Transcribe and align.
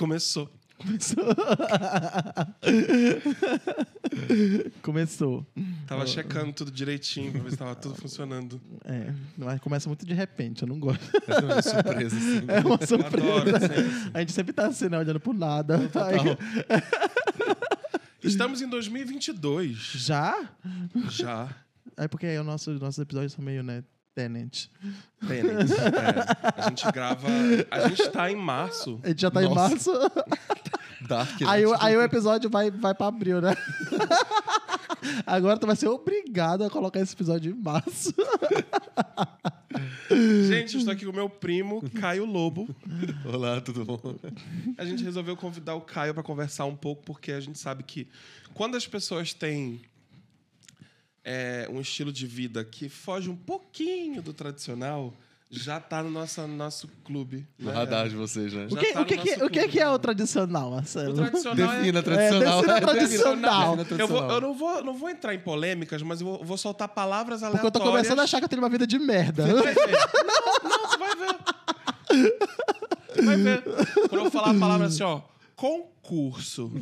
Começou. 0.00 0.50
Começou. 0.78 1.24
Começou. 4.80 5.46
Tava 5.86 6.06
checando 6.06 6.54
tudo 6.54 6.70
direitinho 6.70 7.32
pra 7.32 7.42
ver 7.42 7.50
se 7.50 7.56
tava 7.58 7.74
tudo 7.74 7.96
funcionando. 7.96 8.58
É, 8.86 9.12
mas 9.36 9.60
começa 9.60 9.90
muito 9.90 10.06
de 10.06 10.14
repente, 10.14 10.62
eu 10.62 10.68
não 10.68 10.80
gosto. 10.80 11.04
É 11.28 11.38
uma 11.38 11.60
surpresa, 11.60 12.16
assim. 12.16 12.44
É 12.48 12.60
uma 12.60 12.78
Eu 12.80 12.86
surpresa. 12.86 13.40
adoro 13.40 13.60
sempre. 13.60 13.84
A 14.14 14.20
gente 14.20 14.32
sempre 14.32 14.54
tá 14.54 14.68
assim, 14.68 14.88
né, 14.88 14.98
olhando 14.98 15.20
pro 15.20 15.34
nada. 15.34 15.78
Estamos 18.24 18.62
em 18.62 18.68
2022. 18.70 19.76
já? 19.76 20.48
Já. 21.10 21.54
É 21.94 22.08
porque 22.08 22.24
aí 22.24 22.38
o 22.38 22.44
nosso, 22.44 22.70
nossos 22.78 23.00
episódios 23.00 23.34
são 23.34 23.44
meio, 23.44 23.62
né, 23.62 23.84
Tenant. 24.14 24.66
Tenet. 25.26 25.70
É, 25.80 26.62
a 26.62 26.68
gente 26.68 26.90
grava. 26.92 27.26
A 27.70 27.88
gente 27.88 28.08
tá 28.10 28.30
em 28.30 28.36
março. 28.36 28.98
A 29.02 29.08
gente 29.08 29.20
já 29.22 29.30
tá 29.30 29.42
em 29.42 29.48
Nossa. 29.48 29.68
março. 29.68 29.90
Dark. 31.08 31.40
né? 31.40 31.46
Aí, 31.48 31.64
o- 31.66 31.74
aí 31.82 31.96
o 31.96 32.02
episódio 32.02 32.50
vai, 32.50 32.70
vai 32.70 32.94
pra 32.94 33.06
abril, 33.06 33.40
né? 33.40 33.54
Agora 35.26 35.58
tu 35.58 35.66
vai 35.66 35.74
ser 35.76 35.88
obrigado 35.88 36.62
a 36.62 36.70
colocar 36.70 37.00
esse 37.00 37.14
episódio 37.14 37.50
em 37.52 37.54
março. 37.54 38.12
Gente, 40.48 40.74
eu 40.74 40.78
estou 40.80 40.92
aqui 40.92 41.04
com 41.04 41.10
o 41.12 41.14
meu 41.14 41.28
primo, 41.28 41.82
Caio 42.00 42.24
Lobo. 42.26 42.68
Olá, 43.24 43.60
tudo 43.60 43.84
bom? 43.84 43.98
A 44.76 44.84
gente 44.84 45.02
resolveu 45.02 45.36
convidar 45.36 45.74
o 45.74 45.80
Caio 45.80 46.12
para 46.12 46.22
conversar 46.22 46.66
um 46.66 46.76
pouco, 46.76 47.02
porque 47.04 47.32
a 47.32 47.40
gente 47.40 47.58
sabe 47.58 47.82
que 47.82 48.08
quando 48.52 48.76
as 48.76 48.86
pessoas 48.86 49.32
têm 49.32 49.80
é, 51.24 51.68
um 51.70 51.80
estilo 51.80 52.12
de 52.12 52.26
vida 52.26 52.64
que 52.64 52.88
foge 52.88 53.28
um 53.30 53.36
pouquinho 53.36 54.22
do 54.22 54.32
tradicional, 54.32 55.12
já 55.52 55.80
tá 55.80 56.00
no 56.02 56.10
nosso, 56.10 56.46
nosso 56.46 56.88
clube. 57.04 57.44
No 57.58 57.70
né? 57.70 57.74
radar 57.76 58.08
de 58.08 58.14
vocês, 58.14 58.52
né? 58.52 58.66
O 58.66 58.74
Já 58.74 58.80
que, 58.80 58.92
tá 58.92 59.00
o 59.00 59.04
que, 59.04 59.16
no 59.16 59.22
que- 59.22 59.30
nosso 59.30 59.44
o 59.46 59.50
que, 59.50 59.58
clube. 59.58 59.72
que 59.72 59.80
é 59.80 59.88
o 59.88 59.98
tradicional, 59.98 60.70
Marcelo? 60.70 61.10
O 61.12 61.14
tradicional 61.16 61.56
Defina 61.76 61.98
é... 61.98 62.02
tradicional. 62.02 62.60
defina 62.60 62.76
É, 62.78 62.80
tradicional. 62.80 63.76
defina 63.76 64.00
Eu, 64.00 64.06
vou, 64.06 64.18
tradicional. 64.18 64.30
eu 64.30 64.40
não, 64.40 64.54
vou, 64.54 64.84
não 64.84 64.94
vou 64.94 65.10
entrar 65.10 65.34
em 65.34 65.40
polêmicas, 65.40 66.02
mas 66.02 66.20
eu 66.20 66.26
vou, 66.28 66.44
vou 66.44 66.56
soltar 66.56 66.88
palavras 66.88 67.40
Porque 67.40 67.56
eu 67.56 67.58
aleatórias. 67.58 67.84
tô 67.84 67.90
começando 67.90 68.20
a 68.20 68.22
achar 68.22 68.38
que 68.38 68.44
eu 68.44 68.48
tenho 68.48 68.62
uma 68.62 68.68
vida 68.68 68.86
de 68.86 68.98
merda. 68.98 69.44
Você 69.46 69.52
vai 69.62 69.74
ver. 69.74 69.98
Não, 70.62 70.70
não, 70.70 70.88
você 70.88 70.98
vai 70.98 71.16
ver. 71.16 72.38
Você 73.14 73.22
vai 73.22 73.36
ver. 73.36 73.62
Quando 74.08 74.24
eu 74.24 74.30
falar 74.30 74.50
a 74.50 74.58
palavra 74.58 74.86
assim, 74.86 75.02
ó, 75.02 75.20
concurso. 76.10 76.72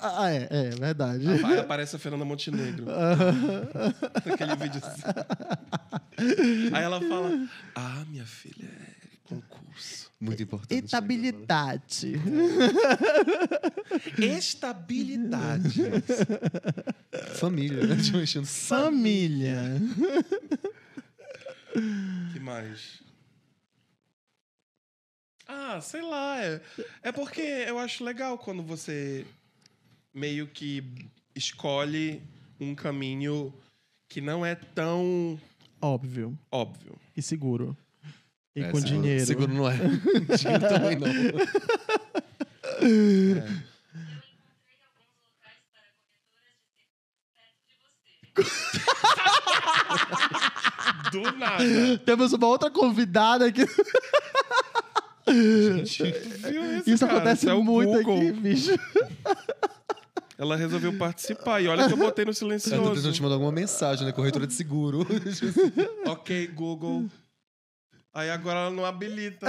Ah, 0.00 0.30
é, 0.30 0.48
é, 0.50 0.70
verdade. 0.70 1.26
Aí 1.28 1.58
aparece 1.58 1.94
a 1.96 1.98
Fernanda 1.98 2.24
Montenegro. 2.24 2.86
Naquele 4.24 4.56
vídeo 4.56 4.80
assim. 4.82 5.02
Aí 6.72 6.82
ela 6.82 7.00
fala: 7.00 7.48
Ah, 7.74 8.04
minha 8.08 8.24
filha, 8.24 8.64
é 8.64 9.08
concurso. 9.24 10.10
Muito 10.18 10.42
importante. 10.42 10.84
Estabilidade. 10.84 12.14
Estabilidade. 14.18 15.82
Família, 17.34 17.86
né? 17.86 17.96
Família. 18.44 19.80
que 22.32 22.40
mais? 22.40 23.07
Ah, 25.48 25.80
sei 25.80 26.02
lá. 26.02 26.42
É, 26.44 26.60
é 27.04 27.12
porque 27.12 27.40
eu 27.40 27.78
acho 27.78 28.04
legal 28.04 28.36
quando 28.38 28.62
você 28.62 29.24
meio 30.12 30.46
que 30.46 30.84
escolhe 31.34 32.22
um 32.60 32.74
caminho 32.74 33.52
que 34.08 34.20
não 34.20 34.44
é 34.44 34.54
tão 34.54 35.40
Óbvio. 35.80 36.38
óbvio. 36.50 36.98
E 37.16 37.22
seguro. 37.22 37.76
E 38.54 38.62
É, 38.62 38.70
com 38.70 38.78
seguro- 38.80 39.00
dinheiro. 39.02 39.26
Seguro 39.26 39.54
não 39.54 39.70
é. 39.70 39.76
Dinheiro 40.36 40.68
também 40.68 40.96
não. 40.98 41.08
Do 51.12 51.22
nada. 51.36 51.98
Temos 52.04 52.32
uma 52.32 52.46
outra 52.46 52.70
convidada 52.70 53.46
aqui. 53.46 53.62
Viu 55.32 56.82
Isso 56.86 57.06
cara? 57.06 57.18
acontece 57.18 57.48
é 57.48 57.54
o 57.54 57.62
muito 57.62 57.92
Google. 58.02 58.18
aqui, 58.18 58.32
bicho. 58.32 58.70
Ela 60.38 60.56
resolveu 60.56 60.96
participar. 60.96 61.60
E 61.60 61.66
olha 61.66 61.86
que 61.88 61.92
eu 61.92 61.96
botei 61.96 62.24
no 62.24 62.32
silencioso. 62.32 62.94
tentando 62.94 63.12
te 63.12 63.20
mandar 63.22 63.34
alguma 63.34 63.50
mensagem, 63.50 64.06
né? 64.06 64.12
Corretora 64.12 64.46
de 64.46 64.54
seguro. 64.54 65.04
Ok, 66.06 66.46
Google. 66.48 67.06
Aí 68.14 68.30
agora 68.30 68.60
ela 68.60 68.70
não 68.70 68.84
habilita. 68.84 69.46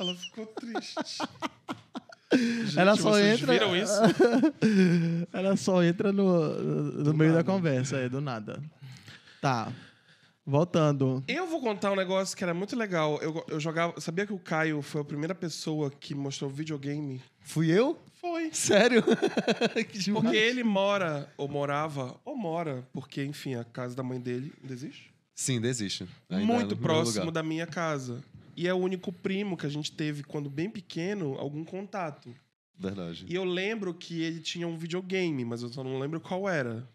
Ela 0.00 0.14
ficou 0.14 0.46
triste. 0.46 0.94
Gente, 2.32 2.78
Ela 2.78 2.96
só 2.96 3.10
vocês 3.10 3.40
entra. 3.40 3.52
viram 3.52 3.76
isso? 3.76 3.92
Ela 5.32 5.56
só 5.56 5.82
entra 5.82 6.12
no, 6.12 6.48
no 7.02 7.14
meio 7.14 7.32
da 7.34 7.42
conversa, 7.44 7.96
é, 7.96 8.08
do 8.08 8.20
nada. 8.20 8.62
Tá. 9.40 9.72
Voltando. 10.46 11.24
Eu 11.26 11.46
vou 11.48 11.60
contar 11.60 11.90
um 11.90 11.96
negócio 11.96 12.36
que 12.36 12.44
era 12.44 12.54
muito 12.54 12.76
legal. 12.76 13.18
Eu, 13.20 13.44
eu 13.48 13.58
jogava. 13.58 14.00
Sabia 14.00 14.24
que 14.24 14.32
o 14.32 14.38
Caio 14.38 14.80
foi 14.80 15.00
a 15.00 15.04
primeira 15.04 15.34
pessoa 15.34 15.90
que 15.90 16.14
mostrou 16.14 16.48
videogame? 16.48 17.20
Fui 17.40 17.68
eu? 17.68 17.98
Foi. 18.20 18.50
Sério? 18.52 19.02
que 19.90 19.98
demais. 19.98 20.24
Porque 20.24 20.36
ele 20.36 20.62
mora, 20.62 21.32
ou 21.36 21.48
morava, 21.48 22.18
ou 22.24 22.36
mora, 22.36 22.86
porque, 22.92 23.24
enfim, 23.24 23.54
a 23.56 23.64
casa 23.64 23.96
da 23.96 24.02
mãe 24.02 24.20
dele 24.20 24.52
ainda 24.62 24.72
existe. 24.72 25.12
Sim, 25.34 25.60
desiste. 25.60 26.06
Ainda 26.30 26.42
é 26.42 26.46
muito 26.46 26.68
primeiro 26.68 26.76
próximo 26.76 27.26
lugar. 27.26 27.34
da 27.34 27.42
minha 27.42 27.66
casa. 27.66 28.22
E 28.56 28.66
é 28.66 28.72
o 28.72 28.78
único 28.78 29.12
primo 29.12 29.56
que 29.56 29.66
a 29.66 29.68
gente 29.68 29.92
teve, 29.92 30.22
quando 30.22 30.48
bem 30.48 30.70
pequeno, 30.70 31.36
algum 31.38 31.64
contato. 31.64 32.34
Verdade. 32.78 33.26
E 33.28 33.34
eu 33.34 33.44
lembro 33.44 33.92
que 33.92 34.22
ele 34.22 34.40
tinha 34.40 34.66
um 34.66 34.76
videogame, 34.76 35.44
mas 35.44 35.62
eu 35.62 35.68
só 35.68 35.82
não 35.82 35.98
lembro 35.98 36.20
qual 36.20 36.48
era. 36.48 36.88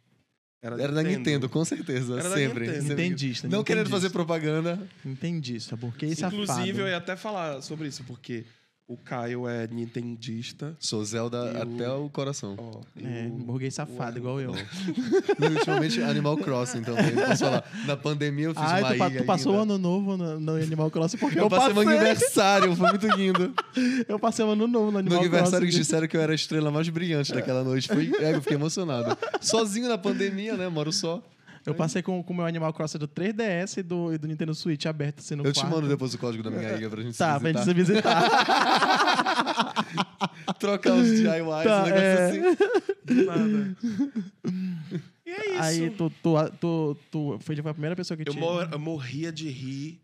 Era 0.61 0.91
da 0.91 1.01
Nintendo, 1.01 1.49
com 1.49 1.65
certeza. 1.65 2.19
Era 2.19 2.29
da 2.29 2.35
sempre. 2.35 2.67
Nintendo. 2.67 2.87
sempre. 2.87 3.05
Entendista. 3.05 3.47
Não 3.47 3.63
querendo 3.63 3.89
fazer 3.89 4.11
propaganda. 4.11 4.79
Entendista, 5.03 5.75
porque 5.75 6.05
isso 6.05 6.23
Inclusive, 6.25 6.79
eu 6.79 6.87
é 6.87 6.91
ia 6.91 6.97
até 6.97 7.15
falar 7.15 7.61
sobre 7.61 7.87
isso, 7.87 8.03
porque 8.03 8.45
o 8.93 8.97
Caio 8.97 9.47
é 9.47 9.67
nintendista. 9.67 10.75
Sou 10.79 11.03
Zelda 11.05 11.43
o- 11.43 11.61
até 11.61 11.89
o 11.91 12.09
coração. 12.09 12.55
E 12.95 13.05
É, 13.05 13.27
o- 13.27 13.37
burguês 13.37 13.73
safado, 13.73 14.15
o- 14.15 14.19
igual 14.19 14.41
eu. 14.41 14.53
E 14.55 14.57
ultimamente 15.57 16.01
Animal 16.01 16.37
Crossing 16.37 16.81
também. 16.81 17.11
Posso 17.15 17.45
falar? 17.45 17.63
Na 17.85 17.95
pandemia 17.95 18.45
eu 18.45 18.53
fiz 18.53 18.63
Ah, 18.63 18.79
uma 18.97 19.09
tu, 19.11 19.17
tu 19.17 19.23
passou 19.25 19.53
o 19.55 19.59
ainda. 19.61 19.73
ano 19.73 19.81
novo 19.81 20.17
no, 20.17 20.39
no 20.39 20.55
Animal 20.55 20.91
Crossing 20.91 21.17
porque 21.17 21.39
eu, 21.39 21.43
Eu 21.43 21.49
passei 21.49 21.73
passei. 21.73 21.85
meu 21.85 21.97
aniversário, 21.97 22.75
foi 22.75 22.89
muito 22.89 23.07
lindo. 23.07 23.53
Eu 24.07 24.19
passei 24.19 24.43
o 24.43 24.49
ano 24.49 24.67
novo 24.67 24.85
no 24.87 24.91
No 24.93 24.97
Animal 24.99 25.19
aniversário 25.19 25.65
que 25.65 25.71
Crossing. 25.71 25.79
disseram 25.81 26.07
que 26.07 26.17
eu 26.17 26.21
era 26.21 26.31
a 26.31 26.35
estrela 26.35 26.69
mais 26.71 26.87
brilhante 26.89 27.33
daquela 27.33 27.63
noite. 27.63 27.87
Foi, 27.87 28.11
é, 28.19 28.33
eu 28.35 28.41
fiquei 28.41 28.57
emocionado. 28.57 29.17
Sozinho 29.39 29.87
na 29.87 29.97
pandemia, 29.97 30.55
né? 30.57 30.67
Moro 30.67 30.91
só. 30.91 31.21
Eu 31.65 31.75
passei 31.75 32.01
com 32.01 32.19
o 32.21 32.33
meu 32.33 32.45
Animal 32.45 32.73
Crossing 32.73 32.97
do 32.97 33.07
3DS 33.07 33.77
e 33.77 33.83
do, 33.83 34.13
e 34.13 34.17
do 34.17 34.27
Nintendo 34.27 34.53
Switch 34.55 34.85
aberto 34.85 35.19
assim 35.19 35.35
no 35.35 35.45
Eu 35.45 35.53
te 35.53 35.59
quarto. 35.59 35.73
mando 35.75 35.87
depois 35.87 36.13
o 36.13 36.17
código 36.17 36.41
da 36.43 36.49
minha 36.49 36.71
ilha 36.73 36.89
pra 36.89 37.01
gente 37.03 37.17
Tá, 37.17 37.35
se 37.35 37.39
pra 37.39 37.51
gente 37.53 37.73
visitar. 37.73 38.21
se 38.21 38.29
visitar. 39.33 39.85
Trocar 40.59 40.93
os 40.93 41.07
DIYs, 41.07 41.23
Tá, 41.23 41.81
um 41.81 41.85
negócio 41.85 41.95
é. 41.95 42.29
assim. 42.29 42.41
Do 43.05 43.25
nada. 43.25 43.77
E 45.25 45.29
é 45.29 45.49
isso. 45.53 45.61
Aí 45.61 45.89
tu, 45.91 46.11
tu, 46.21 46.49
tu, 46.59 46.97
tu 47.11 47.37
foi 47.41 47.55
a 47.57 47.73
primeira 47.73 47.95
pessoa 47.95 48.17
que 48.17 48.27
eu, 48.27 48.33
te... 48.33 48.39
mor- 48.39 48.67
eu 48.71 48.79
morria 48.79 49.31
de 49.31 49.49
rir 49.49 50.01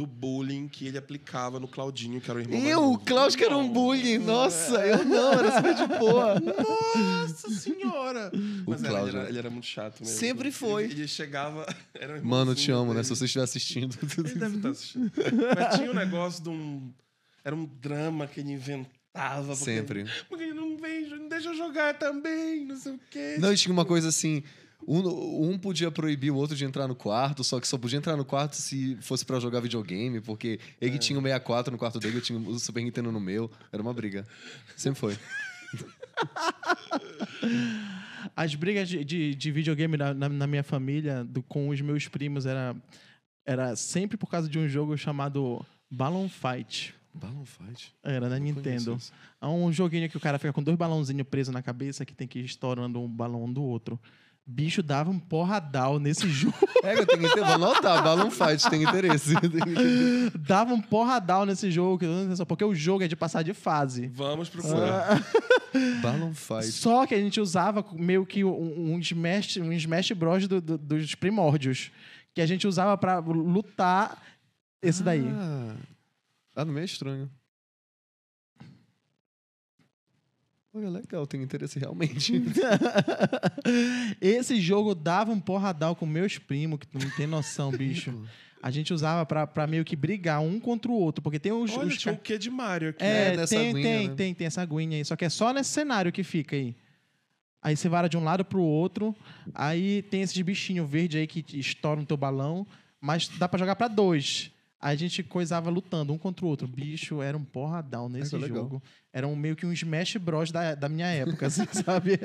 do 0.00 0.06
bullying 0.06 0.66
que 0.66 0.86
ele 0.86 0.96
aplicava 0.96 1.60
no 1.60 1.68
Claudinho, 1.68 2.22
que 2.22 2.30
era 2.30 2.38
o 2.38 2.42
irmão 2.42 2.58
Eu, 2.58 2.92
o. 2.92 2.98
Klaus 2.98 3.36
que 3.36 3.44
era 3.44 3.54
um 3.54 3.68
bullying. 3.68 4.16
Nossa, 4.16 4.86
eu 4.86 5.04
não, 5.04 5.32
era 5.34 5.56
super 5.56 5.74
de 5.74 5.86
boa. 5.98 6.40
Nossa 6.40 7.50
senhora! 7.50 8.32
Mas 8.66 8.82
era, 8.82 9.00
ele, 9.02 9.10
era, 9.10 9.28
ele 9.28 9.38
era 9.38 9.50
muito 9.50 9.66
chato 9.66 10.00
mesmo. 10.00 10.16
Sempre 10.16 10.50
foi. 10.50 10.84
Ele, 10.84 10.94
ele 10.94 11.08
chegava. 11.08 11.66
Era 11.92 12.18
um 12.18 12.24
Mano, 12.24 12.52
eu 12.52 12.54
te 12.54 12.70
amo, 12.70 12.86
né? 12.86 12.94
dele. 12.94 13.04
Se 13.04 13.10
você 13.10 13.26
estiver 13.26 13.44
assistindo. 13.44 13.94
Ele 14.16 14.34
deve 14.34 14.56
estar 14.56 14.70
assistindo. 14.70 15.12
Mas 15.54 15.76
tinha 15.76 15.90
um 15.90 15.94
negócio 15.94 16.42
de 16.42 16.48
um. 16.48 16.90
Era 17.44 17.54
um 17.54 17.66
drama 17.66 18.26
que 18.26 18.40
ele 18.40 18.52
inventava. 18.52 19.48
Porque, 19.48 19.56
Sempre. 19.56 20.06
Porque 20.28 20.44
ele 20.44 20.54
não 20.54 20.78
vem, 20.78 21.10
não 21.10 21.28
deixa 21.28 21.48
eu 21.48 21.54
jogar 21.54 21.98
também, 21.98 22.64
não 22.64 22.76
sei 22.76 22.92
o 22.92 23.00
quê. 23.10 23.36
Não, 23.38 23.52
e 23.52 23.56
tinha 23.56 23.72
uma 23.72 23.84
coisa 23.84 24.08
assim. 24.08 24.42
Um, 24.86 25.50
um 25.52 25.58
podia 25.58 25.90
proibir 25.90 26.30
o 26.30 26.36
outro 26.36 26.56
de 26.56 26.64
entrar 26.64 26.88
no 26.88 26.94
quarto, 26.94 27.44
só 27.44 27.60
que 27.60 27.68
só 27.68 27.76
podia 27.78 27.98
entrar 27.98 28.16
no 28.16 28.24
quarto 28.24 28.54
se 28.56 28.96
fosse 29.00 29.24
pra 29.24 29.38
jogar 29.38 29.60
videogame, 29.60 30.20
porque 30.20 30.58
ele 30.80 30.98
tinha 30.98 31.18
o 31.18 31.22
64 31.22 31.70
no 31.72 31.78
quarto 31.78 31.98
dele, 32.00 32.16
eu 32.16 32.20
tinha 32.22 32.38
o 32.38 32.58
Super 32.58 32.82
Nintendo 32.82 33.12
no 33.12 33.20
meu. 33.20 33.50
Era 33.72 33.82
uma 33.82 33.92
briga. 33.94 34.26
Sempre 34.76 34.98
foi. 35.00 35.16
As 38.36 38.54
brigas 38.54 38.88
de, 38.88 39.04
de, 39.04 39.34
de 39.34 39.50
videogame 39.52 39.96
na, 39.96 40.12
na, 40.14 40.28
na 40.28 40.46
minha 40.46 40.62
família, 40.62 41.24
do- 41.24 41.42
com 41.42 41.68
os 41.68 41.80
meus 41.80 42.06
primos, 42.08 42.46
era, 42.46 42.76
era 43.46 43.74
sempre 43.76 44.16
por 44.16 44.28
causa 44.30 44.48
de 44.48 44.58
um 44.58 44.68
jogo 44.68 44.96
chamado 44.96 45.64
Balloon 45.90 46.28
Fight. 46.28 46.94
Balloon 47.14 47.44
Fight? 47.44 47.92
Era 48.02 48.28
na 48.28 48.36
Não 48.38 48.44
Nintendo. 48.44 48.98
É 49.40 49.46
um 49.46 49.72
joguinho 49.72 50.08
que 50.08 50.16
o 50.16 50.20
cara 50.20 50.38
fica 50.38 50.52
com 50.52 50.62
dois 50.62 50.76
balãozinhos 50.76 51.26
presos 51.28 51.52
na 51.52 51.62
cabeça 51.62 52.04
que 52.04 52.14
tem 52.14 52.28
que 52.28 52.38
ir 52.38 52.44
estourando 52.44 53.00
um 53.00 53.08
balão 53.08 53.50
do 53.52 53.62
outro. 53.62 53.98
Bicho 54.52 54.82
dava 54.82 55.10
um 55.10 55.18
porradal 55.18 55.98
nesse 56.00 56.26
jogo. 56.30 56.56
É, 56.82 56.94
eu 56.98 57.06
tenho 57.06 57.22
que 57.30 57.36
vou 57.36 57.44
anotar, 57.44 58.02
Balloon 58.02 58.30
Fight, 58.30 58.68
tem 58.68 58.82
interesse. 58.82 59.34
dava 60.38 60.74
um 60.74 60.80
porradal 60.80 61.46
nesse 61.46 61.70
jogo, 61.70 62.04
porque 62.46 62.64
o 62.64 62.74
jogo 62.74 63.04
é 63.04 63.08
de 63.08 63.14
passar 63.14 63.42
de 63.42 63.54
fase. 63.54 64.08
Vamos 64.08 64.48
procurar. 64.48 65.22
Balloon 66.02 66.34
Fight. 66.34 66.72
Só 66.72 67.06
que 67.06 67.14
a 67.14 67.18
gente 67.18 67.40
usava 67.40 67.84
meio 67.92 68.26
que 68.26 68.42
um, 68.44 68.94
um 68.94 68.98
Smash, 68.98 69.58
um 69.58 69.72
Smash 69.72 70.10
Bros. 70.12 70.48
do- 70.48 70.60
do- 70.60 70.78
dos 70.78 71.14
primórdios. 71.14 71.90
Que 72.34 72.40
a 72.40 72.46
gente 72.46 72.66
usava 72.66 72.96
pra 72.98 73.18
lutar 73.18 74.20
esse 74.82 75.02
daí. 75.02 75.24
Ah, 75.28 75.74
ah, 76.56 76.64
no 76.64 76.72
meio 76.72 76.82
é 76.82 76.86
estranho. 76.86 77.30
Olha, 80.72 80.88
legal, 80.88 81.26
tem 81.26 81.42
interesse 81.42 81.78
realmente. 81.78 82.32
esse 84.20 84.60
jogo 84.60 84.94
dava 84.94 85.32
um 85.32 85.40
porradal 85.40 85.96
com 85.96 86.06
meus 86.06 86.38
primos, 86.38 86.78
que 86.78 86.86
tu 86.86 86.98
não 86.98 87.10
tem 87.10 87.26
noção, 87.26 87.70
bicho. 87.76 88.14
A 88.62 88.70
gente 88.70 88.92
usava 88.92 89.24
pra, 89.24 89.46
pra 89.46 89.66
meio 89.66 89.84
que 89.84 89.96
brigar 89.96 90.40
um 90.40 90.60
contra 90.60 90.90
o 90.90 90.94
outro, 90.94 91.22
porque 91.22 91.38
tem 91.38 91.50
os. 91.50 91.72
Olha, 91.72 91.88
os 91.88 91.96
tinha 91.96 92.12
um 92.12 92.16
quê 92.16 92.38
de 92.38 92.50
Mario 92.50 92.90
aqui. 92.90 93.02
É, 93.02 93.32
É, 93.32 93.36
nessa 93.36 93.56
tem, 93.56 93.70
aguinha, 93.70 93.82
tem, 93.82 94.08
né? 94.08 94.14
tem, 94.14 94.34
tem 94.34 94.46
essa 94.46 94.62
aguinha 94.62 94.98
aí. 94.98 95.04
Só 95.04 95.16
que 95.16 95.24
é 95.24 95.28
só 95.28 95.52
nesse 95.52 95.70
cenário 95.70 96.12
que 96.12 96.22
fica 96.22 96.54
aí. 96.54 96.76
Aí 97.62 97.76
você 97.76 97.88
vara 97.88 98.08
de 98.08 98.16
um 98.16 98.22
lado 98.24 98.44
pro 98.44 98.62
outro. 98.62 99.14
Aí 99.54 100.02
tem 100.02 100.22
esses 100.22 100.40
bichinhos 100.40 100.88
verdes 100.88 101.20
aí 101.20 101.26
que 101.26 101.44
estouram 101.58 102.02
o 102.02 102.06
teu 102.06 102.16
balão. 102.16 102.66
Mas 103.00 103.28
dá 103.28 103.48
pra 103.48 103.58
jogar 103.58 103.76
pra 103.76 103.88
dois. 103.88 104.52
A 104.80 104.94
gente 104.94 105.22
coisava 105.22 105.68
lutando 105.68 106.12
um 106.12 106.18
contra 106.18 106.44
o 106.44 106.48
outro. 106.48 106.66
Bicho, 106.66 107.20
era 107.20 107.36
um 107.36 107.44
porradão 107.44 108.08
nesse 108.08 108.30
que 108.30 108.36
legal. 108.36 108.62
jogo. 108.62 108.82
Era 109.12 109.28
um, 109.28 109.36
meio 109.36 109.54
que 109.54 109.66
um 109.66 109.72
Smash 109.72 110.16
Bros. 110.16 110.50
da, 110.50 110.74
da 110.74 110.88
minha 110.88 111.08
época, 111.08 111.46
assim, 111.46 111.66
sabe? 111.84 112.18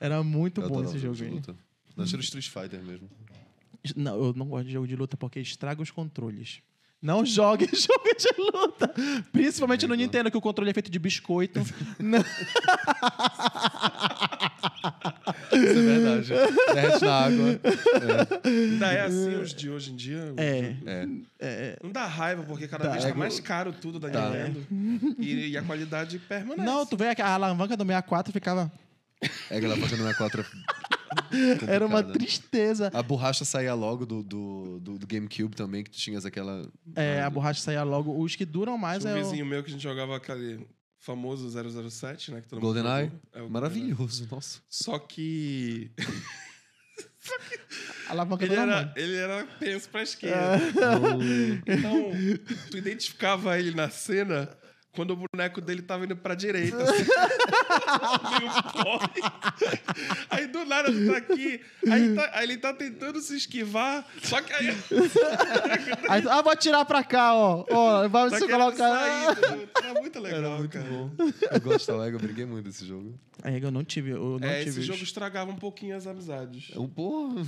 Era 0.00 0.22
muito 0.24 0.60
Eu 0.60 0.68
bom 0.68 0.82
esse 0.82 0.98
jogo 0.98 1.14
de 1.14 1.24
luta. 1.26 1.54
Era 1.96 2.20
Street 2.20 2.48
Fighter 2.48 2.82
mesmo. 2.82 3.08
Não, 3.94 4.16
eu 4.16 4.34
não 4.34 4.46
gosto 4.48 4.66
de 4.66 4.72
jogo 4.72 4.86
de 4.86 4.96
luta 4.96 5.16
porque 5.16 5.38
estraga 5.40 5.82
os 5.82 5.90
controles. 5.90 6.62
Não 7.02 7.22
jogue 7.26 7.66
jogo 7.76 8.16
de 8.18 8.50
luta. 8.50 8.94
Principalmente 9.30 9.86
no 9.86 9.94
Nintendo, 9.94 10.30
que 10.30 10.36
o 10.36 10.40
controle 10.40 10.70
é 10.70 10.74
feito 10.74 10.90
de 10.90 10.98
biscoito. 10.98 11.60
Isso 15.54 15.78
é 15.78 15.82
verdade. 15.82 16.28
Derrete 16.74 17.04
na 17.04 17.14
água. 17.24 17.60
Ainda 18.44 18.92
é 18.92 19.00
assim 19.02 19.34
os 19.36 19.54
de 19.54 19.70
hoje 19.70 19.92
em 19.92 19.96
dia? 19.96 20.32
É. 20.36 20.74
É. 20.86 21.08
é, 21.40 21.78
Não 21.82 21.90
dá 21.92 22.06
raiva, 22.06 22.42
porque 22.44 22.66
cada 22.68 22.84
Dá. 22.84 22.90
vez 22.92 23.04
tá 23.04 23.10
É, 23.10 23.14
mais 23.14 23.40
caro 23.40 23.72
tudo 23.72 23.98
da 23.98 24.10
Tá. 24.10 24.30
Nintendo. 24.30 24.66
E, 25.18 25.48
e 25.50 25.56
a 25.58 25.62
qualidade 25.62 26.18
permanece. 26.18 26.62
Não, 26.62 26.84
tu 26.86 26.96
vê 26.96 27.06
a 27.20 27.28
alavanca 27.34 27.76
do 27.76 27.84
64 27.84 28.32
ficava. 28.32 28.70
É 29.50 29.58
que 29.58 29.64
ela 29.64 29.76
fazendo 29.76 30.02
64 30.02 30.44
Era 31.68 31.86
uma 31.86 32.02
tristeza. 32.02 32.90
A 32.92 33.02
borracha 33.02 33.44
saía 33.44 33.72
logo 33.74 34.04
do, 34.04 34.22
do, 34.22 34.80
do, 34.80 34.98
do 34.98 35.06
GameCube 35.06 35.54
também, 35.56 35.82
que 35.84 35.90
tu 35.90 35.98
tinhas 35.98 36.26
aquela. 36.26 36.68
É, 36.94 37.22
a 37.22 37.30
borracha 37.30 37.60
saía 37.60 37.82
logo. 37.82 38.18
Os 38.20 38.34
que 38.36 38.44
duram 38.44 38.76
mais 38.76 39.02
Tinha 39.02 39.14
um 39.14 39.16
é. 39.16 39.20
o- 39.20 39.24
vizinho 39.24 39.46
meu 39.46 39.62
que 39.62 39.70
a 39.70 39.72
gente 39.72 39.82
jogava 39.82 40.16
aquele 40.16 40.66
famoso 41.04 41.48
007, 41.90 42.32
né? 42.32 42.40
Que 42.40 42.48
todo 42.48 42.60
mundo 42.60 42.74
GoldenEye? 42.74 43.12
É, 43.32 43.42
o 43.42 43.50
Maravilhoso, 43.50 44.26
nossa. 44.30 44.60
Só 44.68 44.98
que 44.98 45.90
A 48.08 48.12
alavanca 48.12 48.44
ele 48.44 48.54
era, 48.54 48.62
era... 48.62 48.94
ele 48.96 49.16
era 49.16 49.46
penso 49.58 49.88
pra 49.88 50.02
esquerda. 50.04 50.58
Então, 51.66 52.10
tu 52.70 52.76
identificava 52.76 53.58
ele 53.58 53.72
na 53.74 53.88
cena 53.88 54.56
quando 54.94 55.10
o 55.12 55.16
boneco 55.16 55.60
dele 55.60 55.82
tava 55.82 56.04
indo 56.04 56.16
pra 56.16 56.34
direita. 56.34 56.76
assim. 56.82 57.04
Aí 60.30 60.46
do 60.46 60.64
nada 60.64 60.90
tu 60.92 61.06
tá 61.06 61.16
aqui, 61.18 61.60
aí, 61.90 62.14
tá- 62.14 62.30
aí 62.34 62.44
ele 62.44 62.56
tá 62.56 62.72
tentando 62.72 63.20
se 63.20 63.36
esquivar, 63.36 64.06
só 64.22 64.40
que 64.40 64.52
aí 64.52 64.68
Aí, 66.08 66.22
ah, 66.28 66.42
vou 66.42 66.52
atirar 66.52 66.84
pra 66.84 67.02
cá, 67.04 67.34
ó. 67.34 67.64
Ó, 67.70 68.08
vai 68.08 68.30
se 68.30 68.48
colocar. 68.48 68.76
sair. 69.36 69.68
Era 69.82 70.00
muito 70.00 70.20
legal, 70.20 70.68
cara. 70.68 70.86
Eu 71.52 71.60
gostava, 71.60 72.08
eu 72.08 72.18
briguei 72.18 72.44
muito 72.46 72.66
desse 72.66 72.86
jogo. 72.86 73.14
Aí 73.42 73.60
eu 73.62 73.70
não 73.70 73.84
tive. 73.84 74.10
Eu 74.10 74.38
não 74.40 74.48
É, 74.48 74.58
tive. 74.58 74.70
esse 74.70 74.82
jogo 74.82 75.02
estragava 75.02 75.50
um 75.50 75.56
pouquinho 75.56 75.96
as 75.96 76.06
amizades. 76.06 76.70
É 76.74 76.78
um 76.78 76.88
porra. 76.88 77.42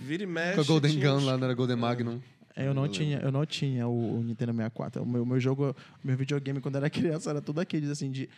Vira 0.00 0.22
e 0.22 0.26
mexe. 0.26 0.54
Com 0.56 0.60
a 0.60 0.64
Golden 0.64 0.98
Gun 1.00 1.24
lá, 1.24 1.36
não 1.36 1.44
era 1.44 1.54
Golden 1.54 1.76
Magnum. 1.76 2.20
É, 2.41 2.41
eu 2.56 2.74
não 2.74 2.84
Eu 2.84 2.88
tinha, 2.90 3.18
eu 3.18 3.32
não 3.32 3.46
tinha 3.46 3.86
o, 3.88 4.18
o 4.18 4.22
Nintendo 4.22 4.52
64. 4.52 5.02
O 5.02 5.06
meu, 5.06 5.24
meu 5.24 5.40
jogo, 5.40 5.74
meu 6.02 6.16
videogame 6.16 6.60
quando 6.60 6.76
era 6.76 6.88
criança 6.90 7.30
era 7.30 7.40
tudo 7.40 7.60
aqueles 7.60 7.90
assim 7.90 8.10
de 8.10 8.28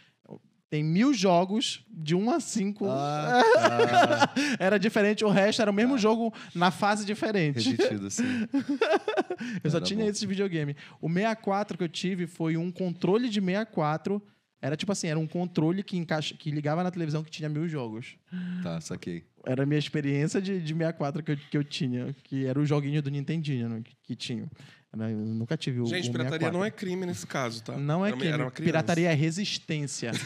tem 0.75 0.82
mil 0.82 1.14
jogos 1.14 1.84
de 1.88 2.16
1 2.16 2.31
a 2.31 2.40
5. 2.40 2.87
Ah, 2.88 3.43
tá. 3.55 4.34
Era 4.58 4.76
diferente, 4.76 5.25
o 5.25 5.28
resto 5.28 5.62
era 5.62 5.70
o 5.70 5.75
mesmo 5.75 5.96
jogo 5.96 6.34
na 6.52 6.72
fase 6.72 7.06
diferente. 7.06 7.70
Repetido, 7.70 8.08
assim. 8.08 8.25
Eu 9.62 9.70
só 9.70 9.76
Era 9.76 9.87
tinha 9.87 10.05
bom. 10.05 10.11
esse 10.11 10.26
videogame. 10.26 10.75
O 11.00 11.08
64 11.08 11.78
que 11.78 11.84
eu 11.84 11.88
tive 11.88 12.26
foi 12.26 12.56
um 12.56 12.72
controle 12.72 13.28
de 13.28 13.40
64. 13.40 14.20
Era 14.64 14.78
tipo 14.78 14.90
assim, 14.93 15.08
era 15.08 15.19
um 15.19 15.26
controle 15.26 15.82
que, 15.82 15.94
encaixa, 15.94 16.34
que 16.34 16.50
ligava 16.50 16.82
na 16.82 16.90
televisão 16.90 17.22
que 17.22 17.31
tinha 17.31 17.50
mil 17.50 17.69
jogos. 17.69 18.16
Tá, 18.62 18.81
saquei. 18.81 19.22
Era 19.44 19.64
a 19.64 19.66
minha 19.66 19.78
experiência 19.78 20.40
de, 20.40 20.58
de 20.58 20.72
64 20.72 21.22
que 21.22 21.32
eu, 21.32 21.37
que 21.37 21.58
eu 21.58 21.62
tinha, 21.62 22.16
que 22.25 22.46
era 22.46 22.58
o 22.58 22.64
joguinho 22.64 23.02
do 23.02 23.11
Nintendinho 23.11 23.69
né, 23.69 23.82
que, 23.84 23.94
que 24.02 24.16
tinha. 24.16 24.49
Era- 24.96 25.11
eu 25.11 25.17
nunca 25.19 25.56
tive 25.56 25.81
o 25.81 25.87
Gente, 25.87 26.08
o 26.08 26.12
pirataria 26.12 26.38
64. 26.38 26.58
não 26.58 26.64
é 26.64 26.70
crime 26.70 27.05
nesse 27.06 27.26
caso, 27.26 27.62
tá? 27.62 27.76
Não 27.76 28.05
é 28.05 28.08
Era 28.11 28.17
crime. 28.19 28.37
Uma. 28.43 28.50
Pirataria 28.50 29.11
é 29.11 29.14
resistência. 29.14 30.12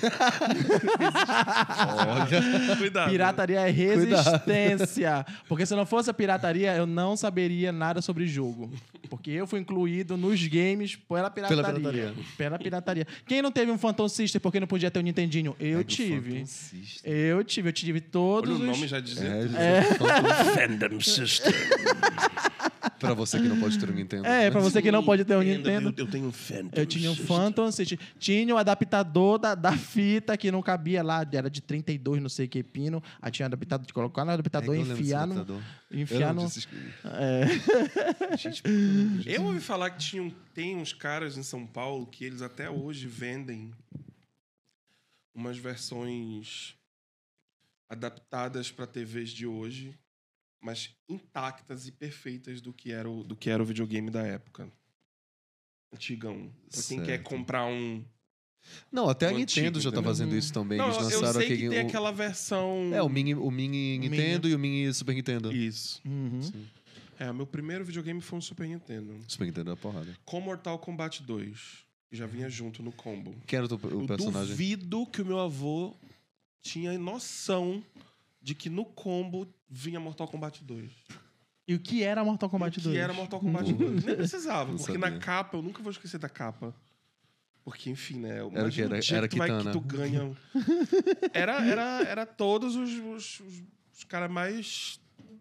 Olha. 2.09 2.77
Cuidado. 2.77 3.11
pirataria 3.11 3.61
é 3.61 3.71
resistência. 3.71 5.25
Porque 5.49 5.65
se 5.67 5.75
não 5.75 5.87
fosse 5.87 6.11
a 6.11 6.15
pirataria, 6.15 6.75
eu 6.77 6.87
não 6.87 7.17
saberia 7.17 7.73
nada 7.73 8.01
sobre 8.03 8.27
jogo. 8.27 8.71
Porque 9.09 9.31
eu 9.31 9.47
fui 9.47 9.61
incluído 9.61 10.17
nos 10.17 10.47
games 10.47 10.97
pela 10.97 11.31
pirataria. 11.31 11.63
pirataria. 11.65 12.15
Pela 12.37 12.59
pirataria. 12.59 13.07
Quem 13.27 13.41
não 13.43 13.51
teve 13.51 13.71
um 13.71 13.79
Phantom 13.79 14.09
System 14.09 14.41
porque 14.41 14.61
não 14.61 14.67
podia 14.67 14.91
ter 14.91 14.99
um 14.99 15.03
Nintendinho? 15.03 15.57
Eu 15.59 15.81
o 15.81 15.85
tive. 15.85 16.45
Phantom. 16.45 16.83
Eu 17.05 17.45
tive. 17.45 17.69
Eu 17.69 17.73
tive 17.73 18.01
todos 18.01 18.51
Olha 18.51 18.59
o 18.67 18.71
os... 18.71 18.77
nome 18.77 18.89
já 18.89 19.01
dizia. 19.01 19.29
É, 19.57 19.83
Phantom- 19.83 20.45
Fandom 20.55 21.01
System. 21.01 21.53
pra 22.99 23.15
você 23.15 23.41
que 23.41 23.49
não 23.49 23.59
pode 23.61 23.79
ter 23.79 23.89
um 23.91 23.95
Nintendo. 23.95 24.27
É, 24.27 24.51
pra 24.51 24.61
você 24.61 24.81
que 24.83 24.91
não 24.91 25.05
pode 25.05 25.25
ter 25.25 25.37
um 25.37 25.43
Nintendo. 25.43 25.95
Eu, 25.97 26.05
eu 26.05 26.11
tenho 26.11 26.27
um 26.27 26.33
Phantom 26.33 26.71
Eu 26.75 26.87
tinha 26.87 27.11
um. 27.11 27.15
Phantom 27.17 27.71
System. 27.73 27.99
Tinha 28.19 28.55
o 28.55 28.59
adaptador 28.59 29.39
da, 29.39 29.55
da 29.55 29.73
fita 29.77 30.37
que 30.37 30.51
não 30.51 30.63
cabia 30.63 31.03
lá. 31.03 31.27
Era 31.33 31.51
de 31.51 31.61
32, 31.61 32.21
não 32.23 32.29
sei 32.29 32.47
que 32.49 32.63
pino. 32.63 33.03
Aí 33.21 33.31
tinha 33.31 33.47
adaptador 33.47 33.87
de 33.87 33.93
colocar 33.93 34.25
no 34.25 34.31
adaptador 34.33 34.75
É 34.75 34.79
e 34.79 34.81
eu 34.81 34.87
desse 34.87 35.01
enfiar 35.03 35.27
no... 35.27 35.33
adaptador. 35.35 35.63
Eu 35.91 35.99
Enfiar 36.01 36.19
lembro 36.19 36.35
no... 36.35 36.43
desses- 36.49 36.69
É. 37.05 38.37
Gente, 38.37 38.63
eu? 39.27 39.35
Eu 39.35 39.45
ouvi 39.45 39.61
falar 39.61 39.91
que 39.91 39.99
tinham, 39.99 40.31
tem 40.55 40.77
uns 40.77 40.93
caras 40.93 41.37
em 41.39 41.43
São 41.43 41.67
Paulo 41.67 42.07
que 42.07 42.25
eles 42.25 42.43
até 42.43 42.69
hoje 42.71 43.07
vendem 43.07 43.71
umas 45.35 45.57
versões 45.57 46.75
adaptadas 47.89 48.71
para 48.71 48.87
TVs 48.87 49.31
de 49.31 49.47
hoje, 49.47 49.95
mas 50.61 50.95
intactas 51.09 51.87
e 51.87 51.93
perfeitas 51.93 52.61
do 52.61 52.73
que 52.73 52.91
era 52.93 53.09
o, 53.09 53.23
do 53.25 53.37
que 53.37 53.49
era 53.51 53.63
o 53.63 53.67
videogame 53.67 54.11
da 54.11 54.23
época. 54.27 54.71
Antigão. 55.93 56.53
Pra 56.71 56.83
quem 56.83 57.03
quer 57.03 57.23
comprar 57.23 57.65
um. 57.67 58.05
Não, 58.93 59.09
até 59.09 59.27
a 59.29 59.31
Nintendo 59.31 59.79
antigo, 59.79 59.81
já 59.81 59.91
tá 59.91 59.97
entendeu? 59.99 60.11
fazendo 60.11 60.37
isso 60.37 60.53
também. 60.53 60.77
Não, 60.79 60.87
Eles 60.87 60.97
eu 60.99 61.21
lançaram 61.21 61.41
sei 61.41 61.47
que 61.49 61.55
aquele. 61.55 61.71
tem 61.71 61.85
o- 61.85 61.87
aquela 61.89 62.11
versão. 62.13 62.91
É, 62.93 63.03
o 63.03 63.09
mini, 63.09 63.35
o 63.35 63.51
mini 63.51 63.99
Mini. 63.99 64.09
Nintendo 64.11 64.49
e 64.49 64.55
o 64.55 64.59
mini 64.59 64.93
Super 64.93 65.15
Nintendo. 65.15 65.51
Isso. 65.53 66.03
Uhum. 66.05 66.41
É, 67.19 67.33
meu 67.33 67.47
primeiro 67.47 67.85
videogame 67.85 68.21
foi 68.21 68.39
um 68.39 68.43
Super 68.43 68.69
Nintendo. 68.69 69.17
Super 69.27 69.47
Nintendo 69.47 69.71
é 69.71 69.73
uma 69.73 69.77
porrada. 69.79 70.15
Com 70.25 70.41
Mortal 70.41 70.79
Kombat 70.79 71.23
2. 71.23 71.87
Que 72.11 72.17
já 72.17 72.27
vinha 72.27 72.49
junto 72.51 72.83
no 72.83 72.93
combo. 72.93 73.35
Quem 73.47 73.57
era 73.59 73.67
o, 73.67 73.69
teu- 73.69 73.91
o 73.99 74.03
Eu 74.03 74.07
personagem? 74.07 74.51
duvido 74.51 75.07
que 75.07 75.23
o 75.23 75.27
meu 75.27 75.39
avô 75.39 75.95
tinha 76.63 76.99
noção 76.99 77.83
de 78.43 78.55
que 78.55 78.69
no 78.69 78.85
combo 78.85 79.47
vinha 79.69 79.99
Mortal 80.01 80.27
Kombat 80.29 80.63
2. 80.65 80.91
E 81.67 81.75
o 81.75 81.79
que 81.81 82.03
era 82.03 82.25
Mortal 82.25 82.49
Kombat 82.49 82.79
que 82.79 82.85
2? 82.85 82.97
era 82.97 83.13
Mortal 83.13 83.41
Kombat 83.41 83.73
2. 83.73 84.05
Nem 84.05 84.17
precisava, 84.17 84.71
Não 84.71 84.79
porque 84.79 84.93
sabia. 84.95 85.11
na 85.11 85.19
capa, 85.19 85.57
eu 85.59 85.63
nunca 85.63 85.83
vou 85.83 85.93
esquecer 85.93 86.19
da 86.19 86.29
capa. 86.29 86.75
Porque, 87.65 87.91
enfim, 87.91 88.21
né? 88.21 88.37
Era 88.39 88.47
o 88.47 88.51
quê? 88.71 88.81
Era- 88.83 88.99
dia 89.01 89.17
era 89.19 89.29
que 89.29 89.37
tu 89.37 89.39
vai- 89.39 89.63
que 89.63 89.71
tu 89.73 89.81
ganha. 89.81 90.35
Era, 91.35 91.63
era, 91.67 92.03
era 92.03 92.27
todos 92.27 92.75
os, 92.77 92.91
os, 92.91 93.41
os, 93.41 93.63
os 93.99 94.05
caras 94.05 94.31
mais 94.31 94.99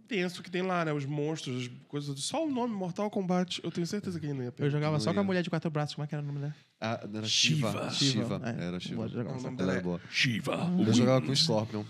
tenso 0.09 0.43
que 0.43 0.51
tem 0.51 0.61
lá, 0.61 0.83
né? 0.83 0.91
Os 0.91 1.05
monstros, 1.05 1.63
as 1.63 1.71
coisas. 1.87 2.19
Só 2.19 2.45
o 2.45 2.51
nome 2.51 2.73
Mortal 2.73 3.09
Kombat, 3.09 3.61
eu 3.63 3.71
tenho 3.71 3.87
certeza 3.87 4.19
que 4.19 4.25
ele 4.25 4.33
não 4.33 4.41
ia 4.43 4.47
Eu 4.49 4.51
pegar. 4.51 4.69
jogava 4.69 4.93
Não 4.93 4.99
só 4.99 5.13
com 5.13 5.19
a 5.19 5.21
ia. 5.21 5.25
mulher 5.25 5.41
de 5.43 5.49
quatro 5.49 5.71
braços. 5.71 5.95
Como 5.95 6.03
é 6.03 6.07
que 6.07 6.15
era 6.15 6.21
o 6.21 6.27
nome 6.27 6.39
dela? 6.39 6.55
Ah, 6.81 6.99
era 7.13 7.25
Shiva. 7.25 7.89
Shiva. 7.91 7.91
Shiva. 7.91 8.41
É. 8.43 8.65
Era 8.65 8.79
Shiva. 8.81 9.03
Eu 9.03 9.09
jogava 9.09 9.37
O 9.37 9.41
nome 9.41 9.55
dela 9.57 9.73
é 9.75 9.81
boa. 9.81 10.01
Shiva. 10.09 10.69
Eu 10.85 10.93
jogava 10.93 11.25
com 11.25 11.33
Scorpion. 11.33 11.83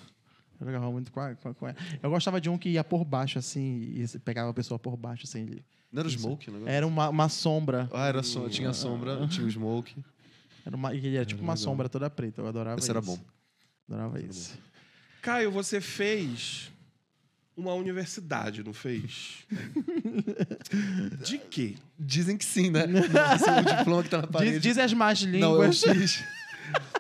Eu 0.60 0.66
jogava 0.66 0.92
muito 0.92 1.12
com, 1.12 1.20
a, 1.20 1.36
com, 1.36 1.50
a- 1.50 1.54
com 1.54 1.68
ela. 1.68 1.78
Eu 2.02 2.10
gostava 2.10 2.42
de 2.42 2.50
um 2.50 2.58
que 2.58 2.70
ia 2.70 2.84
por 2.84 3.06
baixo, 3.06 3.38
assim, 3.40 3.80
e 3.96 4.20
pegava 4.20 4.50
a 4.50 4.54
pessoa 4.54 4.80
por 4.80 4.96
baixo, 4.98 5.24
assim. 5.26 5.42
ele- 5.42 5.64
Não 5.92 6.00
era 6.00 6.08
o 6.08 6.12
Smoke, 6.12 6.50
o 6.50 6.54
negócio? 6.54 6.74
Era 6.74 6.88
uma, 6.88 7.10
uma 7.10 7.30
sombra. 7.30 7.90
Ah, 7.94 8.08
era 8.08 8.24
só, 8.24 8.48
tinha 8.50 8.70
a 8.70 8.74
sombra, 8.74 9.28
tinha 9.28 9.46
o 9.46 9.50
Smoke. 9.52 9.96
Era 10.66 10.76
uma, 10.76 10.94
e 10.94 10.98
ele 10.98 11.16
era 11.16 11.26
tipo 11.26 11.42
uma 11.42 11.54
legal. 11.54 11.64
sombra 11.64 11.88
toda 11.90 12.10
preta. 12.10 12.42
Eu 12.42 12.48
adorava 12.48 12.80
Esse 12.80 12.90
era 12.90 13.00
isso. 13.00 13.08
bom. 13.16 13.20
Adorava 13.88 14.18
Esse 14.18 14.26
era 14.26 14.32
isso. 14.34 14.58
Caio, 15.22 15.52
você 15.52 15.80
fez 15.80 16.72
uma 17.56 17.74
universidade, 17.74 18.64
não 18.64 18.74
fez? 18.74 19.46
De 21.26 21.38
quê? 21.38 21.76
Dizem 22.00 22.38
que 22.38 22.46
sim, 22.46 22.70
né? 22.70 22.86
Nossa, 22.86 23.60
o 23.62 23.78
diploma 23.78 24.04
que 24.04 24.10
tá 24.10 24.22
na 24.22 24.28
parede. 24.28 24.54
Diz, 24.56 24.62
diz 24.64 24.78
as 24.78 24.94
más 24.94 25.24
Não, 25.24 25.32
eu 25.32 25.62
línguas. 25.64 25.82
fiz. 25.82 26.24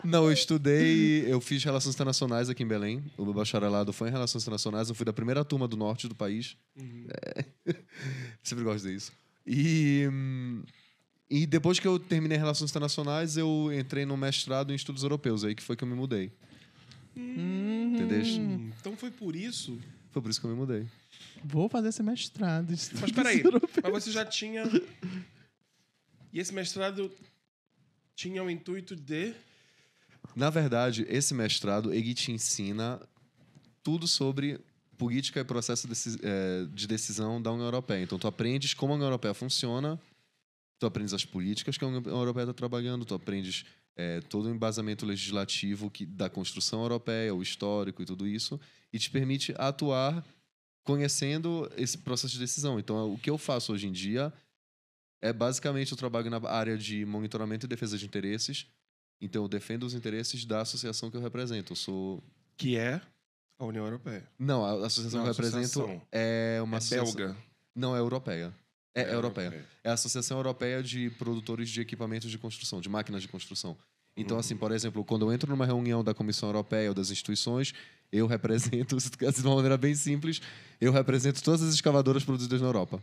Não, 0.03 0.25
eu 0.25 0.31
estudei, 0.31 1.31
eu 1.31 1.41
fiz 1.41 1.63
Relações 1.63 1.95
Internacionais 1.95 2.50
aqui 2.50 2.63
em 2.63 2.67
Belém. 2.67 3.03
O 3.17 3.25
meu 3.25 3.33
bacharelado 3.33 3.91
foi 3.91 4.09
em 4.09 4.12
Relações 4.12 4.43
Internacionais. 4.43 4.89
Eu 4.89 4.95
fui 4.95 5.05
da 5.05 5.13
primeira 5.13 5.43
turma 5.43 5.67
do 5.67 5.75
norte 5.75 6.07
do 6.07 6.15
país. 6.15 6.55
É. 6.77 7.45
Sempre 8.43 8.63
gosto 8.63 8.88
disso. 8.88 9.12
E, 9.45 10.07
e 11.29 11.45
depois 11.45 11.79
que 11.79 11.88
eu 11.88 12.00
terminei 12.00 12.38
Relações 12.38 12.69
Internacionais, 12.69 13.38
eu 13.38 13.69
entrei 13.74 14.05
no 14.05 14.15
mestrado 14.15 14.71
em 14.71 14.75
Estudos 14.75 15.03
Europeus. 15.03 15.43
Aí 15.43 15.55
que 15.55 15.63
foi 15.63 15.75
que 15.75 15.83
eu 15.83 15.88
me 15.88 15.95
mudei. 15.95 16.31
Entendeu? 17.15 18.21
Hum, 18.21 18.71
então 18.79 18.95
foi 18.95 19.09
por 19.09 19.36
isso. 19.36 19.79
Foi 20.12 20.21
por 20.21 20.29
isso 20.29 20.39
que 20.39 20.45
eu 20.45 20.51
me 20.51 20.57
mudei. 20.57 20.86
Vou 21.43 21.67
fazer 21.67 21.89
esse 21.89 22.03
mestrado. 22.03 22.69
Mas 22.69 23.12
peraí, 23.12 23.43
mas 23.83 24.03
você 24.03 24.12
já 24.12 24.25
tinha. 24.25 24.63
E 26.31 26.39
esse 26.39 26.53
mestrado 26.53 27.12
tinha 28.15 28.43
o 28.43 28.50
intuito 28.50 28.95
de. 28.95 29.33
Na 30.38 30.51
verdade, 30.51 31.03
esse 31.10 31.34
mestrado, 31.34 31.91
ele 31.91 32.13
te 32.13 32.32
ensina 32.32 33.01
tudo 33.82 34.08
sobre 34.08 34.60
política 34.96 35.39
e 35.39 35.44
processo 35.44 35.88
eh, 36.22 36.67
de 36.72 36.86
decisão 36.86 37.41
da 37.41 37.51
União 37.51 37.65
Europeia. 37.65 38.03
Então, 38.03 38.20
tu 38.20 38.27
aprendes 38.27 38.75
como 38.75 38.94
a 38.94 38.96
União 38.98 39.08
Europeia 39.08 39.34
funciona, 39.34 40.00
tu 40.77 40.86
aprendes 40.86 41.12
as 41.12 41.25
políticas 41.25 41.75
que 41.75 41.84
a 41.84 41.88
União 41.88 42.03
Europeia 42.15 42.44
está 42.44 42.53
trabalhando, 42.53 43.03
tu 43.03 43.15
aprendes 43.15 43.65
eh, 43.96 44.22
todo 44.29 44.46
o 44.46 44.51
embasamento 44.51 45.08
legislativo 45.08 45.89
que, 45.89 46.06
da 46.06 46.29
construção 46.29 46.84
europeia, 46.84 47.34
o 47.34 47.41
histórico 47.41 48.03
e 48.03 48.06
tudo 48.06 48.27
isso, 48.27 48.60
e 48.94 49.00
te 49.00 49.10
permite 49.10 49.56
atuar 49.58 50.24
conhecendo 50.84 51.67
esse 51.75 51.98
processo 51.98 52.34
de 52.34 52.39
decisão. 52.39 52.79
Então, 52.79 53.12
o 53.12 53.17
que 53.17 53.32
eu 53.32 53.39
faço 53.39 53.74
hoje 53.74 53.88
em 53.88 53.91
dia 53.91 54.32
é 55.20 55.34
basicamente 55.34 55.94
eu 55.94 55.98
trabalho 55.98 56.29
na 56.29 56.48
área 56.48 56.77
de 56.77 57.03
monitoramento 57.08 57.65
e 57.65 57.67
defesa 57.67 57.98
de 57.98 58.06
interesses, 58.06 58.67
então, 59.19 59.43
eu 59.43 59.47
defendo 59.47 59.83
os 59.83 59.93
interesses 59.93 60.45
da 60.45 60.62
associação 60.62 61.09
que 61.09 61.17
eu 61.17 61.21
represento. 61.21 61.74
Eu 61.74 61.77
sou. 61.77 62.24
Que 62.55 62.77
é 62.77 63.01
a 63.59 63.65
União 63.65 63.86
Europeia. 63.86 64.27
Não, 64.38 64.63
a 64.63 64.86
associação 64.86 65.19
Não, 65.19 65.25
que 65.25 65.39
eu 65.39 65.43
represento 65.43 66.01
é 66.12 66.59
uma 66.63 66.75
É 66.75 66.77
associação. 66.77 67.15
belga. 67.15 67.38
Não, 67.75 67.95
é 67.95 68.00
europeia. 68.00 68.53
É, 68.93 69.13
europeia. 69.13 69.63
É 69.83 69.89
a 69.91 69.93
Associação 69.93 70.38
Europeia 70.38 70.81
de 70.81 71.12
Produtores 71.12 71.69
de 71.69 71.79
Equipamentos 71.81 72.31
de 72.31 72.38
Construção, 72.39 72.81
de 72.81 72.89
máquinas 72.89 73.21
de 73.21 73.27
construção. 73.27 73.77
Então, 74.15 74.39
assim, 74.39 74.57
por 74.57 74.71
exemplo, 74.71 75.05
quando 75.05 75.27
eu 75.27 75.31
entro 75.31 75.47
numa 75.51 75.67
reunião 75.67 76.03
da 76.03 76.12
Comissão 76.15 76.50
Europeia 76.50 76.89
ou 76.89 76.95
das 76.95 77.12
instituições, 77.12 77.75
eu 78.12 78.25
represento, 78.25 78.95
assim, 79.27 79.41
de 79.41 79.47
uma 79.47 79.55
maneira 79.55 79.77
bem 79.77 79.93
simples, 79.93 80.41
eu 80.81 80.91
represento 80.91 81.43
todas 81.43 81.62
as 81.62 81.75
escavadoras 81.75 82.24
produzidas 82.24 82.59
na 82.59 82.67
Europa. 82.67 83.01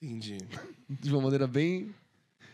Entendi. 0.00 0.38
De 0.88 1.10
uma 1.12 1.20
maneira 1.20 1.46
bem. 1.46 1.94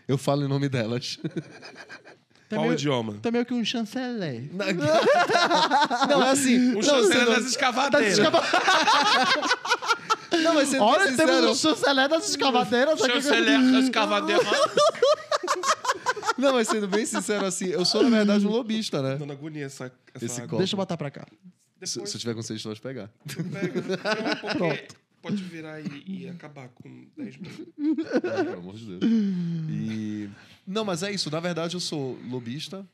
Eu 0.09 0.19
falo 0.19 0.45
em 0.45 0.49
nome 0.49 0.69
delas. 0.69 1.21
Tá 2.53 2.57
Qual 2.59 2.67
meio, 2.67 2.75
idioma? 2.75 3.15
tá 3.23 3.31
meio 3.31 3.47
que 3.47 3.55
um 3.55 3.65
chanceler. 3.65 4.43
Não, 6.07 6.23
é 6.23 6.31
assim. 6.33 6.59
Não, 6.59 6.83
chanceler 6.83 7.25
das 7.25 7.47
escavadeiras. 7.47 8.19
não, 10.45 10.55
mas 10.55 10.69
sendo 10.69 10.83
Olha, 10.85 11.17
temos 11.17 11.45
um 11.47 11.55
chanceler 11.55 12.11
das 12.11 12.29
escavadeiras. 12.29 12.99
Chanceler 12.99 13.73
das 13.73 13.85
escavadeiras. 13.85 14.45
Não, 16.37 16.53
mas 16.53 16.69
sendo 16.69 16.87
bem 16.89 17.07
sincero 17.07 17.47
assim, 17.47 17.69
eu 17.69 17.87
sou, 17.87 18.03
na 18.03 18.11
verdade, 18.11 18.47
um 18.47 18.51
lobista, 18.51 19.01
né? 19.01 19.17
Dando 19.17 19.33
agonia 19.33 19.65
essa, 19.65 19.91
essa 20.15 20.25
Esse 20.27 20.35
água. 20.41 20.49
copo. 20.51 20.59
Deixa 20.59 20.75
eu 20.75 20.77
botar 20.77 20.99
pra 20.99 21.11
cá. 21.11 21.25
Se, 21.83 21.95
Depois 21.95 22.11
se 22.11 22.17
eu 22.17 22.21
tiver 22.21 22.35
com 22.35 22.43
tu 22.43 22.63
pode 22.63 22.81
pegar. 22.83 23.11
pega. 23.27 23.81
Não, 23.81 24.69
porque 24.69 24.87
pode 25.23 25.43
virar 25.45 25.81
e, 25.81 26.05
e 26.07 26.29
acabar 26.29 26.69
com 26.69 27.07
10 27.17 27.37
minutos. 27.37 27.75
Ah, 28.17 28.45
Pelo 28.45 28.59
amor 28.59 28.75
de 28.75 28.87
Deus. 28.87 29.03
E... 29.05 30.31
Não, 30.67 30.85
mas 30.85 31.03
é 31.03 31.13
isso. 31.13 31.31
Na 31.31 31.41
verdade, 31.41 31.77
eu 31.77 31.81
sou 31.81 32.19
lobista. 32.29 32.87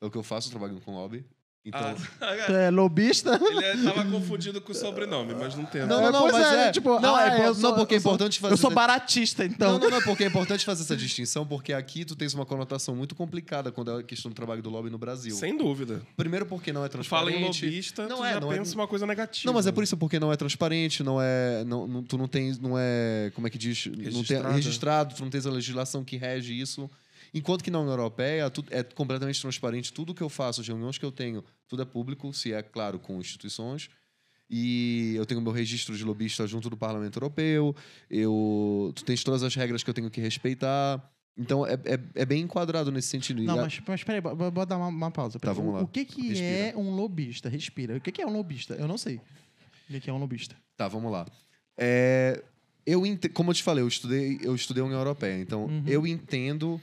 É 0.00 0.06
o 0.06 0.10
que 0.10 0.16
eu 0.16 0.22
faço, 0.22 0.48
trabalhando 0.48 0.80
com 0.80 0.94
lobby. 0.94 1.24
Então... 1.64 1.94
Tu 2.46 2.52
é 2.52 2.70
lobista? 2.70 3.38
Ele 3.42 3.64
é- 3.64 3.76
tava 3.84 4.02
confundido 4.10 4.60
com 4.62 4.72
o 4.72 4.74
sobrenome, 4.74 5.34
mas 5.34 5.54
não 5.54 5.66
tem. 5.66 5.82
Não, 5.82 6.00
não, 6.00 6.10
não, 6.12 6.20
Pois 6.22 6.32
mas 6.32 6.46
é, 6.54 6.68
é... 6.68 6.72
tipo, 6.72 6.98
não, 6.98 7.14
ah, 7.14 7.26
é, 7.26 7.36
po- 7.36 7.42
eu 7.42 7.54
sou- 7.54 7.62
não, 7.70 7.76
porque 7.76 7.94
é 7.94 7.96
eu 7.96 8.00
importante 8.00 8.40
fazer... 8.40 8.54
Eu 8.54 8.56
sou 8.56 8.70
essa- 8.70 8.74
baratista, 8.74 9.44
então. 9.44 9.72
Não, 9.72 9.78
não, 9.78 9.90
não, 9.90 10.02
porque 10.02 10.24
é 10.24 10.26
importante 10.26 10.64
fazer 10.64 10.82
essa 10.84 10.96
distinção, 10.96 11.46
porque 11.46 11.74
aqui 11.74 12.04
tu 12.06 12.16
tens 12.16 12.32
uma 12.32 12.46
conotação 12.46 12.96
muito 12.96 13.14
complicada 13.14 13.70
quando 13.70 13.90
é 13.90 14.00
a 14.00 14.02
questão 14.02 14.30
do 14.30 14.34
trabalho 14.34 14.62
do 14.62 14.70
lobby 14.70 14.88
no 14.88 14.96
Brasil. 14.96 15.34
Sem 15.36 15.56
dúvida. 15.56 16.00
Primeiro 16.16 16.46
porque 16.46 16.72
não 16.72 16.82
é 16.82 16.88
Tu 16.88 17.04
fala 17.04 17.30
transparente. 17.30 17.64
em 17.66 17.68
lobista, 17.68 18.08
Não 18.08 18.16
tu 18.18 18.24
é, 18.24 18.32
já 18.34 18.40
não 18.40 18.52
é- 18.52 18.56
pensa 18.56 18.74
uma 18.74 18.88
coisa 18.88 19.06
negativa. 19.06 19.42
Não, 19.46 19.52
mas 19.52 19.66
é 19.66 19.72
por 19.72 19.84
isso 19.84 19.96
porque 19.98 20.18
não 20.18 20.32
é 20.32 20.36
transparente, 20.36 21.02
não 21.02 21.20
é. 21.20 21.62
Não, 21.64 21.86
não- 21.86 22.02
tu 22.02 22.16
não 22.16 22.26
tens. 22.26 22.58
Não 22.58 22.72
é. 22.78 23.30
Como 23.34 23.46
é 23.46 23.50
que 23.50 23.58
diz? 23.58 23.84
Não 24.12 24.24
tem, 24.24 24.40
registrado, 24.52 25.14
tu 25.14 25.22
não 25.22 25.30
tens 25.30 25.44
a 25.46 25.50
legislação 25.50 26.02
que 26.02 26.16
rege 26.16 26.58
isso. 26.58 26.90
Enquanto 27.32 27.62
que 27.62 27.70
na 27.70 27.78
União 27.78 27.92
Europeia 27.92 28.50
tudo 28.50 28.68
é 28.72 28.82
completamente 28.82 29.40
transparente. 29.40 29.92
Tudo 29.92 30.14
que 30.14 30.22
eu 30.22 30.28
faço, 30.28 30.60
as 30.60 30.68
reuniões 30.68 30.98
que 30.98 31.04
eu 31.04 31.12
tenho, 31.12 31.44
tudo 31.68 31.82
é 31.82 31.84
público, 31.84 32.32
se 32.32 32.52
é 32.52 32.62
claro 32.62 32.98
com 32.98 33.20
instituições. 33.20 33.88
E 34.48 35.14
eu 35.14 35.24
tenho 35.24 35.40
meu 35.40 35.52
registro 35.52 35.96
de 35.96 36.02
lobista 36.04 36.44
junto 36.46 36.68
do 36.68 36.76
Parlamento 36.76 37.16
Europeu. 37.16 37.74
Eu, 38.10 38.92
tu 38.96 39.04
tens 39.04 39.22
todas 39.22 39.44
as 39.44 39.54
regras 39.54 39.84
que 39.84 39.90
eu 39.90 39.94
tenho 39.94 40.10
que 40.10 40.20
respeitar. 40.20 41.00
Então 41.38 41.64
é, 41.64 41.74
é, 41.84 42.00
é 42.16 42.26
bem 42.26 42.42
enquadrado 42.42 42.90
nesse 42.90 43.08
sentido. 43.08 43.42
Não, 43.42 43.56
mas, 43.56 43.80
mas 43.86 44.02
peraí, 44.02 44.20
bora 44.20 44.66
dar 44.66 44.76
uma, 44.76 44.88
uma 44.88 45.10
pausa. 45.10 45.38
Tá, 45.38 45.52
vamos 45.52 45.74
lá. 45.74 45.82
O 45.82 45.86
que, 45.86 46.04
que 46.04 46.28
Respira. 46.28 46.44
é 46.46 46.76
um 46.76 46.90
lobista? 46.96 47.48
Respira. 47.48 47.96
O 47.96 48.00
que, 48.00 48.10
que 48.10 48.20
é 48.20 48.26
um 48.26 48.32
lobista? 48.32 48.74
Eu 48.74 48.88
não 48.88 48.98
sei. 48.98 49.16
O 49.16 49.92
que, 49.92 50.00
que 50.00 50.10
é 50.10 50.12
um 50.12 50.18
lobista? 50.18 50.56
Tá, 50.76 50.88
vamos 50.88 51.12
lá. 51.12 51.26
É, 51.78 52.42
eu 52.84 53.02
como 53.32 53.50
eu 53.50 53.54
te 53.54 53.62
falei, 53.62 53.82
eu 53.82 53.88
estudei, 53.88 54.38
eu 54.42 54.54
estudei 54.54 54.82
União 54.82 54.98
Europeia, 54.98 55.40
então 55.40 55.66
Uhum. 55.66 55.84
eu 55.86 56.06
entendo 56.06 56.80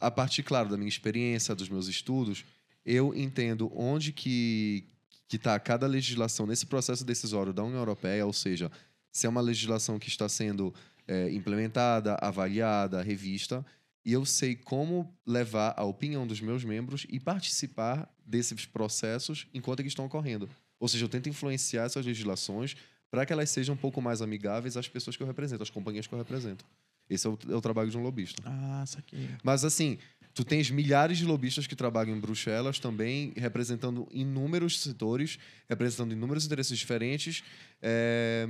a 0.00 0.10
partir, 0.10 0.42
claro, 0.42 0.68
da 0.68 0.76
minha 0.76 0.88
experiência, 0.88 1.54
dos 1.54 1.68
meus 1.68 1.88
estudos, 1.88 2.44
eu 2.84 3.14
entendo 3.14 3.70
onde 3.74 4.12
que 4.12 4.84
que 5.28 5.36
está 5.36 5.58
cada 5.58 5.86
legislação 5.86 6.46
nesse 6.46 6.66
processo 6.66 7.04
decisório 7.04 7.52
da 7.52 7.64
União 7.64 7.80
Europeia, 7.80 8.24
ou 8.24 8.32
seja, 8.32 8.70
se 9.10 9.26
é 9.26 9.28
uma 9.28 9.40
legislação 9.40 9.98
que 9.98 10.08
está 10.08 10.28
sendo 10.28 10.72
é, 11.06 11.30
implementada, 11.32 12.16
avaliada, 12.20 13.02
revista, 13.02 13.64
e 14.04 14.12
eu 14.12 14.24
sei 14.24 14.54
como 14.54 15.12
levar 15.26 15.74
a 15.76 15.82
opinião 15.82 16.26
dos 16.26 16.40
meus 16.40 16.62
membros 16.62 17.06
e 17.08 17.18
participar 17.18 18.08
desses 18.24 18.64
processos 18.64 19.48
enquanto 19.52 19.80
eles 19.80 19.90
estão 19.90 20.06
ocorrendo. 20.06 20.48
Ou 20.78 20.86
seja, 20.86 21.04
eu 21.04 21.08
tento 21.08 21.28
influenciar 21.28 21.84
essas 21.84 22.06
legislações 22.06 22.76
para 23.10 23.26
que 23.26 23.32
elas 23.32 23.50
sejam 23.50 23.74
um 23.74 23.78
pouco 23.78 24.00
mais 24.00 24.22
amigáveis 24.22 24.76
às 24.76 24.86
pessoas 24.86 25.16
que 25.16 25.22
eu 25.22 25.26
represento, 25.26 25.62
às 25.62 25.70
companhias 25.70 26.06
que 26.06 26.12
eu 26.12 26.18
represento. 26.18 26.64
Esse 27.08 27.26
é 27.26 27.30
o, 27.30 27.38
é 27.50 27.54
o 27.54 27.60
trabalho 27.60 27.90
de 27.90 27.96
um 27.96 28.02
lobista. 28.02 28.42
Ah, 28.44 28.84
saquei. 28.86 29.28
Mas 29.42 29.64
assim, 29.64 29.98
tu 30.34 30.44
tens 30.44 30.70
milhares 30.70 31.18
de 31.18 31.24
lobistas 31.24 31.66
que 31.66 31.76
trabalham 31.76 32.16
em 32.16 32.20
Bruxelas 32.20 32.78
também, 32.78 33.32
representando 33.36 34.06
inúmeros 34.10 34.80
setores, 34.80 35.38
representando 35.68 36.12
inúmeros 36.12 36.44
interesses 36.44 36.78
diferentes. 36.78 37.42
é, 37.80 38.48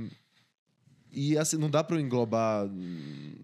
E 1.11 1.37
assim, 1.37 1.57
não 1.57 1.69
dá 1.69 1.83
para 1.83 1.99
englobar. 2.01 2.67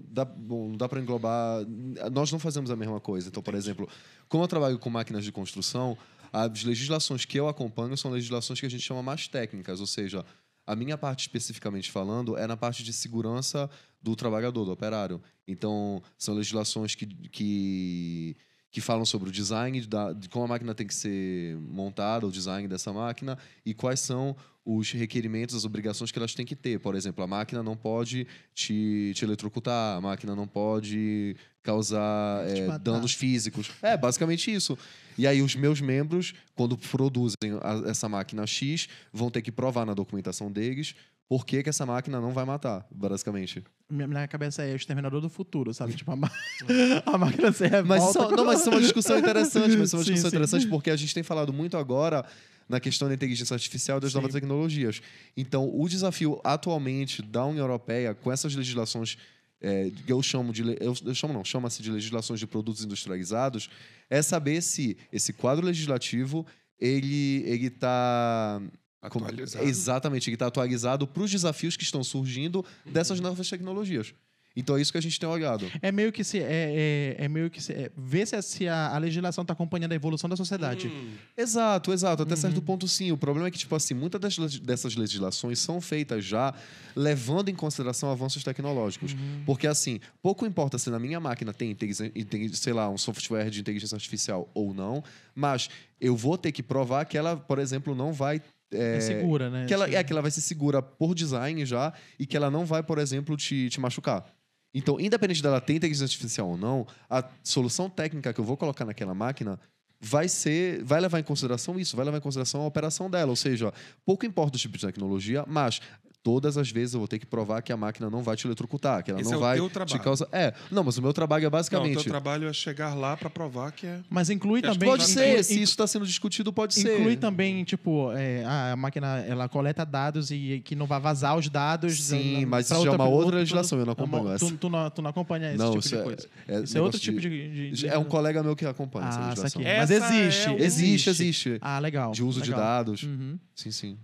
Dá, 0.10 0.26
bom, 0.26 0.70
não 0.70 0.78
dá 0.78 0.90
para 0.90 1.00
englobar. 1.00 1.66
Nós 2.12 2.32
não 2.32 2.40
fazemos 2.40 2.70
a 2.70 2.76
mesma 2.76 3.00
coisa. 3.00 3.30
Então, 3.30 3.42
por 3.42 3.56
exemplo, 3.56 3.88
como 4.28 4.44
eu 4.44 4.48
trabalho 4.48 4.78
com 4.78 4.90
máquinas 4.90 5.24
de 5.24 5.32
construção, 5.32 5.98
as 6.32 6.64
legislações 6.64 7.26
que 7.26 7.40
eu 7.40 7.48
acompanho 7.48 7.96
são 7.96 8.12
legislações 8.12 8.60
que 8.60 8.66
a 8.66 8.70
gente 8.70 8.84
chama 8.84 9.02
mais 9.04 9.28
técnicas, 9.28 9.80
ou 9.80 9.88
seja, 9.88 10.26
a 10.66 10.76
minha 10.76 10.98
parte 10.98 11.22
especificamente 11.22 11.92
falando 11.92 12.38
é 12.38 12.48
na 12.48 12.56
parte 12.56 12.84
de 12.84 12.94
segurança 12.94 13.70
do 14.02 14.16
trabalhador, 14.16 14.66
do 14.66 14.72
operário. 14.72 15.22
Então, 15.48 16.02
são 16.18 16.34
legislações 16.34 16.96
que, 16.96 17.06
que, 17.06 18.36
que 18.72 18.82
falam 18.82 19.06
sobre 19.06 19.30
o 19.30 19.32
design, 19.32 19.80
da, 19.86 20.14
de 20.14 20.30
como 20.30 20.46
a 20.46 20.48
máquina 20.48 20.74
tem 20.74 20.88
que 20.88 20.96
ser 20.96 21.58
montada, 21.58 22.26
o 22.26 22.32
design 22.32 22.68
dessa 22.68 22.92
máquina, 22.92 23.38
e 23.66 23.74
quais 23.74 24.00
são 24.00 24.36
os 24.66 24.92
requerimentos, 24.92 25.56
as 25.56 25.66
obrigações 25.66 26.12
que 26.12 26.18
elas 26.18 26.34
têm 26.34 26.46
que 26.46 26.56
ter. 26.56 26.80
Por 26.80 26.96
exemplo, 26.96 27.24
a 27.24 27.28
máquina 27.28 27.62
não 27.62 27.76
pode 27.76 28.26
te, 28.54 29.12
te 29.14 29.26
eletrocutar, 29.26 29.98
a 29.98 30.02
máquina 30.02 30.36
não 30.36 30.48
pode 30.48 31.36
causar 31.64 32.46
matar. 32.68 32.78
danos 32.80 33.14
físicos. 33.14 33.72
É, 33.82 33.96
basicamente 33.98 34.54
isso. 34.54 34.78
E 35.18 35.26
aí, 35.26 35.42
os 35.42 35.56
meus 35.56 35.80
membros, 35.82 36.34
quando 36.56 36.78
produzem 36.78 37.38
a- 37.62 37.90
essa 37.90 38.10
máquina 38.10 38.46
X, 38.46 38.88
vão 39.12 39.30
ter 39.32 39.42
que 39.42 39.52
provar 39.52 39.86
na 39.86 39.94
documentação 39.94 40.52
deles 40.52 40.94
por 41.30 41.46
que, 41.46 41.64
que 41.64 41.70
essa 41.70 41.86
máquina 41.86 42.20
não 42.20 42.32
vai 42.32 42.46
matar, 42.46 42.86
basicamente. 42.92 43.64
Minha, 43.90 44.08
minha 44.08 44.28
cabeça 44.28 44.64
é 44.64 44.74
o 44.74 44.76
exterminador 44.76 45.22
do 45.22 45.30
futuro, 45.30 45.74
sabe? 45.74 45.94
Tipo, 45.94 46.12
a, 46.12 46.16
ma- 46.16 46.32
a 47.06 47.18
máquina 47.18 47.52
se 47.52 47.64
revolta. 47.66 47.88
Mas 47.88 48.10
isso, 48.10 48.36
não, 48.36 48.46
mas 48.46 48.60
isso 48.60 48.70
é 48.70 48.72
uma 48.74 48.82
discussão 48.82 49.18
interessante, 49.20 49.78
mas 49.78 49.88
isso 49.88 49.96
é 49.96 50.00
uma 50.00 50.04
Sim, 50.06 50.12
discussão 50.14 50.30
sim. 50.32 50.36
interessante 50.36 50.68
porque 50.68 50.90
a 50.92 50.96
gente 50.96 51.14
tem 51.14 51.24
falado 51.24 51.54
muito 51.54 51.78
agora 51.78 52.26
na 52.68 52.80
questão 52.80 53.08
da 53.08 53.14
inteligência 53.14 53.54
artificial 53.54 53.98
e 53.98 54.02
das 54.02 54.12
Sim. 54.12 54.18
novas 54.18 54.34
tecnologias. 54.34 55.02
Então, 55.36 55.70
o 55.74 55.88
desafio 55.88 56.40
atualmente 56.44 57.22
da 57.22 57.46
União 57.46 57.64
Europeia 57.64 58.14
com 58.14 58.32
essas 58.32 58.54
legislações 58.56 59.18
é, 59.64 59.90
eu 60.08 60.22
chamo 60.22 60.52
de 60.52 60.62
eu, 60.82 60.94
eu 61.06 61.16
chamo 61.16 61.34
não 61.34 61.44
chama-se 61.46 61.82
de 61.82 61.90
legislações 61.90 62.40
de 62.40 62.46
produtos 62.46 62.84
industrializados 62.84 63.70
é 64.10 64.22
saber 64.22 64.62
se 64.62 64.98
esse 65.12 65.32
quadro 65.34 65.66
legislativo 65.66 66.46
ele, 66.80 67.44
ele 67.48 67.70
tá... 67.70 68.62
como- 69.10 69.26
Atualizado. 69.26 69.66
Exatamente, 69.66 70.30
ele 70.30 70.36
está 70.36 70.48
atualizado 70.48 71.08
para 71.08 71.24
os 71.24 71.32
desafios 71.32 71.78
que 71.78 71.84
estão 71.84 72.04
surgindo 72.04 72.64
dessas 72.86 73.20
novas 73.22 73.50
tecnologias. 73.50 74.14
Então 74.56 74.78
é 74.78 74.82
isso 74.82 74.92
que 74.92 74.98
a 74.98 75.02
gente 75.02 75.20
tem 75.20 75.28
olhado. 75.28 75.66
É 75.82 75.92
meio 75.92 76.12
que 76.12 76.24
se. 76.24 76.40
É, 76.40 77.16
é, 77.20 77.26
é 77.26 77.28
meio 77.28 77.50
que 77.50 77.62
se. 77.62 77.74
É, 77.74 77.92
ver 77.98 78.28
se, 78.28 78.36
a- 78.36 78.42
se 78.42 78.68
a, 78.68 78.90
a 78.96 78.98
legislação 79.00 79.42
está 79.42 79.54
acompanhando 79.54 79.92
a 79.94 79.96
evolução 79.96 80.30
da 80.30 80.36
sociedade. 80.36 80.88
Hum, 80.88 81.14
Exato, 81.36 81.92
exato. 81.92 82.22
Até 82.24 82.36
certo 82.36 82.62
ponto, 82.62 82.88
sim. 82.88 83.12
O 83.12 83.18
problema 83.18 83.48
é 83.48 83.52
que, 83.52 83.58
tipo 83.58 83.76
assim, 83.76 83.94
muitas 83.94 84.22
das 84.22 84.60
dessas 84.60 84.96
legislações 84.96 85.58
são 85.60 85.82
feitas 85.82 86.24
já 86.24 86.54
levando 86.96 87.50
em 87.50 87.56
consideração 87.56 88.12
avanços 88.12 88.44
tecnológicos. 88.44 89.16
Porque, 89.46 89.66
assim, 89.66 90.00
pouco 90.22 90.46
importa 90.46 90.78
se 90.78 90.90
na 90.90 91.00
minha 91.00 91.20
máquina 91.20 91.52
tem, 91.54 91.72
inteligência- 91.72 92.12
tem, 92.26 92.48
sei 92.54 92.74
lá, 92.74 92.90
um 92.90 92.98
software 92.98 93.50
de 93.50 93.60
inteligência 93.62 93.96
artificial 93.96 94.50
ou 94.54 94.74
não, 94.74 95.04
mas 95.34 95.70
eu 96.00 96.16
vou 96.16 96.38
ter 96.38 96.52
que 96.52 96.62
provar 96.62 97.06
que 97.06 97.18
ela, 97.18 97.36
por 97.36 97.58
exemplo, 97.60 97.96
não 97.96 98.14
vai. 98.14 98.42
É, 98.72 98.98
é, 98.98 99.02
segura, 99.02 99.50
né? 99.52 99.66
que 99.68 99.74
ela, 99.74 99.88
é 99.90 100.04
que 100.04 100.12
ela 100.12 100.22
vai 100.22 100.32
ser 100.32 100.42
segura 100.42 100.82
por 100.82 101.14
design 101.14 101.64
já 101.66 101.94
e 102.20 102.26
que 102.26 102.36
ela 102.36 102.50
não 102.50 102.66
vai, 102.66 102.82
por 102.82 102.98
exemplo, 102.98 103.38
te, 103.38 103.70
te 103.70 103.80
machucar. 103.80 104.26
Então, 104.74 105.00
independente 105.00 105.42
dela 105.42 105.62
ter 105.62 105.76
inteligência 105.76 106.06
artificial 106.06 106.50
ou 106.50 106.58
não, 106.58 106.88
a 107.10 107.24
solução 107.44 107.90
técnica 107.90 108.34
que 108.34 108.40
eu 108.40 108.46
vou 108.46 108.58
colocar 108.58 108.86
naquela 108.86 109.14
máquina 109.14 109.60
vai 110.02 110.28
ser, 110.28 110.84
vai 110.84 111.00
levar 111.00 111.20
em 111.20 111.24
consideração 111.24 111.80
isso, 111.80 111.96
vai 111.96 112.04
levar 112.04 112.18
em 112.18 112.22
consideração 112.22 112.62
a 112.62 112.66
operação 112.66 113.10
dela, 113.10 113.30
ou 113.30 113.36
seja, 113.36 113.74
pouco 114.06 114.26
importa 114.26 114.58
o 114.58 114.60
tipo 114.60 114.78
de 114.78 114.86
tecnologia, 114.86 115.46
mas 115.48 115.80
todas 116.24 116.58
as 116.58 116.72
vezes 116.72 116.94
eu 116.94 117.00
vou 117.02 117.08
ter 117.08 117.20
que 117.20 117.26
provar 117.26 117.62
que 117.62 117.72
a 117.74 117.78
máquina 117.78 118.10
não 118.10 118.24
vai 118.24 118.36
te 118.38 118.48
eletrocutar, 118.48 119.04
que 119.04 119.12
ela 119.12 119.20
Esse 119.20 119.30
não 119.32 119.38
é 119.38 119.42
vai 119.42 119.58
teu 119.58 119.86
te 119.86 120.00
causar. 120.00 120.26
É, 120.32 120.54
não, 120.72 120.82
mas 120.84 120.98
o 120.98 121.02
meu 121.02 121.12
trabalho 121.12 121.42
é 121.42 121.44
Não, 121.44 121.48
o 121.50 121.52
basicamente 121.52 121.94
teu 121.96 122.04
trabalho 122.06 122.48
é 122.48 122.54
chegar 122.54 122.94
lá 122.96 123.18
pra 123.18 123.30
provar 123.30 123.72
que 123.74 123.86
é. 123.86 124.00
Mas 124.10 124.30
inclui 124.30 124.62
que 124.62 124.68
também. 124.70 124.88
Pode 124.90 125.04
ser, 125.06 125.28
inclui- 125.30 125.44
se 125.44 125.54
isso 125.62 125.74
está 125.74 125.86
sendo 125.86 126.06
discutido, 126.06 126.54
pode 126.54 126.74
ser. 126.76 126.98
Inclui 126.98 127.18
também, 127.18 127.64
tipo, 127.66 128.12
é, 128.14 128.44
a 128.46 128.76
máquina 128.76 129.20
ela 129.28 129.50
coleta 129.50 129.86
dados 129.86 130.32
e 130.32 130.62
que 130.64 130.76
não 130.76 130.86
vai 130.86 131.00
vazar 131.00 131.38
os 131.38 131.50
dados. 131.50 132.02
Sim, 132.02 132.42
na- 132.42 132.48
mas 132.48 132.72
isso 132.72 132.84
já 132.84 132.92
é 132.92 132.96
uma 132.96 133.08
outra 133.08 133.38
legislação, 133.38 133.78
eu 133.80 133.86
não 133.86 133.92
é 133.92 133.96
uma- 133.96 134.06
acompanho 134.06 134.38
tu, 134.40 134.46
essa. 134.46 134.56
Tu, 134.58 134.70
não, 134.70 134.90
tu 134.90 135.02
não 135.02 135.10
acompanha 135.10 135.50
esse 135.50 135.58
Não, 135.58 135.68
tipo 135.72 135.80
isso 135.80 135.90
de 135.90 135.96
é- 135.96 136.04
coisa. 136.04 136.28
é 136.48 136.62
isso 136.62 136.78
é 136.78 136.82
outro 136.82 136.98
negócio 136.98 137.00
tipo 137.00 137.20
de. 137.20 137.30
de- 137.30 137.72
de- 137.72 137.88
É 137.88 137.98
um 137.98 138.06
colega 138.06 138.42
meu 138.42 138.56
que 138.56 138.66
acompanha 138.66 139.10
essa 139.10 139.20
Ah, 139.20 139.24
legislação. 139.30 139.62
saquei. 139.62 139.78
Mas 139.78 139.92
Essa 139.92 140.16
existe. 140.16 140.48
é 140.48 140.52
o- 140.52 140.58
Existe, 140.64 141.10
existe. 141.10 141.58
Ah, 141.60 141.80
legal. 141.80 142.12
De 142.12 142.24
uso 142.24 142.42
de 142.42 142.50
legal. 142.52 142.66
dados. 142.66 143.04
Uhum. 143.04 143.38
Sim, 143.54 143.72
sim. 143.72 143.98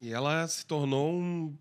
E 0.00 0.10
ela 0.12 0.46
se 0.46 0.64
tornou 0.64 1.12
um- 1.12 1.56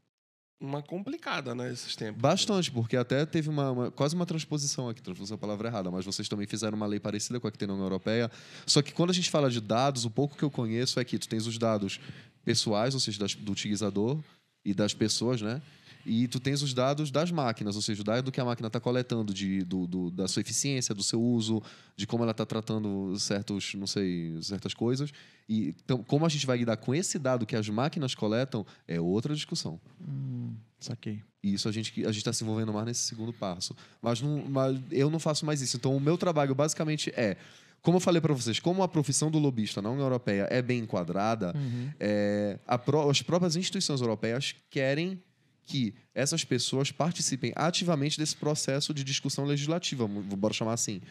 uma 0.59 0.81
complicada, 0.81 1.53
né, 1.53 1.71
esses 1.71 1.95
tempos. 1.95 2.21
Bastante, 2.21 2.71
porque 2.71 2.97
até 2.97 3.25
teve 3.25 3.49
uma, 3.49 3.71
uma- 3.71 3.91
quase 3.91 4.15
uma 4.15 4.25
transposição 4.25 4.89
aqui, 4.89 5.01
transposição 5.01 5.35
é 5.35 5.37
a 5.37 5.39
palavra 5.39 5.67
errada, 5.67 5.91
mas 5.91 6.05
vocês 6.05 6.27
também 6.27 6.47
fizeram 6.47 6.75
uma 6.77 6.85
lei 6.87 6.99
parecida 6.99 7.39
com 7.39 7.47
a 7.47 7.51
que 7.51 7.57
tem 7.57 7.67
na 7.67 7.73
União 7.73 7.85
Europeia. 7.85 8.31
Só 8.65 8.81
que 8.81 8.91
quando 8.91 9.11
a 9.11 9.13
gente 9.13 9.29
fala 9.29 9.49
de 9.49 9.61
dados, 9.61 10.05
o 10.05 10.09
pouco 10.09 10.35
que 10.35 10.43
eu 10.43 10.49
conheço 10.51 10.99
é 10.99 11.05
que 11.05 11.17
tu 11.19 11.27
tens 11.27 11.45
os 11.45 11.57
dados 11.57 11.99
pessoais, 12.43 12.93
ou 12.93 12.99
seja, 12.99 13.19
das- 13.19 13.35
do 13.35 13.51
utilizador 13.51 14.19
e 14.65 14.73
das 14.73 14.93
pessoas, 14.93 15.41
né? 15.41 15.61
E 16.05 16.25
tu 16.27 16.39
tens 16.39 16.61
os 16.61 16.73
dados 16.73 17.11
das 17.11 17.29
máquinas, 17.31 17.75
ou 17.75 17.81
seja, 17.81 18.01
o 18.01 18.03
dado 18.03 18.31
que 18.31 18.39
a 18.39 18.45
máquina 18.45 18.67
está 18.67 18.79
coletando 18.79 19.33
de, 19.33 19.63
do, 19.63 19.85
do- 19.85 20.09
da 20.09 20.25
sua 20.27 20.39
eficiência, 20.41 20.95
do 20.95 21.03
seu 21.03 21.21
uso, 21.21 21.61
de 21.97 22.07
como 22.07 22.23
ela 22.23 22.31
está 22.31 22.45
tratando 22.45 23.13
certos, 23.19 23.73
não 23.75 23.85
sei, 23.87 24.41
certas 24.41 24.73
coisas. 24.73 25.11
E 25.49 25.69
então, 25.83 26.03
como 26.03 26.25
a 26.25 26.29
gente 26.29 26.45
vai 26.45 26.57
lidar 26.57 26.77
com 26.77 26.93
esse 26.93 27.17
dado 27.17 27.45
que 27.45 27.55
as 27.55 27.67
máquinas 27.69 28.13
coletam 28.13 28.65
é 28.87 28.99
outra 28.99 29.33
discussão. 29.33 29.79
Hum, 30.01 30.53
saquei. 30.79 31.21
E 31.41 31.53
isso 31.53 31.69
a 31.69 31.71
gente 31.71 31.91
a 32.03 32.07
gente 32.11 32.17
está 32.17 32.33
se 32.33 32.43
envolvendo 32.43 32.73
mais 32.73 32.85
nesse 32.85 33.01
segundo 33.01 33.31
passo. 33.31 33.75
Mas, 34.01 34.19
não, 34.21 34.43
mas 34.49 34.77
eu 34.91 35.09
não 35.09 35.19
faço 35.19 35.45
mais 35.45 35.61
isso. 35.61 35.77
Então, 35.77 35.95
o 35.95 35.99
meu 36.01 36.17
trabalho 36.17 36.53
basicamente 36.53 37.11
é. 37.15 37.37
Como 37.81 37.97
eu 37.97 38.01
falei 38.01 38.19
para 38.19 38.33
vocês, 38.33 38.59
como 38.59 38.83
a 38.83 38.87
profissão 38.87 39.31
do 39.31 39.37
lobista 39.39 39.81
na 39.81 39.89
União 39.89 40.03
Europeia 40.05 40.47
é 40.49 40.61
bem 40.61 40.79
enquadrada, 40.79 41.53
Uhum. 41.55 41.91
é, 41.99 42.59
a 42.67 42.77
pró- 42.77 43.09
as 43.09 43.21
próprias 43.21 43.55
instituições 43.55 44.01
europeias 44.01 44.53
querem 44.69 45.21
que 45.63 45.93
essas 46.13 46.43
pessoas 46.43 46.91
participem 46.91 47.53
ativamente 47.55 48.17
desse 48.17 48.35
processo 48.35 48.93
de 48.93 49.03
discussão 49.03 49.45
legislativa, 49.45 50.07
bora 50.07 50.53
chamar 50.53 50.73
assim. 50.73 51.01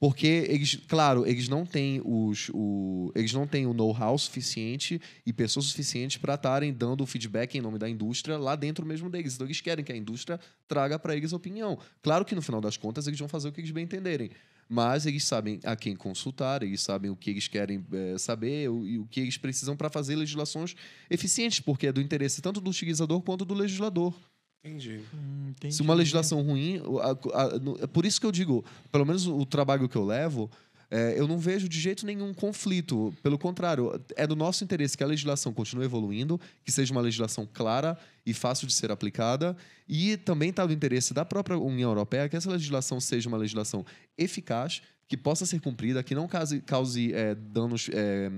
Porque 0.00 0.26
eles, 0.48 0.76
claro, 0.86 1.26
eles 1.26 1.48
não 1.48 1.66
têm 1.66 2.00
os, 2.04 2.50
o, 2.54 3.10
eles 3.16 3.32
não 3.32 3.48
têm 3.48 3.66
o 3.66 3.74
know-how 3.74 4.16
suficiente 4.16 5.00
e 5.26 5.32
pessoas 5.32 5.66
suficientes 5.66 6.18
para 6.18 6.34
estarem 6.34 6.72
dando 6.72 7.02
o 7.02 7.06
feedback 7.06 7.56
em 7.56 7.60
nome 7.60 7.78
da 7.78 7.88
indústria 7.88 8.38
lá 8.38 8.54
dentro 8.54 8.86
mesmo 8.86 9.10
deles. 9.10 9.34
Então 9.34 9.46
eles 9.46 9.60
querem 9.60 9.84
que 9.84 9.92
a 9.92 9.96
indústria 9.96 10.38
traga 10.68 10.98
para 11.00 11.16
eles 11.16 11.32
opinião. 11.32 11.76
Claro 12.00 12.24
que 12.24 12.34
no 12.34 12.42
final 12.42 12.60
das 12.60 12.76
contas 12.76 13.08
eles 13.08 13.18
vão 13.18 13.28
fazer 13.28 13.48
o 13.48 13.52
que 13.52 13.60
eles 13.60 13.72
bem 13.72 13.84
entenderem. 13.84 14.30
Mas 14.68 15.06
eles 15.06 15.24
sabem 15.24 15.58
a 15.64 15.74
quem 15.74 15.96
consultar, 15.96 16.62
eles 16.62 16.82
sabem 16.82 17.10
o 17.10 17.16
que 17.16 17.30
eles 17.30 17.48
querem 17.48 17.84
eh, 17.90 18.18
saber 18.18 18.68
o- 18.68 18.86
e 18.86 18.98
o 18.98 19.06
que 19.06 19.18
eles 19.20 19.38
precisam 19.38 19.74
para 19.76 19.88
fazer 19.88 20.14
legislações 20.14 20.74
eficientes, 21.10 21.58
porque 21.58 21.86
é 21.86 21.92
do 21.92 22.00
interesse 22.02 22.42
tanto 22.42 22.60
do 22.60 22.70
utilizador 22.70 23.20
quanto 23.22 23.44
do 23.46 23.54
legislador. 23.54 24.14
Entendi. 24.64 25.00
Hum, 25.14 25.48
entendi. 25.50 25.74
Se 25.74 25.82
uma 25.82 25.94
legislação 25.94 26.42
ruim, 26.42 26.80
a- 27.00 27.42
a- 27.42 27.58
no- 27.58 27.78
é 27.80 27.86
por 27.86 28.04
isso 28.04 28.20
que 28.20 28.26
eu 28.26 28.32
digo, 28.32 28.64
pelo 28.90 29.06
menos 29.06 29.26
o, 29.26 29.36
o 29.38 29.46
trabalho 29.46 29.88
que 29.88 29.96
eu 29.96 30.04
levo, 30.04 30.50
é, 30.90 31.14
eu 31.18 31.28
não 31.28 31.38
vejo 31.38 31.68
de 31.68 31.78
jeito 31.78 32.04
nenhum 32.04 32.32
conflito. 32.34 33.14
Pelo 33.22 33.38
contrário, 33.38 34.00
é 34.16 34.26
do 34.26 34.34
nosso 34.34 34.64
interesse 34.64 34.96
que 34.96 35.04
a 35.04 35.06
legislação 35.06 35.52
continue 35.52 35.84
evoluindo, 35.84 36.40
que 36.64 36.72
seja 36.72 36.92
uma 36.92 37.00
legislação 37.00 37.46
clara 37.52 37.96
e 38.26 38.32
fácil 38.34 38.66
de 38.66 38.72
ser 38.72 38.90
aplicada, 38.90 39.56
e 39.88 40.16
também 40.16 40.50
está 40.50 40.64
do 40.66 40.72
interesse 40.72 41.12
da 41.14 41.24
própria 41.24 41.58
União 41.58 41.90
Europeia 41.90 42.28
que 42.28 42.36
essa 42.36 42.50
legislação 42.50 43.00
seja 43.00 43.28
uma 43.28 43.38
legislação 43.38 43.84
eficaz, 44.16 44.82
que 45.06 45.16
possa 45.16 45.46
ser 45.46 45.60
cumprida, 45.60 46.02
que 46.02 46.14
não 46.14 46.26
cause, 46.26 46.60
cause 46.62 47.12
é, 47.14 47.34
danos, 47.34 47.88
é, 47.92 48.30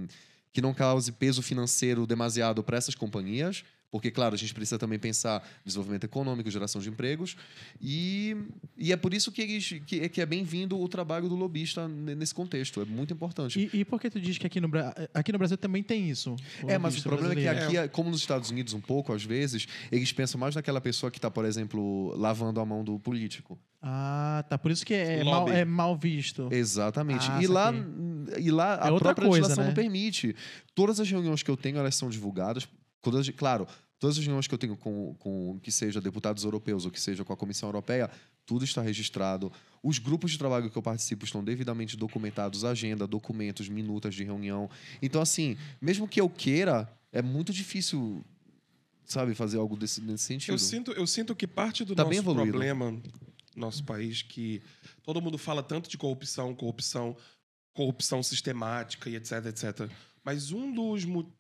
que 0.52 0.61
não 0.61 0.74
cause 0.74 1.11
peso 1.12 1.42
financeiro 1.42 2.06
demasiado 2.06 2.62
para 2.62 2.76
essas 2.76 2.94
companhias. 2.94 3.64
Porque, 3.90 4.11
claro, 4.11 4.35
a 4.35 4.38
gente 4.38 4.55
precisa 4.55 4.79
também 4.79 4.98
pensar 4.98 5.42
desenvolvimento 5.64 6.05
econômico, 6.05 6.48
geração 6.50 6.81
de 6.81 6.88
empregos. 6.88 7.37
E, 7.81 8.37
e 8.79 8.92
é 8.92 8.96
por 8.96 9.12
isso 9.12 9.33
que, 9.33 9.42
eles, 9.42 9.68
que, 9.85 10.09
que 10.09 10.20
é 10.20 10.26
bem-vindo 10.26 10.79
o 10.81 10.88
trabalho 10.88 11.29
do 11.29 11.35
lobista 11.35 11.88
ne- 11.88 12.14
nesse 12.14 12.33
contexto. 12.33 12.81
É 12.81 12.85
muito 12.85 13.12
importante. 13.12 13.68
E, 13.72 13.81
e 13.81 13.85
por 13.85 14.00
que 14.00 14.09
tu 14.09 14.20
diz 14.20 14.38
que 14.38 14.46
aqui 14.46 14.61
no, 14.61 14.70
aqui 15.12 15.33
no 15.33 15.38
Brasil 15.38 15.57
também 15.59 15.83
tem 15.83 16.09
isso? 16.09 16.37
É, 16.68 16.79
mas 16.79 16.98
o 16.98 17.03
problema 17.03 17.33
é 17.33 17.37
que 17.37 17.42
brasileiro? 17.42 17.81
aqui, 17.81 17.88
como 17.88 18.11
nos 18.11 18.20
Estados 18.20 18.50
Unidos, 18.50 18.74
um 18.74 18.81
pouco, 18.81 19.12
às 19.12 19.24
vezes, 19.24 19.66
eles 19.90 20.12
pensam 20.12 20.38
mais 20.40 20.55
naquela 20.55 20.81
pessoa 20.81 21.11
que 21.11 21.18
está, 21.18 21.31
por 21.31 21.44
exemplo, 21.44 22.14
lavando 22.16 22.61
a 22.61 22.64
mão 22.64 22.85
do 22.85 22.98
político. 23.00 23.59
Ah, 23.83 24.44
tá. 24.48 24.57
Por 24.57 24.70
isso 24.70 24.87
que 24.87 24.94
é, 24.94 25.24
mal, 25.24 25.48
é 25.48 25.64
mal 25.64 25.96
visto. 25.96 26.48
Exatamente. 26.53 27.26
Ah, 27.29 27.42
e, 27.42 27.46
lá, 27.48 27.72
e 28.38 28.50
lá 28.53 28.85
a 28.85 28.88
É 28.88 28.90
outra 28.92 29.07
própria 29.14 29.29
coisa, 29.29 29.48
legislação 29.48 29.64
né? 29.64 29.68
não 29.70 29.74
permite. 29.74 30.37
Todas 30.76 31.00
as 31.00 31.11
reuniões 31.11 31.42
que 31.42 31.50
eu 31.50 31.57
tenho, 31.57 31.79
elas 31.79 31.96
são 31.96 32.09
divulgadas. 32.09 32.68
Todas, 33.03 33.29
claro, 33.31 33.67
todas 33.99 34.19
as 34.19 34.25
reuniões 34.25 34.47
que 34.47 34.55
eu 34.55 34.59
tenho 34.59 34.77
com, 34.77 35.15
com 35.19 35.59
que 35.63 35.71
seja 35.73 36.01
deputados 36.01 36.45
europeus 36.45 36.85
ou 36.85 36.91
que 36.91 37.01
seja 37.01 37.25
com 37.25 37.33
a 37.33 37.37
Comissão 37.37 37.69
Europeia, 37.69 38.11
tudo 38.47 38.65
está 38.65 38.83
registrado. 38.83 39.53
Os 39.83 39.99
grupos 39.99 40.33
de 40.33 40.39
trabalho 40.39 40.71
que 40.71 40.77
eu 40.77 40.83
participo 40.83 41.25
estão 41.25 41.43
devidamente 41.45 41.97
documentados, 41.97 42.65
agenda, 42.65 43.07
documentos, 43.07 43.69
minutas 43.69 44.15
de 44.15 44.25
reunião. 44.25 44.69
Então, 45.01 45.21
assim, 45.23 45.57
mesmo 45.81 46.09
que 46.09 46.21
eu 46.21 46.29
queira, 46.29 46.91
é 47.13 47.23
muito 47.23 47.53
difícil, 47.53 48.25
sabe, 49.05 49.35
fazer 49.35 49.59
algo 49.59 49.77
desse, 49.77 50.01
nesse 50.01 50.25
sentido. 50.25 50.53
Eu 50.55 50.59
sinto, 50.59 50.93
eu 50.93 51.07
sinto 51.07 51.35
que 51.35 51.47
parte 51.47 51.85
do 51.85 51.95
Tá 51.95 52.05
nosso 52.05 52.23
problema 52.51 52.91
no 52.91 53.03
nosso 53.57 53.85
país 53.85 54.23
que 54.23 54.63
todo 55.03 55.21
mundo 55.21 55.37
fala 55.37 55.63
tanto 55.63 55.89
de 55.91 55.99
corrupção, 55.99 56.55
corrupção, 56.55 57.17
corrupção 57.75 58.23
sistemática 58.23 59.11
e 59.11 59.17
etc, 59.17 59.47
etc. 59.47 59.91
Mas 60.25 60.53
um 60.53 60.73
dos 60.73 61.05
mo- 61.05 61.33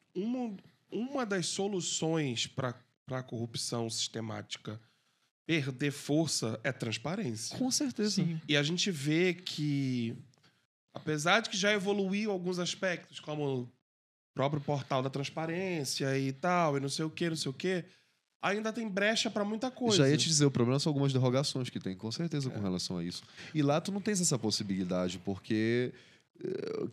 uma, 0.90 1.24
das 1.26 1.46
soluções 1.46 2.46
para 2.46 2.74
a 3.10 3.22
corrupção 3.22 3.88
sistemática 3.90 4.80
perder 5.46 5.90
força 5.90 6.60
é 6.62 6.70
transparência. 6.70 7.58
Com 7.58 7.70
certeza. 7.70 8.10
Sim. 8.10 8.40
E 8.48 8.56
a 8.56 8.62
gente 8.62 8.90
vê 8.90 9.34
que, 9.34 10.14
apesar 10.94 11.40
de 11.40 11.50
que 11.50 11.56
já 11.56 11.72
evoluiu 11.72 12.30
alguns 12.30 12.58
aspectos, 12.58 13.18
como 13.18 13.62
o 13.62 13.68
próprio 14.32 14.60
portal 14.62 15.02
da 15.02 15.10
transparência 15.10 16.16
e 16.18 16.32
tal, 16.32 16.76
e 16.76 16.80
não 16.80 16.88
sei 16.88 17.04
o 17.04 17.10
que, 17.10 17.28
não 17.28 17.36
sei 17.36 17.50
o 17.50 17.54
que, 17.54 17.84
ainda 18.40 18.72
tem 18.72 18.88
brecha 18.88 19.28
para 19.28 19.44
muita 19.44 19.70
coisa. 19.72 19.98
Já 19.98 20.08
ia 20.08 20.16
te 20.16 20.28
dizer, 20.28 20.44
o 20.44 20.50
problema 20.52 20.78
são 20.78 20.90
algumas 20.90 21.12
derrogações 21.12 21.68
que 21.68 21.80
tem, 21.80 21.96
com 21.96 22.10
certeza, 22.12 22.48
É. 22.48 22.52
com 22.52 22.60
relação 22.60 22.98
a 22.98 23.04
isso. 23.04 23.22
E 23.52 23.60
lá 23.60 23.80
tu 23.80 23.90
não 23.90 24.00
tens 24.00 24.20
essa 24.20 24.38
possibilidade, 24.38 25.18
porque 25.18 25.92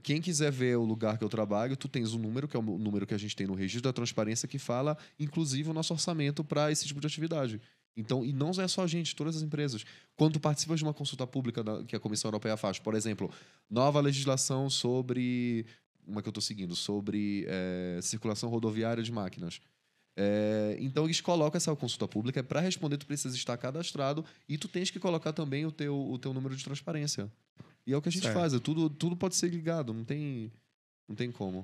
quem 0.03 0.21
quiser 0.21 0.51
ver 0.51 0.77
o 0.77 0.83
lugar 0.83 1.17
que 1.17 1.23
eu 1.23 1.29
trabalho, 1.29 1.75
tu 1.77 1.87
tens 1.87 2.13
um 2.13 2.19
número, 2.19 2.47
que 2.47 2.55
é 2.57 2.59
o 2.59 2.63
número 2.63 3.05
que 3.07 3.13
a 3.13 3.17
gente 3.17 3.35
tem 3.35 3.47
no 3.47 3.53
registro 3.53 3.89
da 3.89 3.93
transparência, 3.93 4.47
que 4.47 4.59
fala, 4.59 4.97
inclusive, 5.19 5.69
o 5.69 5.73
nosso 5.73 5.93
orçamento 5.93 6.43
para 6.43 6.71
esse 6.71 6.85
tipo 6.85 6.99
de 6.99 7.07
atividade. 7.07 7.61
Então, 7.95 8.23
e 8.23 8.31
não 8.31 8.51
é 8.51 8.67
só 8.67 8.83
a 8.83 8.87
gente, 8.87 9.15
todas 9.15 9.37
as 9.37 9.41
empresas. 9.41 9.83
Quando 10.15 10.33
tu 10.33 10.39
participas 10.39 10.79
de 10.79 10.83
uma 10.85 10.93
consulta 10.93 11.25
pública 11.25 11.63
da- 11.63 11.83
que 11.83 11.95
a 11.95 11.99
Comissão 11.99 12.29
Europeia 12.29 12.55
faz, 12.55 12.77
por 12.77 12.93
exemplo, 12.93 13.31
nova 13.69 13.99
legislação 13.99 14.69
sobre. 14.69 15.65
Uma 16.05 16.21
que 16.21 16.27
eu 16.27 16.31
estou 16.31 16.41
seguindo, 16.41 16.73
sobre 16.75 17.45
eh, 17.49 17.99
circulação 18.01 18.49
rodoviária 18.49 19.03
de 19.03 19.11
máquinas. 19.11 19.59
É, 20.19 20.77
então 20.79 21.05
eles 21.05 21.21
colocam 21.21 21.57
essa 21.57 21.75
consulta 21.75 22.07
pública 22.07 22.43
para 22.43 22.59
responder 22.59 22.97
tu 22.97 23.05
precisa 23.05 23.35
estar 23.35 23.55
cadastrado 23.57 24.25
e 24.49 24.57
tu 24.57 24.67
tens 24.67 24.89
que 24.89 24.99
colocar 24.99 25.31
também 25.31 25.65
o 25.65 25.71
teu, 25.71 25.95
o 25.95 26.17
teu 26.17 26.33
número 26.33 26.55
de 26.55 26.63
transparência. 26.63 27.31
E 27.87 27.93
é 27.93 27.97
o 27.97 28.01
que 28.01 28.09
a 28.09 28.11
gente 28.11 28.23
Certo. 28.23 28.35
faz, 28.35 28.53
é 28.53 28.59
tudo, 28.59 28.89
tudo 28.89 29.15
pode 29.15 29.35
ser 29.35 29.47
ligado, 29.49 29.93
não 29.93 30.03
tem, 30.03 30.51
não 31.07 31.15
tem 31.15 31.31
como. 31.31 31.63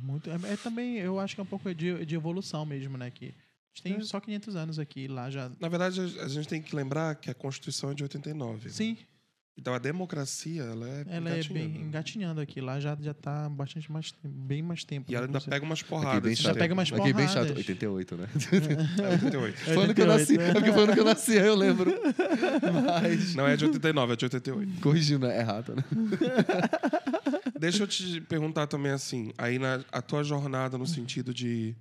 Muito, 0.00 0.30
é, 0.30 0.34
é 0.52 0.56
também, 0.56 0.96
eu 0.96 1.20
acho 1.20 1.34
que 1.34 1.40
é 1.40 1.44
um 1.44 1.46
pouco 1.46 1.72
de, 1.74 2.06
de 2.06 2.14
evolução 2.14 2.64
mesmo, 2.64 2.96
né? 2.96 3.10
Que 3.10 3.26
a 3.26 3.28
gente 3.74 3.82
tem 3.82 3.94
É. 3.96 4.00
só 4.02 4.18
500 4.18 4.56
anos 4.56 4.78
aqui, 4.78 5.06
lá 5.08 5.28
já... 5.30 5.50
Na 5.60 5.68
verdade, 5.68 6.00
a 6.00 6.28
gente 6.28 6.48
tem 6.48 6.62
que 6.62 6.74
lembrar 6.74 7.16
que 7.16 7.30
a 7.30 7.34
Constituição 7.34 7.90
é 7.90 7.94
de 7.94 8.02
89. 8.02 8.68
né? 8.68 8.70
Então 9.56 9.74
a 9.74 9.78
democracia, 9.78 10.62
ela 10.62 10.88
é 10.88 11.04
ela 11.08 11.28
é 11.30 11.42
bem 11.42 11.66
engatinhando. 11.66 11.78
engatinhando 11.80 12.40
aqui. 12.40 12.60
Lá 12.60 12.80
já, 12.80 12.96
já 12.98 13.12
tá 13.12 13.50
bastante 13.50 13.92
mais, 13.92 14.12
bem 14.24 14.62
mais 14.62 14.82
tempo. 14.82 15.12
E 15.12 15.14
ela 15.14 15.26
né, 15.26 15.32
ainda 15.34 15.40
pega 15.50 15.64
umas 15.64 15.82
porradas. 15.82 16.22
bem 16.22 16.34
chato. 16.34 16.54
Já 16.54 16.54
pega 16.54 16.72
umas 16.72 16.90
Aqui 16.92 17.12
bem 17.12 17.28
chato. 17.28 17.48
porradas. 17.48 17.56
88, 17.58 18.16
né? 18.16 18.28
É 19.02 19.08
88. 19.10 19.58
Foi 19.58 19.84
ano 19.84 19.94
que 19.94 20.00
eu 20.00 20.06
nasci. 20.06 20.32
88, 20.32 20.42
É 20.42 20.52
porque 20.54 20.72
foi 20.72 20.82
ano 20.84 20.92
que 20.94 21.00
eu 21.00 21.04
nasci, 21.04 21.38
aí 21.38 21.46
eu 21.46 21.54
lembro. 21.54 21.92
Mas. 22.86 23.34
Não 23.34 23.46
é 23.46 23.56
de 23.56 23.66
89, 23.66 24.12
é 24.12 24.16
de 24.16 24.24
88. 24.24 24.80
Corrigindo, 24.80 25.26
é 25.26 25.38
errado, 25.38 25.74
né? 25.76 25.84
Deixa 27.60 27.82
eu 27.82 27.86
te 27.86 28.20
perguntar 28.22 28.66
também 28.66 28.90
assim, 28.92 29.32
aí 29.38 29.58
na 29.58 29.84
a 29.92 30.00
tua 30.02 30.24
jornada 30.24 30.76
no 30.78 30.86
sentido 30.86 31.32
de 31.32 31.76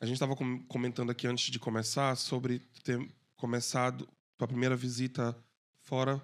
a 0.00 0.06
gente 0.06 0.14
estava 0.14 0.34
comentando 0.66 1.10
aqui 1.10 1.26
antes 1.26 1.50
de 1.50 1.58
começar 1.58 2.16
sobre 2.16 2.60
ter 2.82 2.98
começado 3.36 4.08
tua 4.36 4.48
primeira 4.48 4.74
visita 4.74 5.36
fora 5.80 6.20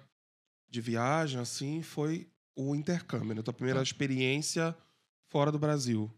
de 0.69 0.81
viagem 0.81 1.39
assim, 1.39 1.81
foi 1.81 2.27
o 2.55 2.75
intercâmbio, 2.75 3.33
né? 3.35 3.41
Tua 3.41 3.53
primeira 3.53 3.81
experiência 3.81 4.75
fora 5.27 5.51
do 5.51 5.59
Brasil. 5.59 6.11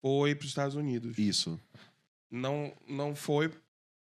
Foi 0.00 0.34
para 0.34 0.44
os 0.44 0.48
Estados 0.50 0.74
Unidos. 0.74 1.16
Isso. 1.18 1.60
Não 2.30 2.72
não 2.88 3.14
foi 3.14 3.52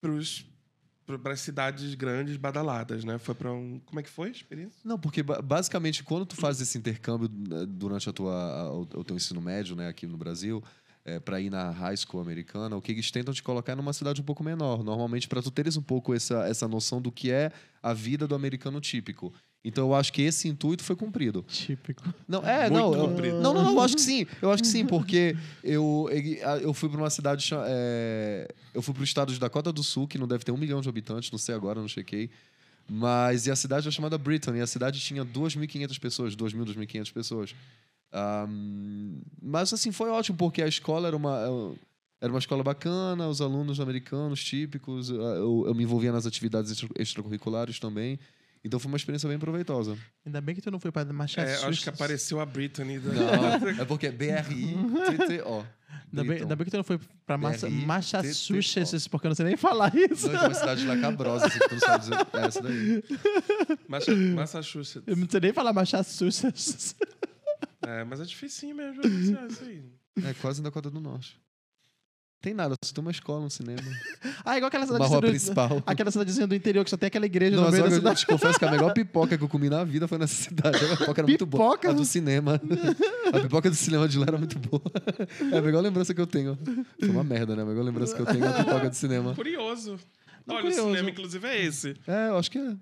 para 0.02 1.34
as 1.34 1.42
cidades 1.42 1.94
grandes 1.96 2.38
badaladas, 2.38 3.04
né? 3.04 3.18
Foi 3.18 3.34
para 3.36 3.52
um 3.52 3.80
Como 3.86 4.00
é 4.00 4.04
que 4.04 4.10
foi 4.10 4.30
a 4.30 4.32
experiência? 4.32 4.80
Não, 4.86 4.98
porque 5.00 5.24
ba- 5.24 5.42
basicamente 5.42 6.04
quando 6.04 6.26
tu 6.26 6.36
faz 6.36 6.62
esse 6.62 6.78
intercâmbio 6.78 7.30
né, 7.30 7.66
durante 7.68 8.08
a 8.10 8.14
tua, 8.14 8.72
o, 8.72 8.82
o 8.82 9.04
teu 9.04 9.16
ensino 9.16 9.42
médio, 9.42 9.76
né, 9.76 9.88
aqui 9.88 10.06
no 10.06 10.18
Brasil, 10.18 10.64
é, 11.10 11.20
para 11.20 11.42
ir 11.42 11.50
na 11.50 11.72
high 11.72 11.98
school 11.98 12.22
americana, 12.22 12.76
o 12.76 12.82
que 12.82 12.92
eles 12.92 13.10
tentam 13.10 13.34
te 13.34 13.42
colocar 13.42 13.74
é 13.74 13.76
numa 13.76 13.94
cidade 13.94 14.22
um 14.22 14.24
pouco 14.24 14.44
menor, 14.44 14.84
normalmente 14.84 15.28
para 15.28 15.42
tu 15.42 15.50
teres 15.50 15.76
um 15.76 15.82
pouco 15.82 16.14
essa, 16.14 16.48
essa 16.48 16.68
noção 16.68 17.02
do 17.02 17.12
que 17.12 17.32
é 17.32 17.52
a 17.82 17.94
vida 17.94 18.28
do 18.28 18.36
americano 18.36 18.80
típico. 18.80 19.34
Então 19.64 19.88
eu 19.88 19.96
acho 19.96 20.14
que 20.14 20.22
esse 20.22 20.48
intuito 20.48 20.84
foi 20.84 20.96
cumprido. 20.96 21.44
Típico. 21.48 22.02
Não, 22.28 22.40
é, 22.48 22.70
Muito 22.70 22.74
não, 22.74 22.94
eu, 22.94 23.08
comprido. 23.10 23.42
não, 23.42 23.54
não, 23.54 23.64
não, 23.64 23.72
eu 23.74 23.82
acho 23.82 23.96
que 23.96 24.02
sim. 24.02 24.26
Eu 24.42 24.52
acho 24.52 24.64
que 24.64 24.70
sim, 24.70 24.86
porque 24.86 25.36
eu, 25.64 26.10
eu 26.62 26.74
fui 26.74 26.88
para 26.88 26.98
uma 26.98 27.10
cidade. 27.10 27.50
é, 27.66 28.48
eu 28.74 28.82
fui 28.82 28.94
para 28.94 29.02
o 29.02 29.04
estado 29.04 29.34
de 29.34 29.40
Dakota 29.40 29.74
do 29.74 29.84
Sul, 29.84 30.08
que 30.08 30.18
não 30.18 30.28
deve 30.28 30.46
ter 30.46 30.54
um 30.54 30.58
milhão 30.58 30.80
de 30.80 30.88
habitantes, 30.88 31.30
não 31.30 31.38
sei 31.38 31.56
agora, 31.56 31.82
não 31.82 31.90
chequei. 31.90 32.30
Mas 32.88 33.46
e 33.48 33.52
a 33.52 33.56
cidade 33.56 33.88
é 33.88 33.92
chamada 33.92 34.18
Britain, 34.18 34.56
e 34.56 34.62
a 34.62 34.68
cidade 34.68 35.00
tinha 35.00 35.24
2.500 35.26 36.00
pessoas, 36.00 36.36
2.000, 36.36 36.66
2.500 36.66 37.14
pessoas. 37.14 37.56
Ahm, 38.12 39.22
mas 39.42 39.72
assim, 39.74 39.92
foi 39.92 40.10
ótimo, 40.10 40.38
porque 40.38 40.62
a 40.62 40.68
escola 40.68 41.08
era 41.08 41.16
uma. 41.18 41.76
Era 42.22 42.34
uma 42.34 42.40
escola 42.40 42.62
bacana, 42.62 43.30
os 43.30 43.40
alunos 43.40 43.80
americanos 43.80 44.44
típicos, 44.44 45.10
eu, 45.10 45.64
eu 45.68 45.74
me 45.74 45.84
envolvia 45.84 46.12
nas 46.12 46.26
atividades 46.26 46.70
extra- 46.72 46.90
extracurriculares 47.00 47.80
também. 47.80 48.20
Então 48.62 48.78
foi 48.78 48.92
uma 48.92 48.98
experiência 48.98 49.30
bem 49.30 49.40
proveitosa. 49.40 49.98
Ainda 50.26 50.42
bem 50.42 50.54
que 50.54 50.60
tu 50.62 50.70
não 50.70 50.82
foi 50.82 50.92
pra 50.92 51.04
É, 51.04 51.06
Massachusetts. 51.06 51.64
acho 51.64 51.82
que 51.84 51.90
apareceu 51.90 52.42
a 52.42 52.46
Brittany 52.46 53.00
da... 53.00 53.14
Não, 53.14 53.70
é 53.70 53.86
porque 53.86 54.08
é 54.08 54.12
B-R-I-T-T-O. 54.12 55.66
Ainda 56.12 56.24
bem, 56.24 56.42
ainda 56.42 56.56
bem 56.56 56.66
que 56.66 56.72
tu 56.72 56.78
não 56.78 56.84
foi 56.84 56.98
BRI, 56.98 57.86
Massachusetts, 57.86 59.08
porque 59.08 59.28
eu 59.28 59.30
não 59.30 59.36
sei 59.36 59.46
nem 59.46 59.56
falar 59.56 59.94
isso. 59.96 60.28
Não, 60.28 60.40
tem 60.40 60.48
uma 60.50 60.54
cidade 60.56 60.86
lá 60.88 60.98
cabrosa, 60.98 61.46
assim, 61.46 61.60
que 61.60 61.68
tu 61.70 61.74
não 61.76 61.80
sabe 61.82 62.00
dizer. 62.00 62.28
É 62.34 62.46
essa 62.48 62.62
daí. 62.64 63.04
Massa- 63.88 64.16
Massachusetts. 64.16 65.08
Eu 65.08 65.16
não 65.16 65.30
sei 65.30 65.40
nem 65.40 65.54
falar 65.54 65.72
Massachusetts. 65.72 66.96
É, 67.90 68.04
mas 68.04 68.20
é 68.20 68.24
dificinho 68.24 68.76
mesmo 68.76 69.02
pronunciar 69.02 69.48
isso 69.48 69.64
aí. 69.64 69.84
É 70.24 70.34
quase 70.42 70.62
na 70.62 70.70
Dakota 70.70 70.90
do 70.90 71.00
Norte. 71.00 71.40
Tem 72.42 72.54
nada, 72.54 72.74
só 72.86 72.94
tem 72.94 73.02
uma 73.02 73.12
escola, 73.12 73.44
um 73.46 73.50
cinema. 73.50 73.82
Ah, 74.46 74.58
igual 74.58 74.70
aquela 74.70 74.86
Uma 74.86 74.94
cidadezinha 74.94 75.10
rua 75.20 75.22
do, 75.22 75.28
principal. 75.30 75.84
aquela 75.86 76.12
cidadezinha 76.12 76.48
do 76.48 76.56
interior 76.56 76.84
que 76.86 76.90
só 76.90 76.96
tem 76.98 77.08
aquela 77.08 77.26
igreja 77.26 77.58
Não, 77.58 77.64
no 77.64 77.70
mas 77.70 77.74
meio 77.74 77.84
da 77.84 77.90
eu 77.96 78.00
cidade. 78.00 78.20
te 78.22 78.26
confesso 78.28 78.58
que 78.58 78.64
a 78.66 78.72
melhor 78.72 78.94
pipoca 78.96 79.38
que 79.38 79.44
eu 79.44 79.50
comi 79.50 79.70
na 79.70 79.84
vida 79.84 80.08
foi 80.08 80.18
nessa 80.18 80.34
cidade. 80.44 80.78
A 80.86 80.98
pipoca 80.98 81.20
era 81.22 81.28
muito 81.28 81.46
boa. 81.46 81.64
Pipoca? 81.72 81.90
A 81.90 81.94
do 81.94 82.06
cinema. 82.06 82.60
A 83.34 83.40
pipoca 83.42 83.70
do 83.70 83.76
cinema 83.76 84.08
de 84.08 84.18
lá 84.18 84.26
era 84.30 84.38
muito 84.38 84.58
boa. 84.58 84.82
É 85.54 85.58
a 85.58 85.62
melhor 85.62 85.82
lembrança 85.82 86.14
que 86.14 86.22
eu 86.22 86.26
tenho. 86.28 86.58
Foi 87.00 87.10
uma 87.10 87.24
merda, 87.24 87.56
né? 87.56 87.64
A 87.64 87.66
melhor 87.66 87.84
lembrança 87.84 88.16
que 88.16 88.22
eu 88.22 88.26
tenho 88.26 88.44
é 88.46 88.48
a 88.48 88.64
pipoca 88.64 88.90
do 88.90 88.96
cinema. 88.96 89.36
Curioso. 89.36 90.00
Não, 90.48 90.56
Olha, 90.56 90.64
curioso. 90.64 90.88
o 90.88 90.90
cinema, 90.92 91.10
inclusive, 91.10 91.48
é 91.48 91.66
esse. 91.66 91.96
É, 92.08 92.30
eu 92.30 92.38
acho 92.38 92.50
que 92.50 92.58
é. 92.58 92.76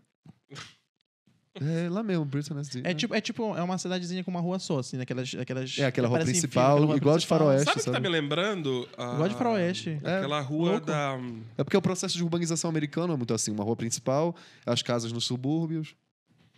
É 1.62 1.90
lá 1.90 2.04
mesmo, 2.04 2.24
Britain 2.26 2.58
SD. 2.60 2.82
É 2.84 2.94
tipo, 2.94 3.14
é 3.16 3.22
tipo, 3.22 3.56
é 3.56 3.62
uma 3.64 3.78
cidadezinha 3.78 4.24
com 4.24 4.32
uma 4.32 4.40
rua 4.42 4.60
só, 4.60 4.80
assim, 4.80 4.98
naquelas. 4.98 5.34
aquelas 5.36 5.78
É 5.78 5.86
aquela 5.86 6.08
rua 6.08 6.20
principal, 6.20 6.78
filme, 6.78 6.88
rua 6.88 6.98
igual 6.98 7.18
de 7.18 7.26
principal. 7.26 7.40
faroeste. 7.40 7.66
Sabe 7.66 7.80
o 7.82 7.84
que 7.86 7.92
tá 7.92 8.00
me 8.00 8.10
lembrando? 8.10 8.88
Ah, 8.98 9.14
Igual 9.14 9.30
de 9.30 9.36
faroeste. 9.36 10.00
Aquela 10.04 10.42
rua 10.42 10.72
louco. 10.72 10.86
da... 10.86 11.18
É 11.58 11.64
porque 11.64 11.78
o 11.78 11.82
processo 11.82 12.16
de 12.16 12.24
urbanização 12.24 12.70
americano 12.70 13.14
é 13.14 13.18
muito 13.18 13.34
assim. 13.34 13.52
Uma 13.52 13.64
rua 13.64 13.76
principal, 13.76 14.36
as 14.66 14.82
casas 14.82 15.12
nos 15.12 15.26
subúrbios. 15.26 15.96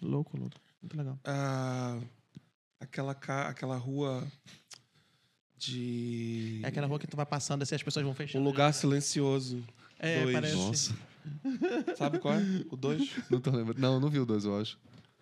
Louco, 0.02 0.38
louco. 0.38 0.56
Muito 0.82 0.98
legal. 0.98 1.20
ah, 1.26 1.98
aquela, 2.80 3.14
ca... 3.14 3.50
aquela 3.50 3.76
rua 3.78 4.26
de... 5.58 6.62
É 6.64 6.68
aquela 6.68 6.88
rua 6.88 7.00
que 7.00 7.08
tu 7.08 7.18
vai 7.18 7.26
passando 7.26 7.64
assim, 7.64 7.76
as 7.76 7.84
pessoas 7.84 8.04
vão 8.04 8.14
Um 8.14 8.16
fechando. 8.16 8.44
lugar 8.44 8.74
silencioso. 8.74 9.64
É, 10.00 10.22
dois. 10.24 10.34
parece. 10.34 10.56
Nossa, 10.56 10.96
Sabe 11.98 12.20
qual 12.20 12.34
é? 12.36 12.42
O 12.72 12.78
2? 12.78 13.10
não 13.30 13.42
tô 13.42 13.52
lembrando. 13.52 13.80
Não, 13.80 14.00
não 14.00 14.10
vi 14.10 14.20
o 14.20 14.26
dois, 14.26 14.46
eu 14.46 14.58
acho. 14.60 14.78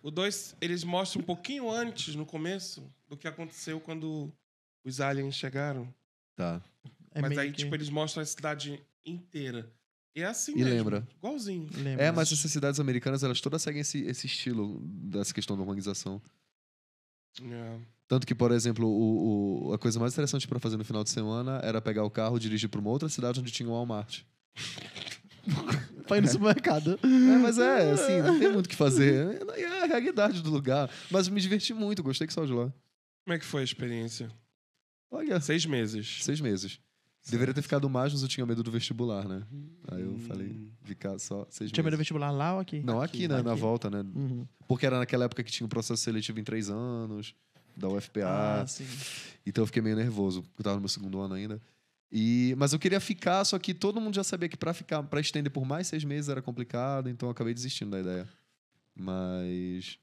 O 0.08 0.12
2, 0.12 0.56
eles 0.62 0.86
mostram 0.86 1.22
um 1.22 1.26
pouquinho 1.26 1.70
antes, 1.70 2.16
no 2.16 2.26
começo, 2.26 2.90
do 3.10 3.18
que 3.18 3.28
aconteceu 3.28 3.78
quando 3.82 4.32
os 4.86 5.02
aliens 5.02 5.36
chegaram. 5.36 5.94
Tá. 6.34 6.62
É 7.14 7.22
Mas 7.22 7.38
aí, 7.38 7.52
que- 7.52 7.58
tipo, 7.58 7.76
eles 7.76 7.90
mostram 7.90 8.24
a 8.24 8.26
cidade 8.26 8.82
inteira. 9.06 9.70
E 10.16 10.22
é 10.22 10.26
assim 10.26 10.54
E 10.54 10.56
mesmo. 10.64 10.70
lembra? 10.70 11.08
Igualzinho. 11.18 11.68
lembra. 11.76 12.06
É, 12.06 12.10
mas 12.12 12.32
essas 12.32 12.50
cidades 12.50 12.80
americanas, 12.80 13.22
elas 13.22 13.42
todas 13.42 13.62
seguem 13.62 13.82
esse, 13.82 14.00
esse 14.04 14.28
estilo 14.28 14.80
dessa 14.82 15.34
questão 15.34 15.58
da 15.58 15.62
urbanização. 15.64 16.22
É. 17.42 17.80
Tanto 18.08 18.26
que, 18.26 18.34
por 18.34 18.52
exemplo, 18.54 18.88
o, 18.88 19.68
o- 19.68 19.74
a 19.74 19.78
coisa 19.78 20.00
mais 20.00 20.14
interessante 20.14 20.48
pra 20.48 20.58
fazer 20.58 20.78
no 20.78 20.86
final 20.86 21.04
de 21.04 21.10
semana 21.10 21.60
era 21.62 21.82
pegar 21.82 22.06
o 22.06 22.10
carro, 22.10 22.40
dirigir 22.40 22.70
pra 22.70 22.80
uma 22.80 22.90
outra 22.92 23.10
cidade 23.10 23.42
onde 23.42 23.52
tinha 23.52 23.68
um 23.68 23.74
Walmart. 23.74 24.22
Foi 26.08 26.22
no 26.22 26.28
supermercado. 26.28 27.00
É, 27.04 27.38
mas 27.38 27.58
é, 27.58 27.92
assim, 27.92 28.22
não 28.22 28.40
tem 28.40 28.52
muito 28.52 28.66
o 28.66 28.70
que 28.70 28.76
fazer. 28.76 29.38
É 29.56 29.62
é 29.62 29.84
a 29.84 29.86
realidade 29.86 30.42
do 30.42 30.50
lugar. 30.50 30.90
Mas 31.12 31.28
me 31.30 31.40
diverti 31.42 31.74
muito, 31.74 32.02
gostei 32.04 32.26
que 32.28 32.34
só 32.34 32.46
de 32.46 32.54
lá. 32.54 32.72
Como 33.26 33.36
é 33.36 33.40
que 33.40 33.46
foi 33.46 33.62
a 33.62 33.64
experiência? 33.64 34.30
Olha, 35.12 35.40
Seis 35.40 35.66
meses. 35.66 36.20
seis 36.24 36.42
meses. 36.42 36.80
Deveria 37.30 37.54
ter 37.54 37.62
ficado 37.62 37.90
mais, 37.90 38.14
mas 38.14 38.22
eu 38.22 38.28
tinha 38.30 38.46
medo 38.46 38.64
do 38.64 38.72
vestibular, 38.72 39.28
né? 39.28 39.44
Aí 39.90 40.02
eu 40.02 40.12
Hum. 40.14 40.20
falei, 40.20 40.70
ficar 40.84 41.20
só 41.20 41.46
seis 41.50 41.70
Tinha 41.72 41.84
medo 41.84 41.92
do 41.92 41.98
meses. 41.98 42.00
vestibular 42.00 42.32
lá 42.32 42.54
ou 42.54 42.60
aqui? 42.62 42.82
Não, 42.82 43.02
aqui, 43.02 43.28
né? 43.28 43.42
Na 43.42 43.52
Aqui. 43.52 43.60
volta, 43.60 43.90
né? 43.90 44.00
Uhum. 44.16 44.48
Porque 44.66 44.86
era 44.86 44.98
naquela 44.98 45.26
época 45.26 45.44
que 45.44 45.52
tinha 45.52 45.66
um 45.66 45.70
processo 45.70 46.02
seletivo 46.02 46.40
em 46.40 46.44
três 46.46 46.70
anos, 46.70 47.36
da 47.76 47.90
UFPA. 47.90 48.62
Ah, 48.62 48.66
sim. 48.66 48.86
Então 49.46 49.62
eu 49.64 49.66
fiquei 49.68 49.82
meio 49.82 49.96
nervoso, 49.98 50.42
porque 50.42 50.62
eu 50.62 50.64
tava 50.64 50.76
no 50.78 50.82
meu 50.82 50.88
segundo 50.90 51.20
ano 51.20 51.34
ainda. 51.34 51.62
E, 52.12 52.56
mas 52.58 52.72
eu 52.74 52.80
queria 52.80 53.00
ficar, 53.00 53.44
só 53.44 53.60
que 53.60 53.74
todo 53.74 54.00
mundo 54.00 54.16
já 54.16 54.24
sabia 54.24 54.48
que 54.48 54.56
pra 54.58 54.74
ficar, 54.74 55.04
para 55.04 55.20
estender 55.20 55.52
por 55.52 55.66
mais 55.66 55.88
seis 55.88 56.04
meses 56.04 56.30
era 56.30 56.42
complicado, 56.42 57.10
então 57.10 57.28
eu 57.28 57.32
acabei 57.32 57.54
desistindo 57.54 57.92
da 57.92 58.00
ideia. 58.00 58.28
Mas. 58.96 59.98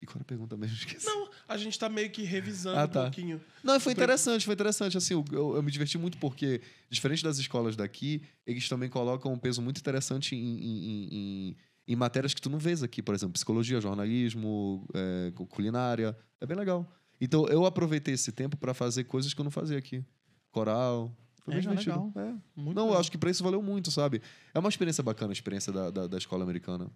E 0.00 0.06
qual 0.06 0.16
era 0.16 0.22
a 0.22 0.26
pergunta 0.26 0.56
mesmo? 0.56 0.76
Esqueci. 0.78 1.04
Não, 1.06 1.28
a 1.48 1.56
gente 1.56 1.76
tá 1.78 1.88
meio 1.88 2.08
que 2.10 2.22
revisando 2.22 2.78
Ah, 2.78 2.84
um 2.84 2.88
tá. 2.88 3.02
pouquinho. 3.02 3.40
Não, 3.64 3.78
foi 3.80 3.92
interessante, 3.92 4.44
foi 4.44 4.54
interessante. 4.54 4.96
Assim, 4.96 5.14
eu, 5.14 5.24
eu, 5.32 5.56
eu 5.56 5.62
me 5.62 5.70
diverti 5.72 5.98
muito 5.98 6.16
porque, 6.18 6.60
diferente 6.88 7.22
das 7.24 7.38
escolas 7.38 7.74
daqui, 7.74 8.22
eles 8.46 8.68
também 8.68 8.88
colocam 8.88 9.32
um 9.32 9.38
peso 9.38 9.60
muito 9.60 9.78
interessante 9.78 10.36
em, 10.36 10.38
em, 10.38 11.08
em- 11.14 11.56
em- 11.88 11.96
matérias 11.96 12.32
que 12.32 12.40
tu 12.40 12.48
não 12.48 12.58
vês 12.60 12.82
aqui, 12.84 13.02
por 13.02 13.14
exemplo, 13.14 13.32
psicologia, 13.32 13.80
jornalismo, 13.80 14.86
é, 14.94 15.32
cu- 15.32 15.46
culinária. 15.46 16.16
É 16.40 16.46
bem 16.46 16.56
legal. 16.56 16.88
Então, 17.20 17.46
eu 17.48 17.66
aproveitei 17.66 18.14
esse 18.14 18.30
tempo 18.30 18.56
para 18.56 18.72
fazer 18.72 19.02
coisas 19.04 19.34
que 19.34 19.40
eu 19.40 19.44
não 19.44 19.50
fazia 19.50 19.76
aqui. 19.78 20.04
Coral. 20.52 21.12
Foi 21.50 21.58
É, 21.58 21.60
bem 21.60 21.76
divertido. 21.76 22.12
legal. 22.12 22.12
É. 22.16 22.34
Muito 22.60 22.74
Não, 22.76 22.82
eu 22.82 22.86
legal. 22.88 23.00
acho 23.00 23.10
que 23.10 23.18
pra 23.18 23.30
isso 23.30 23.42
valeu 23.44 23.62
muito, 23.62 23.90
sabe? 23.90 24.20
É 24.54 24.58
uma 24.58 24.68
experiência 24.68 25.02
bacana 25.02 25.32
a 25.32 25.34
experiência 25.34 25.72
da, 25.72 25.90
da, 25.90 26.06
da 26.06 26.18
escola 26.18 26.42
americana, 26.44 26.90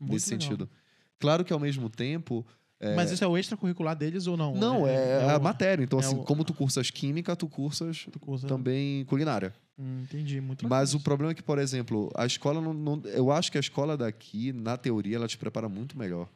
Muito 0.00 0.12
nesse 0.12 0.30
legal. 0.30 0.42
sentido. 0.48 0.70
Claro 1.18 1.44
que, 1.44 1.52
ao 1.52 1.58
mesmo 1.60 1.88
tempo, 1.88 2.46
Mas 2.94 3.10
isso 3.10 3.24
é 3.24 3.26
o 3.26 3.38
extracurricular 3.38 3.96
deles 3.96 4.26
ou 4.26 4.36
não? 4.36 4.54
não, 4.54 4.86
é, 4.86 5.30
a 5.32 5.38
o- 5.38 5.42
matéria. 5.42 5.82
Então, 5.82 5.98
é 5.98 6.04
assim, 6.04 6.16
o- 6.16 6.24
como 6.24 6.44
tu 6.44 6.52
cursas 6.52 6.90
química, 6.90 7.34
tu 7.34 7.48
cursas 7.48 8.06
tu 8.12 8.18
cursa- 8.20 8.46
também 8.46 9.04
culinária. 9.06 9.54
Hum, 9.78 10.02
entendi, 10.02 10.40
muito 10.40 10.62
legal 10.64 10.78
Mas 10.78 10.92
o 10.94 11.00
problema 11.00 11.32
é 11.32 11.34
que, 11.34 11.42
por 11.42 11.58
exemplo, 11.58 12.10
a 12.14 12.26
escola 12.26 12.60
não, 12.60 12.74
não- 12.74 13.00
Eu 13.06 13.30
acho 13.32 13.50
que 13.50 13.56
a 13.56 13.60
escola 13.60 13.96
daqui, 13.96 14.52
na 14.52 14.76
teoria, 14.76 15.16
ela 15.16 15.26
te 15.28 15.38
prepara 15.38 15.68
muito 15.70 15.96
melhor. 15.98 16.28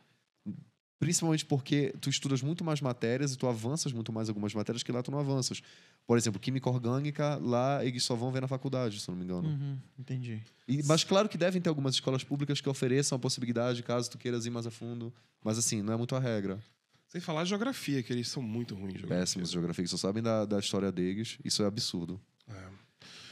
Principalmente 1.01 1.47
porque 1.47 1.95
tu 1.99 2.11
estudas 2.11 2.43
muito 2.43 2.63
mais 2.63 2.81
matérias 2.83 3.33
e 3.33 3.37
tu 3.39 3.49
avanças 3.49 3.91
muito 3.93 4.13
mais 4.13 4.29
algumas 4.29 4.53
matérias 4.55 4.83
que 4.83 4.93
lá 4.93 5.03
tu 5.03 5.11
não 5.11 5.19
avanças. 5.19 5.63
Por 6.07 6.19
exemplo, 6.19 6.39
química 6.39 6.69
orgânica, 6.69 7.37
lá 7.43 7.83
eles 7.85 8.05
só 8.05 8.15
vão 8.15 8.31
ver 8.31 8.43
na 8.43 8.47
faculdade, 8.49 9.01
se 9.01 9.09
eu 9.09 9.13
não 9.13 9.19
me 9.19 9.25
engano. 9.25 9.49
Uhum, 9.49 9.79
entendi. 9.99 10.43
E- 10.69 10.83
mas 10.85 11.03
claro 11.03 11.27
que 11.27 11.39
devem 11.39 11.61
ter 11.61 11.71
algumas 11.71 11.95
escolas 11.95 12.23
públicas 12.23 12.61
que 12.61 12.69
ofereçam 12.69 13.17
a 13.17 13.19
possibilidade, 13.19 13.83
caso 13.83 14.11
tu 14.11 14.19
queiras 14.19 14.45
ir 14.45 14.51
mais 14.51 14.67
a 14.67 14.71
fundo. 14.71 15.11
Mas 15.43 15.57
assim, 15.57 15.81
não 15.81 15.95
é 15.95 15.97
muito 15.97 16.15
a 16.15 16.21
regra. 16.21 16.63
Sem 17.09 17.21
falar 17.21 17.45
geografia, 17.47 18.03
que 18.03 18.13
eles 18.13 18.29
são 18.29 18.43
muito 18.43 18.75
ruins 18.75 18.93
geografia. 18.99 19.17
Péssimos 19.25 19.51
geografia, 19.51 19.83
que 19.85 19.91
só 19.91 19.97
sabem 19.97 20.23
da, 20.23 20.45
da 20.45 20.59
história 20.61 20.93
deles. 20.93 21.39
Isso 21.43 21.63
é 21.63 21.67
absurdo. 21.67 22.21
É. 22.47 22.69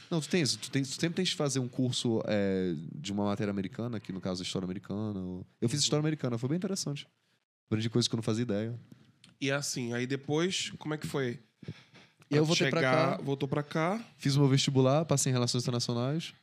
Não, 0.09 0.19
tu 0.19 0.27
tens, 0.27 0.55
tu 0.55 0.71
tens, 0.71 0.89
tu 0.89 0.99
sempre 0.99 1.17
tens 1.17 1.29
que 1.29 1.35
fazer 1.35 1.59
um 1.59 1.67
curso 1.67 2.19
é, 2.25 2.73
de 2.95 3.11
uma 3.11 3.25
matéria 3.25 3.51
americana, 3.51 3.99
que 3.99 4.11
no 4.11 4.19
caso 4.19 4.41
é 4.41 4.43
história 4.43 4.65
americana. 4.65 5.19
ou- 5.19 5.45
Eu 5.61 5.69
fiz 5.69 5.79
história 5.81 6.01
americana, 6.01 6.35
foi 6.35 6.49
bem 6.49 6.55
interessante. 6.57 7.07
Aprendi 7.69 7.87
coisas 7.89 8.07
que 8.07 8.15
eu 8.15 8.17
não 8.17 8.23
fazia 8.23 8.41
ideia. 8.41 8.79
E 9.39 9.51
assim, 9.51 9.93
aí 9.93 10.07
depois, 10.07 10.71
como 10.79 10.95
é 10.95 10.97
que 10.97 11.05
foi? 11.05 11.39
Eu 12.29 12.39
Pra 12.39 12.41
voltei 12.43 12.69
pra 12.69 12.79
chegar, 12.79 13.17
cá. 13.17 13.23
Voltou 13.23 13.47
pra 13.47 13.61
cá. 13.63 14.03
Fiz 14.17 14.35
o 14.35 14.39
meu 14.39 14.49
vestibular, 14.49 15.05
passei 15.05 15.29
em 15.29 15.33
Relações 15.33 15.63
Internacionais. 15.63 16.33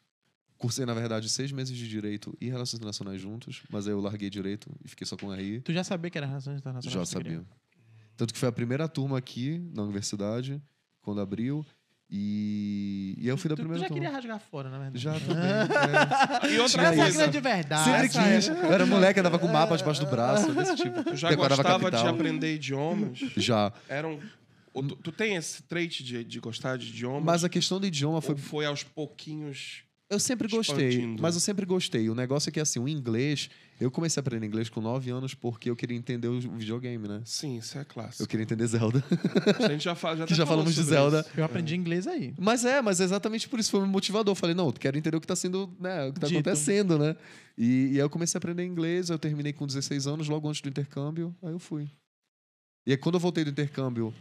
Cursei, 0.56 0.86
na 0.86 0.94
verdade, 0.94 1.28
seis 1.28 1.52
meses 1.52 1.76
de 1.76 1.86
Direito 1.88 2.36
e 2.40 2.46
Relações 2.48 2.74
Internacionais 2.78 3.20
juntos, 3.20 3.62
mas 3.70 3.86
aí 3.86 3.92
eu 3.92 4.00
larguei 4.00 4.30
Direito 4.30 4.70
e 4.84 4.88
fiquei 4.88 5.06
só 5.06 5.16
com 5.16 5.30
RI. 5.34 5.60
Tu 5.60 5.72
já 5.72 5.84
sabia 5.84 6.10
que 6.10 6.16
era 6.16 6.26
Relações 6.26 6.58
Internacionais? 6.58 7.08
Já 7.08 7.18
tu 7.18 7.22
queria? 7.22 7.38
sabia. 7.38 7.56
Tanto 8.16 8.32
que 8.32 8.38
foi 8.40 8.48
a 8.48 8.52
primeira 8.52 8.88
turma 8.88 9.18
aqui 9.18 9.58
na 9.74 9.82
universidade, 9.82 10.62
quando 11.02 11.20
abriu. 11.20 11.66
E, 12.08 13.16
e 13.18 13.26
eu 13.28 13.36
fui 13.36 13.48
da 13.48 13.56
Tu, 13.56 13.62
tu 13.62 13.62
primeira 13.62 13.80
já 13.82 13.88
turma. 13.88 14.00
queria 14.02 14.14
rasgar 14.16 14.38
fora, 14.38 14.70
na 14.70 14.78
verdade. 14.78 14.98
Já 15.02 15.12
também. 15.20 15.44
é. 15.44 16.54
E 16.54 16.60
outra 16.60 16.82
Essa 16.82 17.02
é 17.08 17.10
grande 17.12 17.40
verdade. 17.40 17.84
Sempre 17.84 18.08
quis. 18.08 18.48
é. 18.48 18.52
Eu 18.52 18.72
era 18.72 18.86
moleque, 18.86 19.18
andava 19.20 19.38
com 19.38 19.48
mapa 19.48 19.76
debaixo 19.76 20.00
do 20.04 20.10
braço, 20.10 20.52
desse 20.52 20.76
tipo. 20.76 21.02
Tu 21.02 21.16
já 21.16 21.28
Decorava 21.30 21.62
gostava 21.62 21.90
de 21.90 22.06
aprender 22.08 22.54
idiomas? 22.54 23.18
Já. 23.36 23.72
Eram. 23.88 24.20
Tu, 24.72 24.82
tu 24.96 25.10
tem 25.10 25.34
esse 25.36 25.62
trait 25.62 26.02
de, 26.04 26.22
de 26.22 26.38
gostar 26.38 26.76
de 26.76 26.88
idiomas? 26.88 27.24
Mas 27.24 27.44
a 27.44 27.48
questão 27.48 27.80
do 27.80 27.86
idioma 27.86 28.20
foi 28.20 28.34
Ou 28.34 28.40
foi 28.40 28.66
aos 28.66 28.82
pouquinhos. 28.84 29.82
Eu 30.08 30.20
sempre 30.20 30.46
gostei, 30.46 30.88
Expandindo. 30.88 31.20
mas 31.22 31.34
eu 31.34 31.40
sempre 31.40 31.66
gostei. 31.66 32.08
O 32.08 32.14
negócio 32.14 32.48
é 32.48 32.52
que, 32.52 32.60
assim, 32.60 32.78
o 32.78 32.88
inglês... 32.88 33.50
Eu 33.80 33.90
comecei 33.90 34.20
a 34.20 34.22
aprender 34.22 34.46
inglês 34.46 34.68
com 34.70 34.80
9 34.80 35.10
anos 35.10 35.34
porque 35.34 35.68
eu 35.68 35.74
queria 35.76 35.96
entender 35.96 36.28
o 36.28 36.40
videogame, 36.40 37.06
né? 37.08 37.20
Sim, 37.24 37.58
isso 37.58 37.76
é 37.76 37.80
Eu 37.80 37.84
clássico. 37.84 38.26
queria 38.28 38.44
entender 38.44 38.66
Zelda. 38.68 39.04
A 39.62 39.68
gente 39.68 39.82
já, 39.84 39.94
fala, 39.94 40.16
já, 40.18 40.24
que 40.26 40.34
já 40.34 40.46
falamos 40.46 40.74
de 40.74 40.82
Zelda. 40.82 41.20
isso. 41.20 41.30
Eu 41.40 41.44
aprendi 41.44 41.74
inglês 41.74 42.06
aí. 42.06 42.32
Mas 42.38 42.64
é, 42.64 42.80
mas 42.80 43.00
é 43.00 43.04
exatamente 43.04 43.48
por 43.48 43.58
isso 43.58 43.70
foi 43.72 43.80
meu 43.80 43.88
motivador. 43.88 44.30
Eu 44.30 44.36
falei, 44.36 44.54
não, 44.54 44.66
eu 44.68 44.72
quero 44.72 44.96
entender 44.96 45.16
o 45.16 45.20
que 45.20 45.26
tá 45.26 45.36
sendo, 45.36 45.70
né? 45.80 46.06
O 46.06 46.12
que 46.12 46.20
tá 46.20 46.26
Dito. 46.28 46.38
acontecendo, 46.38 46.98
né? 46.98 47.16
E, 47.58 47.88
e 47.88 47.90
aí 47.94 47.98
eu 47.98 48.08
comecei 48.08 48.38
a 48.38 48.40
aprender 48.40 48.64
inglês, 48.64 49.10
eu 49.10 49.18
terminei 49.18 49.52
com 49.52 49.66
16 49.66 50.06
anos, 50.06 50.28
logo 50.28 50.48
antes 50.48 50.60
do 50.62 50.68
intercâmbio, 50.68 51.34
aí 51.42 51.52
eu 51.52 51.58
fui. 51.58 51.90
E 52.86 52.92
aí 52.92 52.96
quando 52.96 53.16
eu 53.16 53.20
voltei 53.20 53.44
do 53.44 53.50
intercâmbio, 53.50 54.14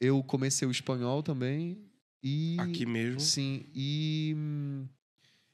eu 0.00 0.22
comecei 0.24 0.66
o 0.66 0.70
espanhol 0.70 1.22
também. 1.22 1.78
E. 2.22 2.56
Aqui 2.58 2.84
mesmo. 2.84 3.20
Sim, 3.20 3.64
e. 3.74 4.36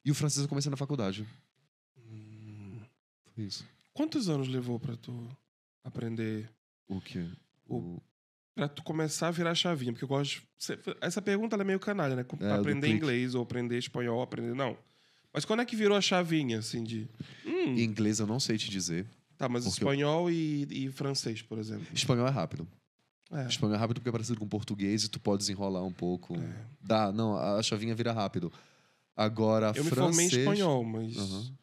E 0.06 0.10
o 0.10 0.14
francês 0.14 0.42
eu 0.44 0.48
comecei 0.48 0.70
na 0.70 0.76
faculdade. 0.76 1.26
Hum. 1.98 2.80
Foi 3.34 3.44
isso. 3.44 3.66
Quantos 3.92 4.28
anos 4.28 4.48
levou 4.48 4.78
pra 4.78 4.96
tu 4.96 5.28
aprender? 5.84 6.48
O 6.88 7.00
quê? 7.00 7.26
O- 7.68 8.00
Pra 8.54 8.68
tu 8.68 8.82
começar 8.82 9.28
a 9.28 9.30
virar 9.30 9.54
chavinha? 9.54 9.92
Porque 9.92 10.04
eu 10.04 10.08
gosto. 10.08 10.40
de- 10.58 10.96
Essa 11.02 11.20
pergunta 11.20 11.56
é 11.56 11.62
meio 11.64 11.78
canalha, 11.78 12.16
né? 12.16 12.24
É, 12.40 12.52
aprender 12.52 12.88
inglês 12.88 13.34
ou 13.34 13.42
aprender 13.42 13.76
espanhol, 13.76 14.22
aprender. 14.22 14.54
Não. 14.54 14.78
Mas 15.30 15.44
quando 15.44 15.60
é 15.60 15.64
que 15.66 15.76
virou 15.76 15.94
a 15.94 16.00
chavinha, 16.00 16.60
assim, 16.60 16.82
de. 16.82 17.06
Hum, 17.44 17.74
Em 17.76 17.82
inglês 17.82 18.18
eu 18.18 18.26
não 18.26 18.40
sei 18.40 18.56
te 18.56 18.70
dizer. 18.70 19.04
tá, 19.36 19.46
mas 19.46 19.64
porque 19.64 19.84
eu- 19.84 19.88
espanhol 19.88 20.30
e, 20.30 20.66
e 20.70 20.90
francês, 20.90 21.42
por 21.42 21.58
exemplo. 21.58 21.86
Espanhol 21.92 22.26
é 22.26 22.30
rápido. 22.30 22.66
É. 23.30 23.46
Espanhol 23.46 23.74
é 23.74 23.78
rápido 23.78 23.96
porque 23.98 24.08
é 24.08 24.12
parecido 24.12 24.38
com 24.40 24.48
português 24.48 25.04
e 25.04 25.10
tu 25.10 25.20
pode 25.20 25.40
desenrolar 25.40 25.82
um 25.82 25.92
pouco. 25.92 26.34
É. 26.38 26.64
Dá, 26.80 27.12
não, 27.12 27.36
a 27.36 27.62
chavinha 27.62 27.94
vira 27.94 28.12
rápido. 28.12 28.50
Agora, 29.16 29.72
Eu 29.74 29.82
me 29.82 29.90
francês... 29.90 30.16
formei 30.16 30.26
em 30.26 30.28
espanhol, 30.28 30.84
mas. 30.84 31.16
Aham. 31.16 31.56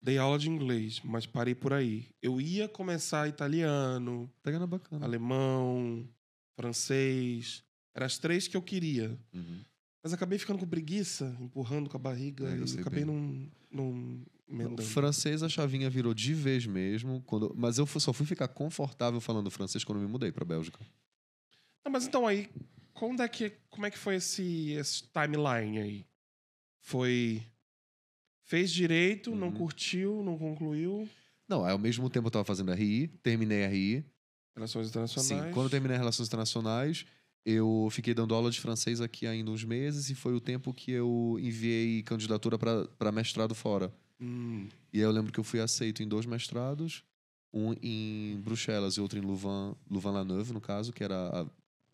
Dei 0.00 0.18
aula 0.18 0.38
de 0.38 0.48
inglês, 0.48 1.00
mas 1.02 1.26
parei 1.26 1.54
por 1.54 1.72
aí. 1.72 2.06
Eu 2.22 2.40
ia 2.40 2.68
começar 2.68 3.28
italiano, 3.28 4.30
Tá 4.40 4.66
bacana. 4.66 5.04
alemão, 5.04 6.08
francês. 6.54 7.64
Eram 7.92 8.06
as 8.06 8.16
três 8.16 8.46
que 8.46 8.56
eu 8.56 8.62
queria. 8.62 9.18
Uhum. 9.34 9.64
Mas 10.04 10.12
acabei 10.12 10.38
ficando 10.38 10.60
com 10.60 10.66
preguiça, 10.68 11.36
empurrando 11.40 11.90
com 11.90 11.96
a 11.96 12.00
barriga. 12.00 12.48
É, 12.48 12.56
eu 12.56 12.64
e 12.66 12.80
acabei 12.80 13.04
não, 13.04 13.50
não 13.68 14.22
emendando. 14.48 14.82
Francês, 14.82 15.42
a 15.42 15.48
chavinha 15.48 15.90
virou 15.90 16.14
de 16.14 16.32
vez 16.32 16.66
mesmo. 16.66 17.20
Quando... 17.26 17.52
Mas 17.56 17.78
eu 17.78 17.86
só 17.86 18.12
fui 18.12 18.24
ficar 18.26 18.46
confortável 18.46 19.20
falando 19.20 19.50
francês 19.50 19.82
quando 19.82 19.98
eu 19.98 20.06
me 20.06 20.12
mudei 20.12 20.30
pra 20.30 20.44
Bélgica. 20.44 20.78
Não, 21.84 21.90
mas 21.90 22.06
então 22.06 22.24
aí, 22.26 22.48
quando 22.94 23.22
é 23.22 23.28
que, 23.28 23.50
como 23.70 23.86
é 23.86 23.90
que 23.90 23.98
foi 23.98 24.16
esse, 24.16 24.70
esse 24.72 25.02
timeline 25.04 25.78
aí? 25.78 26.06
Foi. 26.86 27.42
Fez 28.44 28.70
direito, 28.70 29.34
não 29.34 29.48
Uhum. 29.48 29.54
curtiu, 29.54 30.22
não 30.22 30.38
concluiu. 30.38 31.08
Não, 31.48 31.66
ao 31.68 31.78
mesmo 31.78 32.08
tempo 32.08 32.28
eu 32.28 32.30
tava 32.30 32.44
fazendo 32.44 32.70
RI, 32.72 33.08
terminei 33.24 33.64
RI. 33.66 34.04
Relações 34.54 34.88
internacionais. 34.88 35.44
Sim, 35.46 35.52
quando 35.52 35.66
eu 35.66 35.70
terminei 35.70 35.96
Relações 35.96 36.28
Internacionais, 36.28 37.04
eu 37.44 37.88
fiquei 37.90 38.14
dando 38.14 38.34
aula 38.36 38.52
de 38.52 38.60
francês 38.60 39.00
aqui 39.00 39.26
ainda 39.26 39.50
uns 39.50 39.64
meses 39.64 40.10
e 40.10 40.14
foi 40.14 40.32
o 40.32 40.40
tempo 40.40 40.72
que 40.72 40.92
eu 40.92 41.36
enviei 41.40 42.04
candidatura 42.04 42.56
para 42.56 43.10
mestrado 43.12 43.52
fora. 43.54 43.92
Hum, 44.20 44.68
E 44.92 44.98
aí 44.98 45.04
eu 45.04 45.10
lembro 45.10 45.32
que 45.32 45.40
eu 45.40 45.44
fui 45.44 45.58
aceito 45.60 46.02
em 46.04 46.08
dois 46.08 46.24
mestrados, 46.24 47.02
um 47.52 47.74
em 47.82 48.40
Bruxelas 48.44 48.94
e 48.94 49.00
outro 49.00 49.18
em 49.18 49.22
Louvain, 49.22 49.74
Louvain-la-Neuve, 49.90 50.52
no 50.52 50.60
caso, 50.60 50.92
que 50.92 51.02
era 51.02 51.16
a 51.42 51.46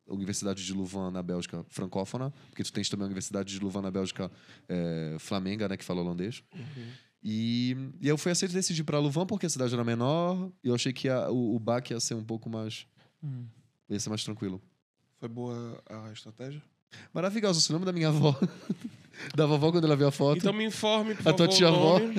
Universidade 0.06 0.64
de 0.64 0.72
Louvain 0.74 1.10
na 1.10 1.22
Bélgica 1.22 1.64
francófona, 1.68 2.32
porque 2.50 2.62
tu 2.62 2.72
tens 2.72 2.88
também 2.88 3.04
a 3.04 3.06
Universidade 3.06 3.52
de 3.52 3.58
Louvain 3.60 3.82
na 3.82 3.90
Bélgica 3.90 4.30
é, 4.68 5.16
flamenga, 5.18 5.68
né, 5.68 5.76
que 5.76 5.84
fala 5.84 6.00
holandês. 6.00 6.42
uhum. 6.54 6.86
E, 7.24 7.76
e 8.00 8.08
eu 8.08 8.18
fui 8.18 8.32
aceito 8.32 8.50
e 8.50 8.54
decidi 8.54 8.80
ir 8.80 8.84
pra 8.84 8.98
Louvain 8.98 9.24
porque 9.26 9.46
a 9.46 9.48
cidade 9.48 9.72
era 9.72 9.84
menor 9.84 10.50
e 10.64 10.66
eu 10.68 10.74
achei 10.74 10.92
que 10.92 11.08
a- 11.08 11.30
o, 11.30 11.54
o 11.54 11.58
baque 11.60 11.92
ia 11.94 12.00
ser 12.00 12.14
um 12.14 12.24
pouco 12.24 12.50
mais... 12.50 12.84
Hum. 13.22 13.44
ia 13.88 14.00
ser 14.00 14.08
mais 14.08 14.24
tranquilo. 14.24 14.60
Foi 15.20 15.28
boa 15.28 15.80
a 15.88 16.10
estratégia? 16.12 16.60
Maravilhosa, 17.14 17.60
você 17.60 17.72
lembra 17.72 17.86
da 17.86 17.92
minha 17.92 18.08
avó? 18.08 18.36
da 19.36 19.46
vovó 19.46 19.70
quando 19.70 19.84
ela 19.84 19.94
viu 19.94 20.08
a 20.08 20.10
foto? 20.10 20.38
Então 20.38 20.52
me 20.52 20.64
informe, 20.64 21.14
por 21.14 21.28
A 21.28 21.32
tua 21.32 21.46
favor, 21.46 21.56
tia 21.56 21.70
o 21.70 21.74
avó? 21.74 21.98
nome. 22.00 22.14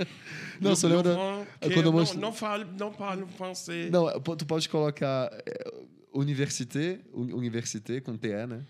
Não, 0.58 0.74
você 0.74 0.86
lembra... 0.88 1.12
Laurent, 1.14 1.46
que 1.60 1.68
quando 1.68 1.76
eu 1.76 1.82
não, 1.82 1.92
mostro- 1.92 2.18
não 2.18 2.32
fale, 2.32 2.64
não 2.78 2.90
fale 2.90 3.26
francês. 3.26 3.90
Não, 3.90 4.18
pô, 4.22 4.34
tu 4.34 4.46
pode 4.46 4.66
colocar 4.70 5.28
é, 5.46 5.75
université, 6.18 7.00
uni- 7.12 7.32
université 7.32 8.00
com 8.00 8.16
TE, 8.16 8.46
né? 8.46 8.66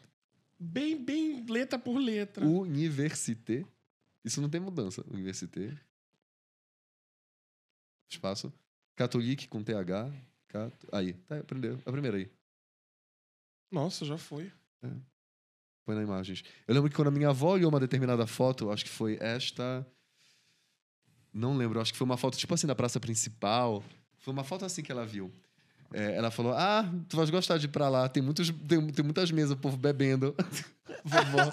Bem, 0.59 1.03
bem 1.03 1.45
letra 1.47 1.79
por 1.79 1.99
letra. 1.99 2.45
Université. 2.47 3.65
Isso 4.25 4.41
não 4.41 4.49
tem 4.49 4.61
mudança. 4.61 5.05
Université. 5.11 5.77
Espaço. 8.11 8.53
Catholique 8.95 9.49
com 9.49 9.63
TH. 9.63 10.11
Cat... 10.49 10.75
Aí, 10.93 11.13
tá, 11.13 11.39
aprendeu. 11.39 11.81
A 11.85 11.93
primeira 11.93 12.17
aí. 12.17 12.31
Nossa, 13.71 14.05
já 14.05 14.17
foi. 14.17 14.51
Põe 15.85 15.95
na 15.95 16.03
imagens. 16.03 16.43
Eu 16.67 16.75
lembro 16.75 16.89
que 16.89 16.97
quando 16.97 17.09
a 17.09 17.11
minha 17.11 17.29
avó 17.29 17.53
olhou 17.53 17.69
uma 17.69 17.81
determinada 17.81 18.27
foto, 18.27 18.71
acho 18.71 18.85
que 18.85 18.91
foi 18.91 19.19
esta. 19.21 19.87
Não 21.33 21.57
lembro, 21.57 21.81
acho 21.81 21.93
que 21.93 21.99
foi 21.99 22.05
uma 22.07 22.17
foto 22.17 22.39
tipo 22.39 22.55
assim 22.55 22.67
da 22.67 22.75
praça 22.75 22.99
principal. 22.99 23.85
Foi 24.19 24.33
uma 24.33 24.45
foto 24.45 24.65
assim 24.65 24.83
que 24.83 24.91
ela 24.91 25.05
viu. 25.05 25.31
É, 25.93 26.17
ela 26.17 26.31
falou: 26.31 26.53
Ah, 26.53 26.85
tu 27.09 27.17
vais 27.17 27.31
gostar 27.31 27.59
de 27.59 27.67
ir 27.67 27.69
pra 27.69 27.89
lá. 27.89 28.09
Tem, 28.09 28.23
muitos, 28.23 28.51
tem, 28.69 28.87
tem 28.89 29.05
muitas 29.05 29.31
mesas, 29.31 29.53
o 29.53 29.57
povo 29.57 29.77
bebendo. 29.77 30.35
Vovó. 31.05 31.53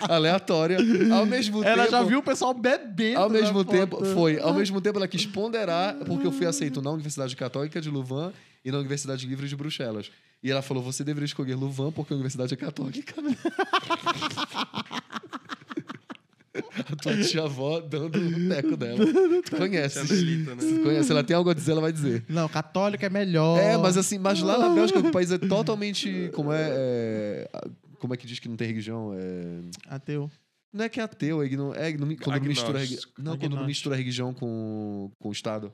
Aleatória. 0.00 0.78
Ao 1.12 1.26
mesmo 1.26 1.64
Ela 1.64 1.84
tempo. 1.84 1.90
já 1.90 2.02
viu 2.02 2.18
o 2.18 2.22
pessoal 2.22 2.54
bebendo. 2.54 3.18
Ao 3.20 3.30
mesmo 3.30 3.58
foto. 3.64 3.70
tempo, 3.70 4.04
foi. 4.06 4.38
Ao 4.40 4.52
mesmo 4.54 4.80
tempo, 4.80 4.98
ela 4.98 5.08
quis 5.08 5.26
ponderar, 5.26 5.94
porque 6.06 6.26
eu 6.26 6.32
fui 6.32 6.46
aceito 6.46 6.80
na 6.82 6.90
Universidade 6.90 7.34
Católica 7.36 7.80
de 7.80 7.90
Louvain 7.90 8.32
e 8.64 8.70
na 8.70 8.78
Universidade 8.78 9.26
Livre 9.26 9.48
de 9.48 9.56
Bruxelas. 9.56 10.10
E 10.42 10.50
ela 10.50 10.60
falou: 10.62 10.82
você 10.82 11.02
deveria 11.02 11.24
escolher 11.24 11.54
Louvain 11.54 11.90
porque 11.90 12.12
a 12.12 12.16
universidade 12.16 12.52
é 12.52 12.56
católica. 12.56 13.14
a 16.92 16.96
tua 16.96 17.16
tia-avó 17.22 17.80
dando 17.80 18.18
o 18.18 18.48
teco 18.48 18.76
dela. 18.76 18.98
Tu 19.44 19.56
conhece. 19.56 20.06
Delita, 20.06 20.54
né? 20.54 20.62
Tu 20.62 20.82
conhece. 20.82 21.04
Se 21.06 21.12
ela 21.12 21.24
tem 21.24 21.36
algo 21.36 21.50
a 21.50 21.54
dizer, 21.54 21.72
ela 21.72 21.80
vai 21.80 21.92
dizer. 21.92 22.24
Não, 22.28 22.48
católico 22.48 23.04
é 23.04 23.08
melhor. 23.10 23.58
É, 23.58 23.76
mas 23.76 23.96
assim, 23.96 24.18
mas 24.18 24.40
lá 24.40 24.58
na 24.58 24.68
Bélgica, 24.70 24.98
o 25.00 25.10
país 25.10 25.30
é 25.30 25.38
totalmente. 25.38 26.30
Como 26.34 26.52
é. 26.52 26.68
é, 26.72 27.48
como 27.98 28.12
é 28.14 28.16
que 28.16 28.26
diz 28.26 28.38
que 28.38 28.48
não 28.48 28.56
tem 28.56 28.68
religião? 28.68 29.12
É, 29.14 29.94
Ateu. 29.94 30.30
não 30.72 30.84
é 30.84 30.88
que 30.88 31.00
é 31.00 31.02
ateu, 31.02 31.42
é, 31.42 31.46
igno, 31.46 31.72
é 31.74 31.88
igno- 31.88 32.16
quando 32.18 32.40
não 32.40 32.48
mistura, 32.48 32.78
reli- 32.78 32.88
Agnóstico. 32.94 33.22
não, 33.22 33.38
quando 33.38 33.64
mistura 33.64 33.96
religião 33.96 34.34
com, 34.34 35.10
com 35.18 35.28
o 35.28 35.32
Estado. 35.32 35.72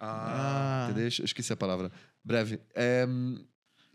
Ah, 0.00 0.86
Ah. 0.86 0.90
Entendeu? 0.90 1.04
Eu 1.18 1.24
esqueci 1.24 1.52
a 1.52 1.56
palavra. 1.56 1.90
Breve. 2.24 2.60
É, 2.74 3.06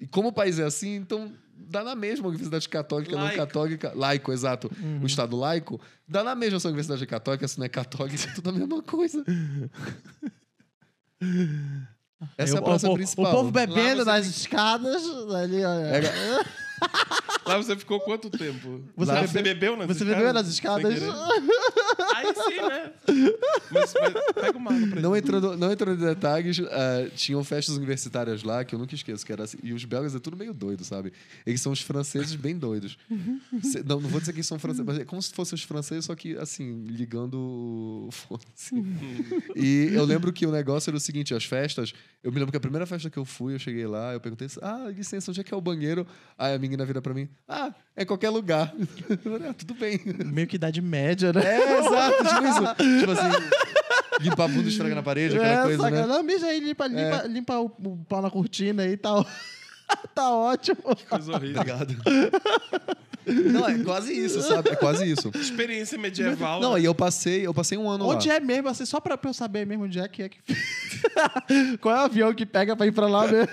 e 0.01 0.07
como 0.07 0.27
o 0.29 0.33
país 0.33 0.59
é 0.59 0.63
assim, 0.65 0.95
então 0.95 1.31
dá 1.55 1.83
na 1.83 1.95
mesma 1.95 2.27
universidade 2.27 2.67
católica, 2.67 3.13
não 3.15 3.23
Laico. 3.23 3.37
católica. 3.37 3.93
Laico, 3.95 4.31
exato. 4.33 4.69
Uhum. 4.81 5.03
O 5.03 5.05
Estado 5.05 5.37
laico, 5.37 5.79
dá 6.07 6.23
na 6.23 6.35
mesma 6.35 6.59
se 6.59 6.67
a 6.67 6.69
universidade 6.69 7.03
é 7.03 7.05
católica, 7.07 7.47
se 7.47 7.57
não 7.59 7.65
é 7.65 7.69
católica, 7.69 8.29
é 8.29 8.33
tudo 8.33 8.49
a 8.49 8.53
mesma 8.53 8.81
coisa. 8.81 9.23
Essa 12.37 12.55
é 12.55 12.57
a 12.57 12.61
o- 12.61 12.63
praça 12.63 12.89
o, 12.89 12.93
principal. 12.93 13.25
O 13.31 13.35
povo 13.35 13.51
bebendo 13.51 14.03
nas 14.05 14.25
escadas. 14.27 15.03
Ali, 15.35 15.63
olha. 15.63 15.87
É, 15.87 16.45
Lá 17.45 17.57
você 17.57 17.75
ficou 17.75 17.99
quanto 17.99 18.29
tempo? 18.29 18.81
Você 18.95 19.11
Lá 19.11 19.21
bebeu- 19.21 19.27
você 19.31 19.41
bebeu 19.41 19.75
nas 19.77 19.87
Você 19.87 20.03
escadas? 20.03 20.15
bebeu 20.17 20.33
nas 20.33 20.47
escadas? 20.47 20.93
Aí 22.15 22.33
sim, 22.35 22.61
né? 22.61 22.91
Mas, 23.71 23.93
mas 23.99 24.13
pega 24.35 24.57
uma 24.57 24.71
água 24.73 24.87
pra 24.87 25.01
Não 25.01 25.15
gente. 25.15 25.23
entrando, 25.23 25.57
não 25.57 25.71
entrando 25.71 26.01
em 26.03 26.05
detalhes, 26.07 26.59
eh, 26.59 27.09
tinham 27.15 27.43
festas 27.43 27.75
universitárias 27.77 28.43
lá 28.43 28.63
que 28.63 28.75
eu 28.75 28.79
nunca 28.79 28.93
esqueço, 28.95 29.25
que 29.25 29.33
era 29.33 29.43
assim, 29.43 29.57
e 29.63 29.73
os 29.73 29.83
belgas 29.85 30.13
é 30.15 30.19
tudo 30.19 30.37
meio 30.37 30.53
doido, 30.53 30.83
sabe? 30.85 31.11
Eles 31.45 31.59
são 31.61 31.71
os 31.71 31.81
franceses 31.81 32.35
bem 32.35 32.55
doidos. 32.57 32.97
Se- 33.63 33.83
não, 33.83 33.99
não 33.99 34.09
vou 34.09 34.19
dizer 34.19 34.31
que 34.33 34.37
eles 34.37 34.47
são 34.47 34.59
franceses, 34.59 34.85
mas 34.85 34.99
é 34.99 35.05
como 35.05 35.21
se 35.21 35.33
fossem 35.33 35.55
os 35.55 35.63
franceses, 35.63 36.05
só 36.05 36.15
que 36.15 36.37
assim, 36.37 36.83
ligando 36.85 37.35
o 38.07 38.09
foda-se. 38.11 38.75
E 39.55 39.89
eu 39.93 40.05
lembro 40.05 40.31
que 40.31 40.45
o 40.45 40.51
negócio 40.51 40.89
era 40.89 40.97
o 40.97 40.99
seguinte, 41.01 41.33
as 41.33 41.43
festas, 41.45 41.93
eu 42.23 42.31
me 42.31 42.37
lembro 42.37 42.51
que 42.51 42.57
a 42.57 42.61
primeira 42.61 42.85
festa 42.85 43.09
que 43.09 43.17
eu 43.17 43.25
fui, 43.25 43.55
eu 43.55 43.59
cheguei 43.59 43.87
lá, 43.87 44.13
eu 44.13 44.19
perguntei, 44.21 44.47
ah, 44.61 44.85
licença, 44.95 45.31
onde 45.31 45.41
é 45.41 45.43
que 45.43 45.53
é 45.53 45.57
o 45.57 45.61
banheiro? 45.61 46.05
Aí 46.37 46.53
a 46.53 46.59
menina 46.71 46.85
vira 46.85 47.01
pra 47.01 47.13
mim, 47.13 47.29
ah, 47.47 47.73
é 47.95 48.05
qualquer 48.05 48.29
lugar. 48.29 48.73
Falei, 49.23 49.47
ah, 49.49 49.53
tudo 49.53 49.73
bem. 49.73 49.99
Meio 50.25 50.47
que 50.47 50.55
idade 50.55 50.81
média, 50.81 51.33
né? 51.33 51.41
É, 51.43 51.79
exato, 51.79 52.23
tipo 52.23 52.45
isso. 52.45 52.99
Tipo 52.99 53.11
assim, 53.11 54.21
limpar 54.21 54.47
bunda 54.47 54.63
e 54.63 54.67
esfregar 54.69 54.95
na 54.95 55.03
parede, 55.03 55.35
aquela 55.35 55.61
é, 55.61 55.63
coisa, 55.63 55.83
saca? 55.83 56.01
né? 56.01 56.07
Não, 56.07 56.23
mija 56.23 56.47
aí, 56.47 56.59
limpa, 56.59 56.87
limpa, 56.87 57.23
limpa 57.27 57.59
o, 57.59 57.65
o 57.65 58.05
pau 58.07 58.21
na 58.21 58.31
cortina 58.31 58.85
e 58.87 58.95
tal. 58.95 59.25
tá 60.13 60.31
ótimo. 60.31 60.77
Coisa 61.09 61.33
horrível. 61.33 61.61
Obrigado. 61.61 61.95
Não, 63.23 63.67
é 63.67 63.77
quase 63.83 64.13
isso, 64.13 64.41
sabe? 64.41 64.69
É 64.69 64.75
quase 64.75 65.09
isso. 65.09 65.29
Experiência 65.35 65.95
medieval. 65.97 66.59
Não, 66.59 66.73
né? 66.73 66.81
e 66.81 66.85
eu 66.85 66.95
passei, 66.95 67.45
eu 67.45 67.53
passei 67.53 67.77
um 67.77 67.87
ano 67.87 68.07
Onde 68.07 68.27
lá. 68.27 68.35
é 68.35 68.39
mesmo, 68.39 68.67
assim, 68.67 68.83
só 68.83 68.99
pra, 68.99 69.15
pra 69.15 69.29
eu 69.29 69.33
saber 69.33 69.63
mesmo 69.65 69.83
onde 69.83 69.99
é 69.99 70.07
que 70.07 70.23
é 70.23 70.29
que. 70.29 70.39
Qual 71.79 71.95
é 71.95 71.99
o 71.99 72.05
avião 72.05 72.33
que 72.33 72.47
pega 72.47 72.75
pra 72.75 72.87
ir 72.87 72.91
pra 72.91 73.07
lá 73.07 73.27
mesmo? 73.27 73.47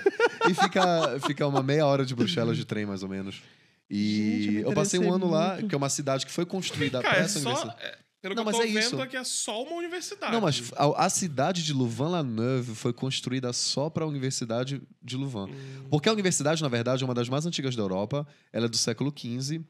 E 0.49 0.53
fica, 0.55 1.19
fica 1.27 1.45
uma 1.45 1.61
meia 1.61 1.85
hora 1.85 2.03
de 2.03 2.15
Bruxelas 2.15 2.57
de 2.57 2.65
trem, 2.65 2.85
mais 2.85 3.03
ou 3.03 3.09
menos. 3.09 3.43
E 3.89 4.41
Gente, 4.43 4.47
eu 4.47 4.53
me 4.53 4.61
eu 4.61 4.73
passei 4.73 4.99
um 4.99 5.13
ano 5.13 5.29
lá, 5.29 5.53
muito. 5.53 5.67
que 5.67 5.75
é 5.75 5.77
uma 5.77 5.89
cidade 5.89 6.25
que 6.25 6.31
foi 6.31 6.45
construída 6.45 7.01
Cara, 7.01 7.15
pra 7.15 7.23
é 7.23 7.27
só. 7.27 7.75
É, 8.19 8.21
pelo 8.21 8.35
Não, 8.35 8.43
que 8.43 8.49
eu 8.49 8.51
mas 8.51 8.55
tô 8.57 8.61
é 8.63 8.67
vendo 8.67 8.79
isso. 8.79 9.01
é 9.01 9.07
que 9.07 9.17
é 9.17 9.23
só 9.23 9.63
uma 9.63 9.75
universidade. 9.75 10.31
Não, 10.33 10.41
mas 10.41 10.71
a, 10.75 11.05
a 11.05 11.09
cidade 11.09 11.63
de 11.63 11.71
Louvain-la-Neuve 11.73 12.75
foi 12.75 12.91
construída 12.93 13.51
só 13.53 13.89
para 13.89 14.03
a 14.03 14.07
Universidade 14.07 14.81
de 15.01 15.15
Louvain. 15.17 15.51
Hum. 15.51 15.87
Porque 15.89 16.09
a 16.09 16.13
universidade, 16.13 16.61
na 16.61 16.67
verdade, 16.69 17.03
é 17.03 17.05
uma 17.05 17.13
das 17.13 17.29
mais 17.29 17.45
antigas 17.45 17.75
da 17.75 17.81
Europa. 17.81 18.27
Ela 18.51 18.65
é 18.65 18.69
do 18.69 18.77
século 18.77 19.13
XV. 19.17 19.61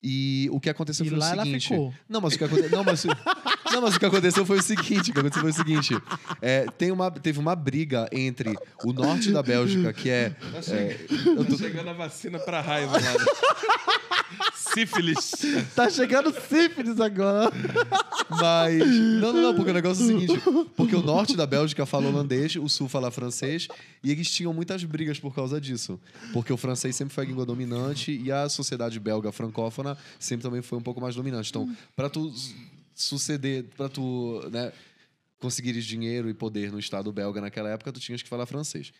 E 0.00 0.48
o 0.52 0.60
que 0.60 0.70
aconteceu 0.70 1.04
E 1.04 1.08
foi 1.08 1.18
lá 1.18 1.30
o 1.30 1.32
ela 1.32 1.44
seguinte. 1.44 1.68
ficou. 1.70 1.92
Não, 2.08 2.20
mas 2.20 2.34
o 2.34 2.38
que 2.38 2.44
aconteceu. 2.44 2.70
Não, 2.70 2.84
mas, 2.84 3.04
não, 3.04 3.80
mas 3.82 3.96
o 3.96 3.98
que 3.98 4.06
aconteceu 4.06 4.46
foi 4.46 4.58
o 4.58 4.62
seguinte: 4.62 5.10
o 5.10 5.12
que 5.12 5.18
aconteceu 5.18 5.42
foi 5.42 5.50
o 5.50 5.54
seguinte. 5.54 5.94
É, 6.40 6.66
tem 6.78 6.92
uma, 6.92 7.10
teve 7.10 7.40
uma 7.40 7.56
briga 7.56 8.08
entre 8.12 8.56
o 8.84 8.92
norte 8.92 9.32
da 9.32 9.42
Bélgica, 9.42 9.92
que 9.92 10.08
é. 10.08 10.36
é, 10.68 10.96
eu 11.26 11.44
Tá 11.44 11.50
tô- 11.50 11.58
chegando 11.58 11.90
a 11.90 11.94
vacina 11.94 12.38
pra 12.38 12.60
raiva 12.60 12.92
lá. 12.92 13.14
Sífilis. 14.78 15.32
Tá 15.74 15.90
chegando 15.90 16.32
sífilis 16.48 17.00
agora. 17.00 17.50
Mas. 18.30 18.78
Não, 19.20 19.32
não, 19.32 19.42
não, 19.42 19.54
porque 19.54 19.70
o 19.70 19.74
negócio 19.74 20.02
é 20.02 20.14
o 20.14 20.20
seguinte: 20.20 20.40
porque 20.76 20.94
o 20.94 21.02
norte 21.02 21.36
da 21.36 21.46
Bélgica 21.46 21.84
fala 21.86 22.08
holandês, 22.08 22.56
o 22.56 22.68
sul 22.68 22.88
fala 22.88 23.10
francês, 23.10 23.68
e 24.02 24.10
eles 24.10 24.30
tinham 24.30 24.52
muitas 24.52 24.84
brigas 24.84 25.18
por 25.18 25.34
causa 25.34 25.60
disso. 25.60 25.98
Porque 26.32 26.52
o 26.52 26.56
francês 26.56 26.94
sempre 26.96 27.14
foi 27.14 27.24
a 27.24 27.26
língua 27.26 27.44
dominante 27.46 28.12
e 28.12 28.30
a 28.30 28.48
sociedade 28.48 28.98
belga 29.00 29.32
francófona 29.32 29.96
sempre 30.18 30.42
também 30.42 30.62
foi 30.62 30.78
um 30.78 30.82
pouco 30.82 31.00
mais 31.00 31.14
dominante. 31.14 31.50
Então, 31.50 31.68
para 31.96 32.08
tu 32.08 32.30
su- 32.30 32.54
suceder, 32.94 33.64
para 33.76 33.88
tu, 33.88 34.42
né, 34.50 34.72
conseguires 35.38 35.84
dinheiro 35.84 36.28
e 36.28 36.34
poder 36.34 36.72
no 36.72 36.78
estado 36.78 37.12
belga 37.12 37.40
naquela 37.40 37.68
época, 37.70 37.92
tu 37.92 38.00
tinhas 38.00 38.22
que 38.22 38.28
falar 38.28 38.46
francês. 38.46 38.92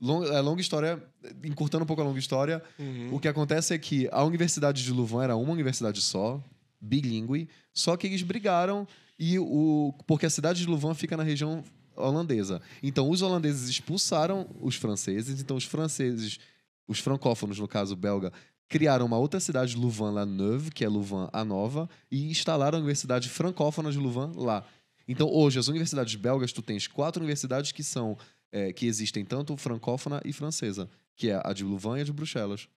Long, 0.00 0.24
é, 0.24 0.40
longa 0.40 0.60
história, 0.60 1.02
encurtando 1.42 1.84
um 1.84 1.86
pouco 1.86 2.02
a 2.02 2.04
longa 2.04 2.18
história, 2.18 2.62
o 3.10 3.18
que 3.18 3.28
acontece 3.28 3.72
é 3.72 3.78
que 3.78 4.08
a 4.12 4.22
Universidade 4.22 4.84
de 4.84 4.92
Louvain 4.92 5.24
era 5.24 5.36
uma 5.36 5.52
universidade 5.52 6.02
só, 6.02 6.42
bilíngue, 6.80 7.48
só 7.72 7.96
que 7.96 8.06
eles 8.06 8.22
brigaram 8.22 8.86
e 9.18 9.38
o 9.38 9.94
porque 10.06 10.26
a 10.26 10.30
cidade 10.30 10.60
de 10.60 10.66
Louvain 10.66 10.94
fica 10.94 11.16
na 11.16 11.22
região 11.22 11.64
holandesa. 11.96 12.60
Então 12.82 13.08
os 13.08 13.22
holandeses 13.22 13.68
expulsaram 13.68 14.46
os 14.60 14.76
franceses, 14.76 15.40
então 15.40 15.56
os 15.56 15.64
franceses, 15.64 16.38
os 16.86 16.98
francófonos 16.98 17.58
no 17.58 17.66
caso 17.66 17.96
belga, 17.96 18.32
criaram 18.68 19.06
uma 19.06 19.16
outra 19.16 19.40
cidade, 19.40 19.76
Louvain-la-Neuve, 19.76 20.70
que 20.70 20.84
é 20.84 20.88
Louvain 20.88 21.28
a 21.32 21.44
Nova, 21.44 21.88
e 22.10 22.28
instalaram 22.30 22.76
a 22.76 22.80
Universidade 22.80 23.28
Francófona 23.28 23.90
de 23.90 23.98
Louvain 23.98 24.32
lá. 24.36 24.64
Então 25.08 25.28
hoje 25.32 25.58
as 25.58 25.68
universidades 25.68 26.16
belgas 26.16 26.52
tu 26.52 26.60
tens 26.60 26.86
quatro 26.86 27.20
universidades 27.20 27.72
que 27.72 27.82
são 27.82 28.18
é, 28.52 28.72
que 28.72 28.86
existem 28.86 29.24
tanto 29.24 29.56
francófona 29.56 30.20
e 30.24 30.32
francesa, 30.32 30.88
que 31.14 31.30
é 31.30 31.40
a 31.44 31.52
de 31.52 31.64
Louvain 31.64 31.98
e 31.98 32.02
a 32.02 32.04
de 32.04 32.12
Bruxelas. 32.12 32.68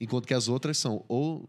Enquanto 0.00 0.26
que 0.26 0.34
as 0.34 0.48
outras 0.48 0.78
são 0.78 1.04
ou, 1.08 1.48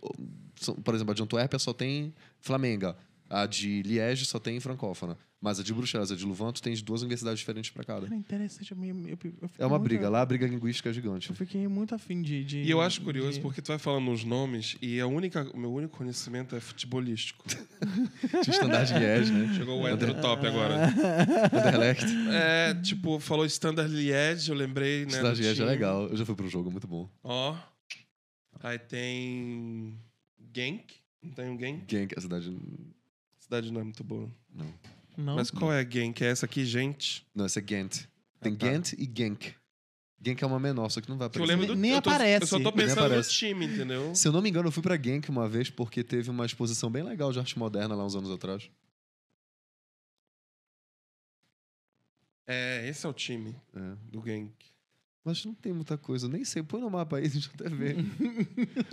ou- 0.00 0.14
são- 0.60 0.74
por 0.74 0.94
exemplo, 0.94 1.12
a 1.12 1.14
de 1.14 1.22
Antuérpia 1.22 1.58
só 1.58 1.72
tem 1.72 2.14
Flamenga, 2.40 2.96
a 3.30 3.46
de 3.46 3.82
Liège 3.82 4.24
só 4.24 4.38
tem 4.38 4.58
francófona, 4.60 5.16
mas 5.40 5.60
a 5.60 5.62
de 5.62 5.72
Bruxelas 5.72 6.10
e 6.10 6.14
a 6.14 6.16
de 6.16 6.24
Louvain 6.24 6.52
tu 6.52 6.60
tens 6.60 6.82
duas 6.82 7.00
universidades 7.02 7.38
diferentes 7.38 7.70
para 7.70 7.84
cada. 7.84 8.02
Cara, 8.06 8.16
interessante. 8.16 8.72
Eu, 8.72 8.78
eu, 8.82 9.18
eu 9.22 9.50
É 9.58 9.64
uma 9.64 9.78
muito- 9.78 9.82
briga, 9.88 10.08
lá 10.08 10.20
a 10.22 10.26
briga 10.26 10.46
linguística 10.46 10.90
é 10.90 10.92
gigante. 10.92 11.30
Eu 11.30 11.36
fiquei 11.36 11.66
muito 11.68 11.94
afim 11.94 12.20
de. 12.20 12.44
de 12.44 12.58
E 12.62 12.70
eu 12.70 12.80
acho 12.80 13.00
curioso 13.02 13.34
de- 13.34 13.40
porque 13.40 13.62
tu 13.62 13.68
vai 13.68 13.78
falando 13.78 14.10
uns 14.10 14.24
nomes 14.24 14.76
e 14.82 14.98
a 15.00 15.06
única, 15.06 15.48
o 15.54 15.58
meu 15.58 15.72
único 15.72 15.96
conhecimento 15.96 16.56
é 16.56 16.60
futebolístico. 16.60 17.44
Tinha 18.42 18.50
Standard 18.50 18.92
Liège, 18.98 19.32
né? 19.32 19.54
Chegou 19.54 19.80
o 19.80 19.86
hétero 19.86 20.20
top 20.20 20.44
agora. 20.46 20.88
Anderlecht. 21.52 22.04
É, 22.32 22.74
tipo, 22.82 23.20
falou 23.20 23.44
Standard 23.46 23.92
Liège, 23.94 24.50
eu 24.50 24.56
lembrei, 24.56 25.04
né? 25.04 25.12
Standard 25.12 25.40
Liège 25.40 25.62
é 25.62 25.64
legal. 25.64 26.08
Eu 26.08 26.16
já 26.16 26.26
fui 26.26 26.34
pro 26.34 26.48
jogo, 26.48 26.68
é 26.68 26.72
muito 26.72 26.86
bom. 26.88 27.08
Ó. 27.22 27.56
Aí 28.60 28.78
tem. 28.78 29.96
Genk. 30.52 30.94
Não 31.22 31.30
tem 31.32 31.48
um 31.50 31.58
Genk? 31.58 31.84
Genk, 31.88 32.14
a 32.16 32.20
cidade... 32.20 32.56
Cidade 33.38 33.72
não 33.72 33.80
é 33.80 33.84
muito 33.84 34.02
boa. 34.02 34.28
Não. 34.52 34.66
Não. 35.18 35.34
Mas 35.34 35.50
qual 35.50 35.72
é 35.72 35.80
a 35.80 35.84
Genk? 35.84 36.22
É 36.24 36.28
essa 36.28 36.46
aqui, 36.46 36.64
gente? 36.64 37.26
Não, 37.34 37.44
essa 37.44 37.58
é 37.58 37.62
Ghent. 37.62 38.04
Tem 38.40 38.52
Ah, 38.52 38.56
tá. 38.56 38.68
Ghent 38.70 38.92
e 38.92 39.04
Genk. 39.04 39.52
Genk 40.24 40.42
é 40.44 40.46
uma 40.46 40.60
menor, 40.60 40.88
só 40.90 41.00
que 41.00 41.08
não 41.08 41.18
vai 41.18 41.28
Que 41.28 41.38
eu 41.38 41.42
aparecer. 41.42 41.60
lembro 41.60 41.74
do 41.74 41.80
Nem 41.80 41.90
eu 41.92 42.00
tô- 42.02 42.10
aparece. 42.10 42.42
Eu 42.44 42.46
só 42.46 42.56
tô 42.58 42.64
Nem 42.70 42.72
pensando 42.72 43.00
no 43.00 43.06
aparece. 43.06 43.30
time, 43.32 43.66
entendeu? 43.66 44.14
Se 44.14 44.28
eu 44.28 44.32
não 44.32 44.40
me 44.40 44.48
engano, 44.48 44.68
eu 44.68 44.72
fui 44.72 44.82
pra 44.82 44.96
Genk 44.96 45.28
uma 45.28 45.48
vez 45.48 45.70
porque 45.70 46.04
teve 46.04 46.30
uma 46.30 46.46
exposição 46.46 46.88
bem 46.90 47.02
legal 47.02 47.32
de 47.32 47.38
arte 47.40 47.58
moderna 47.58 47.96
lá 47.96 48.04
uns 48.06 48.14
anos 48.14 48.30
atrás. 48.30 48.70
É, 52.46 52.88
esse 52.88 53.04
é 53.04 53.08
o 53.08 53.12
time 53.12 53.54
É. 53.74 53.96
do 54.10 54.22
Genk. 54.24 54.54
Mas 55.28 55.44
não 55.44 55.52
tem 55.52 55.74
muita 55.74 55.98
coisa, 55.98 56.24
eu 56.24 56.30
nem 56.30 56.42
sei. 56.42 56.62
Põe 56.62 56.80
no 56.80 56.88
mapa 56.88 57.18
aí, 57.18 57.28
deixa 57.28 57.50
eu 57.50 57.66
até 57.66 57.68
ver. 57.68 57.96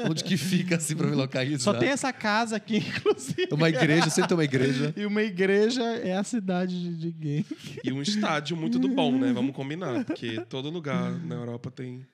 Onde 0.09 0.21
que 0.21 0.35
fica, 0.35 0.75
assim, 0.75 0.93
pra 0.93 1.07
me 1.07 1.15
localizar. 1.15 1.63
Só 1.63 1.73
tem 1.73 1.87
essa 1.87 2.11
casa 2.11 2.57
aqui, 2.57 2.75
inclusive. 2.85 3.47
Uma 3.53 3.69
igreja, 3.69 4.09
sempre 4.09 4.27
tem 4.27 4.37
uma 4.37 4.43
igreja. 4.43 4.93
E 4.97 5.05
uma 5.05 5.23
igreja 5.23 5.81
é 5.81 6.17
a 6.17 6.25
cidade 6.25 6.77
de, 6.77 6.97
de 6.97 7.11
gay. 7.13 7.45
E 7.85 7.93
um 7.93 8.01
estádio 8.01 8.57
muito 8.57 8.77
do 8.77 8.89
bom, 8.89 9.17
né? 9.17 9.31
Vamos 9.31 9.55
combinar. 9.55 10.03
Porque 10.03 10.41
todo 10.41 10.69
lugar 10.69 11.09
na 11.23 11.35
Europa 11.35 11.71
tem. 11.71 12.05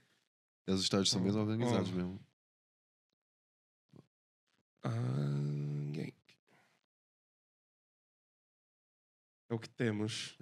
E 0.68 0.72
os 0.72 0.84
estádios 0.84 1.10
são 1.10 1.20
bem 1.20 1.36
organizados 1.36 1.90
ó. 1.90 1.96
mesmo. 1.96 2.20
Ah, 4.84 4.92
Genk. 5.96 6.14
É 9.50 9.54
o 9.56 9.58
que 9.58 9.68
temos. 9.68 10.38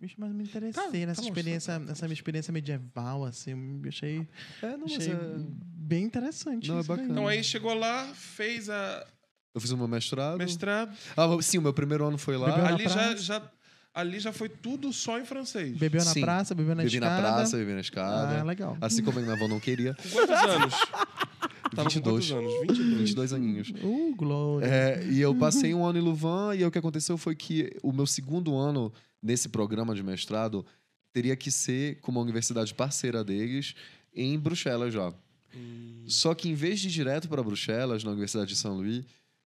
Vixe, 0.00 0.14
mas 0.16 0.32
me 0.32 0.44
interessei 0.44 0.72
Tá, 0.72 0.90
nessa 1.06 1.22
tá 1.22 1.28
experiência, 1.28 1.78
nessa 1.80 2.06
minha 2.06 2.14
experiência 2.14 2.52
medieval, 2.52 3.24
assim. 3.24 3.80
Eu 3.82 3.88
achei, 3.88 4.28
É, 4.62 4.76
não, 4.76 4.84
achei 4.86 5.12
é... 5.12 5.18
bem 5.76 6.04
interessante. 6.04 6.68
Não, 6.68 6.76
é 6.76 6.78
daí. 6.78 6.88
bacana. 6.88 7.08
Então 7.10 7.26
aí 7.26 7.42
chegou 7.42 7.74
lá, 7.74 8.06
fez 8.14 8.70
a 8.70 9.04
Eu 9.54 9.60
fiz 9.60 9.70
o 9.72 9.76
meu 9.76 9.88
mestrado. 9.88 10.38
mestrado. 10.38 10.96
Ah, 11.16 11.26
sim, 11.42 11.58
o 11.58 11.62
meu 11.62 11.72
primeiro 11.72 12.06
ano 12.06 12.16
foi 12.16 12.36
lá. 12.36 12.46
Bebeu 12.50 12.62
na 12.64 12.68
Ali 12.74 12.84
já, 12.84 12.90
praça? 12.94 13.16
já, 13.18 13.42
ali 13.92 14.20
já 14.20 14.32
foi 14.32 14.48
tudo 14.48 14.92
só 14.92 15.18
em 15.18 15.24
francês. 15.24 15.76
Bebeu 15.76 16.04
na 16.04 16.12
Sim. 16.12 16.20
praça, 16.20 16.54
bebeu 16.54 16.76
na 16.76 16.82
bebi 16.84 16.94
escada. 16.94 17.14
na 17.14 17.20
praça, 17.34 17.56
bebi 17.56 17.72
na 17.72 17.80
escada. 17.80 18.40
Ah, 18.40 18.44
legal. 18.44 18.76
Assim 18.80 19.02
como 19.02 19.18
a 19.18 19.22
minha 19.22 19.34
avó 19.34 19.48
não 19.48 19.58
queria. 19.58 19.94
Com 19.94 20.08
quantos 20.10 20.36
anos? 20.36 20.74
Tava 21.74 21.90
com 21.90 21.94
22. 21.96 22.30
quantos 22.30 22.30
anos? 22.30 22.60
22. 22.68 22.98
22 23.00 23.32
aninhos. 23.32 23.72
Uh, 23.82 24.14
glória. 24.16 24.64
É, 24.66 25.04
e 25.10 25.20
eu 25.20 25.34
passei 25.34 25.74
um 25.74 25.84
ano 25.84 25.98
em 25.98 26.02
Louvain 26.02 26.56
e 26.58 26.64
o 26.64 26.70
que 26.70 26.78
aconteceu 26.78 27.18
foi 27.18 27.34
que 27.34 27.76
o 27.82 27.92
meu 27.92 28.06
segundo 28.06 28.56
ano 28.56 28.92
nesse 29.22 29.48
programa 29.48 29.94
de 29.94 30.02
mestrado 30.02 30.64
teria 31.12 31.36
que 31.36 31.50
ser 31.50 32.00
com 32.00 32.12
uma 32.12 32.20
universidade 32.20 32.74
parceira 32.74 33.24
deles 33.24 33.74
em 34.14 34.38
Bruxelas 34.38 34.92
já. 34.92 35.12
Hum, 35.54 36.04
Só 36.06 36.34
que 36.34 36.48
em 36.48 36.54
vez 36.54 36.80
de 36.80 36.88
ir 36.88 36.90
direto 36.90 37.28
para 37.28 37.42
Bruxelas, 37.42 38.04
na 38.04 38.10
Universidade 38.10 38.50
de 38.50 38.56
São 38.56 38.76
Luís, 38.76 39.04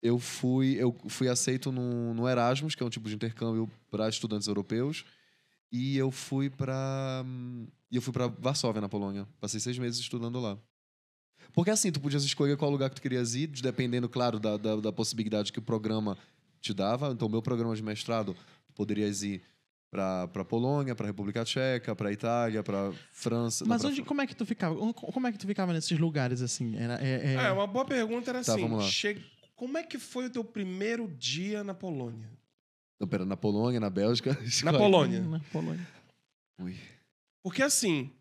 eu 0.02 0.20
fui, 0.20 0.76
eu 0.76 0.96
fui 1.08 1.28
aceito 1.28 1.72
no, 1.72 2.14
no 2.14 2.28
Erasmus, 2.28 2.76
que 2.76 2.84
é 2.84 2.86
um 2.86 2.90
tipo 2.90 3.10
de 3.10 3.16
intercâmbio 3.16 3.70
para 3.90 4.08
estudantes 4.08 4.48
europeus, 4.48 5.06
e 5.72 5.98
eu 5.98 6.12
fui 6.12 6.50
para 6.50 7.26
eu 7.92 8.02
fui 8.02 8.14
para 8.14 8.28
Varsóvia, 8.28 8.82
na 8.82 8.90
Polônia. 8.90 9.28
Passei 9.40 9.60
seis 9.60 9.78
meses 9.78 10.00
estudando 10.00 10.40
lá. 10.40 10.58
Porque 11.54 11.72
assim, 11.72 11.92
tu 11.92 12.00
podias 12.02 12.24
escolher 12.24 12.58
qual 12.58 12.70
lugar 12.70 12.90
que 12.90 12.98
tu 12.98 13.02
querias 13.02 13.36
ir, 13.36 13.48
dependendo, 13.48 14.10
claro, 14.10 14.40
da, 14.40 14.58
da, 14.58 14.76
da 14.76 14.92
possibilidade 14.92 15.54
que 15.54 15.60
o 15.60 15.62
programa 15.62 16.18
te 16.60 16.74
dava. 16.74 17.12
Então, 17.12 17.28
o 17.28 17.32
meu 17.32 17.42
programa 17.42 17.76
de 17.76 17.82
mestrado, 17.82 18.36
tu 18.68 18.74
poderias 18.74 19.24
ir 19.24 19.42
pra, 19.96 20.28
pra 20.28 20.44
Polônia, 20.44 20.94
pra 20.94 21.06
República 21.08 21.46
Tcheca, 21.46 21.96
pra 21.96 22.12
Itália, 22.12 22.62
pra 22.62 22.92
França. 23.14 23.64
não, 23.64 23.70
Mas 23.70 23.82
pra 23.82 23.90
onde, 23.90 24.04
como 24.04 24.22
é 24.22 24.28
que 24.28 24.36
tu 24.36 24.46
ficava? 24.46 24.76
Como 24.94 25.26
é 25.28 25.32
que 25.32 25.38
tu 25.38 25.48
ficava 25.48 25.72
nesses 25.72 25.98
lugares, 25.98 26.42
assim? 26.42 26.76
Era, 26.76 26.96
é, 27.02 27.34
é- 27.34 27.34
É, 27.36 27.52
uma 27.52 27.66
boa 27.66 27.86
pergunta 27.86 28.30
era 28.32 28.44
Tá, 28.44 28.52
assim: 28.54 28.62
vamos 28.62 28.84
lá. 28.84 28.90
che- 28.90 29.22
como 29.56 29.78
é 29.78 29.84
que 29.84 29.98
foi 29.98 30.26
o 30.26 30.30
teu 30.30 30.44
primeiro 30.44 31.08
dia 31.08 31.64
na 31.64 31.74
Polônia? 31.74 32.30
Não, 33.00 33.08
pera, 33.08 33.24
na 33.26 33.38
Polônia, 33.38 33.80
na 33.80 33.90
Bélgica. 33.90 34.32
Na. 34.66 34.74
Polônia. 34.74 35.22
Na 35.22 35.40
Polônia. 35.52 35.88
Ui. 36.60 36.76
Porque 37.42 37.62
assim, 37.64 38.12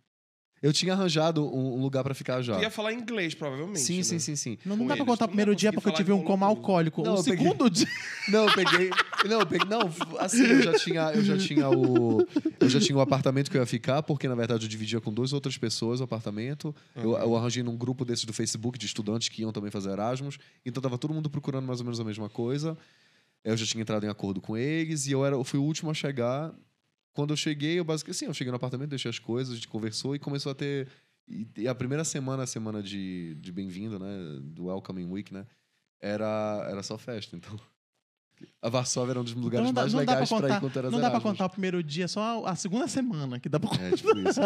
Eu 0.65 0.73
tinha 0.73 0.95
arranjado 0.95 1.45
um, 1.45 1.75
um 1.77 1.83
lugar 1.83 2.03
pra 2.03 2.15
ficar 2.15 2.41
já. 2.41 2.57
tu 2.57 2.63
ia 2.63 2.71
falar 2.71 2.95
inglês, 2.95 3.35
provavelmente. 3.35 3.81
Sim, 3.81 3.99
né? 3.99 4.03
sim, 4.03 4.19
sim, 4.19 4.35
sim. 4.35 4.59
Não, 4.65 4.79
não 4.79 4.87
dá 4.87 4.97
pra 4.97 5.05
contar 5.05 5.27
o 5.27 5.29
primeiro 5.29 5.55
dia 5.55 5.71
porque 5.71 5.91
eu 5.91 5.93
tive 5.93 6.11
um 6.11 6.23
coma 6.23 6.47
alcoólico. 6.47 7.03
Não, 7.03 7.17
o 7.17 7.23
segundo 7.23 7.69
dia. 7.69 7.87
Não, 8.31 8.49
eu 8.49 8.55
peguei. 8.55 8.91
Não, 9.29 9.41
eu 9.41 9.47
peguei. 9.47 9.69
Não, 9.69 9.81
assim, 10.19 10.43
eu 10.43 10.63
já 10.63 10.73
tinha, 10.73 11.13
eu 11.13 11.23
já 11.23 11.37
tinha 11.37 11.69
o. 11.69 12.27
Eu 12.59 12.71
já 12.71 12.81
tinha 12.81 12.97
o 12.97 13.01
apartamento 13.03 13.51
que 13.51 13.59
eu 13.59 13.61
ia 13.61 13.67
ficar, 13.67 14.03
porque 14.03 14.27
na 14.27 14.35
verdade 14.35 14.65
eu 14.65 14.69
dividia 14.71 14.99
com 15.03 15.13
duas 15.13 15.35
outras 15.35 15.59
pessoas 15.59 16.01
o 16.01 16.05
apartamento. 16.05 16.75
Eu, 16.97 17.15
eu 17.15 17.37
arranjei 17.37 17.63
num 17.63 17.77
grupo 17.77 18.03
desses 18.03 18.25
do 18.25 18.33
Facebook 18.33 18.79
de 18.79 18.87
estudantes 18.87 19.29
que 19.29 19.43
iam 19.43 19.53
também 19.53 19.71
fazer 19.71 19.91
Erasmus. 19.91 20.39
Então 20.65 20.83
tava 20.83 20.97
todo 20.97 21.13
mundo 21.13 21.29
procurando 21.29 21.67
mais 21.67 21.81
ou 21.81 21.85
menos 21.85 22.01
a 22.01 22.05
mesma 22.05 22.31
coisa. 22.31 22.75
Eu 23.45 23.55
já 23.55 23.67
tinha 23.67 23.83
entrado 23.83 24.07
em 24.07 24.09
acordo 24.09 24.41
com 24.41 24.57
eles 24.57 25.07
e 25.07 25.13
eu, 25.13 25.27
era, 25.27 25.37
eu 25.37 25.45
fui 25.45 25.61
o 25.61 25.63
último 25.63 25.91
a 25.91 25.95
chegar. 25.95 26.55
Quando 27.15 27.31
eu 27.33 27.37
cheguei, 27.37 27.79
eu 27.79 27.85
basicamente. 27.85 28.19
Sim, 28.19 28.27
eu 28.27 28.35
cheguei 28.35 28.51
no 28.51 28.57
apartamento, 28.57 28.91
deixei 28.91 29.09
as 29.09 29.21
coisas, 29.21 29.53
a 29.53 29.55
gente 29.55 29.69
conversou 29.69 30.15
e 30.15 30.19
começou 30.19 30.51
a 30.51 30.55
ter. 30.55 30.89
E, 31.27 31.67
a 31.67 31.75
primeira 31.75 32.05
semana, 32.05 32.43
a 32.43 32.47
semana 32.47 32.83
de, 32.83 33.37
de 33.37 33.53
bem-vindo, 33.53 33.99
né? 33.99 34.41
Do 34.43 34.67
Welcoming 34.67 35.07
Week, 35.07 35.33
né? 35.33 35.47
Era, 36.01 36.67
era 36.69 36.83
só 36.83 36.99
festa, 36.99 37.35
então. 37.37 37.59
A 38.61 38.69
Varsóvia 38.69 39.13
era 39.13 39.21
um 39.21 39.25
dos 39.25 39.33
lugares 39.33 39.71
Então 39.71 39.73
não 39.73 39.73
dá, 39.73 39.83
mais 39.83 39.93
pra 39.93 40.01
legais 40.01 40.29
pra 40.29 40.39
ir 40.39 40.41
contar, 40.43 40.61
quando 40.61 40.77
era 40.77 40.91
não 40.91 40.99
dá 40.99 41.09
pra 41.09 41.19
Erasmus. 41.19 41.33
contar 41.33 41.47
o 41.47 41.51
primeiro 41.51 41.83
dia, 41.83 42.09
só 42.09 42.45
a, 42.45 42.51
a 42.51 42.57
segunda 42.57 42.89
semana 42.89 43.39
que 43.39 43.49
dá 43.49 43.61
pra 43.61 43.71
contar. 43.71 43.85
É, 43.85 43.93
tipo 43.93 44.11
isso. 44.19 44.41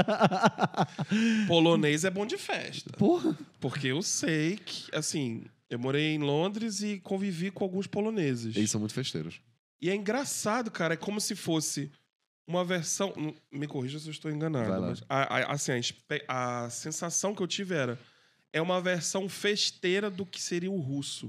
Polonês 1.48 2.04
é 2.04 2.10
bom 2.10 2.26
de 2.26 2.36
festa. 2.36 2.92
Porra! 2.98 3.36
Porque 3.58 3.88
eu 3.88 4.02
sei 4.02 4.56
que, 4.58 4.94
assim, 4.94 5.46
eu 5.70 5.78
morei 5.78 6.14
em 6.14 6.18
Londres 6.18 6.82
e 6.82 7.00
convivi 7.00 7.50
com 7.50 7.64
alguns 7.64 7.86
poloneses. 7.86 8.54
Eles 8.56 8.70
são 8.70 8.78
muito 8.78 8.94
festeiros. 8.94 9.40
E 9.80 9.88
é 9.88 9.94
engraçado, 9.94 10.70
cara. 10.70 10.94
É 10.94 10.96
como 10.96 11.20
se 11.20 11.34
fosse 11.34 11.90
uma 12.48 12.64
versão. 12.64 13.12
Me 13.52 13.68
corrija 13.68 13.98
se 13.98 14.08
eu 14.08 14.10
estou 14.10 14.30
enganado. 14.30 14.68
Vai 14.68 14.80
lá. 14.80 14.86
Mas 14.88 15.02
a, 15.08 15.36
a- 15.36 15.52
assim, 15.52 15.72
a, 16.26 16.64
a 16.64 16.70
sensação 16.70 17.34
que 17.34 17.42
eu 17.42 17.46
tive 17.46 17.74
era. 17.74 17.98
É 18.50 18.62
uma 18.62 18.80
versão 18.80 19.28
festeira 19.28 20.10
do 20.10 20.24
que 20.24 20.40
seria 20.40 20.70
o 20.70 20.80
russo. 20.80 21.26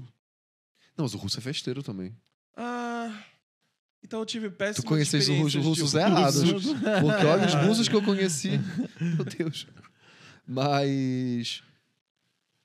Não, 0.96 1.04
mas 1.04 1.12
o 1.12 1.18
russo 1.18 1.38
é 1.38 1.42
festeiro 1.42 1.82
também. 1.82 2.16
Ah. 2.56 3.22
Então 4.02 4.20
eu 4.20 4.26
tive 4.26 4.48
péssimas 4.48 4.84
Tu 4.84 4.88
conheces 4.88 5.28
os 5.28 5.54
russos 5.54 5.94
errados. 5.94 6.42
russos. 6.50 6.72
Porque 6.72 7.26
olha 7.26 7.46
os 7.46 7.54
russos 7.54 7.88
que 7.88 7.94
eu 7.94 8.02
conheci. 8.02 8.52
Meu 8.98 9.24
Deus. 9.26 9.66
Mas. 10.46 11.62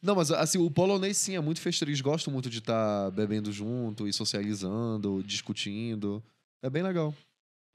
Não, 0.01 0.15
mas 0.15 0.31
assim, 0.31 0.57
o 0.57 0.69
polonês 0.71 1.17
sim 1.17 1.35
é 1.35 1.39
muito 1.41 1.59
festeiro. 1.59 1.89
Eles 1.91 2.01
gostam 2.01 2.31
muito 2.31 2.49
de 2.49 2.59
estar 2.59 3.11
bebendo 3.11 3.51
junto 3.51 4.07
e 4.07 4.13
socializando, 4.13 5.21
discutindo. 5.25 6.23
É 6.61 6.69
bem 6.69 6.81
legal. 6.83 7.13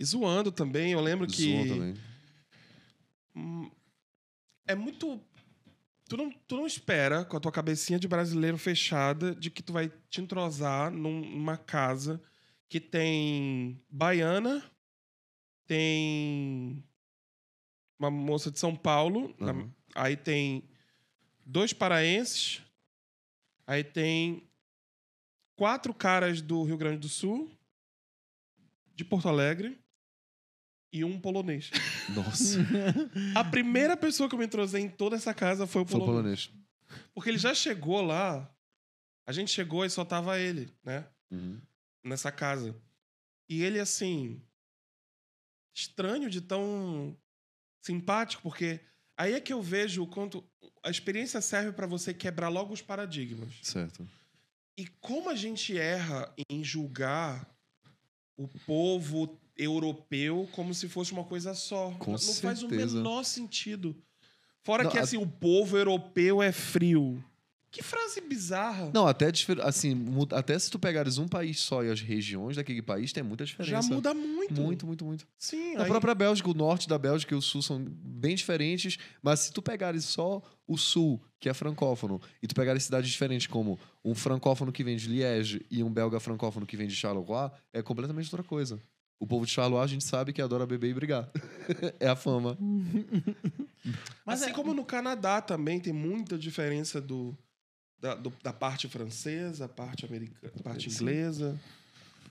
E 0.00 0.04
zoando 0.04 0.50
também. 0.50 0.92
Eu 0.92 1.00
lembro 1.02 1.26
que. 1.26 1.42
Zoam 1.42 1.68
também. 1.68 1.94
Hum, 3.36 3.70
É 4.66 4.74
muito. 4.74 5.20
Tu 6.08 6.16
não, 6.16 6.30
tu 6.48 6.56
não 6.56 6.66
espera, 6.66 7.24
com 7.24 7.36
a 7.36 7.40
tua 7.40 7.52
cabecinha 7.52 7.98
de 7.98 8.08
brasileiro 8.08 8.56
fechada, 8.58 9.32
de 9.34 9.48
que 9.50 9.62
tu 9.62 9.72
vai 9.72 9.92
te 10.08 10.20
entrosar 10.20 10.90
num- 10.90 11.20
numa 11.20 11.56
casa 11.56 12.20
que 12.68 12.80
tem 12.80 13.80
baiana, 13.88 14.60
tem 15.66 16.82
uma 17.98 18.10
moça 18.10 18.50
de 18.50 18.58
São 18.58 18.74
Paulo, 18.74 19.34
na- 19.38 19.52
Uhum. 19.52 19.70
aí 19.94 20.16
tem 20.16 20.64
dois 21.44 21.72
paraenses, 21.72 22.60
aí 23.66 23.84
tem 23.84 24.48
quatro 25.54 25.92
caras 25.94 26.40
do 26.40 26.62
Rio 26.64 26.76
Grande 26.76 26.98
do 26.98 27.08
Sul, 27.08 27.50
de 28.96 29.04
Porto 29.04 29.28
Alegre 29.28 29.78
e 30.92 31.04
um 31.04 31.20
polonês. 31.20 31.70
Nossa, 32.14 32.58
A 33.34 33.44
primeira 33.44 33.96
pessoa 33.96 34.28
que 34.28 34.34
eu 34.34 34.38
me 34.38 34.44
entrosei 34.46 34.82
em 34.82 34.88
toda 34.88 35.16
essa 35.16 35.32
casa 35.32 35.66
foi 35.66 35.82
o 35.82 35.86
foi 35.86 36.00
polonês. 36.00 36.46
polonês. 36.46 36.60
Porque 37.14 37.30
ele 37.30 37.38
já 37.38 37.54
chegou 37.54 38.00
lá. 38.02 38.52
A 39.26 39.32
gente 39.32 39.50
chegou 39.50 39.84
e 39.84 39.90
só 39.90 40.04
tava 40.04 40.38
ele, 40.38 40.72
né? 40.84 41.06
Uhum. 41.30 41.60
Nessa 42.04 42.32
casa. 42.32 42.74
E 43.48 43.62
ele, 43.62 43.78
assim. 43.78 44.42
Estranho 45.72 46.28
de 46.28 46.40
tão 46.40 47.16
simpático, 47.80 48.42
porque 48.42 48.80
aí 49.16 49.34
é 49.34 49.40
que 49.40 49.52
eu 49.52 49.62
vejo 49.62 50.02
o 50.02 50.06
quanto. 50.06 50.44
A 50.82 50.90
experiência 50.90 51.40
serve 51.40 51.72
pra 51.72 51.86
você 51.86 52.12
quebrar 52.12 52.48
logo 52.48 52.72
os 52.72 52.82
paradigmas. 52.82 53.54
Certo. 53.62 54.06
E 54.76 54.86
como 55.00 55.30
a 55.30 55.34
gente 55.36 55.76
erra 55.78 56.34
em 56.48 56.64
julgar 56.64 57.48
o 58.36 58.48
povo 58.66 59.39
europeu 59.62 60.48
como 60.52 60.72
se 60.74 60.88
fosse 60.88 61.12
uma 61.12 61.24
coisa 61.24 61.54
só. 61.54 61.90
Com 61.98 62.12
não 62.12 62.18
faz 62.18 62.62
o 62.62 62.68
certeza. 62.68 62.96
menor 62.96 63.24
sentido. 63.24 63.96
Fora 64.62 64.84
Não, 64.84 64.90
que 64.90 64.98
a- 64.98 65.02
assim, 65.02 65.16
o 65.16 65.26
povo 65.26 65.76
europeu 65.76 66.42
é 66.42 66.52
frio. 66.52 67.22
Que 67.72 67.84
frase 67.84 68.20
bizarra. 68.20 68.90
Não, 68.92 69.06
até, 69.06 69.30
difer- 69.30 69.60
assim, 69.60 69.96
até 70.32 70.58
se 70.58 70.68
tu 70.68 70.76
pegares 70.76 71.18
um 71.18 71.28
país 71.28 71.60
só 71.60 71.84
e 71.84 71.88
as 71.90 72.00
regiões 72.00 72.56
daquele 72.56 72.82
país, 72.82 73.12
tem 73.12 73.22
muita 73.22 73.44
diferença. 73.44 73.70
Já 73.70 73.94
muda 73.94 74.12
muito. 74.12 74.60
Muito, 74.60 74.84
muito, 74.84 75.04
muito. 75.04 75.24
Sim, 75.38 75.74
Na 75.74 75.84
aí- 75.84 75.88
própria 75.88 76.12
Bélgica, 76.12 76.50
o 76.50 76.54
norte 76.54 76.88
da 76.88 76.98
Bélgica 76.98 77.32
e 77.32 77.38
o 77.38 77.40
sul 77.40 77.62
são 77.62 77.80
bem 77.88 78.34
diferentes, 78.34 78.98
mas 79.22 79.38
se 79.40 79.52
tu 79.52 79.62
pegares 79.62 80.04
só 80.04 80.42
o 80.66 80.76
sul, 80.76 81.22
que 81.38 81.48
é 81.48 81.54
francófono, 81.54 82.20
e 82.42 82.48
tu 82.48 82.56
pegares 82.56 82.82
cidades 82.82 83.08
diferentes 83.08 83.46
como 83.46 83.78
um 84.04 84.16
francófono 84.16 84.72
que 84.72 84.82
vem 84.82 84.96
de 84.96 85.08
Liège 85.08 85.64
e 85.70 85.80
um 85.84 85.92
belga 85.92 86.18
francófono 86.18 86.66
que 86.66 86.76
vem 86.76 86.88
de 86.88 86.96
Charleroi, 86.96 87.50
é 87.72 87.80
completamente 87.82 88.26
outra 88.26 88.42
coisa. 88.42 88.80
O 89.20 89.26
povo 89.26 89.44
de 89.44 89.52
Charleroi 89.52 89.84
a 89.84 89.86
gente 89.86 90.02
sabe 90.02 90.32
que 90.32 90.40
adora 90.40 90.66
beber 90.66 90.88
e 90.90 90.94
brigar. 90.94 91.30
é 92.00 92.08
a 92.08 92.16
fama. 92.16 92.56
Mas 94.24 94.42
assim 94.42 94.50
é- 94.50 94.54
como 94.54 94.74
no 94.74 94.84
Canadá 94.84 95.40
também 95.40 95.78
tem 95.78 95.92
muita 95.92 96.38
diferença 96.38 97.00
do 97.00 97.36
da, 97.98 98.14
do- 98.14 98.32
da 98.42 98.52
parte 98.52 98.88
francesa, 98.88 99.68
parte 99.68 100.06
americana, 100.06 100.54
parte 100.64 100.90
Sim. 100.90 101.02
inglesa. 101.02 101.60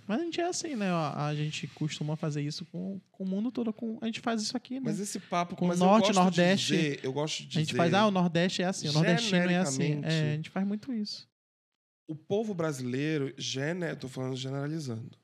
Mas 0.07 0.21
a 0.21 0.23
gente 0.23 0.41
é 0.41 0.45
assim, 0.47 0.75
né? 0.75 0.89
A, 0.89 1.35
gente 1.35 1.67
costuma 1.67 2.15
fazer 2.15 2.41
isso 2.41 2.65
com, 2.71 2.99
com 3.11 3.23
o 3.23 3.27
mundo 3.27 3.51
todo. 3.51 3.71
Com, 3.71 3.99
a 4.01 4.07
gente 4.07 4.19
faz 4.19 4.41
isso 4.41 4.57
aqui, 4.57 4.75
né? 4.79 4.81
Mas 4.85 4.99
esse 4.99 5.19
papo 5.19 5.55
Com 5.55 5.67
mas 5.67 5.77
norte, 5.79 6.09
eu 6.09 6.15
gosto 6.15 6.23
nordeste, 6.23 6.73
de 6.75 6.81
dizer, 6.81 6.99
eu 7.05 7.13
gosto 7.13 7.37
de 7.37 7.45
dizer, 7.45 7.59
a 7.59 7.63
gente 7.63 7.75
faz, 7.75 7.93
ah, 7.93 8.07
o 8.07 8.11
Nordeste 8.11 8.63
é 8.63 8.65
assim, 8.65 8.89
o 8.89 8.93
nordestino 8.93 9.51
é 9.51 9.57
assim. 9.57 10.01
É, 10.03 10.31
a 10.31 10.35
gente 10.37 10.49
faz 10.49 10.65
muito 10.65 10.91
isso. 10.91 11.29
o 12.07 12.15
povo 12.15 12.55
brasileiro, 12.55 13.31
gene, 13.37 13.95
tô 13.95 14.07
falando 14.07 14.35
generalizando, 14.35 15.15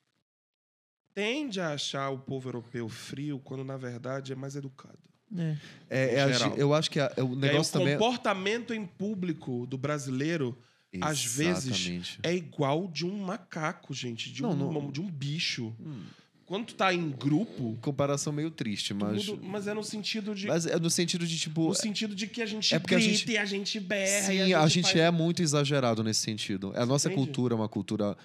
tende 1.15 1.59
a 1.61 1.69
achar 1.73 2.09
o 2.11 2.19
povo 2.19 2.49
europeu 2.49 2.87
frio 2.89 3.39
quando 3.43 3.63
na 3.63 3.77
verdade 3.77 4.33
é 4.33 4.35
mais 4.35 4.55
educado. 4.55 4.99
É. 5.35 5.57
É, 5.89 6.15
é 6.15 6.21
a 6.23 6.27
eu 6.55 6.73
acho 6.73 6.91
que 6.91 6.99
a- 6.99 7.11
é 7.17 7.23
o 7.23 7.27
o 7.31 7.35
negócio 7.35 7.73
também. 7.73 7.93
é- 7.93 7.97
comportamento 7.97 8.73
em 8.73 8.85
público 8.85 9.65
do 9.65 9.77
brasileiro 9.77 10.55
às 11.01 11.25
vezes, 11.25 12.17
é 12.23 12.33
igual 12.33 12.87
de 12.87 13.05
um 13.05 13.17
macaco, 13.25 13.93
gente, 13.93 14.31
de, 14.31 14.41
Não, 14.41 14.51
um, 14.51 14.71
não- 14.71 14.91
de 14.91 15.01
um 15.01 15.09
bicho. 15.09 15.75
Hum, 15.79 16.03
Quando 16.45 16.67
tu 16.67 16.75
tá 16.75 16.93
em 16.93 17.09
grupo, 17.09 17.75
comparação 17.81 18.31
meio 18.31 18.51
triste, 18.51 18.93
mas. 18.93 19.25
muda- 19.27 19.41
mas 19.43 19.67
é 19.67 19.73
no 19.73 19.83
sentido 19.83 20.35
de 20.35 20.45
Mas 20.47 20.65
é 20.67 20.79
no 20.79 20.89
sentido 20.91 21.25
de, 21.25 21.37
tipo. 21.39 21.67
no 21.69 21.73
sentido 21.73 22.13
de 22.15 22.27
que 22.27 22.39
a 22.41 22.45
gente 22.45 22.73
É 22.73 22.77
porque 22.77 22.93
a 22.93 22.99
grita 22.99 23.13
gente- 23.17 23.31
e 23.31 23.37
a 23.37 23.45
gente 23.45 23.79
berra 23.79 24.27
Sim, 24.27 24.33
e 24.47 24.53
a 24.53 24.67
gente, 24.67 24.83
faz- 24.83 24.95
é 24.95 25.09
muito 25.09 25.41
exagerado 25.41 26.03
nesse 26.03 26.19
sentido. 26.21 26.71
A 26.75 26.85
nossa 26.85 27.07
Entende? 27.09 27.25
cultura 27.25 27.55
é 27.55 27.57
uma 27.57 27.67
cultura. 27.67 28.15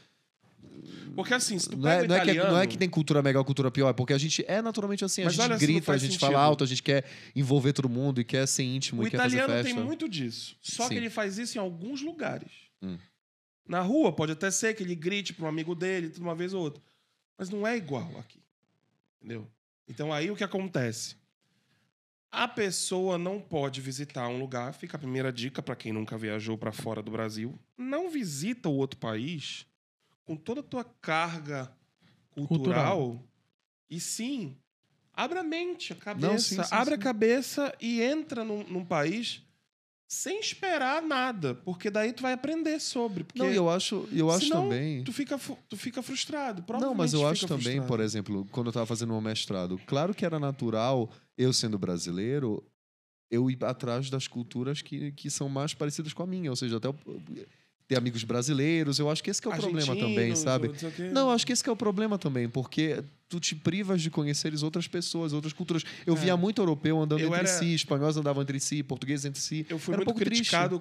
Porque 1.15 1.35
assim, 1.35 1.59
se 1.59 1.69
tu 1.69 1.77
Não 1.77 1.91
é, 1.91 2.03
o 2.03 2.09
não, 2.09 2.15
é 2.15 2.19
que, 2.19 2.25
italiano... 2.25 2.51
não 2.53 2.59
é 2.61 2.67
que 2.67 2.79
tem 2.79 2.89
cultura 2.89 3.23
melhor, 3.23 3.45
cultura 3.45 3.71
pior, 3.71 3.89
é 3.89 3.93
porque 3.93 4.13
a 4.13 4.19
gente 4.19 4.45
é 4.47 4.63
naturalmente 4.63 5.05
assim. 5.05 5.23
A 5.23 5.25
Mas 5.27 5.35
gente 5.35 5.43
olha 5.43 5.59
se 5.59 5.67
não 5.67 5.73
grita, 5.75 5.93
a 5.93 5.97
gente 5.97 6.13
sentido. 6.13 6.27
fala 6.27 6.41
alto, 6.41 6.65
a 6.65 6.67
gente 6.67 6.83
quer 6.83 7.05
envolver 7.35 7.73
todo 7.73 7.89
mundo 7.89 8.21
e 8.21 8.25
quer 8.25 8.47
ser 8.47 8.63
íntimo 8.63 9.03
O 9.03 9.07
e 9.07 9.11
quer 9.11 9.19
fazer 9.19 9.39
italiano 9.39 9.65
tem 9.65 9.75
muito 9.75 10.09
disso. 10.09 10.57
Só 10.61 10.85
que 10.89 10.95
Sim. 10.95 10.97
ele 10.97 11.11
faz 11.11 11.39
isso 11.39 11.59
em 11.59 11.61
alguns 11.61 12.03
lugares. 12.03 12.51
Hum. 12.83 12.99
Na 13.69 13.81
rua, 13.81 14.13
pode 14.13 14.33
até 14.33 14.51
ser 14.51 14.75
que 14.75 14.83
ele 14.83 14.95
grite 14.95 15.33
para 15.33 15.45
um 15.45 15.49
amigo 15.49 15.75
dele 15.75 16.09
tudo 16.09 16.23
uma 16.23 16.35
vez 16.35 16.53
ou 16.53 16.63
outra. 16.63 16.83
Mas 17.39 17.49
não 17.51 17.67
é 17.67 17.77
igual 17.77 18.19
aqui. 18.19 18.41
Entendeu? 19.21 19.47
Então 19.89 20.13
aí 20.13 20.31
o 20.31 20.37
que 20.37 20.45
acontece? 20.45 21.17
A 22.33 22.47
pessoa 22.47 23.19
não 23.19 23.41
pode 23.41 23.81
visitar 23.81 24.29
um 24.29 24.39
lugar. 24.39 24.73
Fica 24.73 24.97
a 24.97 25.01
primeira 25.01 25.33
dica 25.33 25.61
para 25.61 25.75
quem 25.75 25.93
nunca 25.93 26.17
viajou 26.17 26.57
para 26.57 26.71
fora 26.71 27.03
do 27.03 27.11
Brasil. 27.11 27.59
Não 27.77 28.09
visita 28.09 28.69
o 28.69 28.75
outro 28.75 28.99
país 29.01 29.67
com 30.31 30.37
toda 30.37 30.61
a 30.61 30.63
tua 30.63 30.85
carga 30.85 31.73
cultural. 32.31 33.21
E 33.91 33.99
sim, 33.99 34.57
abra 35.13 35.41
a 35.41 35.43
mente, 35.43 35.93
a 35.93 35.97
cabeça. 35.97 36.29
Não, 36.29 36.39
sim, 36.39 36.63
sim, 36.63 36.69
abre 36.71 36.95
a 36.95 36.97
sim. 36.97 37.03
cabeça 37.03 37.75
e 37.81 38.01
entra 38.01 38.45
num, 38.45 38.63
num 38.63 38.85
país 38.85 39.43
sem 40.09 40.39
esperar 40.39 41.03
nada, 41.03 41.57
porque 41.57 41.91
daí 41.91 42.13
tu 42.13 42.23
vai 42.23 42.33
aprender 42.33 42.79
sobre. 42.79 43.25
Porque 43.25 43.41
Não, 43.41 43.51
eu 43.53 43.69
acho, 43.69 44.09
eu 44.13 44.31
acho 44.31 44.47
senão 44.47 44.69
também. 44.69 45.03
Tu 45.03 45.13
fica, 45.13 45.37
tu 45.69 45.77
fica 45.77 46.01
frustrado. 46.01 46.65
Não, 46.79 46.95
mas 46.95 47.13
eu 47.13 47.27
acho 47.27 47.49
também, 47.49 47.63
frustrado. 47.63 47.89
por 47.89 47.99
exemplo, 47.99 48.47
quando 48.53 48.69
eu 48.69 48.73
tava 48.73 48.87
fazendo 48.87 49.11
meu 49.13 49.21
mestrado, 49.21 49.81
claro 49.85 50.15
que 50.15 50.25
era 50.25 50.39
natural, 50.39 51.11
eu 51.37 51.53
sendo 51.53 51.77
brasileiro, 51.77 52.65
eu 53.29 53.51
ir 53.51 53.59
atrás 53.65 54.09
das 54.09 54.29
culturas 54.29 54.81
que, 54.81 55.11
que 55.11 55.29
são 55.29 55.49
mais 55.49 55.75
parecidas 55.75 56.13
com 56.13 56.23
a 56.23 56.27
minha. 56.27 56.51
Ou 56.51 56.57
seja, 56.57 56.77
até 56.77 56.87
eu- 56.87 56.97
ter 57.91 57.97
amigos 57.99 58.23
brasileiros, 58.23 59.01
eu 59.01 59.11
acho 59.11 59.21
que 59.21 59.29
esse 59.31 59.43
que 59.43 59.49
é 59.49 59.51
o 59.51 59.57
problema 59.57 59.97
também, 59.97 60.37
sabe? 60.37 60.71
não 61.13 61.23
eu 61.23 61.31
acho 61.31 61.45
que 61.45 61.53
esse 61.53 61.61
que 61.65 61.69
é 61.69 61.73
o 61.73 61.77
problema 61.77 62.17
também, 62.17 62.49
porque 62.49 63.03
tu 63.29 63.41
te 63.41 63.57
privas 63.57 64.01
de 64.01 64.09
conheceres 64.11 64.63
outras 64.63 64.87
pessoas, 64.87 65.33
outras 65.33 65.53
culturas. 65.53 65.83
Eu 66.07 66.15
É. 66.15 66.17
via 66.17 66.37
muito 66.37 66.63
europeu 66.63 67.01
andando 67.03 67.21
Eu 67.21 67.27
entre 67.35 67.39
era- 67.41 67.49
si, 67.49 67.75
espanhóis 67.75 68.17
andavam 68.17 68.43
entre 68.45 68.61
si, 68.61 68.81
portugueses 68.85 69.25
entre 69.25 69.41
si. 69.43 69.67
Eu 69.69 69.77
fui 69.77 69.93
Era 69.93 70.03
um 70.03 70.05
muito 70.05 70.19
triste. 70.19 70.39
criticado 70.51 70.81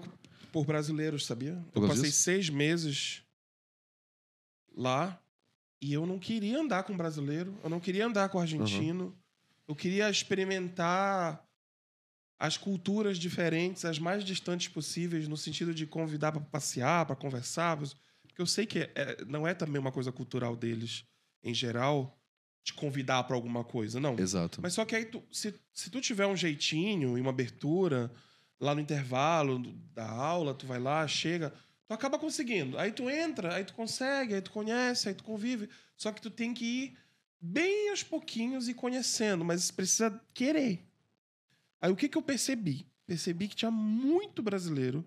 por 0.52 0.68
brasileiros, 0.68 1.26
sabia? 1.26 1.54
Eu 1.54 1.64
Por 1.74 1.82
causa 1.82 1.96
passei 1.96 2.10
disso? 2.12 2.22
seis 2.22 2.48
meses 2.48 3.24
lá 4.78 5.20
e 5.82 5.92
eu 5.92 6.06
não 6.06 6.20
queria 6.20 6.60
andar 6.60 6.84
com 6.84 6.96
brasileiro, 6.96 7.58
eu 7.64 7.72
não 7.72 7.80
queria 7.80 8.06
andar 8.06 8.30
com 8.30 8.40
argentino. 8.40 9.16
Eu 9.68 9.76
queria 9.76 10.08
experimentar 10.12 11.44
as 12.40 12.58
culturas 12.58 13.20
diferentes, 13.20 13.84
as 13.84 14.00
mais 14.00 14.24
distantes 14.24 14.70
possíveis, 14.70 15.28
no 15.28 15.36
sentido 15.36 15.74
de 15.74 15.86
convidar 15.86 16.32
para 16.32 16.40
passear, 16.42 17.06
para 17.06 17.16
conversar. 17.16 17.78
Porque 17.78 18.42
eu 18.42 18.46
sei 18.46 18.66
que 18.66 18.90
é- 18.96 19.18
não 19.28 19.46
é 19.46 19.54
também 19.54 19.80
uma 19.80 19.92
coisa 19.92 20.10
cultural 20.12 20.56
deles, 20.56 21.04
em 21.44 21.54
geral, 21.54 22.18
te 22.64 22.74
convidar 22.74 23.24
para 23.24 23.36
alguma 23.36 23.64
coisa. 23.64 24.00
Não. 24.00 24.18
Exato. 24.18 24.62
Mas 24.62 24.74
só 24.74 24.86
que 24.86 24.96
aí, 24.96 25.06
tu, 25.06 25.22
se, 25.32 25.54
se 25.74 25.90
tu 25.90 26.00
tiver 26.00 26.26
um 26.28 26.36
jeitinho 26.36 27.18
e 27.18 27.22
uma 27.22 27.32
abertura, 27.32 28.10
lá 28.60 28.74
no 28.74 28.82
intervalo 28.82 29.60
da 29.94 30.10
aula, 30.10 30.54
tu 30.54 30.66
vai 30.66 30.80
lá, 30.80 31.06
chega, 31.08 31.54
tu 31.88 31.94
acaba 31.94 32.18
conseguindo. 32.18 32.78
Aí 32.78 32.92
tu 32.92 33.10
entra, 33.10 33.56
aí 33.56 33.66
tu 33.66 33.74
consegue, 33.74 34.34
aí 34.34 34.42
tu 34.42 34.52
conhece, 34.52 35.10
aí 35.10 35.16
tu 35.16 35.24
convive. 35.26 35.70
Só 35.98 36.12
que 36.12 36.22
tu 36.22 36.30
tem 36.30 36.54
que 36.54 36.64
ir 36.66 36.98
bem 37.42 37.90
aos 37.90 38.04
pouquinhos 38.04 38.70
e 38.70 38.74
conhecendo, 38.74 39.44
mas 39.44 39.72
precisa 39.72 40.22
querer. 40.34 40.89
Aí 41.82 41.92
o 41.92 41.96
que, 41.96 42.10
que 42.10 42.18
eu 42.18 42.22
percebi? 42.22 42.86
Percebi 43.06 43.48
que 43.48 43.56
tinha 43.56 43.72
muito 43.72 44.42
brasileiro 44.42 45.06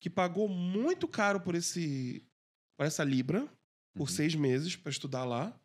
que 0.00 0.10
pagou 0.10 0.48
muito 0.48 1.06
caro 1.08 1.40
por 1.40 1.54
esse 1.54 2.24
por 2.76 2.86
essa 2.86 3.04
libra 3.04 3.46
por 3.94 4.02
Uhum. 4.02 4.06
seis 4.14 4.34
meses 4.34 4.74
para 4.76 4.90
estudar 4.90 5.24
lá 5.24 5.58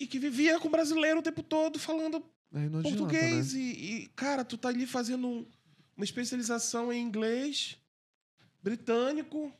e 0.00 0.06
que 0.06 0.18
vivia 0.18 0.58
com 0.60 0.68
brasileiro 0.70 1.18
o 1.20 1.22
tempo 1.22 1.42
todo 1.42 1.78
falando 1.78 2.22
adianta, 2.52 2.82
português 2.82 3.54
né? 3.54 3.60
e, 3.60 4.02
e, 4.04 4.08
cara 4.10 4.44
tu 4.44 4.56
tá 4.58 4.68
ali 4.68 4.86
fazendo 4.86 5.26
um- 5.26 5.50
uma 5.96 6.04
especialização 6.04 6.92
em 6.92 7.02
inglês 7.02 7.76
britânico 8.62 9.52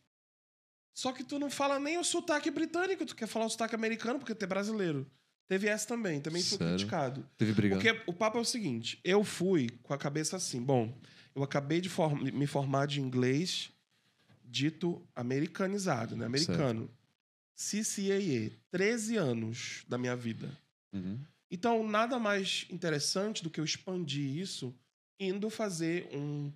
só 0.95 1.13
que 1.13 1.25
tu 1.25 1.39
não 1.39 1.51
fala 1.51 1.79
nem 1.79 1.99
o 1.99 2.05
sotaque 2.05 2.51
britânico 2.51 3.07
tu 3.07 3.17
quer 3.17 3.27
falar 3.27 3.47
o 3.47 3.51
sotaque 3.51 3.75
americano 3.75 4.19
porque 4.19 4.35
tu 4.35 4.43
é 4.43 4.47
brasileiro 4.47 5.11
teve 5.49 5.67
essa 5.67 5.89
também 5.89 6.21
também 6.21 6.43
fui 6.43 6.59
Sério? 6.59 6.75
criticado 6.75 7.29
Teve 7.37 7.53
briga. 7.53 7.75
porque 7.77 8.03
o 8.07 8.13
papo 8.13 8.39
é 8.39 8.41
o 8.41 8.45
seguinte: 8.45 9.01
eu 9.03 9.25
fui 9.25 9.69
com 9.83 9.93
a 9.95 9.99
cabeça 9.99 10.37
assim, 10.37 10.63
bom, 10.63 10.97
eu 11.35 11.43
acabei 11.43 11.81
de 11.81 11.89
form- 11.89 12.23
me 12.33 12.47
formar 12.47 12.87
de 12.87 13.01
inglês 13.01 13.71
dito 14.45 15.03
americanizado, 15.17 16.17
né? 16.17 16.25
Americano. 16.27 16.91
CCAA, 17.57 18.53
13 18.71 19.17
anos 19.17 19.85
da 19.89 19.99
minha 19.99 20.15
vida. 20.15 20.57
Uhum. 20.93 21.19
Então, 21.51 21.87
nada 21.87 22.19
mais 22.19 22.67
interessante 22.71 23.43
do 23.43 23.51
que 23.51 23.59
eu 23.59 23.65
expandir 23.65 24.37
isso 24.37 24.73
indo 25.19 25.51
fazer 25.51 26.09
um- 26.15 26.53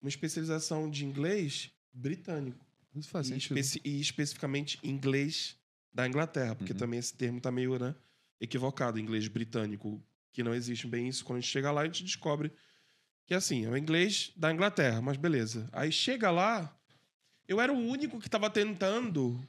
uma 0.00 0.08
especialização 0.08 0.88
de 0.88 1.04
inglês 1.04 1.70
britânico. 1.92 2.64
Isso 2.94 3.08
faz 3.08 3.26
E, 3.26 3.30
sentido. 3.30 3.58
especi- 3.58 3.80
e 3.84 4.00
especificamente 4.00 4.78
inglês 4.82 5.56
da 5.92 6.06
Inglaterra, 6.06 6.54
porque 6.54 6.72
Uhum. 6.72 6.78
também 6.78 6.98
esse 6.98 7.14
termo 7.14 7.40
tá 7.40 7.50
meio 7.50 7.78
né, 7.78 7.94
equivocado, 8.40 8.98
inglês 8.98 9.28
britânico, 9.28 10.02
que 10.32 10.42
não 10.42 10.54
existe 10.54 10.86
bem 10.86 11.08
isso. 11.08 11.24
Quando 11.24 11.38
a 11.38 11.40
gente 11.40 11.50
chega 11.50 11.70
lá, 11.70 11.82
a 11.82 11.84
gente 11.84 12.04
descobre 12.04 12.52
que 13.26 13.34
assim, 13.34 13.64
é 13.64 13.68
o 13.68 13.76
inglês 13.76 14.32
da 14.36 14.52
Inglaterra, 14.52 15.00
mas 15.00 15.16
beleza. 15.16 15.68
Aí 15.72 15.92
chega 15.92 16.30
lá, 16.30 16.74
eu 17.46 17.60
era 17.60 17.72
o 17.72 17.78
único 17.78 18.18
que 18.18 18.28
estava 18.28 18.48
tentando 18.50 19.40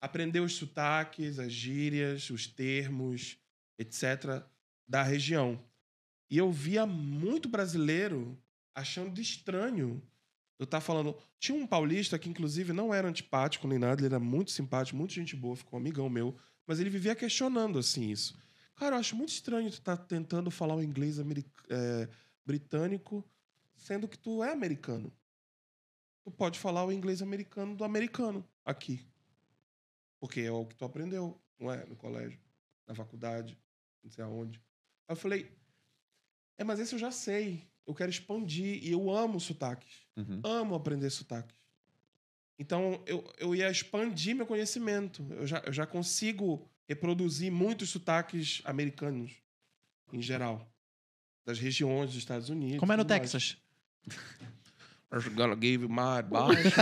aprender 0.00 0.40
os 0.40 0.54
sotaques, 0.54 1.38
as 1.38 1.52
gírias, 1.52 2.28
os 2.28 2.46
termos, 2.46 3.38
etc., 3.78 4.42
da 4.86 5.02
região. 5.02 5.58
E 6.30 6.36
eu 6.36 6.52
via 6.52 6.84
muito 6.86 7.48
brasileiro 7.48 8.38
achando 8.74 9.20
estranho 9.20 10.02
eu 10.64 10.70
tava 10.70 10.84
falando. 10.84 11.16
Tinha 11.38 11.56
um 11.56 11.66
paulista 11.66 12.18
que, 12.18 12.28
inclusive, 12.28 12.72
não 12.72 12.92
era 12.92 13.08
antipático 13.08 13.68
nem 13.68 13.78
nada, 13.78 14.00
ele 14.00 14.06
era 14.06 14.20
muito 14.20 14.50
simpático, 14.50 14.96
muito 14.96 15.12
gente 15.12 15.36
boa, 15.36 15.56
ficou 15.56 15.78
um 15.78 15.82
amigão 15.82 16.08
meu, 16.08 16.36
mas 16.66 16.80
ele 16.80 16.90
vivia 16.90 17.14
questionando 17.14 17.78
assim 17.78 18.10
isso. 18.10 18.36
Cara, 18.74 18.96
eu 18.96 19.00
acho 19.00 19.14
muito 19.14 19.30
estranho 19.30 19.70
tu 19.70 19.80
tá 19.80 19.96
tentando 19.96 20.50
falar 20.50 20.74
o 20.74 20.82
inglês 20.82 21.18
é, 21.18 22.08
britânico, 22.44 23.24
sendo 23.76 24.08
que 24.08 24.18
tu 24.18 24.42
é 24.42 24.52
americano. 24.52 25.12
Tu 26.24 26.30
pode 26.30 26.58
falar 26.58 26.84
o 26.84 26.92
inglês 26.92 27.22
americano 27.22 27.76
do 27.76 27.84
americano 27.84 28.44
aqui. 28.64 29.06
Porque 30.18 30.40
é 30.40 30.50
o 30.50 30.66
que 30.66 30.74
tu 30.74 30.84
aprendeu, 30.84 31.38
não 31.58 31.70
é? 31.70 31.84
No 31.84 31.94
colégio, 31.94 32.40
na 32.86 32.94
faculdade, 32.94 33.58
não 34.02 34.10
sei 34.10 34.24
aonde. 34.24 34.58
Aí 35.06 35.12
eu 35.12 35.16
falei, 35.16 35.52
é, 36.56 36.64
mas 36.64 36.80
esse 36.80 36.94
eu 36.94 36.98
já 36.98 37.10
sei. 37.10 37.68
Eu 37.86 37.94
quero 37.94 38.10
expandir 38.10 38.82
e 38.82 38.90
eu 38.92 39.10
amo 39.10 39.38
sotaques 39.40 40.04
Uhum. 40.16 40.40
amo 40.44 40.74
aprender 40.76 41.10
sotaques. 41.10 41.56
Então, 42.58 43.02
eu, 43.04 43.28
eu 43.38 43.54
ia 43.54 43.68
expandir 43.68 44.34
meu 44.36 44.46
conhecimento. 44.46 45.26
Eu 45.30 45.44
já, 45.46 45.58
eu 45.66 45.72
já 45.72 45.84
consigo 45.86 46.70
reproduzir 46.88 47.50
muitos 47.50 47.90
sotaques 47.90 48.62
americanos, 48.64 49.32
em 50.12 50.22
geral. 50.22 50.70
Das 51.44 51.58
regiões 51.58 52.10
dos 52.10 52.18
Estados 52.18 52.48
Unidos. 52.48 52.78
Como 52.78 52.92
é 52.92 52.96
no. 52.96 53.04
Texas? 53.04 53.56
I'm 55.12 55.34
gonna 55.34 55.56
give 55.60 55.86
my 55.88 56.18
advice. 56.18 56.74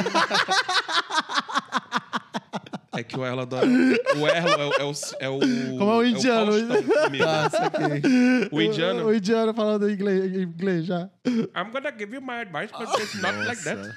É 2.94 3.02
que 3.02 3.18
o 3.18 3.24
Erlo 3.24 3.40
adora. 3.42 3.66
O 3.66 4.26
Erlo 4.26 4.48
é, 4.50 4.66
o- 4.66 4.72
é 4.72 4.84
o. 4.84 4.92
É 5.20 5.28
o 5.28 5.38
Como 5.78 5.90
é 5.92 5.94
o 5.96 6.04
indiano. 6.04 6.52
Faustão 6.52 6.82
comigo. 7.04 7.24
Tá, 7.24 7.50
saquei. 7.50 8.02
O 8.50 8.60
indiano. 8.60 9.06
O, 9.06 9.14
indiano 9.14 9.54
falando 9.54 9.90
inglês, 9.90 10.36
inglês 10.36 10.86
já. 10.86 11.08
I'm 11.26 11.70
gonna 11.72 11.90
give 11.98 12.14
you 12.14 12.20
my 12.20 12.40
advice, 12.40 12.70
but 12.72 12.88
it's 13.00 13.14
not 13.20 13.36
like 13.46 13.62
that. 13.64 13.78
Nossa. 13.78 13.94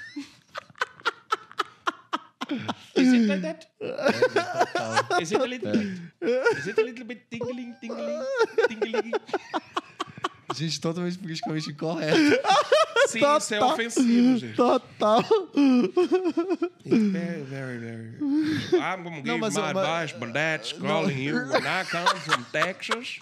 Is 2.95 3.11
it 3.11 3.27
like 3.27 3.41
that? 3.41 3.67
Total. 3.79 5.21
Is 5.21 5.31
it 5.31 5.41
a 5.41 5.45
little 5.45 5.71
bit? 5.71 5.87
Is 6.59 6.67
it 6.67 6.77
a 6.79 6.83
little 6.83 7.05
bit 7.05 7.21
tingling, 7.29 7.73
tingling, 7.81 8.21
tingling? 8.69 9.11
Gente, 10.55 10.79
totalmente 10.79 11.17
politicamente 11.17 11.71
incorreto. 11.71 12.17
Sim, 13.07 13.19
isso 13.37 13.53
é 13.55 13.63
ofensivo, 13.63 14.37
gente. 14.37 14.55
Total. 14.55 15.23
It's 16.85 17.11
very, 17.11 17.41
very, 17.41 17.77
very. 17.79 18.15
I'm 18.79 19.03
gonna 19.03 19.15
give 19.17 19.25
Não, 19.25 19.35
you 19.35 19.41
mas 19.41 19.55
my 19.55 19.69
advice, 19.69 20.13
but 20.13 20.33
that's 20.33 20.71
calling 20.73 21.17
you 21.17 21.33
when 21.35 21.65
I 21.65 21.83
come 21.83 22.15
from 22.19 22.45
Texas. 22.51 23.17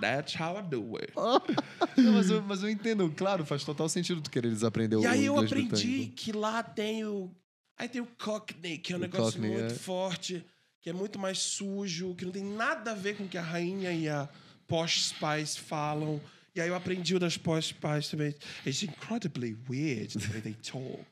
That's 0.00 0.34
how 0.34 0.56
I 0.56 0.62
do 0.62 0.96
it. 0.96 1.12
Não, 1.96 2.12
mas, 2.12 2.30
eu, 2.30 2.40
mas 2.42 2.62
eu 2.62 2.70
entendo, 2.70 3.12
claro, 3.16 3.44
faz 3.44 3.64
total 3.64 3.88
sentido 3.88 4.20
tu 4.20 4.30
querer 4.30 4.48
desaprender 4.50 4.98
o 4.98 5.02
E 5.02 5.06
aí 5.06 5.26
eu 5.26 5.38
aprendi 5.38 6.12
que 6.14 6.32
lá 6.32 6.62
tem 6.62 7.04
o. 7.04 7.30
Aí 7.76 7.88
tem 7.88 8.00
o 8.00 8.06
Cockney, 8.06 8.78
que 8.78 8.92
é 8.92 8.96
um 8.96 8.98
O 8.98 9.02
negócio 9.02 9.40
Cockney, 9.40 9.50
muito 9.50 9.72
é. 9.72 9.76
forte, 9.76 10.44
que 10.80 10.88
é 10.90 10.92
muito 10.92 11.18
mais 11.18 11.38
sujo, 11.38 12.14
que 12.14 12.24
não 12.24 12.32
tem 12.32 12.44
nada 12.44 12.92
a 12.92 12.94
ver 12.94 13.16
com 13.16 13.24
o 13.24 13.28
que 13.28 13.36
a 13.36 13.42
rainha 13.42 13.92
e 13.92 14.08
a 14.08 14.28
Posh 14.68 15.08
Spice 15.08 15.58
falam. 15.58 16.20
E 16.54 16.60
aí 16.60 16.68
eu 16.68 16.74
aprendi 16.74 17.14
o 17.14 17.18
das 17.18 17.36
Posh 17.36 17.66
Spice 17.66 18.10
também. 18.10 18.34
It's 18.66 18.82
incredibly 18.82 19.56
weird 19.68 20.18
the 20.18 20.26
way 20.28 20.40
they 20.40 20.54
talk. 20.62 21.04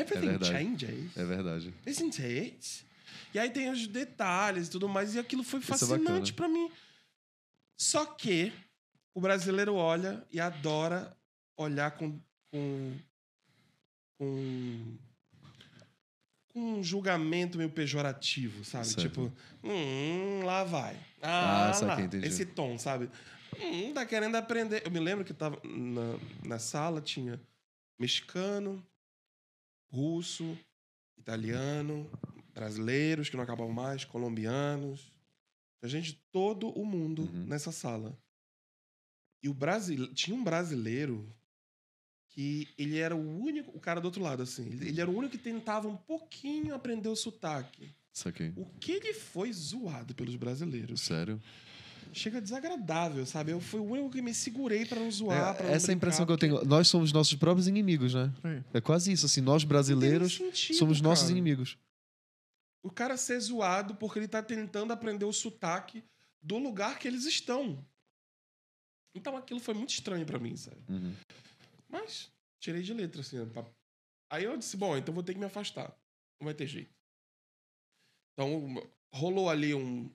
Everything 0.00 0.28
verdade. 0.28 0.52
changes. 0.52 1.16
É 1.16 1.24
verdade. 1.24 1.74
Isn't 1.86 2.22
it? 2.22 2.86
E 3.34 3.38
aí 3.38 3.50
tem 3.50 3.70
os 3.70 3.86
detalhes 3.86 4.68
e 4.68 4.70
tudo 4.70 4.88
mais, 4.88 5.14
e 5.14 5.18
aquilo 5.18 5.42
foi 5.42 5.60
é 5.60 5.62
fascinante 5.62 6.32
bacana. 6.32 6.36
pra 6.36 6.48
mim. 6.48 6.70
Só 7.78 8.04
que 8.06 8.52
o 9.14 9.20
brasileiro 9.20 9.74
olha 9.74 10.24
e 10.32 10.40
adora 10.40 11.16
olhar 11.56 11.90
com. 11.92 12.18
com. 12.50 12.96
com, 14.18 14.96
com 16.52 16.60
um 16.78 16.82
julgamento 16.82 17.58
meio 17.58 17.68
pejorativo, 17.70 18.64
sabe? 18.64 18.86
Certo. 18.86 19.00
Tipo, 19.02 19.32
hum, 19.62 20.42
lá 20.44 20.64
vai. 20.64 20.96
Ah, 21.20 21.70
Ah, 21.74 21.80
lá. 21.84 22.00
entendi. 22.00 22.26
Esse 22.26 22.46
tom, 22.46 22.78
sabe? 22.78 23.10
Hum, 23.60 23.92
tá 23.92 24.06
querendo 24.06 24.36
aprender. 24.36 24.82
Eu 24.84 24.90
me 24.90 25.00
lembro 25.00 25.24
que 25.24 25.34
tava 25.34 25.60
na, 25.64 26.18
na 26.44 26.58
sala, 26.58 27.00
tinha 27.02 27.38
mexicano, 27.98 28.82
russo, 29.88 30.56
italiano, 31.16 32.10
brasileiros 32.54 33.28
que 33.28 33.36
não 33.36 33.44
acabavam 33.44 33.72
mais, 33.72 34.04
colombianos. 34.04 35.10
A 35.82 35.88
gente 35.88 36.12
de 36.12 36.18
todo 36.32 36.68
o 36.70 36.84
mundo 36.84 37.22
Uhum. 37.22 37.46
nessa 37.46 37.70
sala. 37.72 38.16
E 39.42 39.48
o 39.48 39.54
Brasil 39.54 40.12
tinha 40.14 40.36
um 40.36 40.42
brasileiro 40.42 41.32
que 42.30 42.68
ele 42.76 42.98
era 42.98 43.14
o 43.14 43.40
único, 43.40 43.70
o 43.76 43.80
cara 43.80 44.00
do 44.00 44.06
outro 44.06 44.22
lado, 44.22 44.42
assim, 44.42 44.66
ele, 44.66 44.88
ele 44.88 45.00
era 45.00 45.10
o 45.10 45.16
único 45.16 45.36
que 45.36 45.42
tentava 45.42 45.88
um 45.88 45.96
pouquinho 45.96 46.74
aprender 46.74 47.08
o 47.08 47.16
sotaque. 47.16 47.88
Saquei. 48.12 48.52
O 48.56 48.64
que 48.78 48.92
ele 48.92 49.14
foi 49.14 49.52
zoado 49.52 50.14
pelos 50.14 50.36
brasileiros. 50.36 51.00
Sério? 51.02 51.40
Chega 52.12 52.40
desagradável, 52.40 53.24
sabe? 53.26 53.52
Eu 53.52 53.60
fui 53.60 53.80
o 53.80 53.84
único 53.84 54.10
que 54.10 54.22
me 54.22 54.32
segurei 54.32 54.86
pra 54.86 54.98
não 54.98 55.10
zoar, 55.10 55.54
pra 55.54 55.64
É, 55.64 55.68
não 55.68 55.74
essa 55.74 55.90
é 55.90 55.92
a 55.92 55.96
impressão 55.96 56.24
que 56.26 56.32
eu 56.32 56.38
tenho. 56.38 56.64
Nós 56.64 56.88
somos 56.88 57.12
nossos 57.12 57.34
próprios 57.34 57.68
inimigos, 57.68 58.14
né? 58.14 58.32
É. 58.72 58.78
É 58.78 58.80
quase 58.80 59.12
isso, 59.12 59.26
assim. 59.26 59.40
Nós 59.40 59.64
brasileiros 59.64 60.36
sentido, 60.36 60.76
somos 60.76 61.00
nossos 61.00 61.24
cara. 61.24 61.32
inimigos. 61.32 61.78
O 62.82 62.90
cara 62.90 63.16
ser 63.16 63.38
zoado 63.40 63.94
porque 63.96 64.18
ele 64.18 64.28
tá 64.28 64.42
tentando 64.42 64.92
aprender 64.92 65.24
o 65.24 65.32
sotaque 65.32 66.04
do 66.40 66.56
lugar 66.58 66.98
que 66.98 67.06
eles 67.08 67.24
estão. 67.24 67.84
Então 69.14 69.36
aquilo 69.36 69.60
foi 69.60 69.74
muito 69.74 69.90
estranho 69.90 70.24
pra 70.24 70.38
mim, 70.38 70.56
sabe? 70.56 70.80
Uhum. 70.88 71.14
Mas 71.88 72.30
tirei 72.60 72.82
de 72.82 72.92
letra, 72.94 73.20
assim. 73.20 73.44
pra- 73.46 73.64
Aí 74.30 74.44
eu 74.44 74.56
disse, 74.56 74.76
bom, 74.76 74.96
então 74.96 75.14
vou 75.14 75.22
ter 75.22 75.32
que 75.34 75.38
me 75.40 75.46
afastar. 75.46 75.88
Não 76.40 76.44
vai 76.44 76.54
ter 76.54 76.66
jeito. 76.66 76.94
Então 78.32 78.74
rolou 79.12 79.48
ali 79.48 79.74
um, 79.74 80.10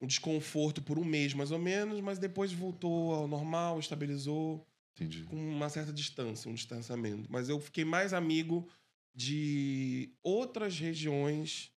um 0.00 0.06
desconforto 0.06 0.82
por 0.82 0.98
um 0.98 1.04
mês, 1.04 1.32
mais 1.34 1.50
ou 1.50 1.58
menos, 1.58 2.00
mas 2.00 2.18
depois 2.18 2.52
voltou 2.52 3.14
ao 3.14 3.26
normal, 3.28 3.78
estabilizou 3.78 4.66
Entendi. 4.94 5.24
com 5.24 5.36
uma 5.36 5.68
certa 5.68 5.92
distância, 5.92 6.50
um 6.50 6.54
distanciamento. 6.54 7.30
Mas 7.30 7.48
eu 7.48 7.58
fiquei 7.58 7.84
mais 7.84 8.12
amigo 8.12 8.68
de 9.14 10.10
outras 10.22 10.78
regiões. 10.78 11.72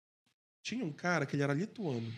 Tinha 0.62 0.84
um 0.84 0.92
cara 0.92 1.24
que 1.24 1.36
ele 1.36 1.42
era 1.42 1.54
lituano. 1.54 2.12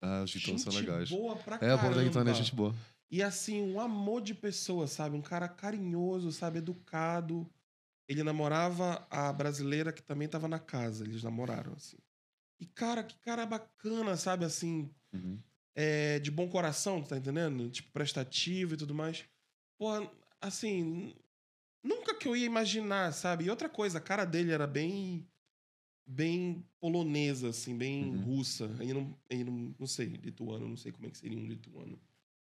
Ah, 0.00 0.22
os 0.24 0.34
lituanos 0.34 0.62
são 0.62 0.72
Gente 0.72 0.86
legais. 0.86 1.10
boa 1.10 1.36
pra 1.36 1.58
É, 1.60 1.74
o 1.74 1.78
povo 1.78 1.94
da 1.94 2.02
Lituânia 2.02 2.30
é 2.30 2.32
caramba. 2.32 2.34
gente 2.34 2.54
boa. 2.54 2.74
E 3.10 3.22
assim, 3.22 3.62
um 3.62 3.78
amor 3.78 4.20
de 4.22 4.34
pessoa, 4.34 4.86
sabe? 4.86 5.16
Um 5.16 5.22
cara 5.22 5.48
carinhoso, 5.48 6.32
sabe? 6.32 6.58
Educado. 6.58 7.48
Ele 8.08 8.22
namorava 8.22 9.06
a 9.10 9.32
brasileira 9.32 9.92
que 9.92 10.02
também 10.02 10.28
tava 10.28 10.48
na 10.48 10.58
casa. 10.58 11.04
Eles 11.04 11.22
namoraram, 11.22 11.72
assim. 11.74 11.98
E, 12.58 12.66
cara, 12.66 13.02
que 13.04 13.16
cara 13.18 13.44
bacana, 13.44 14.16
sabe? 14.16 14.44
Assim, 14.44 14.90
Uhum. 15.16 15.38
é, 15.74 16.18
de 16.20 16.30
bom 16.30 16.48
coração, 16.48 17.02
tá 17.02 17.16
entendendo? 17.16 17.68
Tipo, 17.70 17.90
prestativo 17.92 18.74
e 18.74 18.76
tudo 18.76 18.94
mais. 18.94 19.24
Pô, 19.78 19.88
assim, 20.40 21.14
nunca 21.82 22.14
que 22.14 22.26
eu 22.28 22.34
ia 22.36 22.46
imaginar, 22.46 23.12
sabe? 23.12 23.44
E 23.44 23.50
outra 23.50 23.68
coisa, 23.68 23.98
a 23.98 24.00
cara 24.00 24.24
dele 24.24 24.52
era 24.52 24.66
bem 24.66 25.26
bem 26.08 26.64
polonesa, 26.80 27.48
assim, 27.48 27.76
bem 27.76 28.14
Uhum. 28.14 28.22
russa. 28.22 28.70
Aí 28.78 28.92
não, 28.94 29.18
aí 29.30 29.42
não, 29.42 29.74
não 29.78 29.86
sei, 29.88 30.06
lituano, 30.06 30.68
não 30.68 30.76
sei 30.76 30.92
como 30.92 31.06
é 31.06 31.10
que 31.10 31.18
seria 31.18 31.36
um 31.36 31.46
lituano. 31.48 31.98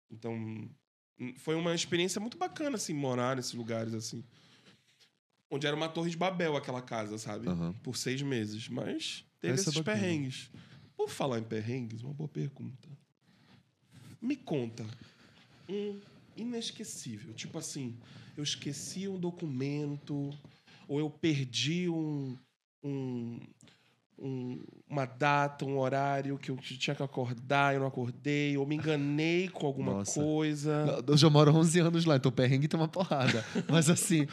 Então, 0.09 0.33
hum, 0.33 1.33
foi 1.37 1.53
uma 1.55 1.75
experiência 1.75 2.19
muito 2.19 2.35
bacana, 2.37 2.77
assim, 2.77 2.93
morar 2.95 3.35
nesses 3.35 3.53
lugares, 3.53 3.93
assim. 3.93 4.23
Onde 5.51 5.67
era 5.67 5.75
uma 5.75 5.87
torre 5.87 6.09
de 6.09 6.17
Babel, 6.17 6.57
aquela 6.57 6.81
casa, 6.81 7.17
sabe? 7.19 7.47
Aham. 7.47 7.73
Por 7.83 7.95
seis 7.95 8.21
meses. 8.23 8.67
Mas 8.67 9.23
teve 9.39 9.53
Essa 9.53 9.69
é 9.69 9.71
esses 9.71 9.75
bacana. 9.81 9.99
perrengues. 9.99 10.49
Por 10.95 11.09
falar 11.09 11.39
em 11.39 11.43
perrengues, 11.43 12.01
uma 12.03 12.13
boa 12.13 12.27
pergunta. 12.29 12.87
Me 14.21 14.35
conta 14.35 14.85
um 15.67 15.99
inesquecível. 16.37 17.33
Tipo 17.33 17.57
assim, 17.57 17.97
eu 18.37 18.43
esqueci 18.43 19.07
um 19.07 19.19
documento, 19.19 20.29
ou 20.87 20.99
eu 20.99 21.09
perdi 21.09 21.89
um, 21.89 22.37
um- 22.83 23.39
um- 24.17 24.63
uma 24.87 25.05
data, 25.05 25.65
um 25.65 25.77
horário 25.79 26.37
que 26.37 26.49
eu 26.51 26.57
tinha 26.57 26.95
que 26.95 27.03
acordar 27.03 27.73
e 27.73 27.77
eu 27.77 27.81
não 27.81 27.87
acordei, 27.87 28.55
ou 28.57 28.65
me 28.65 28.75
enganei 28.75 29.49
com 29.49 29.65
alguma 29.67 29.93
Nossa. 29.93 30.19
coisa. 30.19 31.03
Eu 31.05 31.17
já 31.17 31.29
moro 31.29 31.51
há 31.51 31.53
11 31.53 31.79
anos 31.79 32.05
lá, 32.05 32.15
então 32.15 32.31
perrengue 32.31 32.67
tem 32.67 32.79
uma 32.79 32.87
porrada. 32.87 33.43
Mas 33.69 33.89
assim, 33.89 34.27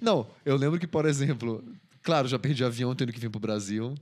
não, 0.00 0.26
eu 0.44 0.56
lembro 0.56 0.78
que, 0.78 0.86
por 0.86 1.04
exemplo, 1.04 1.62
claro, 2.02 2.28
já 2.28 2.38
perdi 2.38 2.64
avião 2.64 2.94
tendo 2.94 3.12
que 3.12 3.20
vir 3.20 3.28
pro 3.30 3.40
Brasil. 3.40 3.94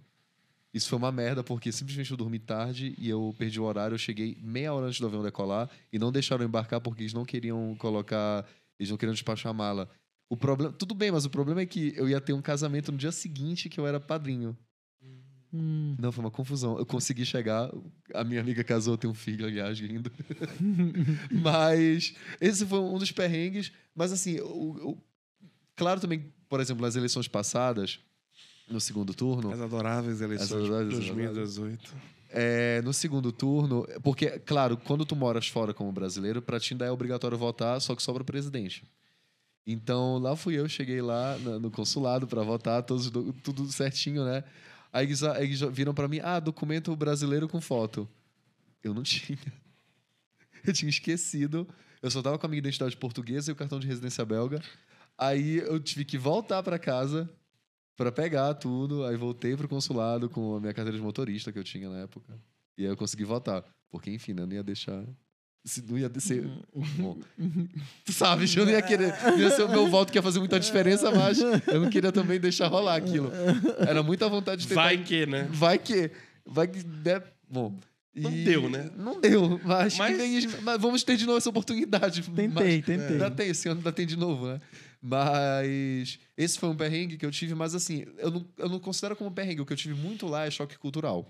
Isso 0.73 0.89
foi 0.89 0.99
uma 0.99 1.13
merda, 1.13 1.45
porque 1.45 1.71
simplesmente 1.71 2.11
eu 2.11 2.17
dormi 2.17 2.39
tarde 2.39 2.95
e 2.97 3.09
eu 3.09 3.35
perdi 3.39 3.61
o 3.61 3.65
horário. 3.65 3.95
Eu 3.95 3.99
cheguei 3.99 4.39
meia 4.41 4.73
hora 4.73 4.87
antes 4.87 4.99
do 5.01 5.07
avião 5.07 5.23
decolar 5.23 5.69
e 5.93 5.99
não 5.99 6.11
deixaram 6.11 6.45
embarcar 6.45 6.81
porque 6.81 7.03
eles 7.03 7.13
não 7.13 7.25
queriam 7.25 7.75
colocar. 7.79 8.47
Eles 8.79 8.91
não 8.91 8.97
queriam 8.97 9.13
despachar 9.13 9.51
a 9.51 9.55
mala. 9.55 9.91
O 10.31 10.37
problema. 10.37 10.73
Tudo 10.73 10.95
bem, 10.95 11.11
mas 11.11 11.27
o 11.27 11.31
problema 11.31 11.61
é 11.61 11.67
que 11.67 11.93
eu 11.95 12.09
ia 12.09 12.21
ter 12.21 12.33
um 12.33 12.41
casamento 12.41 12.91
no 12.91 12.97
dia 12.97 13.13
seguinte 13.13 13.69
que 13.69 13.79
eu 13.79 13.87
era 13.87 14.01
padrinho. 14.01 14.57
Hum. 15.53 15.95
Não, 15.99 16.11
foi 16.11 16.25
uma 16.25 16.31
confusão. 16.31 16.79
Eu 16.79 16.87
consegui 16.87 17.27
chegar, 17.27 17.71
a 18.15 18.25
minha 18.25 18.41
amiga 18.41 18.65
casou, 18.65 18.97
tem 18.97 19.11
um 19.11 19.15
filho, 19.15 19.45
aliás, 19.45 19.79
lindo. 19.79 20.11
mas 21.31 22.15
esse 22.41 22.65
foi 22.65 22.79
um 22.79 22.97
dos 22.99 23.13
perrengues. 23.13 23.71
Mas 23.95 24.11
assim, 24.13 24.41
o, 24.41 24.93
o- 24.93 24.99
claro 25.77 26.01
também, 26.01 26.33
por 26.49 26.61
exemplo, 26.61 26.83
nas 26.83 26.97
eleições 26.97 27.29
passadas, 27.29 28.01
no 28.73 28.81
segundo 28.81 29.15
turno, 29.15 29.53
As 29.53 29.61
adoráveis 29.61 30.21
eleições 30.21 30.51
As 30.51 30.57
adoráveis, 30.57 30.99
de 31.01 31.13
2018. 31.13 31.95
é, 32.31 32.81
no 32.83 32.93
segundo 32.93 33.31
turno, 33.31 33.87
porque, 34.03 34.31
claro, 34.41 34.77
quando 34.77 35.05
tu 35.05 35.15
moras 35.15 35.47
fora 35.49 35.73
como 35.75 35.93
brasileiro, 35.93 36.41
pra 36.43 36.59
ti 36.59 36.75
ainda 36.75 36.87
é 36.87 36.91
obrigatório 36.91 37.37
votar, 37.39 37.81
só 37.81 37.95
que 37.95 38.03
sobra 38.03 38.25
presidente. 38.25 38.85
Então, 39.67 40.19
lá 40.19 40.35
fui 40.35 40.59
eu, 40.59 40.69
cheguei 40.69 41.01
lá 41.01 41.37
no 41.39 41.71
consulado 41.71 42.27
pra 42.27 42.43
votar, 42.43 42.83
todos, 42.83 43.11
do- 43.11 43.33
tudo 43.33 43.71
certinho, 43.71 44.25
né? 44.25 44.43
Aí 44.93 45.07
eles, 45.07 45.23
eles 45.23 45.61
viram 45.73 45.95
pra 45.95 46.09
mim, 46.09 46.19
ah, 46.23 46.41
documento 46.41 46.95
brasileiro 46.97 47.49
com 47.49 47.61
foto. 47.61 48.09
Eu 48.83 48.93
não 48.93 49.03
tinha. 49.05 49.39
Eu 50.67 50.73
tinha 50.73 50.89
esquecido. 50.91 51.67
Eu 52.03 52.11
só 52.11 52.21
tava 52.21 52.39
com 52.39 52.47
a 52.47 52.49
minha 52.49 52.59
identidade 52.59 52.97
portuguesa 52.97 53.51
e 53.51 53.53
o 53.53 53.57
cartão 53.57 53.79
de 53.79 53.87
residência 53.87 54.25
belga. 54.25 54.61
Aí 55.17 55.59
eu 55.59 55.79
tive 55.79 56.05
que 56.05 56.19
voltar 56.19 56.63
pra 56.63 56.79
casa 56.79 57.31
pra 57.97 58.11
pegar 58.13 58.55
tudo. 58.55 59.05
Aí 59.05 59.17
voltei 59.17 59.57
pro 59.57 59.69
consulado 59.69 60.29
com 60.29 60.57
a 60.57 60.61
minha 60.61 60.73
carteira 60.73 60.97
de 60.99 61.03
motorista 61.05 61.53
que 61.53 61.59
eu 61.59 61.65
tinha 61.65 61.89
na 61.89 62.01
época. 62.01 62.33
E 62.79 62.85
aí 62.85 62.91
eu 62.91 62.97
consegui 62.97 63.25
votar. 63.25 63.65
Porque, 63.91 64.11
enfim, 64.11 64.33
né, 64.33 64.43
eu 64.43 64.47
não 64.47 64.55
ia 64.55 64.63
deixar. 64.63 65.03
Se 65.65 65.81
não 65.83 65.97
ia 65.97 66.11
ser. 66.19 66.49
Bom, 66.97 67.19
tu 68.05 68.13
sabe, 68.13 68.47
eu 68.57 68.65
não 68.67 68.73
ia 68.73 68.83
querer. 68.83 69.15
Não 69.23 69.39
ia 69.39 69.51
ser 69.51 69.63
o 69.63 69.69
meu 69.69 69.87
voto 69.87 70.11
que 70.11 70.19
ia 70.19 70.23
fazer 70.23 70.39
muita 70.41 70.59
diferença, 70.59 71.11
mas 71.13 71.39
eu 71.41 71.81
não 71.81 71.89
queria 71.89 72.11
também 72.11 72.41
deixar 72.41 72.67
rolar 72.67 72.97
aquilo. 72.97 73.31
Era 73.79 74.03
muita 74.03 74.29
vontade 74.29 74.63
de 74.63 74.69
tentar. 74.69 74.83
Vai 74.83 74.99
que, 75.05 75.25
né? 75.27 75.49
Vai 75.53 75.79
que. 75.79 76.11
Vai 76.45 76.67
que. 76.67 76.83
der- 76.83 77.23
Bom. 77.49 77.79
Não 78.15 78.31
deu, 78.45 78.69
né? 78.69 78.91
Não 78.97 79.21
deu. 79.21 79.61
Mas, 79.65 79.97
Mas- 79.97 80.17
vem- 80.17 80.49
mas 80.63 80.81
vamos 80.81 81.03
ter 81.05 81.17
de 81.17 81.25
novo 81.27 81.39
essa 81.39 81.49
oportunidade. 81.51 82.23
Tentei, 82.23 82.49
Mas- 82.49 82.85
tentei. 82.85 83.07
Ainda 83.07 83.31
tem, 83.31 83.49
esse 83.51 83.69
ano 83.69 83.79
ainda 83.79 83.93
tem 83.93 84.07
de 84.07 84.17
novo, 84.17 84.47
né? 84.49 84.61
Mas 85.05 86.19
esse 86.37 86.57
foi 86.59 86.69
um 86.69 86.77
perrengue 86.77 87.17
que 87.17 87.27
eu 87.27 87.31
tive, 87.33 87.55
mas 87.57 87.75
assim, 87.75 88.07
eu 88.19 88.31
não, 88.31 88.47
eu 88.57 88.69
não 88.69 88.79
considero 88.79 89.17
como 89.17 89.33
perrengue. 89.33 89.61
O 89.61 89.67
que 89.67 89.73
eu 89.73 89.77
tive 89.77 89.95
muito 89.95 90.29
lá 90.29 90.47
é 90.47 90.51
choque 90.51 90.79
cultural. 90.79 91.29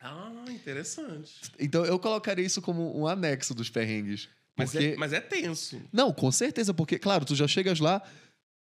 Ah, 0.00 0.44
interessante. 0.50 1.32
Então 1.58 1.84
eu 1.86 1.98
colocaria 1.98 2.44
isso 2.44 2.60
como 2.60 2.96
um 2.98 3.06
anexo 3.06 3.54
dos 3.54 3.70
perrengues. 3.70 4.28
Mas, 4.54 4.72
Porque... 4.72 4.86
é, 4.88 4.96
mas 4.96 5.12
é 5.12 5.20
tenso. 5.20 5.80
Não, 5.92 6.12
com 6.12 6.30
certeza, 6.30 6.72
porque, 6.72 6.98
claro, 6.98 7.24
tu 7.24 7.34
já 7.34 7.46
chegas 7.48 7.80
lá 7.80 8.00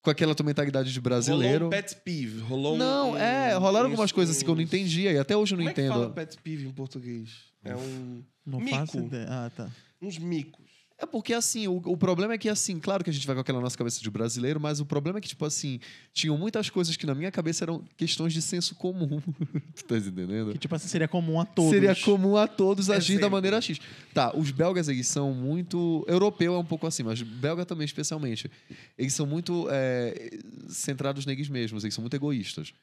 com 0.01 0.10
aquela 0.10 0.34
tua 0.36 0.45
mentalidade 0.45 0.91
de 0.91 1.01
brasileiro. 1.01 1.66
Rolou 1.66 1.68
um 1.68 1.70
pet 1.70 1.95
peeve. 2.03 2.39
Rolou 2.41 2.76
um- 2.76 2.78
Não, 2.78 3.12
um- 3.12 3.18
é, 3.18 3.53
rolaram 3.55 3.88
uns- 3.88 3.91
algumas 3.91 4.12
coisas 4.12 4.36
assim 4.36 4.45
que 4.45 4.51
eu 4.51 4.55
não 4.55 4.62
entendia 4.62 5.12
e 5.12 5.18
até 5.18 5.36
hoje 5.36 5.53
eu 5.53 5.58
não 5.58 5.64
Como 5.66 5.70
é 5.72 5.74
que 5.74 5.82
entendo. 5.82 5.93
fala 5.93 6.10
pet 6.12 6.38
peeve 6.41 6.66
em 6.68 6.72
português? 6.72 7.30
É 7.64 7.76
um... 7.76 8.24
Não 8.45 8.60
Mico. 8.60 8.78
faço 8.78 8.97
ideia. 8.99 9.28
Ah, 9.30 9.49
tá. 9.53 9.70
uns 10.01 10.18
micos. 10.18 10.66
É 11.00 11.06
porque, 11.06 11.32
assim, 11.32 11.68
o, 11.68 11.76
o 11.86 11.95
problema 11.95 12.34
é 12.34 12.38
que, 12.39 12.50
assim, 12.50 12.80
claro 12.80 13.04
que 13.04 13.10
a 13.12 13.14
gente 13.14 13.28
vai 13.28 13.36
com 13.36 13.41
aquela 13.41 13.62
nossa 13.62 13.78
cabeça 13.78 14.02
de 14.02 14.10
brasileiro, 14.10 14.60
mas 14.60 14.80
o 14.80 14.86
problema 14.86 15.20
é 15.20 15.22
que, 15.22 15.28
tipo 15.28 15.45
assim, 15.45 15.80
tinham 16.12 16.36
muitas 16.36 16.72
coisas 16.72 16.98
que 16.98 17.06
na 17.06 17.14
minha 17.14 17.32
cabeça 17.32 17.66
eram 17.66 17.84
questões 17.95 18.34
de 18.34 18.41
senso 18.41 18.74
comum. 18.74 19.22
tu 19.76 19.84
tá 19.86 19.98
entendendo? 19.98 20.54
Que 20.54 20.58
tipo 20.58 20.74
assim, 20.74 20.88
seria 20.88 21.08
comum 21.08 21.39
a 21.39 21.45
todos. 21.45 21.70
Seria 21.70 21.95
comum 21.95 22.36
a 22.36 22.48
todos 22.48 22.89
agir 22.89 23.20
da 23.20 23.30
maneira 23.30 23.62
X. 23.62 23.80
Tá, 24.12 24.36
os 24.36 24.50
belgas, 24.50 24.89
eles 24.89 25.08
são 25.08 25.34
muito... 25.34 26.04
Europeu 26.08 26.56
é 26.56 26.58
um 26.58 26.66
pouco 26.66 26.88
assim, 26.88 27.04
mas 27.04 27.22
belga 27.22 27.64
também, 27.64 27.86
especialmente. 27.86 28.50
Eles 28.98 29.14
são 29.14 29.28
muito 29.28 29.68
é, 29.70 30.32
centrados 30.68 31.28
neles 31.28 31.48
mesmos, 31.48 31.84
eles 31.84 31.93
são 31.93 32.02
muito 32.02 32.16
egoístas. 32.16 32.74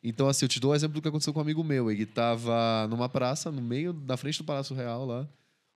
Então, 0.00 0.28
assim, 0.28 0.44
eu 0.44 0.48
te 0.48 0.60
dou 0.60 0.70
o 0.70 0.74
exemplo 0.76 0.94
do 0.94 1.02
que 1.02 1.08
aconteceu 1.08 1.32
com 1.32 1.40
um 1.40 1.42
amigo 1.42 1.64
meu. 1.64 1.90
Ele 1.90 2.06
tava 2.06 2.86
numa 2.88 3.08
praça, 3.08 3.50
no 3.50 3.60
meio, 3.60 3.92
na 4.06 4.16
frente 4.16 4.38
do 4.38 4.44
Palácio 4.44 4.76
Real 4.76 5.04
lá, 5.04 5.28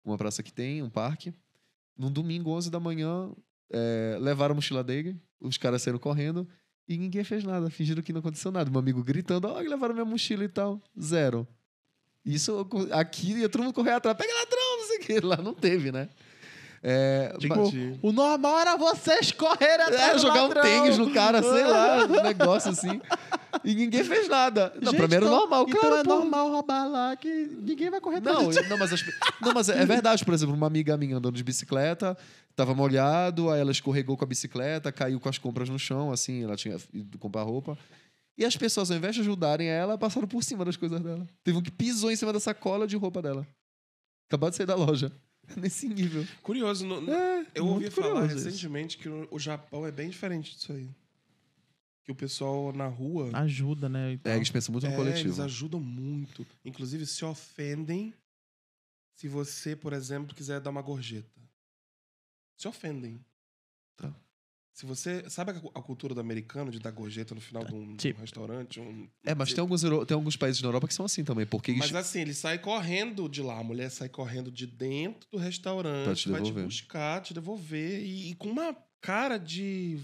uma 0.05 0.17
praça 0.17 0.45
que 0.45 0.53
tem, 0.53 0.81
um 0.81 0.91
parque. 0.91 1.35
Num 1.99 2.11
domingo, 2.13 2.51
11 2.51 2.71
da 2.71 2.79
manhã, 2.79 3.31
é, 3.73 4.17
levaram 4.21 4.53
a 4.53 4.55
mochila 4.57 4.85
dele, 4.85 5.21
os 5.41 5.57
caras 5.57 5.83
saíram 5.83 5.99
correndo 5.99 6.49
e 6.89 6.97
ninguém 6.97 7.25
fez 7.25 7.45
nada, 7.45 7.69
fingiram 7.69 8.03
que 8.03 8.13
não 8.13 8.21
aconteceu 8.21 8.51
nada. 8.53 8.71
Meu 8.71 8.79
amigo 8.81 9.03
gritando, 9.03 9.49
ó, 9.49 9.59
levaram 9.59 9.95
minha 9.95 10.05
mochila 10.07 10.45
e 10.45 10.49
tal. 10.49 10.81
Zero. 11.01 11.47
Isso 12.25 12.67
aqui 12.93 13.33
ia 13.33 13.49
todo 13.49 13.63
mundo 13.63 13.75
correr 13.75 13.93
atrás, 13.93 14.17
pega 14.17 14.33
ladrão, 14.33 14.79
não 14.79 14.87
sei 14.87 14.97
o 14.97 15.01
que. 15.01 15.21
Lá 15.21 15.37
não 15.39 15.55
teve, 15.55 15.91
né? 15.91 16.09
É, 16.83 17.35
Tipo, 17.39 17.71
o 18.03 18.13
normal 18.13 18.61
era 18.61 18.77
vocês 18.77 19.33
correrem 19.33 19.87
atrás 19.87 20.17
é, 20.17 20.19
jogar 20.19 20.45
um 20.45 20.49
ladrão. 20.49 20.63
tênis 20.63 20.97
no 20.99 21.13
cara, 21.13 21.43
sei 21.43 21.65
lá, 21.65 22.05
um 22.05 22.23
negócio 22.23 22.71
assim. 22.71 23.01
E 23.65 23.75
ninguém 23.75 24.05
fez 24.05 24.29
nada. 24.29 24.73
Não, 24.81 24.93
Gente, 24.93 24.97
pra 24.99 25.09
mim 25.09 25.15
era 25.15 25.25
então- 25.27 25.39
normal, 25.39 25.67
Então 25.69 25.81
claro. 25.81 25.97
é 25.97 26.03
pô. 26.05 26.09
normal 26.11 26.51
roubar 26.51 26.89
lá 26.89 27.17
que 27.17 27.29
ninguém 27.29 27.91
vai 27.91 28.01
correr 28.01 28.21
Não, 28.21 28.51
eu- 28.53 28.69
não, 28.69 28.79
mas, 28.79 28.93
as- 28.93 29.05
não, 29.41 29.53
mas 29.55 29.69
é 29.69 29.85
verdade. 29.87 30.25
Por 30.25 30.35
exemplo, 30.35 30.55
uma 30.55 30.67
amiga 30.67 30.97
minha 30.97 31.17
andando 31.17 31.35
de 31.37 31.43
bicicleta, 31.45 32.17
tava 32.55 32.75
molhado, 32.75 33.51
aí 33.51 33.61
ela 33.61 33.71
escorregou 33.73 34.17
com 34.17 34.25
a 34.25 34.29
bicicleta, 34.29 34.91
caiu 34.93 35.19
com 35.21 35.29
as 35.29 35.39
compras 35.39 35.69
no 35.69 35.79
chão, 35.79 36.11
assim, 36.13 36.43
ela 36.45 36.57
tinha 36.57 36.77
ido 36.93 37.19
comprar 37.19 37.43
roupa. 37.43 37.79
E 38.37 38.45
as 38.45 38.57
pessoas, 38.57 38.91
ao 38.91 38.97
invés 38.97 39.15
de 39.15 39.21
ajudarem 39.23 39.69
ela, 39.69 39.99
passaram 39.99 40.29
por 40.29 40.45
cima 40.45 40.65
das 40.65 40.77
coisas 40.77 41.01
dela. 41.01 41.27
Teve 41.43 41.59
um 41.59 41.63
que 41.63 41.71
pisou 41.73 42.11
em 42.11 42.17
cima 42.17 42.33
da 42.33 42.39
sacola 42.41 42.87
de 42.87 42.97
roupa 42.97 43.21
dela. 43.21 43.47
Acabou 44.29 44.51
de 44.51 44.57
sair 44.57 44.67
da 44.67 44.75
loja. 44.77 45.11
Nesse 45.57 45.89
nível. 45.89 46.27
Curioso, 46.43 46.87
no- 46.87 47.01
no- 47.01 47.11
É, 47.13 47.47
eu 47.55 47.67
ouvi 47.67 47.91
falar 47.91 48.27
isso. 48.27 48.35
recentemente 48.45 48.99
que 48.99 49.09
o 49.09 49.39
Japão 49.39 49.87
é 49.87 49.91
bem 49.91 50.11
diferente 50.11 50.55
disso 50.55 50.73
aí. 50.73 50.89
Que 52.09 52.13
o 52.13 52.15
pessoal 52.15 52.73
na 52.73 52.87
rua. 52.87 53.29
Ajuda, 53.35 53.87
né? 53.87 54.15
e 54.15 54.17
tal. 54.17 54.33
É, 54.33 54.37
eles 54.37 54.49
pensam 54.49 54.73
muito 54.73 54.87
no 54.87 54.95
é, 54.95 54.97
coletivo. 54.97 55.29
eles 55.29 55.39
ajudam 55.41 55.79
muito. 55.79 56.47
Inclusive, 56.65 57.05
se 57.05 57.23
ofendem 57.23 58.15
se 59.15 59.29
você, 59.29 59.77
por 59.77 59.93
exemplo, 59.93 60.35
quiser 60.35 60.59
dar 60.59 60.71
uma 60.71 60.81
gorjeta. 60.81 61.39
Se 62.57 62.67
ofendem. 62.67 63.23
Tá. 63.95 64.11
Se 64.73 64.87
você. 64.87 65.29
Sabe 65.29 65.51
a, 65.51 65.83
cultura 65.83 66.15
do 66.15 66.21
americano 66.23 66.71
de 66.71 66.79
dar 66.79 66.93
gorjeta 66.93 67.35
no 67.35 67.43
final 67.43 67.63
de 67.63 67.75
um, 67.75 67.85
de 67.89 67.93
um 67.93 67.97
Tipo. 67.97 68.23
restaurante? 68.23 68.81
Um, 68.81 69.07
É, 69.23 69.35
mas 69.35 69.53
tem 69.53 69.61
alguns, 69.61 69.83
tem 69.83 70.15
alguns 70.15 70.35
países 70.35 70.63
na 70.63 70.69
Europa 70.69 70.89
que 70.89 70.95
são 70.95 71.05
assim 71.05 71.23
também, 71.23 71.45
porque 71.45 71.73
eles... 71.73 71.81
Mas 71.81 71.95
assim, 71.95 72.23
ele 72.23 72.33
sai 72.33 72.59
correndo 72.59 73.29
de 73.29 73.43
lá. 73.43 73.59
A 73.59 73.63
mulher 73.63 73.91
sai 73.91 74.09
correndo 74.09 74.51
de 74.51 74.67
dentro 74.67 75.29
do 75.31 75.37
restaurante, 75.37 76.07
Pra 76.07 76.15
te 76.15 76.31
vai 76.31 76.41
te 76.41 76.53
buscar, 76.53 77.21
te 77.21 77.35
devolver. 77.35 78.01
E, 78.03 78.31
e 78.31 78.35
com 78.35 78.49
uma 78.49 78.75
cara 78.99 79.37
de 79.37 80.01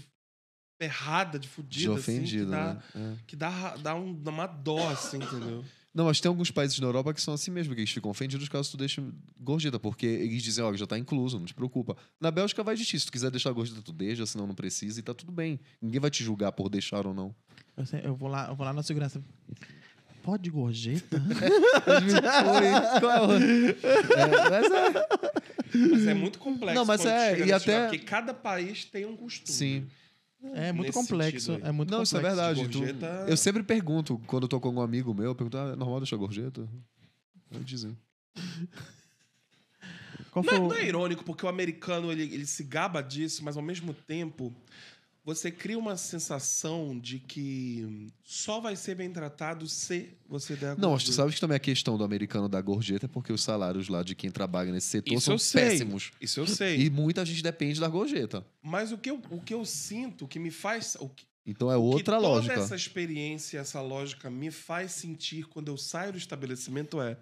ferrada, 0.77 1.39
de 1.39 1.47
de 1.47 1.53
fudida, 1.53 1.93
assim, 1.93 2.03
que 2.03 2.11
ofendido, 2.17 2.51
dá, 2.51 2.73
né? 2.73 2.81
É. 2.95 3.13
que 3.25 3.35
dá, 3.35 3.75
dá, 3.77 3.95
um, 3.95 4.13
dá 4.13 4.31
uma 4.31 4.45
dó, 4.47 4.89
assim, 4.89 5.17
entendeu? 5.17 5.63
Não, 5.93 6.03
mas 6.05 6.19
tem 6.19 6.27
alguns 6.27 6.51
países 6.51 6.77
na 6.81 6.87
Europa 6.87 7.13
que 7.13 7.21
são 7.21 7.33
assim 7.33 7.49
mesmo, 7.49 7.73
que 7.73 7.79
eles 7.79 7.89
ficam 7.89 8.11
ofendidos 8.11 8.49
caso 8.49 8.71
tu 8.71 8.75
deixe 8.75 9.01
gorjeta, 9.39 9.79
porque 9.79 10.05
eles 10.05 10.43
dizem, 10.43 10.61
ó, 10.61 10.73
já 10.75 10.85
tá 10.85 10.97
incluso, 10.99 11.39
não 11.39 11.45
te 11.45 11.53
preocupa. 11.53 11.95
Na 12.19 12.29
Bélgica 12.31 12.61
vai 12.63 12.75
de 12.75 12.83
ti, 12.83 12.99
se 12.99 13.05
tu 13.05 13.11
quiser 13.13 13.31
deixar 13.31 13.51
a 13.51 13.53
gorjeta, 13.53 13.81
tu 13.81 13.93
deixa, 13.93 14.25
senão 14.25 14.45
não 14.45 14.53
precisa 14.53 14.99
e 14.99 15.03
tá 15.03 15.13
tudo 15.13 15.31
bem. 15.31 15.57
Ninguém 15.81 16.01
vai 16.01 16.09
te 16.11 16.21
julgar 16.21 16.51
por 16.51 16.67
deixar 16.67 17.07
ou 17.07 17.13
não. 17.13 17.33
Eu, 17.77 17.85
sei- 17.85 18.01
eu 18.03 18.13
vou 18.13 18.27
lá, 18.27 18.47
eu 18.49 18.55
vou 18.55 18.65
lá 18.65 18.73
na 18.73 18.83
segurança. 18.83 19.23
Pode 20.21 20.49
gorjeta? 20.49 21.21
É 21.87 21.99
É, 24.17 24.49
mas 24.49 24.71
é. 24.71 25.07
Mas 25.91 26.07
é 26.07 26.13
muito 26.13 26.39
complexo. 26.39 26.75
Não, 26.75 26.85
mas 26.85 27.05
é, 27.05 27.39
e 27.45 27.51
até- 27.51 27.73
lugar, 27.75 27.89
Porque 27.89 28.03
cada 28.05 28.33
país 28.33 28.85
tem 28.85 29.05
um 29.05 29.15
costume. 29.15 29.55
Sim. 29.55 29.87
É 30.53 30.71
muito 30.71 30.87
Nesse 30.87 30.99
complexo. 30.99 31.51
É 31.63 31.71
muito 31.71 31.91
Não, 31.91 32.03
isso 32.03 32.15
é 32.17 32.19
complexo. 32.21 32.37
verdade. 32.45 32.69
tu- 32.69 32.79
gorjeta- 32.79 33.25
Eu 33.27 33.37
sempre 33.37 33.63
pergunto, 33.63 34.17
quando 34.27 34.43
eu 34.43 34.47
tô 34.49 34.59
com 34.59 34.67
algum 34.69 34.81
amigo 34.81 35.13
meu, 35.13 35.25
eu 35.25 35.35
pergunto, 35.35 35.57
ah, 35.57 35.71
é 35.73 35.75
normal 35.75 35.99
deixar 35.99 36.17
gorjeta? 36.17 36.67
Vai 37.51 37.63
dizer. 37.63 37.95
Não, 40.35 40.65
o- 40.65 40.67
não 40.69 40.73
é 40.75 40.85
irônico, 40.85 41.23
porque 41.23 41.45
o 41.45 41.49
americano 41.49 42.11
ele, 42.11 42.23
ele 42.23 42.45
se 42.45 42.63
gaba 42.63 43.01
disso, 43.01 43.43
mas 43.43 43.55
ao 43.55 43.63
mesmo 43.63 43.93
tempo 43.93 44.53
você 45.25 45.49
cria 45.51 45.77
uma 45.79 45.97
sensação 45.97 46.97
de 46.99 47.17
que 47.17 48.13
só 48.23 48.59
vai 48.59 48.75
ser 48.75 48.93
bem 48.93 49.11
tratado 49.11 49.67
se 49.67 50.15
você 50.29 50.55
der 50.55 50.67
a 50.73 50.75
Não, 50.75 50.91
mas 50.91 51.01
tu 51.01 51.07
gorjeta. 51.07 51.13
sabes 51.13 51.35
que 51.35 51.41
também 51.41 51.55
a 51.55 51.59
questão 51.59 51.97
do 51.97 52.03
americano 52.03 52.47
da 52.47 52.61
gorjeta 52.61 53.07
é 53.07 53.09
porque 53.09 53.33
os 53.33 53.41
salários 53.41 53.89
lá 53.89 54.03
de 54.03 54.13
quem 54.13 54.29
trabalha 54.29 54.71
nesse 54.71 54.87
setor 54.87 55.15
Isso 55.15 55.35
são 55.37 55.59
péssimos. 55.61 56.11
Isso 56.21 56.39
eu 56.39 56.45
sei. 56.45 56.79
E 56.79 56.89
muita 56.91 57.25
gente 57.25 57.41
depende 57.41 57.79
da 57.79 57.87
gorjeta. 57.87 58.45
Mas 58.61 58.91
o 58.91 58.99
que, 58.99 59.09
eu, 59.09 59.19
o 59.31 59.41
que 59.41 59.53
eu 59.53 59.65
sinto, 59.65 60.25
o 60.25 60.27
que 60.27 60.37
me 60.37 60.51
faz. 60.51 60.95
O 60.99 61.09
que, 61.09 61.25
Então 61.43 61.71
é 61.71 61.73
que 61.73 61.79
outra 61.79 62.17
toda 62.17 62.27
lógica. 62.27 62.53
essa 62.53 62.75
experiência, 62.75 63.57
essa 63.57 63.81
lógica 63.81 64.29
me 64.29 64.51
faz 64.51 64.91
sentir 64.91 65.47
quando 65.47 65.69
eu 65.69 65.77
saio 65.77 66.11
do 66.11 66.19
estabelecimento 66.19 67.01
é. 67.01 67.17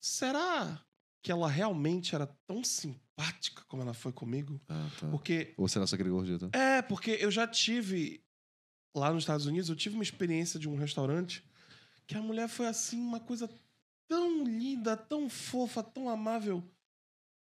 Será 0.00 0.80
que 1.26 1.32
ela 1.32 1.48
realmente 1.48 2.14
era 2.14 2.24
tão 2.46 2.62
simpática 2.62 3.64
como 3.66 3.82
ela 3.82 3.92
foi 3.92 4.12
comigo? 4.12 4.60
Ah, 4.68 4.88
tá. 5.00 5.08
Porque 5.10 5.54
Ou 5.56 5.66
será 5.66 5.84
só 5.84 5.96
aquele 5.96 6.08
gorjeta? 6.10 6.48
É, 6.56 6.80
porque 6.82 7.18
eu 7.18 7.32
já 7.32 7.48
tive. 7.48 8.22
Lá 8.94 9.12
nos 9.12 9.24
Estados 9.24 9.44
Unidos, 9.44 9.68
eu 9.68 9.74
tive 9.74 9.96
uma 9.96 10.04
experiência 10.04 10.58
de 10.60 10.68
um 10.68 10.76
restaurante 10.76 11.44
que 12.06 12.16
a 12.16 12.22
mulher 12.22 12.48
foi 12.48 12.66
assim, 12.68 13.00
uma 13.00 13.18
coisa 13.18 13.50
tão 14.08 14.44
linda, 14.44 14.96
tão 14.96 15.28
fofa, 15.28 15.82
tão 15.82 16.08
amável. 16.08 16.62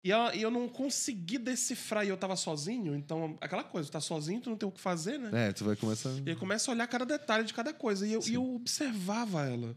E, 0.05 0.13
ela- 0.13 0.33
e 0.33 0.43
eu 0.43 0.51
não 0.51 0.69
consegui 0.69 1.37
decifrar. 1.37 2.07
E 2.07 2.09
eu 2.09 2.17
tava 2.17 2.37
sozinho, 2.37 2.95
então, 2.95 3.37
aquela 3.41 3.65
coisa, 3.65 3.91
tá 3.91 4.01
sozinho, 4.01 4.41
tu 4.41 4.49
não 4.49 4.57
tem 4.57 4.69
o 4.69 4.73
que 4.73 4.81
fazer, 4.81 5.19
né? 5.19 5.49
É, 5.49 5.53
tu 5.53 5.65
vai 5.65 5.75
começar. 5.75 6.11
E 6.25 6.31
eu 6.31 6.37
começo 6.37 6.71
a 6.71 6.75
olhar 6.75 6.87
cada 6.87 7.05
detalhe 7.05 7.43
de 7.45 7.53
cada 7.53 7.75
coisa. 7.75 8.07
E 8.07 8.13
eu, 8.13 8.21
e 8.29 8.35
eu 8.35 8.55
observava 8.55 9.45
ela. 9.45 9.77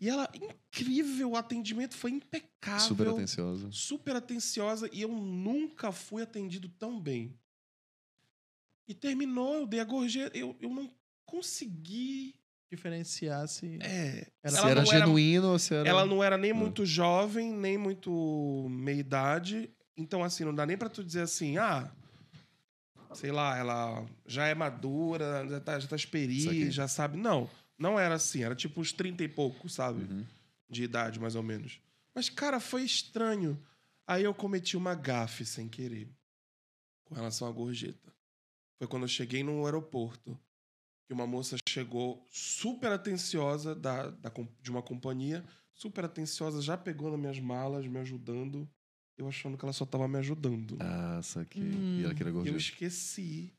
E 0.00 0.08
ela, 0.08 0.28
incrível, 0.34 1.32
o 1.32 1.36
atendimento 1.36 1.94
foi 1.94 2.10
impecável 2.12 2.80
Super 2.80 3.08
atenciosa. 3.08 3.68
super 3.70 4.16
atenciosa 4.16 4.88
e 4.92 5.02
eu 5.02 5.08
nunca 5.10 5.92
fui 5.92 6.22
atendido 6.22 6.68
tão 6.70 6.98
bem. 6.98 7.38
E 8.88 8.94
terminou, 8.94 9.54
eu 9.56 9.66
dei 9.66 9.78
a 9.80 9.84
gorjeta, 9.84 10.36
eu, 10.36 10.56
eu 10.60 10.70
não 10.70 10.90
consegui. 11.26 12.34
diferenciar 12.72 13.48
se. 13.48 13.78
É, 13.82 14.28
Era- 14.44 14.52
Se 14.52 14.58
ela 14.58 14.70
era 14.70 14.82
não 14.84 14.92
era- 14.92 15.00
genuíno 15.00 15.48
ou 15.48 15.58
se 15.58 15.74
era. 15.74 15.88
ela 15.88 16.06
não 16.06 16.22
era 16.22 16.38
nem 16.38 16.52
Ah. 16.52 16.54
muito 16.54 16.86
jovem, 16.86 17.52
nem 17.52 17.76
muito 17.76 18.68
meia 18.70 19.00
idade. 19.00 19.68
Então, 19.96 20.22
assim, 20.22 20.44
não 20.44 20.54
dá 20.54 20.64
nem 20.64 20.78
pra 20.78 20.88
tu 20.88 21.02
dizer 21.04 21.22
assim, 21.22 21.58
ah, 21.58 21.90
sei 23.12 23.32
lá, 23.32 23.58
ela 23.58 24.06
já 24.24 24.46
é 24.46 24.54
madura, 24.54 25.44
já 25.48 25.60
tá, 25.60 25.78
já 25.80 25.88
tá 25.88 25.96
experi, 25.96 26.70
já 26.70 26.86
sabe. 26.86 27.18
Não, 27.18 27.50
não 27.80 27.98
era 27.98 28.14
assim. 28.14 28.42
Era 28.44 28.54
tipo 28.54 28.80
uns 28.80 28.92
30 28.92 29.24
e 29.24 29.28
poucos, 29.28 29.72
sabe? 29.74 30.04
Uhum. 30.04 30.24
de 30.68 30.84
idade, 30.84 31.18
mais 31.18 31.34
ou 31.34 31.42
menos. 31.42 31.80
Mas, 32.14 32.28
cara, 32.28 32.60
foi 32.60 32.84
estranho. 32.84 33.60
Aí 34.06 34.22
eu 34.22 34.34
cometi 34.34 34.76
uma 34.76 34.94
gafe 34.94 35.44
sem 35.44 35.68
querer 35.68 36.08
com 37.04 37.14
relação 37.14 37.48
à 37.48 37.50
gorjeta. 37.50 38.12
Foi 38.78 38.86
quando 38.86 39.02
eu 39.02 39.08
cheguei 39.08 39.42
no 39.42 39.64
aeroporto. 39.64 40.38
Que 41.06 41.14
uma 41.14 41.26
moça 41.26 41.56
chegou 41.68 42.24
super 42.30 42.92
atenciosa 42.92 43.74
da, 43.74 44.10
da 44.10 44.30
de 44.62 44.70
uma 44.70 44.80
companhia, 44.80 45.44
super 45.74 46.04
atenciosa, 46.04 46.62
já 46.62 46.76
pegou 46.76 47.10
nas 47.10 47.18
minhas 47.18 47.40
malas, 47.40 47.84
me 47.86 47.98
ajudando. 47.98 48.68
Eu 49.18 49.26
achando 49.26 49.58
que 49.58 49.64
ela 49.64 49.72
só 49.72 49.84
tava 49.84 50.06
me 50.06 50.18
ajudando. 50.18 50.76
Ah, 50.78 51.20
saquei. 51.22 51.62
Hum. 51.62 52.00
E 52.00 52.04
ela 52.04 52.14
queria 52.14 52.30
eu 52.30 52.34
gorjeta. 52.34 52.56
esqueci. 52.56 53.52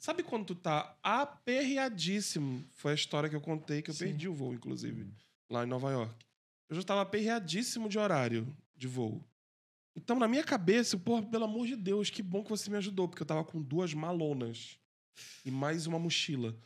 Sabe 0.00 0.22
quando 0.22 0.46
tu 0.46 0.54
tá 0.54 0.96
aperreadíssimo? 1.02 2.66
Foi 2.72 2.92
a 2.92 2.94
história 2.94 3.28
que 3.28 3.36
eu 3.36 3.40
contei, 3.40 3.82
que 3.82 3.90
eu 3.90 3.94
Sim. 3.94 4.06
perdi 4.06 4.28
o 4.28 4.34
voo, 4.34 4.54
inclusive, 4.54 5.06
lá 5.50 5.62
em 5.62 5.66
Nova 5.66 5.90
York. 5.90 6.26
Eu 6.70 6.76
já 6.76 6.82
tava 6.82 7.02
aperreadíssimo 7.02 7.86
de 7.86 7.98
horário 7.98 8.56
de 8.74 8.88
voo. 8.88 9.22
Então, 9.94 10.18
na 10.18 10.26
minha 10.26 10.42
cabeça, 10.42 10.96
pô, 10.96 11.22
pelo 11.22 11.44
amor 11.44 11.66
de 11.66 11.76
Deus, 11.76 12.08
que 12.08 12.22
bom 12.22 12.42
que 12.42 12.48
você 12.48 12.70
me 12.70 12.78
ajudou, 12.78 13.08
porque 13.08 13.22
eu 13.22 13.26
tava 13.26 13.44
com 13.44 13.60
duas 13.60 13.92
malonas 13.92 14.78
e 15.44 15.50
mais 15.50 15.86
uma 15.86 15.98
mochila. 15.98 16.56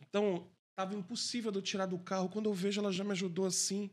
Então, 0.00 0.50
tava 0.74 0.96
impossível 0.96 1.52
de 1.52 1.58
eu 1.58 1.62
tirar 1.62 1.86
do 1.86 1.98
carro. 1.98 2.28
Quando 2.28 2.46
eu 2.46 2.54
vejo, 2.54 2.80
ela 2.80 2.90
já 2.90 3.04
me 3.04 3.12
ajudou 3.12 3.46
assim. 3.46 3.88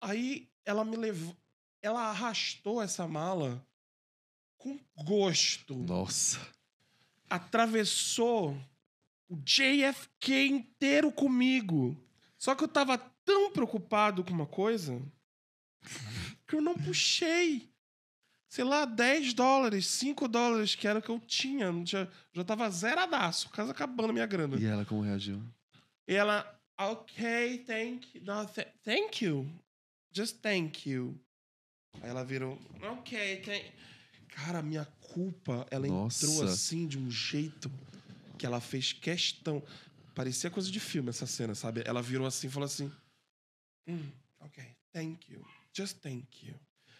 Aí, 0.00 0.48
ela 0.64 0.86
me 0.86 0.96
levou. 0.96 1.36
Ela 1.82 2.08
arrastou 2.08 2.80
essa 2.80 3.06
mala 3.06 3.62
com 4.56 4.80
gosto 5.04 5.76
Nossa. 5.76 6.55
Atravessou 7.28 8.56
o 9.28 9.36
JFK 9.36 10.46
inteiro 10.46 11.10
comigo. 11.12 11.96
Só 12.38 12.54
que 12.54 12.64
eu 12.64 12.68
tava 12.68 12.98
tão 13.24 13.50
preocupado 13.50 14.22
com 14.22 14.30
uma 14.32 14.46
coisa 14.46 15.00
que 16.46 16.54
eu 16.56 16.60
não 16.60 16.74
puxei. 16.74 17.68
Sei 18.48 18.64
lá, 18.64 18.84
10 18.84 19.34
dólares, 19.34 19.86
5 19.86 20.28
dólares, 20.28 20.74
que 20.74 20.86
era 20.86 21.00
o 21.00 21.02
que 21.02 21.08
eu 21.10 21.20
tinha. 21.20 21.70
Não 21.72 21.84
tinha 21.84 22.10
já 22.32 22.44
tava 22.44 22.70
zeradaço, 22.70 23.50
quase 23.50 23.70
acabando 23.70 24.10
a 24.10 24.12
minha 24.12 24.26
grana. 24.26 24.56
E 24.56 24.64
ela 24.64 24.84
como 24.84 25.02
reagiu? 25.02 25.42
E 26.08 26.14
ela, 26.14 26.58
ok, 26.78 27.58
thank 27.66 28.16
you. 28.16 28.24
No, 28.24 28.46
th- 28.46 28.68
thank 28.84 29.24
you. 29.24 29.50
Just 30.12 30.40
thank 30.40 30.88
you. 30.88 31.20
Aí 32.00 32.08
ela 32.10 32.24
virou, 32.24 32.58
ok, 32.82 33.42
thank 33.42 33.72
Cara, 34.28 34.62
minha 34.62 34.84
culpa, 35.16 35.66
ela 35.70 35.86
Nossa. 35.88 36.26
entrou 36.26 36.44
assim 36.44 36.86
de 36.86 36.98
um 36.98 37.10
jeito 37.10 37.72
que 38.38 38.44
ela 38.44 38.60
fez 38.60 38.92
questão. 38.92 39.62
Parecia 40.14 40.50
coisa 40.50 40.70
de 40.70 40.78
filme 40.78 41.08
essa 41.08 41.26
cena, 41.26 41.54
sabe? 41.54 41.82
Ela 41.86 42.02
virou 42.02 42.26
assim 42.26 42.48
e 42.48 42.50
falou 42.50 42.66
assim: 42.66 42.92
"Hum, 43.88 44.12
ok, 44.40 44.62
thank 44.92 45.32
you. 45.32 45.42
Just 45.74 46.00
thank 46.00 46.46
you. 46.46 46.54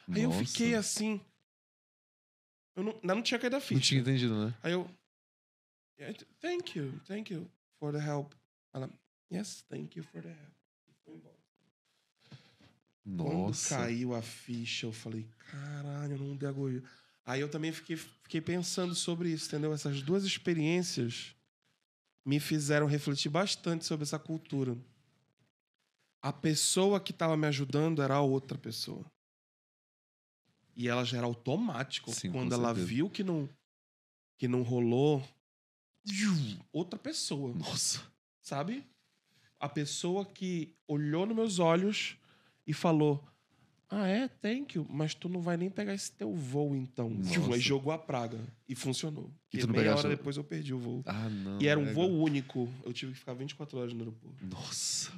Aí 0.08 0.22
eu 0.22 0.30
Nossa. 0.30 0.46
fiquei 0.46 0.74
assim. 0.74 1.20
Eu 2.74 2.84
não, 2.84 3.00
não 3.02 3.22
tinha 3.22 3.38
caído 3.38 3.56
a 3.56 3.60
ficha. 3.60 3.74
Não 3.74 3.80
tinha 3.82 4.00
entendido, 4.00 4.46
né? 4.46 4.54
Aí 4.62 4.72
eu. 4.72 4.88
"Yeah, 6.00 6.18
Thank 6.40 6.78
you, 6.78 6.98
thank 7.06 7.30
you 7.30 7.50
for 7.78 7.92
the 7.92 7.98
help. 7.98 8.32
Ela, 8.72 8.88
yes, 9.30 9.62
thank 9.68 9.98
you 9.98 10.04
for 10.04 10.22
the 10.22 10.30
help. 10.30 10.54
E 10.88 10.92
foi 11.04 11.14
embora. 11.16 11.36
Nossa. 13.04 13.74
Quando 13.76 13.80
caiu 13.82 14.14
a 14.14 14.22
ficha, 14.22 14.86
eu 14.86 14.92
falei, 14.92 15.28
caralho, 15.50 16.14
eu 16.14 16.18
não 16.18 16.34
dei 16.34 16.48
a 16.48 16.52
gorjeta. 16.52 16.88
Aí 17.26 17.40
eu 17.40 17.50
também 17.50 17.72
fiquei, 17.72 17.96
fiquei 17.96 18.40
pensando 18.40 18.94
sobre 18.94 19.30
isso, 19.30 19.48
entendeu? 19.48 19.72
Essas 19.74 20.00
duas 20.00 20.22
experiências 20.24 21.34
me 22.24 22.38
fizeram 22.38 22.86
refletir 22.86 23.28
bastante 23.28 23.84
sobre 23.84 24.04
essa 24.04 24.18
cultura. 24.18 24.78
A 26.22 26.32
pessoa 26.32 27.00
que 27.00 27.10
estava 27.10 27.36
me 27.36 27.46
ajudando 27.48 28.00
era 28.00 28.14
a 28.14 28.20
outra 28.20 28.56
pessoa. 28.56 29.04
E 30.76 30.88
ela 30.88 31.04
já 31.04 31.18
era 31.18 31.26
automático. 31.26 32.12
Sim, 32.12 32.30
Quando 32.30 32.52
ela 32.54 32.68
certeza. 32.68 32.86
viu 32.86 33.10
que 33.10 33.24
não, 33.24 33.48
que 34.38 34.46
não 34.46 34.62
rolou, 34.62 35.26
outra 36.72 36.98
pessoa 36.98 37.52
Nossa. 37.54 38.02
sabe? 38.40 38.86
A 39.58 39.68
pessoa 39.68 40.24
que 40.24 40.76
olhou 40.86 41.26
nos 41.26 41.34
meus 41.34 41.58
olhos 41.58 42.16
e 42.66 42.72
falou: 42.72 43.26
Ah, 43.88 44.08
é? 44.08 44.28
Thank 44.42 44.76
you. 44.76 44.86
Mas 44.90 45.14
tu 45.14 45.28
não 45.28 45.40
vai 45.40 45.56
nem 45.56 45.70
pegar 45.70 45.94
esse 45.94 46.10
teu 46.10 46.34
voo, 46.34 46.74
então. 46.74 47.10
Nossa. 47.10 47.54
Aí 47.54 47.60
jogou 47.60 47.92
a 47.92 47.98
praga. 47.98 48.38
E 48.68 48.74
funcionou. 48.74 49.30
E 49.52 49.60
E 49.60 49.66
meia 49.66 49.72
pegaste 49.72 50.06
hora 50.06 50.16
depois 50.16 50.36
eu 50.36 50.44
perdi 50.44 50.74
o 50.74 50.78
voo. 50.78 51.02
Ah, 51.06 51.28
não. 51.28 51.60
e 51.60 51.68
era 51.68 51.78
um 51.78 51.86
é, 51.86 51.92
voo 51.92 52.22
único. 52.22 52.68
Eu 52.84 52.92
tive 52.92 53.12
que 53.12 53.18
ficar 53.18 53.34
24 53.34 53.78
horas 53.78 53.92
no 53.92 54.00
aeroporto. 54.00 54.44
Nossa. 54.44 55.12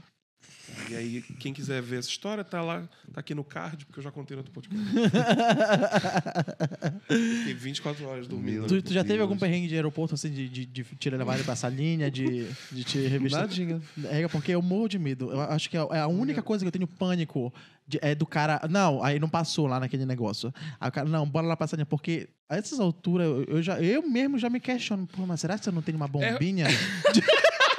E 0.90 0.94
aí, 0.94 1.22
quem 1.40 1.52
quiser 1.52 1.80
ver 1.80 1.98
essa 1.98 2.08
história, 2.08 2.44
tá 2.44 2.60
lá, 2.60 2.86
tá 3.12 3.20
aqui 3.20 3.34
no 3.34 3.42
card, 3.42 3.86
porque 3.86 4.00
eu 4.00 4.04
já 4.04 4.10
contei 4.10 4.36
no 4.36 4.40
outro 4.40 4.52
podcast. 4.52 4.84
Fiquei 7.08 7.54
24 7.54 8.06
horas 8.06 8.28
dormindo. 8.28 8.66
Tu, 8.66 8.82
tu 8.82 8.92
já 8.92 9.02
teve 9.02 9.22
algum 9.22 9.36
perrengue 9.36 9.68
de 9.68 9.74
aeroporto, 9.74 10.14
assim, 10.14 10.30
de, 10.30 10.48
de, 10.48 10.66
de 10.66 10.84
te 10.84 11.10
levar 11.10 11.42
pra 11.42 11.56
salinha, 11.56 12.10
de, 12.10 12.46
de 12.70 12.84
te 12.84 12.98
revistar? 13.06 13.42
Nadinha. 13.42 13.80
É, 14.10 14.28
porque 14.28 14.52
eu 14.52 14.60
morro 14.60 14.88
de 14.88 14.98
medo. 14.98 15.30
Eu 15.30 15.40
acho 15.40 15.70
que 15.70 15.76
é 15.76 15.80
a 15.80 16.06
única 16.06 16.42
coisa 16.42 16.64
que 16.64 16.68
eu 16.68 16.72
tenho 16.72 16.86
pânico 16.86 17.52
de- 17.88 17.98
é 18.02 18.14
do 18.14 18.26
cara. 18.26 18.60
Não, 18.70 19.02
aí 19.02 19.18
não 19.18 19.28
passou 19.28 19.66
lá 19.66 19.80
naquele 19.80 20.04
negócio. 20.06 20.52
Aí 20.78 20.88
o 20.88 20.92
cara, 20.92 21.08
não, 21.08 21.26
bora 21.26 21.46
lá 21.46 21.56
salinha. 21.66 21.86
Porque 21.86 22.28
a 22.48 22.56
essas 22.56 22.78
alturas, 22.78 23.26
eu, 23.26 23.44
eu 23.44 23.62
já, 23.62 23.80
eu 23.80 24.08
mesmo 24.08 24.38
já 24.38 24.48
me 24.50 24.60
questiono. 24.60 25.06
Pô, 25.06 25.24
mas 25.26 25.40
será 25.40 25.58
que 25.58 25.64
você 25.64 25.70
não 25.70 25.82
tem 25.82 25.94
uma 25.94 26.06
bombinha? 26.06 26.66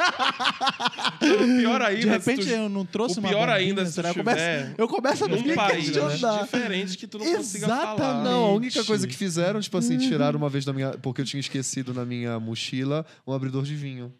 Pior 1.19 1.81
ainda, 1.81 2.01
de 2.01 2.07
repente 2.07 2.45
tu- 2.45 2.49
eu 2.51 2.69
não 2.69 2.85
trouxe 2.85 3.17
o 3.17 3.19
uma 3.19 3.29
pior 3.29 3.39
bombinha. 3.47 3.55
ainda, 3.55 3.85
se 3.85 3.99
eu, 3.99 4.13
começo, 4.13 4.41
eu 4.77 4.87
começo 4.87 5.25
a 5.25 5.27
me 5.27 5.53
país 5.55 5.89
questionar. 5.91 6.43
diferente 6.43 6.97
que 6.97 7.07
tu 7.07 7.19
não 7.19 7.25
consiga 7.35 7.67
falar. 7.67 7.93
Exatamente. 7.95 8.23
Não, 8.23 8.43
a 8.45 8.53
única 8.53 8.83
coisa 8.83 9.07
que 9.07 9.15
fizeram, 9.15 9.59
tipo 9.59 9.77
assim, 9.77 9.93
Uhum. 9.93 9.99
tiraram 9.99 10.37
uma 10.37 10.49
vez 10.49 10.65
da 10.65 10.73
minha. 10.73 10.91
Porque 10.91 11.21
eu 11.21 11.25
tinha 11.25 11.39
esquecido 11.39 11.93
na 11.93 12.05
minha 12.05 12.39
mochila 12.39 13.05
um 13.27 13.33
abridor 13.33 13.63
de 13.63 13.75
vinho. 13.75 14.13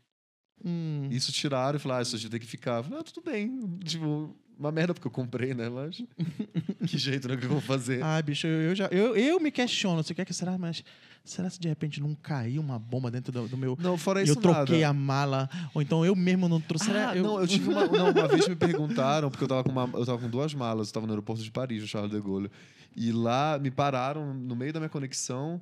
Hum. 0.64 1.08
Isso 1.10 1.32
tiraram 1.32 1.78
e 1.78 1.80
falaram, 1.80 2.00
ah, 2.00 2.04
isso 2.04 2.16
a 2.16 2.20
gente 2.20 2.32
tem 2.32 2.40
que 2.40 2.46
ficar. 2.46 2.84
Falei, 2.84 3.00
ah, 3.00 3.04
tudo 3.04 3.24
bem. 3.24 3.60
Tipo, 3.84 4.36
uma 4.60 4.74
merda 4.74 4.94
porque 4.94 5.08
eu 5.08 5.12
comprei, 5.12 5.54
né? 5.54 5.70
Mas. 5.70 6.04
que 6.86 6.98
jeito, 6.98 7.30
né? 7.30 7.36
O 7.36 7.38
que 7.38 7.46
eu 7.46 7.50
vou 7.50 7.62
fazer? 7.62 8.04
Ai, 8.04 8.22
bicho, 8.22 8.46
eu, 8.46 8.62
eu 8.70 8.76
já, 8.76 8.88
eu, 8.88 9.16
eu 9.16 9.40
me 9.40 9.52
questiono. 9.52 10.04
Você 10.04 10.14
quer 10.14 10.26
que 10.26 10.34
será? 10.34 10.58
Mas 10.58 10.84
será 11.24 11.50
se 11.50 11.60
de 11.60 11.70
repente 11.70 12.02
não 12.02 12.14
caiu 12.14 12.62
uma 12.62 12.78
bomba 12.78 13.10
dentro 13.10 13.32
do, 13.32 13.48
do 13.48 13.58
meu. 13.58 13.78
Não, 13.80 13.98
fora 13.98 14.22
isso, 14.22 14.34
eu 14.34 14.36
troquei 14.36 14.82
nada. 14.82 14.90
a 14.90 14.94
mala, 14.94 15.50
ou 15.74 15.82
então 15.82 16.06
eu 16.06 16.14
mesmo 16.14 16.50
não 16.50 16.60
trouxe. 16.60 16.92
Ah, 16.92 17.16
eu... 17.16 17.24
não, 17.24 17.40
eu 17.40 17.48
tive 17.48 17.70
uma. 17.70 17.88
Não, 17.88 18.12
uma 18.12 18.28
vez 18.28 18.50
me 18.50 18.56
perguntaram, 18.58 19.32
porque 19.32 19.46
eu 19.46 19.48
tava, 19.48 19.64
com 19.64 19.72
uma, 19.72 19.90
eu 19.94 20.06
tava 20.06 20.18
com 20.18 20.30
duas 20.30 20.54
malas, 20.54 20.90
eu 20.90 20.94
tava 20.94 21.08
no 21.08 21.14
aeroporto 21.14 21.42
de 21.42 21.52
Paris, 21.52 21.82
no 21.82 21.88
Charles 21.88 22.12
de 22.12 22.20
Gaulle. 22.20 22.52
E 22.94 23.14
lá 23.14 23.58
me 23.58 23.72
pararam 23.72 24.34
no 24.34 24.56
meio 24.58 24.74
da 24.74 24.80
minha 24.80 24.90
conexão, 24.90 25.62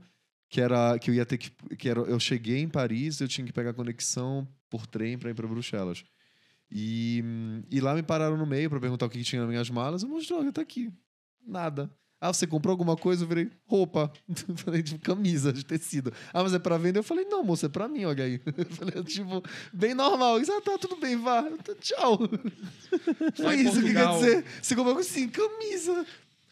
que 0.49 0.59
era 0.59 0.97
que 0.97 1.11
eu 1.11 1.13
ia 1.13 1.25
ter 1.25 1.37
que. 1.37 1.51
que 1.75 1.87
era, 1.87 1.99
eu 1.99 2.19
cheguei 2.19 2.61
em 2.61 2.67
Paris, 2.67 3.21
eu 3.21 3.27
tinha 3.27 3.45
que 3.45 3.53
pegar 3.53 3.69
a 3.69 3.73
conexão 3.75 4.47
por 4.69 4.87
trem 4.87 5.19
pra 5.19 5.29
ir 5.29 5.35
pra 5.35 5.47
Bruxelas. 5.47 6.03
E, 6.71 7.23
e 7.71 7.79
lá 7.79 7.93
me 7.95 8.03
pararam 8.03 8.35
no 8.37 8.45
meio 8.45 8.69
pra 8.69 8.79
perguntar 8.79 9.05
o 9.05 9.09
que, 9.09 9.19
que 9.19 9.23
tinha 9.23 9.41
nas 9.41 9.49
minhas 9.49 9.69
malas. 9.69 10.03
Eu 10.03 10.09
mostrei, 10.09 10.37
olha, 10.37 10.51
tá 10.51 10.61
aqui. 10.61 10.91
Nada. 11.45 11.89
Ah, 12.19 12.33
você 12.33 12.47
comprou 12.47 12.71
alguma 12.71 12.97
coisa? 12.97 13.23
Eu 13.23 13.27
virei, 13.27 13.49
roupa. 13.67 14.11
falei, 14.57 14.81
tipo, 14.81 14.99
camisa 14.99 15.53
de 15.53 15.63
tecido. 15.63 16.11
Ah, 16.33 16.41
mas 16.43 16.53
é 16.53 16.59
pra 16.59 16.77
vender? 16.77 16.99
Eu 16.99 17.03
falei, 17.03 17.25
não, 17.25 17.43
moça, 17.43 17.67
é 17.67 17.69
pra 17.69 17.87
mim, 17.87 18.05
olha 18.05 18.23
aí. 18.25 18.41
Eu 18.57 18.65
falei, 18.71 19.03
tipo, 19.03 19.43
bem 19.71 19.93
normal. 19.93 20.41
Isso, 20.41 20.51
ah, 20.51 20.59
tá, 20.61 20.77
tudo 20.79 20.95
bem, 20.97 21.15
vá. 21.15 21.43
Tchau. 21.79 22.17
Foi 23.35 23.55
em 23.61 23.67
isso 23.67 23.81
que 23.81 23.93
quer 23.93 24.07
dizer. 24.13 24.45
Você 24.61 24.75
comprou 24.75 24.97
assim, 24.97 25.29
camisa. 25.29 26.05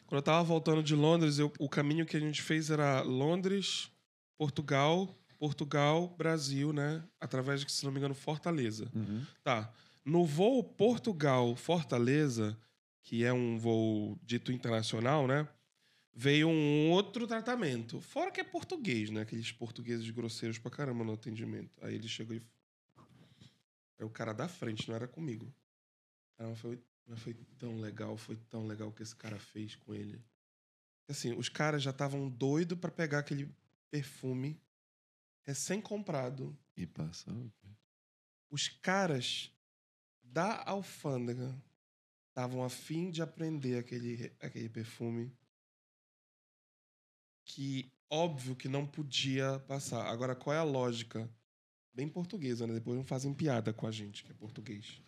Quando 0.06 0.20
eu 0.20 0.22
tava 0.22 0.44
voltando 0.44 0.84
de 0.84 0.94
Londres, 0.96 1.40
eu- 1.40 1.52
o 1.60 1.68
caminho 1.68 2.06
que 2.06 2.16
a 2.16 2.20
gente 2.20 2.44
fez 2.44 2.70
era 2.70 3.02
Londres, 3.02 3.90
Portugal, 4.38 5.18
Portugal, 5.40 6.14
Brasil, 6.16 6.72
né? 6.72 7.04
Através 7.20 7.62
de, 7.66 7.72
se 7.72 7.84
não 7.84 7.92
me 7.92 7.98
engano, 7.98 8.14
Fortaleza. 8.14 8.88
Tá. 9.44 9.74
No 10.06 10.24
voo 10.24 10.64
Portugal-Fortaleza, 10.64 12.56
que 13.02 13.24
é 13.26 13.34
um 13.34 13.58
voo 13.58 14.20
dito 14.24 14.52
internacional, 14.52 15.28
né? 15.28 15.50
Veio 16.14 16.48
um 16.48 16.92
outro 16.92 17.28
tratamento. 17.28 18.00
Fora 18.00 18.32
que 18.32 18.40
é 18.40 18.44
português, 18.44 19.10
né? 19.10 19.22
Aqueles 19.22 19.52
portugueses 19.52 20.10
grosseiros 20.12 20.60
pra 20.60 20.70
caramba 20.72 21.04
no 21.04 21.14
atendimento. 21.14 21.72
Aí 21.84 21.96
ele 21.96 22.08
chegou 22.08 22.36
e. 22.36 22.42
É 23.98 24.06
o 24.06 24.10
cara 24.10 24.32
da 24.32 24.48
frente, 24.48 24.88
não 24.88 24.96
era 24.96 25.08
comigo. 25.08 25.52
Ah, 26.38 26.48
mas 26.50 26.60
foi, 26.60 26.80
mas 27.08 27.20
foi 27.20 27.34
tão 27.58 27.80
legal, 27.80 28.16
foi 28.16 28.36
tão 28.36 28.68
legal 28.68 28.90
o 28.90 28.92
que 28.92 29.02
esse 29.02 29.16
cara 29.16 29.40
fez 29.40 29.76
com 29.76 29.94
ele. 29.94 30.22
Assim, 31.08 31.34
os 31.34 31.50
caras 31.50 31.82
já 31.82 31.92
estavam 31.92 32.30
doidos 32.30 32.78
pra 32.78 32.92
pegar 32.92 33.20
aquele 33.20 33.50
perfume 33.90 34.60
recém-comprado 35.44 36.58
E 36.76 36.86
passa. 36.86 37.32
os 38.50 38.68
caras 38.68 39.52
da 40.36 40.62
alfândega 40.66 41.56
estavam 42.28 42.62
a 42.62 42.70
fim 42.70 43.10
de 43.10 43.22
aprender 43.22 43.78
aquele, 43.78 44.34
aquele 44.42 44.68
perfume 44.68 45.34
que 47.46 47.90
óbvio 48.10 48.54
que 48.54 48.68
não 48.68 48.86
podia 48.86 49.60
passar. 49.60 50.06
Agora, 50.08 50.36
qual 50.36 50.54
é 50.54 50.60
a 50.60 50.64
lógica? 50.64 51.32
Bem 51.94 52.10
portuguesa, 52.10 52.68
né? 52.68 52.74
Depois 52.74 52.98
não 52.98 53.06
fazem 53.06 53.34
piada 53.34 53.72
com 53.72 53.88
a 53.88 53.92
gente, 53.92 54.26
que 54.26 54.32
é 54.32 54.36
português. 54.36 55.02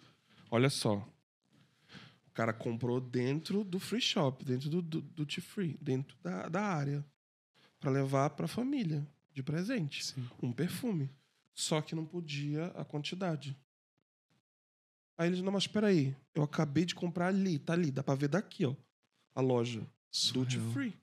Olha 0.49 0.69
só. 0.69 0.95
O 2.27 2.31
cara 2.33 2.53
comprou 2.53 3.01
dentro 3.01 3.65
do 3.65 3.81
free 3.81 3.99
shop, 3.99 4.45
dentro 4.45 4.69
do, 4.69 4.81
do, 4.81 5.01
do 5.01 5.25
Tea 5.25 5.43
Free, 5.43 5.77
dentro 5.81 6.17
da, 6.23 6.47
da 6.47 6.61
área, 6.61 7.05
para 7.81 7.91
levar 7.91 8.29
para 8.29 8.45
a 8.45 8.47
família 8.47 9.05
de 9.33 9.43
presente. 9.43 10.15
Um 10.41 10.53
perfume. 10.53 11.11
Só 11.53 11.81
que 11.81 11.95
não 11.95 12.05
podia 12.05 12.67
a 12.67 12.85
quantidade. 12.85 13.57
Aí 15.17 15.27
eles, 15.29 15.41
não, 15.41 15.51
mas 15.51 15.65
peraí, 15.67 16.15
eu 16.35 16.43
acabei 16.43 16.85
de 16.85 16.93
comprar 16.93 17.27
ali, 17.27 17.57
tá 17.57 17.73
ali, 17.73 17.89
dá 17.91 18.03
pra 18.03 18.13
ver 18.15 18.27
daqui, 18.29 18.65
ó. 18.65 18.75
A 19.33 19.41
loja. 19.41 19.79
Duty 20.33 20.53
Surreal. 20.55 20.71
free. 20.73 20.93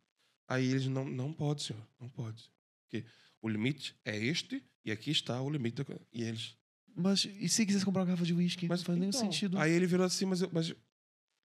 Aí 0.48 0.66
eles, 0.66 0.86
não, 0.86 1.04
não 1.04 1.32
pode, 1.32 1.62
senhor, 1.62 1.82
não 2.00 2.08
pode. 2.08 2.50
Porque 2.82 3.04
o 3.42 3.48
limite 3.48 3.94
é 4.04 4.16
este 4.16 4.62
e 4.84 4.90
aqui 4.92 5.10
está 5.10 5.40
o 5.42 5.50
limite. 5.50 5.76
da 5.76 5.84
co-" 5.84 6.00
E 6.12 6.22
eles, 6.22 6.56
Mas 6.96 7.24
e 7.24 7.48
se 7.48 7.66
quisesse 7.66 7.84
comprar 7.84 8.02
uma 8.02 8.06
garrafa 8.06 8.24
de 8.24 8.34
uísque? 8.34 8.68
mas 8.68 8.80
Não 8.80 8.86
faz 8.86 8.98
nenhum 8.98 9.08
então, 9.10 9.20
sentido. 9.20 9.58
Aí 9.58 9.72
ele 9.72 9.86
virou 9.86 10.06
assim, 10.06 10.24
mas, 10.26 10.42
eu- 10.42 10.50
mas 10.52 10.72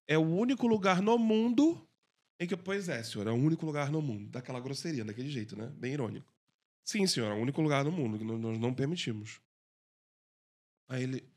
é 0.07 0.17
o 0.17 0.21
único 0.21 0.67
lugar 0.67 1.01
no 1.01 1.17
mundo 1.17 1.87
em 2.39 2.47
que, 2.47 2.55
pois 2.55 2.87
é, 2.87 3.01
senhor, 3.03 3.27
é 3.27 3.31
o 3.31 3.35
único 3.35 3.65
lugar 3.65 3.91
no 3.91 4.01
mundo. 4.01 4.29
Daquela 4.29 4.59
grosseria, 4.59 5.03
daquele 5.03 5.29
jeito, 5.29 5.55
né? 5.57 5.67
Bem 5.77 5.93
irônico. 5.93 6.31
Sim, 6.83 7.05
senhor, 7.07 7.31
é 7.31 7.33
o 7.35 7.41
único 7.41 7.61
lugar 7.61 7.83
no 7.83 7.91
mundo 7.91 8.17
que 8.17 8.23
nós 8.23 8.57
não 8.59 8.73
permitimos. 8.73 9.39
Aí 10.87 11.03
ele, 11.03 11.28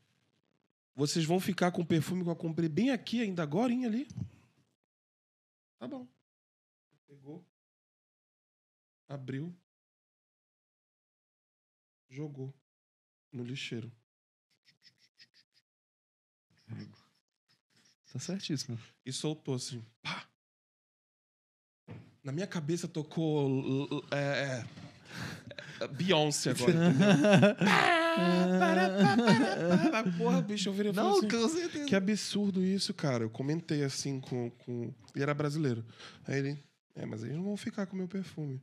vocês 0.95 1.25
vão 1.25 1.39
ficar 1.39 1.71
com 1.71 1.81
o 1.81 1.85
perfume 1.85 2.23
que 2.23 2.29
eu 2.29 2.35
comprei 2.35 2.69
bem 2.69 2.91
aqui, 2.91 3.21
ainda 3.21 3.43
agora, 3.43 3.73
ali? 3.73 4.07
Tá 5.79 5.87
bom. 5.87 6.07
Pegou, 7.07 7.45
abriu, 9.07 9.55
jogou 12.09 12.53
no 13.31 13.43
lixeiro. 13.43 13.91
Tá 18.11 18.19
certíssimo. 18.19 18.79
e 19.03 19.11
soltou 19.11 19.55
assim. 19.55 19.83
Pá! 20.01 20.29
Na 22.23 22.31
minha 22.31 22.47
cabeça 22.47 22.87
tocou 22.87 24.05
é, 24.11 24.17
é, 24.17 24.65
Beyoncé 25.91 26.51
agora. 26.51 26.73
Porra, 30.17 30.41
bicho, 30.41 30.69
eu 30.69 30.73
virei 30.73 30.91
e 30.91 30.95
falei 30.95 31.09
Não, 31.11 31.17
assim, 31.45 31.57
certeza. 31.59 31.85
que 31.85 31.95
absurdo 31.95 32.63
isso, 32.63 32.93
cara. 32.93 33.23
Eu 33.23 33.29
comentei 33.29 33.83
assim 33.83 34.19
com, 34.19 34.49
com. 34.51 34.93
Ele 35.13 35.23
era 35.23 35.33
brasileiro. 35.33 35.83
Aí 36.25 36.39
ele. 36.39 36.57
É, 36.95 37.05
mas 37.05 37.23
eles 37.23 37.35
não 37.35 37.43
vão 37.43 37.57
ficar 37.57 37.85
com 37.85 37.95
o 37.95 37.97
meu 37.97 38.07
perfume. 38.07 38.61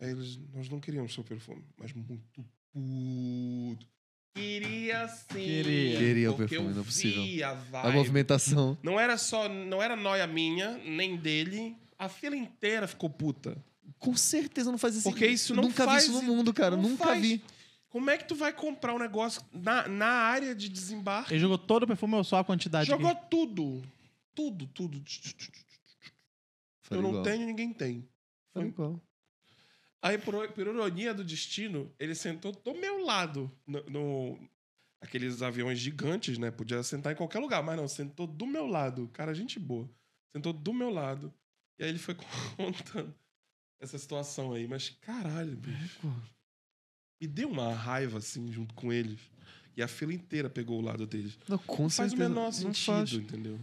Aí 0.00 0.10
eles. 0.10 0.38
Nós 0.54 0.68
não 0.68 0.80
queríamos 0.80 1.12
seu 1.14 1.24
perfume. 1.24 1.62
Mas 1.78 1.92
muito 1.92 2.44
puto. 2.72 3.86
Queria 4.34 5.08
sim. 5.08 5.26
Queria. 5.34 5.98
Queria 5.98 6.30
o 6.30 6.36
perfume, 6.36 6.68
eu 6.68 6.74
não 6.74 6.80
é 6.82 6.84
possível. 6.84 7.46
a 7.46 7.50
A 7.50 7.54
vibe. 7.54 7.96
movimentação. 7.96 8.78
Não 8.82 8.98
era 8.98 9.16
só. 9.16 9.48
Não 9.48 9.82
era 9.82 9.96
noia 9.96 10.26
minha, 10.26 10.78
nem 10.78 11.16
dele. 11.16 11.76
A 11.98 12.08
fila 12.08 12.36
inteira 12.36 12.86
ficou 12.86 13.10
puta. 13.10 13.56
Com 13.98 14.16
certeza 14.16 14.70
não 14.70 14.78
faz 14.78 14.96
isso. 14.96 15.08
Porque 15.08 15.26
isso 15.26 15.54
não 15.54 15.64
Nunca 15.64 15.84
faz- 15.84 16.06
vi 16.06 16.10
isso 16.12 16.22
no 16.22 16.34
mundo, 16.34 16.52
cara. 16.52 16.76
não 16.76 16.90
Nunca 16.90 17.04
faz. 17.04 17.20
vi. 17.22 17.42
Como 17.88 18.10
é 18.10 18.18
que 18.18 18.28
tu 18.28 18.34
vai 18.34 18.52
comprar 18.52 18.94
um 18.94 18.98
negócio 18.98 19.42
na, 19.52 19.88
na 19.88 20.06
área 20.06 20.54
de 20.54 20.68
desembarque? 20.68 21.32
Ele 21.32 21.40
jogou 21.40 21.56
todo 21.56 21.84
o 21.84 21.86
perfume 21.86 22.14
ou 22.16 22.24
só 22.24 22.38
a 22.38 22.44
quantidade? 22.44 22.86
Jogou 22.88 23.14
que- 23.16 23.26
tudo. 23.30 23.82
Tudo, 24.34 24.66
tudo. 24.68 25.02
Faria 26.82 26.98
eu 26.98 27.02
não 27.02 27.10
igual. 27.10 27.22
tenho, 27.24 27.46
ninguém 27.46 27.72
tem. 27.72 28.08
Faria 28.52 28.68
igual. 28.68 29.00
Aí, 30.00 30.16
por, 30.16 30.48
por 30.52 30.60
ironia 30.66 31.12
do 31.12 31.24
destino, 31.24 31.92
ele 31.98 32.14
sentou 32.14 32.52
do 32.52 32.74
meu 32.74 33.04
lado 33.04 33.50
no, 33.66 33.82
no, 33.90 34.48
aqueles 35.00 35.42
aviões 35.42 35.78
gigantes, 35.78 36.38
né? 36.38 36.50
Podia 36.50 36.82
sentar 36.82 37.12
em 37.12 37.16
qualquer 37.16 37.40
lugar, 37.40 37.62
mas 37.62 37.76
não, 37.76 37.88
sentou 37.88 38.26
do 38.26 38.46
meu 38.46 38.66
lado. 38.66 39.08
Cara, 39.12 39.34
gente 39.34 39.58
boa. 39.58 39.90
Sentou 40.34 40.52
do 40.52 40.72
meu 40.72 40.90
lado. 40.90 41.32
E 41.78 41.84
aí 41.84 41.88
ele 41.90 41.98
foi 41.98 42.14
contando 42.56 43.14
essa 43.80 43.98
situação 43.98 44.52
aí. 44.52 44.66
Mas, 44.66 44.90
caralho, 45.00 45.56
bicho. 45.56 45.98
Me 47.20 47.26
deu 47.26 47.48
uma 47.48 47.72
raiva, 47.74 48.18
assim, 48.18 48.50
junto 48.52 48.74
com 48.74 48.92
eles. 48.92 49.18
E 49.76 49.82
a 49.82 49.88
fila 49.88 50.12
inteira 50.12 50.48
pegou 50.50 50.78
o 50.78 50.82
lado 50.82 51.06
deles. 51.06 51.38
Não, 51.48 51.58
com 51.58 51.84
Não 51.84 51.90
faz 51.90 52.12
o 52.12 52.16
menor 52.16 52.52
sentido, 52.52 52.84
faz. 52.84 53.12
entendeu? 53.12 53.58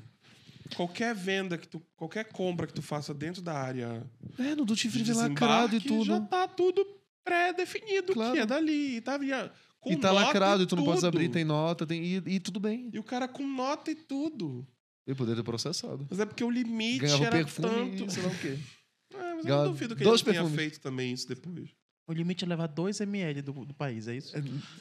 Qualquer 0.76 1.13
venda 1.13 1.57
que 1.57 1.68
tu. 1.68 1.82
Qualquer 1.95 2.26
compra 2.26 2.66
que 2.68 2.74
tu 2.74 2.82
faça 2.82 3.13
dentro 3.13 3.41
da 3.41 3.53
área 3.53 4.03
É, 4.39 4.55
no 4.55 4.66
duty 4.66 4.88
de 4.89 5.03
free 5.05 5.13
lacrado 5.13 5.76
e 5.76 5.80
tudo. 5.82 6.05
Já 6.05 6.20
tá 6.22 6.47
tudo 6.47 6.86
pré-definido 7.24 8.13
Claro. 8.13 8.34
que 8.34 8.39
é 8.39 8.45
dali. 8.45 8.97
E 8.97 9.01
tá, 9.01 9.18
via- 9.18 9.51
com 9.80 9.91
E 9.91 9.95
tá 9.97 10.11
lacrado 10.11 10.63
e 10.63 10.66
tu 10.66 10.76
não 10.76 10.84
pode 10.84 10.97
tudo. 11.01 11.07
abrir, 11.07 11.30
tem 11.30 11.43
nota, 11.45 11.86
tem, 11.86 12.03
e, 12.03 12.16
e 12.26 12.39
tudo 12.39 12.59
bem. 12.59 12.89
E 12.93 12.97
o 12.99 13.03
cara 13.03 13.28
com 13.28 13.45
nota 13.47 13.91
e 13.91 13.95
tudo. 13.95 14.66
Eu 15.05 15.16
poderia 15.16 15.43
ter 15.43 15.45
processado. 15.47 16.07
Mas 16.09 16.20
é 16.20 16.26
porque 16.26 16.43
o 16.43 16.49
limite 16.49 16.99
Ganhava 17.01 17.24
era 17.26 17.36
perfume 17.38 17.68
tanto. 17.97 18.05
e 18.05 18.11
sei 18.11 18.24
lá 18.24 18.30
o 18.30 18.38
quê. 18.39 18.57
É, 19.18 19.34
mas 19.36 19.45
eu 19.45 19.55
não 19.57 19.63
duvido 19.72 19.95
que 19.95 20.03
dois 20.03 20.22
ele 20.22 20.32
tenha 20.32 20.41
perfumes. 20.43 20.55
feito 20.61 20.80
também 20.82 21.11
isso 21.13 21.28
depois. 21.28 21.70
O 22.07 22.13
limite 22.13 22.43
é 22.45 22.47
levar 22.47 22.68
2 22.68 22.99
ml 23.01 23.41
do, 23.41 23.51
do 23.66 23.74
país, 23.74 24.07
é 24.07 24.16
isso? 24.16 24.34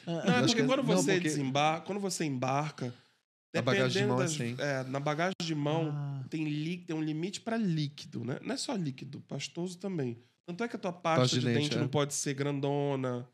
Não, 0.05 0.19
é 0.21 0.41
porque 0.41 0.55
que- 0.55 0.63
quando 0.63 0.83
não, 0.83 0.85
você 0.85 1.13
porque- 1.13 1.27
desembarca, 1.27 1.85
quando 1.87 1.99
você 1.99 2.23
embarca, 2.23 2.93
A 3.55 3.61
bagagem 3.61 3.87
de 3.87 3.93
dependendo 3.93 4.13
mão 4.13 4.21
é 4.21 4.23
das, 4.25 4.33
100. 4.33 4.55
é, 4.59 4.83
na 4.83 4.99
bagagem 4.99 5.33
de 5.41 5.55
mão 5.55 5.89
Ah. 5.91 6.23
tem, 6.29 6.43
li, 6.47 6.77
tem 6.77 6.95
um 6.95 7.01
limite 7.01 7.41
para 7.41 7.57
líquido, 7.57 8.23
né? 8.23 8.37
Não 8.43 8.53
é 8.53 8.57
só 8.57 8.75
líquido, 8.75 9.21
pastoso 9.21 9.77
também. 9.79 10.19
Tanto 10.45 10.63
é 10.63 10.67
que 10.67 10.75
a 10.75 10.79
tua 10.79 10.93
pasta, 10.93 11.21
Pasta 11.21 11.35
de, 11.39 11.45
de 11.47 11.47
dente, 11.53 11.61
dente, 11.63 11.77
é. 11.77 11.79
não 11.79 11.87
pode 11.87 12.13
ser 12.13 12.33
grandona. 12.35 13.27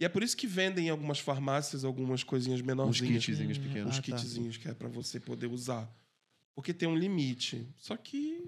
E 0.00 0.04
é 0.04 0.08
por 0.08 0.22
isso 0.24 0.36
que 0.36 0.46
vendem 0.46 0.86
em 0.86 0.90
algumas 0.90 1.20
farmácias 1.20 1.84
algumas 1.84 2.24
coisinhas 2.24 2.60
Uns 2.60 2.66
menorzinhas. 2.66 3.24
kitzinhos 3.24 3.58
Hum, 3.58 3.62
pequenos. 3.62 3.90
Uns 3.90 3.98
Ah, 3.98 4.02
tá. 4.02 4.16
kitzinhos 4.16 4.56
que 4.56 4.68
é 4.68 4.74
para 4.74 4.88
você 4.88 5.20
poder 5.20 5.46
usar. 5.46 5.88
Porque 6.56 6.72
tem 6.74 6.88
um 6.88 6.96
limite. 6.96 7.68
Só 7.76 7.96
que 7.96 8.42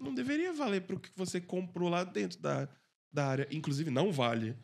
não 0.00 0.14
deveria 0.14 0.52
valer 0.52 0.82
para 0.82 0.96
o 0.96 1.00
que 1.00 1.10
você 1.16 1.40
comprou 1.40 1.88
lá 1.88 2.04
dentro 2.04 2.38
da, 2.40 2.68
da 3.12 3.26
área. 3.26 3.48
Inclusive, 3.50 3.90
não 3.90 4.10
vale. 4.12 4.56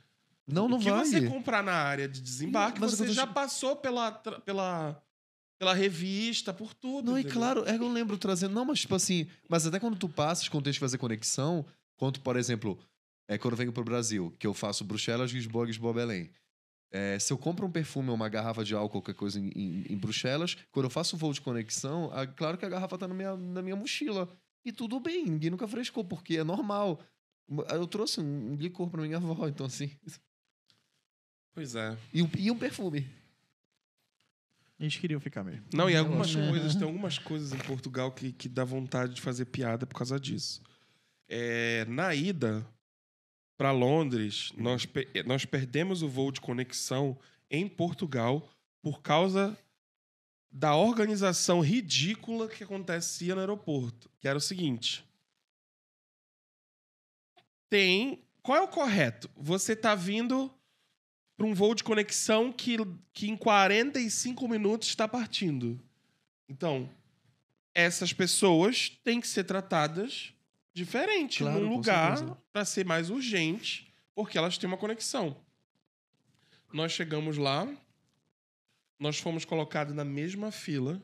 Não, 0.46 0.68
não 0.68 0.78
o 0.78 0.80
que 0.80 0.90
vai. 0.90 1.04
você 1.04 1.28
comprar 1.28 1.62
na 1.62 1.72
área 1.74 2.08
de 2.08 2.20
desembarque, 2.20 2.80
Mas 2.80 2.92
você 2.92 3.06
tô 3.06 3.12
já 3.12 3.26
passou 3.26 3.76
pela, 3.76 4.12
pela, 4.12 5.02
pela 5.58 5.74
revista, 5.74 6.54
por 6.54 6.72
tudo. 6.72 7.10
Não, 7.10 7.18
e 7.18 7.20
entendeu? 7.22 7.38
claro, 7.40 7.64
é 7.66 7.76
que 7.76 7.82
eu 7.82 7.92
lembro 7.92 8.16
trazendo. 8.16 8.54
Não, 8.54 8.64
mas 8.64 8.80
tipo 8.80 8.94
assim. 8.94 9.26
Mas 9.48 9.66
até 9.66 9.80
quando 9.80 9.96
tu 9.98 10.08
passas, 10.08 10.48
quando 10.48 10.64
tens 10.64 10.76
que 10.76 10.80
fazer 10.80 10.98
conexão, 10.98 11.66
quando, 11.96 12.20
por 12.20 12.36
exemplo, 12.36 12.78
é 13.28 13.36
quando 13.36 13.54
eu 13.54 13.58
venho 13.58 13.72
pro 13.72 13.82
Brasil, 13.84 14.34
que 14.38 14.46
eu 14.46 14.54
faço 14.54 14.84
Bruxelas, 14.84 15.30
Lisboa, 15.32 15.66
Lisboa, 15.66 15.92
Belém. 15.92 16.30
É, 16.92 17.18
se 17.18 17.32
eu 17.32 17.36
compro 17.36 17.66
um 17.66 17.70
perfume 17.70 18.10
ou 18.10 18.14
uma 18.14 18.28
garrafa 18.28 18.64
de 18.64 18.72
álcool, 18.72 19.02
qualquer 19.02 19.14
coisa 19.14 19.40
em, 19.40 19.48
em- 19.56 19.84
em 19.90 19.96
Bruxelas, 19.98 20.56
quando 20.70 20.84
eu 20.86 20.90
faço 20.90 21.16
o 21.16 21.18
voo 21.18 21.32
de 21.32 21.40
conexão, 21.40 22.10
claro 22.36 22.56
que 22.56 22.64
a 22.64 22.68
garrafa 22.68 22.96
tá 22.96 23.08
na 23.08 23.14
minha, 23.14 23.36
na 23.36 23.60
minha 23.60 23.74
mochila. 23.74 24.28
E 24.66 24.72
tudo 24.72 24.98
bem, 24.98 25.24
ninguém 25.24 25.48
nunca 25.48 25.68
frescou, 25.68 26.04
porque 26.04 26.38
é 26.38 26.42
normal. 26.42 27.00
Eu 27.72 27.86
trouxe 27.86 28.20
um, 28.20 28.56
licor 28.56 28.90
pra 28.90 29.00
minha 29.00 29.16
avó, 29.18 29.46
então 29.46 29.64
assim. 29.66 29.88
Pois 31.54 31.76
é. 31.76 31.96
E 32.12 32.20
um, 32.20 32.28
e 32.36 32.50
um 32.50 32.58
perfume. 32.58 33.08
Eles 34.76 34.96
queriam 34.96 35.20
ficar 35.20 35.44
mesmo. 35.44 35.64
Não, 35.72 35.88
e 35.88 35.94
algumas 35.96 36.34
Né? 36.34 36.48
coisas, 36.50 36.74
tem 36.74 36.82
algumas 36.82 37.16
coisas 37.16 37.52
em 37.52 37.58
Portugal 37.58 38.10
que, 38.10 38.32
que 38.32 38.48
dá 38.48 38.64
vontade 38.64 39.14
de 39.14 39.20
fazer 39.20 39.44
piada 39.44 39.86
por 39.86 39.94
causa 39.94 40.18
disso. 40.18 40.60
É, 41.28 41.84
na 41.84 42.12
ida 42.12 42.66
para 43.56 43.70
Londres, 43.70 44.52
nós, 44.56 44.84
nós 45.24 45.44
perdemos 45.44 46.02
o 46.02 46.08
voo 46.08 46.32
de 46.32 46.40
conexão 46.40 47.16
em 47.48 47.68
Portugal 47.68 48.50
por 48.82 49.00
causa 49.00 49.56
da 50.56 50.74
organização 50.74 51.60
ridícula 51.60 52.48
que 52.48 52.64
acontecia 52.64 53.34
no 53.34 53.40
aeroporto. 53.42 54.10
Que 54.18 54.26
era 54.26 54.38
o 54.38 54.40
seguinte: 54.40 55.04
tem. 57.68 58.22
Qual 58.42 58.56
é 58.56 58.62
o 58.62 58.68
correto? 58.68 59.28
Você 59.36 59.74
tá 59.74 59.94
vindo 59.94 60.50
para 61.36 61.46
um 61.46 61.52
voo 61.52 61.74
de 61.74 61.84
conexão 61.84 62.52
que, 62.52 62.76
que 63.12 63.28
em 63.28 63.36
45 63.36 64.48
minutos 64.48 64.88
está 64.88 65.06
partindo. 65.06 65.78
Então, 66.48 66.88
essas 67.74 68.12
pessoas 68.12 68.88
têm 69.02 69.20
que 69.20 69.26
ser 69.26 69.44
tratadas 69.44 70.32
diferente, 70.72 71.40
Claro, 71.40 71.60
num 71.60 71.68
lugar 71.68 72.38
para 72.52 72.64
ser 72.64 72.86
mais 72.86 73.10
urgente, 73.10 73.92
porque 74.14 74.38
elas 74.38 74.56
têm 74.56 74.68
uma 74.68 74.76
conexão. 74.78 75.36
Nós 76.72 76.92
chegamos 76.92 77.36
lá, 77.36 77.68
nós 78.98 79.18
fomos 79.18 79.44
colocados 79.44 79.94
na 79.94 80.04
mesma 80.04 80.50
fila 80.50 81.02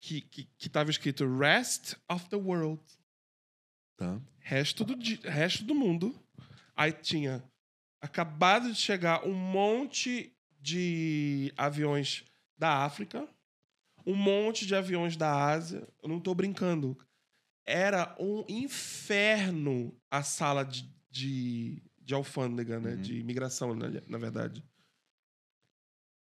que 0.00 0.48
estava 0.60 0.90
escrito 0.90 1.24
Rest 1.38 1.94
of 2.08 2.28
the 2.28 2.36
World 2.36 2.82
Tá. 3.96 4.20
resto 4.40 4.84
do, 4.84 4.96
resto 5.28 5.64
do 5.64 5.74
mundo. 5.74 6.14
Aí 6.76 6.92
tinha 6.92 7.42
acabado 8.00 8.72
de 8.72 8.78
chegar 8.78 9.24
um 9.24 9.32
monte 9.32 10.34
de 10.60 11.52
aviões 11.56 12.24
da 12.58 12.84
África, 12.84 13.28
um 14.04 14.14
monte 14.14 14.66
de 14.66 14.74
aviões 14.74 15.16
da 15.16 15.32
Ásia. 15.32 15.86
Eu 16.02 16.08
não 16.08 16.20
tô 16.20 16.34
brincando. 16.34 16.98
Era 17.64 18.14
um 18.18 18.44
inferno 18.48 19.96
a 20.10 20.22
sala 20.22 20.64
de, 20.64 20.90
de, 21.10 21.82
de 22.02 22.12
alfândega, 22.12 22.78
né? 22.80 22.90
Uhum. 22.90 23.02
De 23.02 23.18
imigração, 23.18 23.74
na, 23.74 23.88
na 24.06 24.18
verdade. 24.18 24.62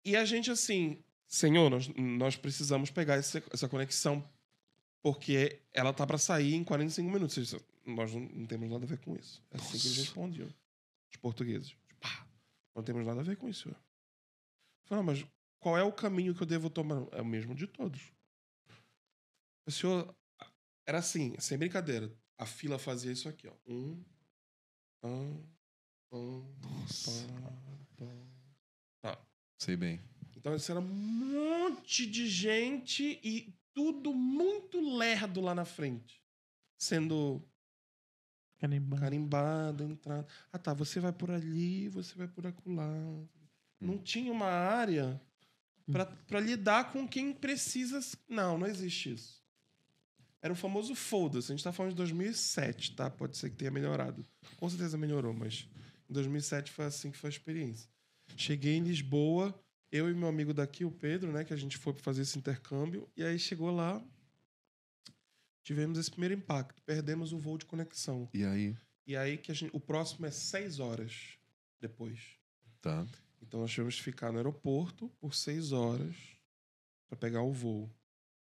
E 0.04 0.16
a 0.16 0.24
gente, 0.24 0.50
assim, 0.50 1.02
senhor, 1.28 1.70
nós, 1.70 1.88
nós 1.96 2.36
precisamos 2.36 2.90
pegar 2.90 3.18
esse- 3.18 3.42
essa 3.52 3.68
conexão 3.68 4.28
porque 5.02 5.60
ela 5.72 5.92
tá 5.92 6.06
pra 6.06 6.18
sair 6.18 6.54
em 6.54 6.64
45 6.64 7.10
minutos. 7.10 7.54
Nós 7.86 8.12
não, 8.12 8.20
não 8.20 8.46
temos 8.46 8.68
nada 8.70 8.84
a 8.84 8.88
ver 8.88 8.98
com 8.98 9.16
isso. 9.16 9.42
É 9.50 9.56
assim 9.56 9.78
que 9.78 9.86
eles 9.86 9.98
respondiam. 9.98 10.48
Os 11.10 11.16
portugueses. 11.18 11.76
Pá, 12.00 12.26
não 12.74 12.82
temos 12.82 13.04
nada 13.06 13.20
a 13.20 13.24
ver 13.24 13.36
com 13.36 13.48
isso. 13.48 13.68
Eu 13.68 13.76
falei, 14.86 15.02
"Ah, 15.02 15.06
mas 15.06 15.26
qual 15.60 15.76
é 15.76 15.82
o 15.82 15.92
caminho 15.92 16.34
que 16.34 16.42
eu 16.42 16.46
devo 16.46 16.70
tomar? 16.70 17.06
É 17.12 17.20
o 17.20 17.24
mesmo 17.26 17.54
de 17.54 17.66
todos. 17.66 18.12
O 19.66 19.70
senhor. 19.70 20.14
Era 20.86 20.98
assim, 20.98 21.34
sem 21.38 21.56
brincadeira. 21.58 22.12
A 22.38 22.44
fila 22.46 22.78
fazia 22.78 23.12
isso 23.12 23.28
aqui, 23.28 23.46
ó. 23.46 23.54
Um. 23.66 24.04
Um. 25.04 25.46
Um. 26.12 26.54
Nossa. 26.60 27.26
pá, 27.96 28.04
Sei 29.62 29.76
bem. 29.76 30.00
então, 30.36 30.56
isso 30.56 30.72
era 30.72 30.80
um 30.80 30.88
monte 30.88 32.04
de 32.04 32.26
gente 32.26 33.20
e 33.22 33.54
tudo 33.72 34.12
muito 34.12 34.96
lerdo 34.98 35.40
lá 35.40 35.54
na 35.54 35.64
frente. 35.64 36.20
Sendo 36.76 37.40
Canibal. 38.58 38.98
carimbado, 38.98 39.84
entrado. 39.84 40.26
Ah, 40.52 40.58
tá, 40.58 40.74
você 40.74 40.98
vai 40.98 41.12
por 41.12 41.30
ali, 41.30 41.88
você 41.88 42.12
vai 42.16 42.26
por 42.26 42.44
acolá. 42.44 42.90
Não 43.80 43.98
tinha 43.98 44.32
uma 44.32 44.50
área 44.50 45.22
pra 45.92 46.06
pra 46.06 46.40
lidar 46.40 46.90
com 46.90 47.06
quem 47.06 47.32
precisa. 47.32 48.00
Não, 48.28 48.58
não 48.58 48.66
existe 48.66 49.12
isso. 49.12 49.40
Era 50.40 50.52
o 50.52 50.56
famoso 50.56 50.92
foda-se. 50.96 51.52
A 51.52 51.54
gente 51.54 51.62
tá 51.62 51.72
falando 51.72 51.92
de 51.92 51.98
2007, 51.98 52.96
tá? 52.96 53.08
Pode 53.08 53.36
ser 53.36 53.48
que 53.50 53.54
tenha 53.54 53.70
melhorado. 53.70 54.26
Com 54.56 54.68
certeza 54.68 54.98
melhorou, 54.98 55.32
mas 55.32 55.68
em 56.10 56.12
2007 56.12 56.72
foi 56.72 56.86
assim 56.86 57.12
que 57.12 57.16
foi 57.16 57.28
a 57.28 57.32
experiência. 57.32 57.88
Cheguei 58.36 58.76
em 58.76 58.82
Lisboa, 58.82 59.54
eu 59.90 60.10
e 60.10 60.14
meu 60.14 60.28
amigo 60.28 60.54
daqui, 60.54 60.84
o 60.84 60.90
Pedro, 60.90 61.32
né? 61.32 61.44
Que 61.44 61.52
a 61.52 61.56
gente 61.56 61.76
foi 61.76 61.92
fazer 61.94 62.22
esse 62.22 62.38
intercâmbio. 62.38 63.08
E 63.16 63.22
aí 63.22 63.38
chegou 63.38 63.70
lá, 63.70 64.02
tivemos 65.62 65.98
esse 65.98 66.10
primeiro 66.10 66.34
impacto. 66.34 66.82
Perdemos 66.82 67.32
o 67.32 67.38
voo 67.38 67.58
de 67.58 67.66
conexão. 67.66 68.28
E 68.32 68.44
aí? 68.44 68.76
E 69.06 69.16
aí 69.16 69.36
que 69.36 69.50
a 69.50 69.54
gente, 69.54 69.74
o 69.74 69.80
próximo 69.80 70.26
é 70.26 70.30
seis 70.30 70.78
horas 70.78 71.38
depois. 71.80 72.38
Tá. 72.80 73.06
Então 73.40 73.60
nós 73.60 73.70
tivemos 73.70 73.96
que 73.96 74.02
ficar 74.02 74.30
no 74.30 74.38
aeroporto 74.38 75.08
por 75.20 75.34
seis 75.34 75.72
horas 75.72 76.14
para 77.08 77.18
pegar 77.18 77.42
o 77.42 77.52
voo. 77.52 77.90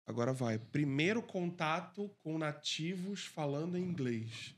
Agora 0.05 0.33
vai. 0.33 0.57
Primeiro 0.57 1.21
contato 1.21 2.09
com 2.19 2.37
nativos 2.37 3.25
falando 3.25 3.77
em 3.77 3.83
inglês. 3.83 4.55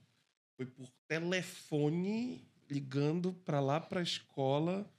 Foi 0.55 0.65
por 0.65 0.89
telefone, 1.07 2.47
ligando 2.69 3.33
para 3.33 3.59
lá 3.59 3.79
para 3.79 3.99
a 3.99 4.03
escola. 4.03 4.89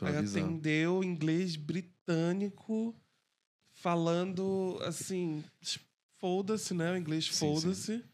Aí 0.00 0.14
atendeu 0.42 1.02
inglês 1.02 1.56
britânico, 1.56 2.94
falando 3.72 4.78
assim, 4.82 5.42
foda-se, 6.18 6.74
né? 6.74 6.92
O 6.92 6.96
inglês 6.96 7.26
foda-se. 7.28 8.04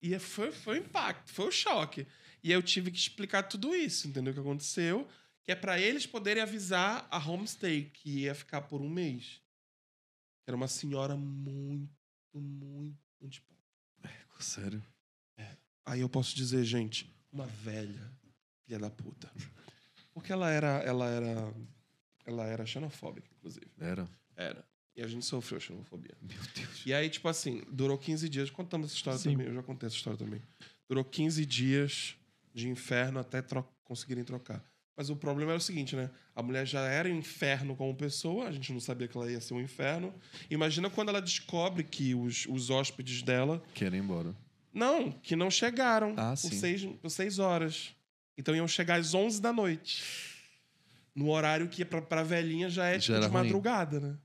E 0.00 0.14
é- 0.14 0.18
foi, 0.18 0.52
foi 0.52 0.78
o 0.78 0.82
impacto, 0.82 1.30
foi 1.32 1.48
o 1.48 1.52
choque. 1.52 2.06
E 2.42 2.50
eu 2.50 2.62
tive 2.62 2.90
que 2.90 2.98
explicar 2.98 3.44
tudo 3.44 3.74
isso, 3.74 4.08
entendeu? 4.08 4.32
O 4.32 4.34
que 4.34 4.40
aconteceu. 4.40 5.06
Que 5.44 5.52
é 5.52 5.54
para 5.56 5.80
eles 5.80 6.06
poderem 6.06 6.42
avisar 6.42 7.06
a 7.10 7.18
homestay, 7.18 7.90
que 7.92 8.20
ia 8.20 8.34
ficar 8.34 8.62
por 8.62 8.80
um 8.80 8.88
mês. 8.88 9.40
Era 10.46 10.56
uma 10.56 10.68
senhora 10.68 11.16
muito, 11.16 11.88
muito, 12.34 12.98
muito 13.20 13.32
de 13.32 13.40
pau. 13.40 13.56
Sério? 14.40 14.82
Aí 15.84 16.00
eu 16.00 16.08
posso 16.08 16.34
dizer, 16.36 16.64
gente, 16.64 17.12
uma 17.32 17.46
velha 17.46 18.12
filha 18.64 18.78
da 18.78 18.90
puta. 18.90 19.30
Porque 20.12 20.32
ela 20.32 20.50
era, 20.50 20.68
ela 20.84 21.08
era 21.08 21.52
Ela 22.24 22.44
era 22.46 22.64
xenofóbica, 22.66 23.26
inclusive. 23.38 23.66
Era. 23.80 24.08
Era. 24.36 24.64
E 24.94 25.02
a 25.02 25.06
gente 25.08 25.24
sofreu 25.24 25.58
xenofobia. 25.58 26.14
Meu 26.20 26.38
Deus. 26.54 26.82
E 26.86 26.92
aí, 26.92 27.08
tipo 27.08 27.26
assim, 27.28 27.62
durou 27.70 27.96
15 27.98 28.28
dias. 28.28 28.50
Contamos 28.50 28.88
essa 28.88 28.96
história 28.96 29.18
Sim. 29.18 29.32
também. 29.32 29.46
Eu 29.46 29.54
já 29.54 29.62
contei 29.62 29.86
essa 29.86 29.96
história 29.96 30.18
também. 30.18 30.40
Durou 30.88 31.02
15 31.04 31.44
dias 31.46 32.14
de 32.54 32.68
inferno 32.68 33.18
até 33.18 33.40
tro 33.40 33.66
conseguirem 33.84 34.22
trocar. 34.24 34.62
Mas 34.94 35.08
o 35.08 35.16
problema 35.16 35.52
era 35.52 35.58
o 35.58 35.62
seguinte, 35.62 35.96
né? 35.96 36.10
A 36.36 36.42
mulher 36.42 36.66
já 36.66 36.80
era 36.82 37.08
um 37.08 37.16
inferno 37.16 37.74
como 37.74 37.94
pessoa, 37.96 38.46
a 38.48 38.52
gente 38.52 38.70
não 38.72 38.78
sabia 38.80 39.08
que 39.08 39.16
ela 39.16 39.30
ia 39.30 39.40
ser 39.40 39.54
um 39.54 39.60
inferno. 39.60 40.14
Imagina 40.50 40.90
quando 40.90 41.08
ela 41.08 41.20
descobre 41.22 41.82
que 41.82 42.14
os, 42.14 42.46
os 42.46 42.68
hóspedes 42.68 43.22
dela. 43.22 43.62
Querem 43.74 43.98
ir 44.00 44.02
embora. 44.04 44.36
Não, 44.72 45.10
que 45.10 45.34
não 45.34 45.50
chegaram 45.50 46.14
Ah, 46.18 46.30
por, 46.30 46.36
sim. 46.36 46.50
seis, 46.58 46.84
por 47.00 47.08
seis 47.10 47.38
horas. 47.38 47.94
Então 48.36 48.54
iam 48.54 48.68
chegar 48.68 48.98
às 48.98 49.14
11 49.14 49.40
da 49.40 49.52
noite. 49.52 50.02
No 51.14 51.30
horário 51.30 51.68
que 51.68 51.84
pra, 51.84 52.00
pra 52.00 52.22
velhinha 52.22 52.70
já 52.70 52.86
é 52.86 52.94
Já 52.94 53.00
tipo, 53.00 53.20
de 53.20 53.26
ruim. 53.26 53.32
madrugada, 53.32 54.00
né? 54.00 54.16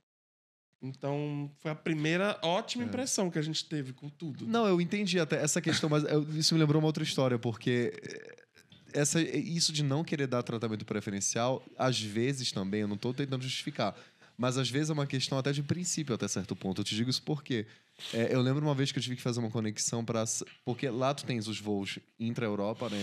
Então 0.81 1.51
foi 1.57 1.71
a 1.71 1.75
primeira 1.75 2.39
ótima 2.43 2.83
impressão 2.83 3.31
que 3.31 3.39
a 3.39 3.41
gente 3.41 3.65
teve 3.65 3.93
com 3.93 4.09
tudo. 4.09 4.45
Não, 4.45 4.67
eu 4.67 4.79
entendi 4.79 5.19
até 5.19 5.41
essa 5.41 5.59
questão, 5.59 5.89
mas 5.89 6.03
isso 6.35 6.53
me 6.53 6.59
lembrou 6.59 6.79
uma 6.79 6.87
outra 6.87 7.03
história, 7.03 7.39
porque 7.39 7.93
eh, 8.03 8.45
essa, 8.93 9.19
isso 9.19 9.73
de 9.73 9.83
não 9.83 10.03
querer 10.03 10.27
dar 10.27 10.43
tratamento 10.43 10.85
preferencial, 10.85 11.65
às 11.77 11.99
vezes 11.99 12.51
também, 12.51 12.81
eu 12.81 12.87
não 12.87 12.97
tô 12.97 13.11
tentando 13.11 13.41
justificar, 13.41 13.95
mas 14.37 14.57
às 14.57 14.69
vezes 14.69 14.91
é 14.91 14.93
uma 14.93 15.07
questão 15.07 15.37
até 15.37 15.51
de 15.51 15.63
princípio 15.63 16.13
até 16.13 16.27
certo 16.27 16.55
ponto. 16.55 16.81
Eu 16.81 16.85
te 16.85 16.95
digo 16.95 17.09
isso 17.09 17.23
porque 17.23 17.65
eh, 18.13 18.29
eu 18.33 18.41
lembro 18.41 18.63
uma 18.65 18.75
vez 18.75 18.91
que 18.91 18.99
eu 18.99 19.03
tive 19.03 19.15
que 19.15 19.21
fazer 19.21 19.39
uma 19.39 19.49
conexão 19.51 20.03
para 20.05 20.23
porque 20.63 20.89
lá 20.89 21.13
tu 21.13 21.25
tens 21.25 21.47
os 21.47 21.59
voos 21.59 21.99
intra-Europa, 22.19 22.89
né, 22.89 22.97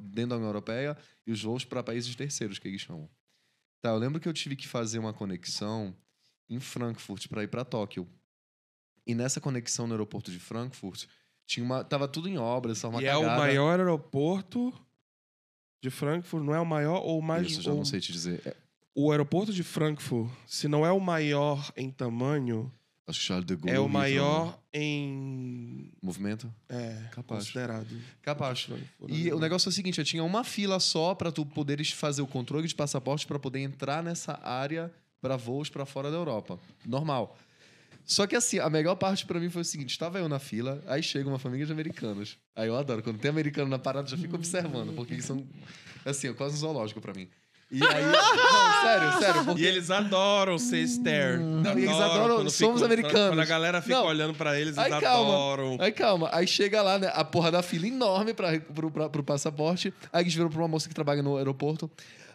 dentro 0.00 0.30
da 0.30 0.36
União 0.36 0.48
Europeia, 0.48 0.96
e 1.26 1.32
os 1.32 1.42
voos 1.42 1.64
para 1.64 1.82
países 1.82 2.14
terceiros 2.14 2.58
que 2.58 2.68
eles 2.68 2.80
chamam. 2.80 3.08
Tá, 3.82 3.90
eu 3.90 3.98
lembro 3.98 4.18
que 4.20 4.28
eu 4.28 4.32
tive 4.32 4.56
que 4.56 4.66
fazer 4.66 4.98
uma 4.98 5.12
conexão 5.12 5.94
em 6.48 6.58
Frankfurt 6.58 7.28
para 7.28 7.42
ir 7.42 7.48
para 7.48 7.64
Tóquio. 7.64 8.08
E 9.06 9.14
nessa 9.14 9.40
conexão 9.40 9.86
no 9.86 9.92
aeroporto 9.94 10.30
de 10.30 10.38
Frankfurt, 10.38 11.04
tinha 11.46 11.64
uma, 11.64 11.84
tava 11.84 12.08
tudo 12.08 12.26
em 12.28 12.38
obras, 12.38 12.78
só 12.78 12.88
uma 12.88 13.02
e 13.02 13.06
é 13.06 13.14
o 13.16 13.20
cagada. 13.20 13.40
maior 13.42 13.78
aeroporto 13.78 14.72
de 15.82 15.90
Frankfurt, 15.90 16.42
não 16.42 16.54
é 16.54 16.60
o 16.60 16.64
maior 16.64 17.02
ou 17.02 17.18
o 17.18 17.22
mais. 17.22 17.46
Isso, 17.52 17.60
já 17.62 17.70
ou- 17.70 17.76
não 17.76 17.84
sei 17.84 18.00
te 18.00 18.10
dizer. 18.10 18.40
É, 18.46 18.56
O 18.94 19.10
aeroporto 19.10 19.52
de 19.52 19.62
Frankfurt, 19.62 20.30
se 20.46 20.66
não 20.68 20.86
é 20.86 20.90
o 20.90 20.98
maior 21.00 21.70
em 21.76 21.90
tamanho, 21.90 22.72
acho 23.06 23.20
que 23.20 23.26
Charles 23.26 23.46
de 23.46 23.56
Gaulle. 23.56 23.76
é 23.76 23.80
o 23.80 23.88
maior 23.88 24.58
em. 24.72 25.90
Movimento? 26.02 26.52
É, 26.68 27.08
Capaz. 27.10 27.44
considerado. 27.44 27.88
Capaz. 28.22 28.68
E 29.08 29.24
né? 29.24 29.34
o 29.34 29.38
negócio 29.38 29.68
é 29.68 29.70
o 29.70 29.72
seguinte, 29.72 29.98
eu 29.98 30.04
tinha 30.04 30.24
uma 30.24 30.44
fila 30.44 30.80
só 30.80 31.14
para 31.14 31.30
tu 31.30 31.44
poderes 31.44 31.90
fazer 31.90 32.22
o 32.22 32.26
controle 32.26 32.66
de 32.66 32.74
passaporte 32.74 33.26
para 33.26 33.38
poder 33.38 33.60
entrar 33.60 34.02
nessa 34.02 34.40
área 34.42 34.92
para 35.20 35.36
voos 35.36 35.70
para 35.70 35.86
fora 35.86 36.10
da 36.10 36.16
Europa. 36.16 36.58
Normal. 36.84 37.36
Só 38.04 38.26
que 38.26 38.36
assim, 38.36 38.58
a 38.58 38.68
melhor 38.68 38.94
parte 38.96 39.24
para 39.24 39.40
mim 39.40 39.48
foi 39.48 39.62
o 39.62 39.64
seguinte, 39.64 39.90
estava 39.90 40.18
eu 40.18 40.28
na 40.28 40.38
fila, 40.38 40.82
aí 40.86 41.02
chega 41.02 41.26
uma 41.26 41.38
família 41.38 41.64
de 41.64 41.72
americanos. 41.72 42.36
Aí 42.54 42.68
eu 42.68 42.76
adoro, 42.76 43.02
quando 43.02 43.18
tem 43.18 43.30
americano 43.30 43.70
na 43.70 43.78
parada, 43.78 44.06
já 44.06 44.16
fico 44.16 44.34
observando, 44.36 44.94
porque 44.94 45.14
eles 45.14 45.24
são 45.24 45.42
assim, 46.04 46.28
é 46.28 46.32
quase 46.34 46.54
um 46.56 46.58
zoológico 46.58 47.00
para 47.00 47.14
mim. 47.14 47.28
E 47.70 47.82
aí, 47.84 48.04
não, 48.06 48.82
sério, 48.82 49.18
sério, 49.18 49.44
porque 49.44 49.62
E 49.62 49.66
eles 49.66 49.90
adoram 49.90 50.58
ser 50.58 50.78
stare. 50.86 51.38
Não, 51.38 51.76
e 51.78 51.82
eles 51.84 51.96
adoram- 51.96 52.36
quando 52.36 52.50
somos 52.50 52.80
ficam- 52.80 52.84
americanos. 52.84 53.28
Quando 53.30 53.40
a 53.40 53.44
galera 53.44 53.82
fica 53.82 53.96
Não. 53.96 54.06
olhando 54.06 54.34
pra 54.34 54.58
eles, 54.60 54.78
Aí 54.78 54.90
eles 54.92 55.00
calma. 55.00 55.32
adoram. 55.34 55.76
Aí 55.80 55.90
calma, 55.90 56.28
aí 56.32 56.46
chega 56.46 56.82
lá, 56.82 56.98
né, 56.98 57.10
a 57.12 57.24
porra 57.24 57.50
da 57.50 57.62
fila 57.62 57.86
enorme 57.86 58.32
pra, 58.34 58.60
pro, 58.60 58.90
pra, 58.90 59.08
pro 59.08 59.24
passaporte. 59.24 59.92
Aí 60.12 60.22
eles 60.22 60.34
viram 60.34 60.48
pra 60.50 60.58
uma 60.60 60.68
moça 60.68 60.88
que 60.88 60.94
trabalha 60.94 61.22
no 61.22 61.36
aeroporto. 61.36 61.90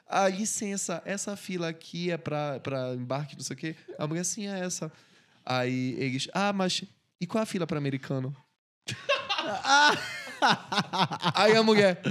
Ah, 0.08 0.28
licença, 0.28 1.02
essa 1.06 1.38
fila 1.38 1.70
aqui 1.70 2.12
é 2.12 2.18
pra, 2.18 2.60
pra 2.60 2.94
embarque, 2.96 3.36
não 3.36 3.44
sei 3.44 3.54
o 3.54 3.58
quê. 3.58 3.76
A 3.98 4.08
mulher, 4.08 4.26
sim, 4.26 4.48
é 4.48 4.60
essa. 4.60 4.92
Aí 5.46 5.96
eles, 6.00 6.28
ah, 6.34 6.52
mas 6.52 6.84
e 7.22 7.28
qual 7.28 7.42
é 7.42 7.44
a 7.44 7.46
fila 7.46 7.68
pra 7.68 7.78
americano? 7.78 8.36
aí 11.36 11.56
a 11.56 11.64
mulher, 11.64 12.02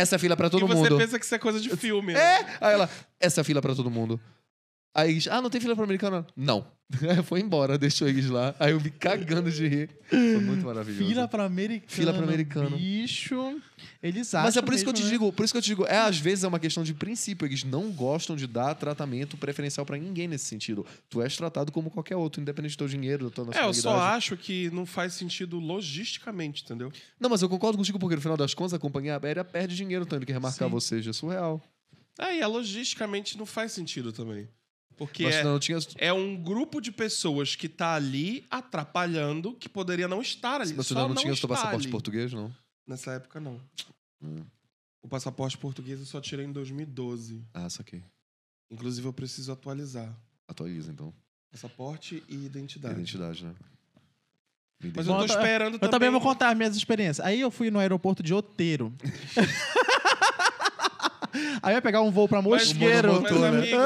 essa 0.00 0.16
é 0.16 0.18
fila 0.18 0.36
pra 0.36 0.50
todo 0.50 0.64
e 0.64 0.68
você 0.68 0.90
mundo. 0.90 0.98
pensa 0.98 1.18
que 1.18 1.24
isso 1.24 1.34
é 1.34 1.38
coisa 1.38 1.60
de 1.60 1.74
filme. 1.76 2.12
né? 2.12 2.20
É! 2.20 2.46
Aí 2.60 2.74
ela, 2.74 2.88
essa 3.18 3.40
é 3.40 3.44
fila 3.44 3.60
pra 3.62 3.74
todo 3.74 3.90
mundo. 3.90 4.20
Aí 4.98 5.10
eles, 5.10 5.28
ah, 5.28 5.42
não 5.42 5.50
tem 5.50 5.60
fila 5.60 5.74
pra 5.74 5.84
americano? 5.84 6.26
Não. 6.34 6.66
Foi 7.26 7.40
embora, 7.40 7.76
deixou 7.76 8.08
eles 8.08 8.30
lá. 8.30 8.54
Aí 8.58 8.70
eu 8.72 8.80
me 8.80 8.88
cagando 8.90 9.50
de 9.50 9.68
rir. 9.68 9.90
Foi 10.08 10.38
muito 10.40 10.64
maravilhoso. 10.64 11.04
Fila 11.04 11.28
pra 11.28 11.44
americano. 11.44 11.90
Fila 11.90 12.14
pra 12.14 12.22
americano. 12.22 12.76
Bicho. 12.78 13.60
Eles 14.02 14.32
acham. 14.34 14.44
Mas 14.46 14.56
é 14.56 14.62
por 14.62 14.72
isso 14.72 14.84
que 14.84 14.88
eu 14.88 14.94
te 14.94 15.02
mesmo, 15.02 15.12
né? 15.12 15.18
digo, 15.18 15.32
por 15.34 15.44
isso 15.44 15.52
que 15.52 15.58
eu 15.58 15.62
te 15.62 15.66
digo, 15.66 15.84
é 15.84 15.98
às 15.98 16.16
vezes 16.18 16.44
é 16.44 16.48
uma 16.48 16.58
questão 16.58 16.82
de 16.82 16.94
princípio, 16.94 17.44
eles 17.46 17.62
não 17.62 17.90
gostam 17.90 18.34
de 18.36 18.46
dar 18.46 18.74
tratamento 18.74 19.36
preferencial 19.36 19.84
pra 19.84 19.98
ninguém 19.98 20.28
nesse 20.28 20.46
sentido. 20.46 20.86
Tu 21.10 21.20
és 21.20 21.36
tratado 21.36 21.70
como 21.70 21.90
qualquer 21.90 22.16
outro, 22.16 22.40
independente 22.40 22.74
do 22.74 22.78
teu 22.78 22.88
dinheiro, 22.88 23.24
da 23.24 23.30
tua 23.30 23.42
É, 23.42 23.46
eu 23.46 23.66
nacionalidade. 23.66 23.82
só 23.82 23.98
acho 23.98 24.36
que 24.38 24.70
não 24.70 24.86
faz 24.86 25.12
sentido 25.12 25.58
logisticamente, 25.58 26.62
entendeu? 26.64 26.90
Não, 27.20 27.28
mas 27.28 27.42
eu 27.42 27.48
concordo 27.50 27.76
contigo 27.76 27.98
porque 27.98 28.14
no 28.16 28.22
final 28.22 28.36
das 28.36 28.54
contas 28.54 28.72
a 28.72 28.78
companhia 28.78 29.20
aérea 29.22 29.44
perde 29.44 29.76
dinheiro 29.76 30.06
tendo 30.06 30.24
que 30.24 30.32
remarcar 30.32 30.68
Sim. 30.68 30.72
você, 30.72 31.00
é 31.00 31.12
surreal. 31.12 31.60
É, 32.18 32.36
e 32.36 32.40
é, 32.40 32.46
logisticamente 32.46 33.36
não 33.36 33.44
faz 33.44 33.72
sentido 33.72 34.10
também. 34.12 34.48
Porque 34.96 35.24
mas 35.24 35.34
é, 35.36 35.44
não 35.44 35.58
tinha 35.58 35.78
é 35.96 36.12
um 36.12 36.42
grupo 36.42 36.80
de 36.80 36.90
pessoas 36.90 37.54
que 37.54 37.68
tá 37.68 37.94
ali 37.94 38.46
atrapalhando 38.50 39.54
que 39.54 39.68
poderia 39.68 40.08
não 40.08 40.22
estar 40.22 40.60
ali. 40.60 40.72
mas 40.74 40.86
senão 40.86 41.02
não 41.02 41.08
não 41.10 41.16
tinha 41.16 41.32
está 41.34 41.46
passaporte 41.46 41.84
ali. 41.84 41.90
português, 41.90 42.32
não. 42.32 42.54
Nessa 42.86 43.12
época, 43.12 43.38
não. 43.38 43.60
Hum. 44.22 44.44
O 45.02 45.08
passaporte 45.08 45.58
português 45.58 46.00
eu 46.00 46.06
só 46.06 46.20
tirei 46.20 46.46
em 46.46 46.52
2012. 46.52 47.44
Ah, 47.52 47.68
saquei. 47.68 48.02
Inclusive, 48.70 49.06
eu 49.06 49.12
preciso 49.12 49.52
atualizar. 49.52 50.12
Atualiza 50.48 50.90
então. 50.90 51.12
Passaporte 51.50 52.22
e 52.28 52.34
identidade. 52.34 52.94
Identidade, 52.94 53.44
né? 53.44 53.54
Mas 54.94 55.06
eu 55.06 55.16
tô 55.16 55.24
esperando 55.24 55.74
Eu 55.74 55.78
também... 55.78 55.90
também 55.90 56.10
vou 56.10 56.20
contar 56.20 56.50
as 56.50 56.56
minhas 56.56 56.76
experiências. 56.76 57.24
Aí 57.24 57.40
eu 57.40 57.50
fui 57.50 57.70
no 57.70 57.78
aeroporto 57.78 58.22
de 58.22 58.34
Oteiro. 58.34 58.92
Aí 61.62 61.72
eu 61.72 61.76
ia 61.76 61.82
pegar 61.82 62.00
um 62.02 62.10
voo 62.10 62.28
pra 62.28 62.40
Mas, 62.42 62.68
Mosqueiro. 62.72 63.20
mas, 63.22 63.32
amigo, 63.32 63.76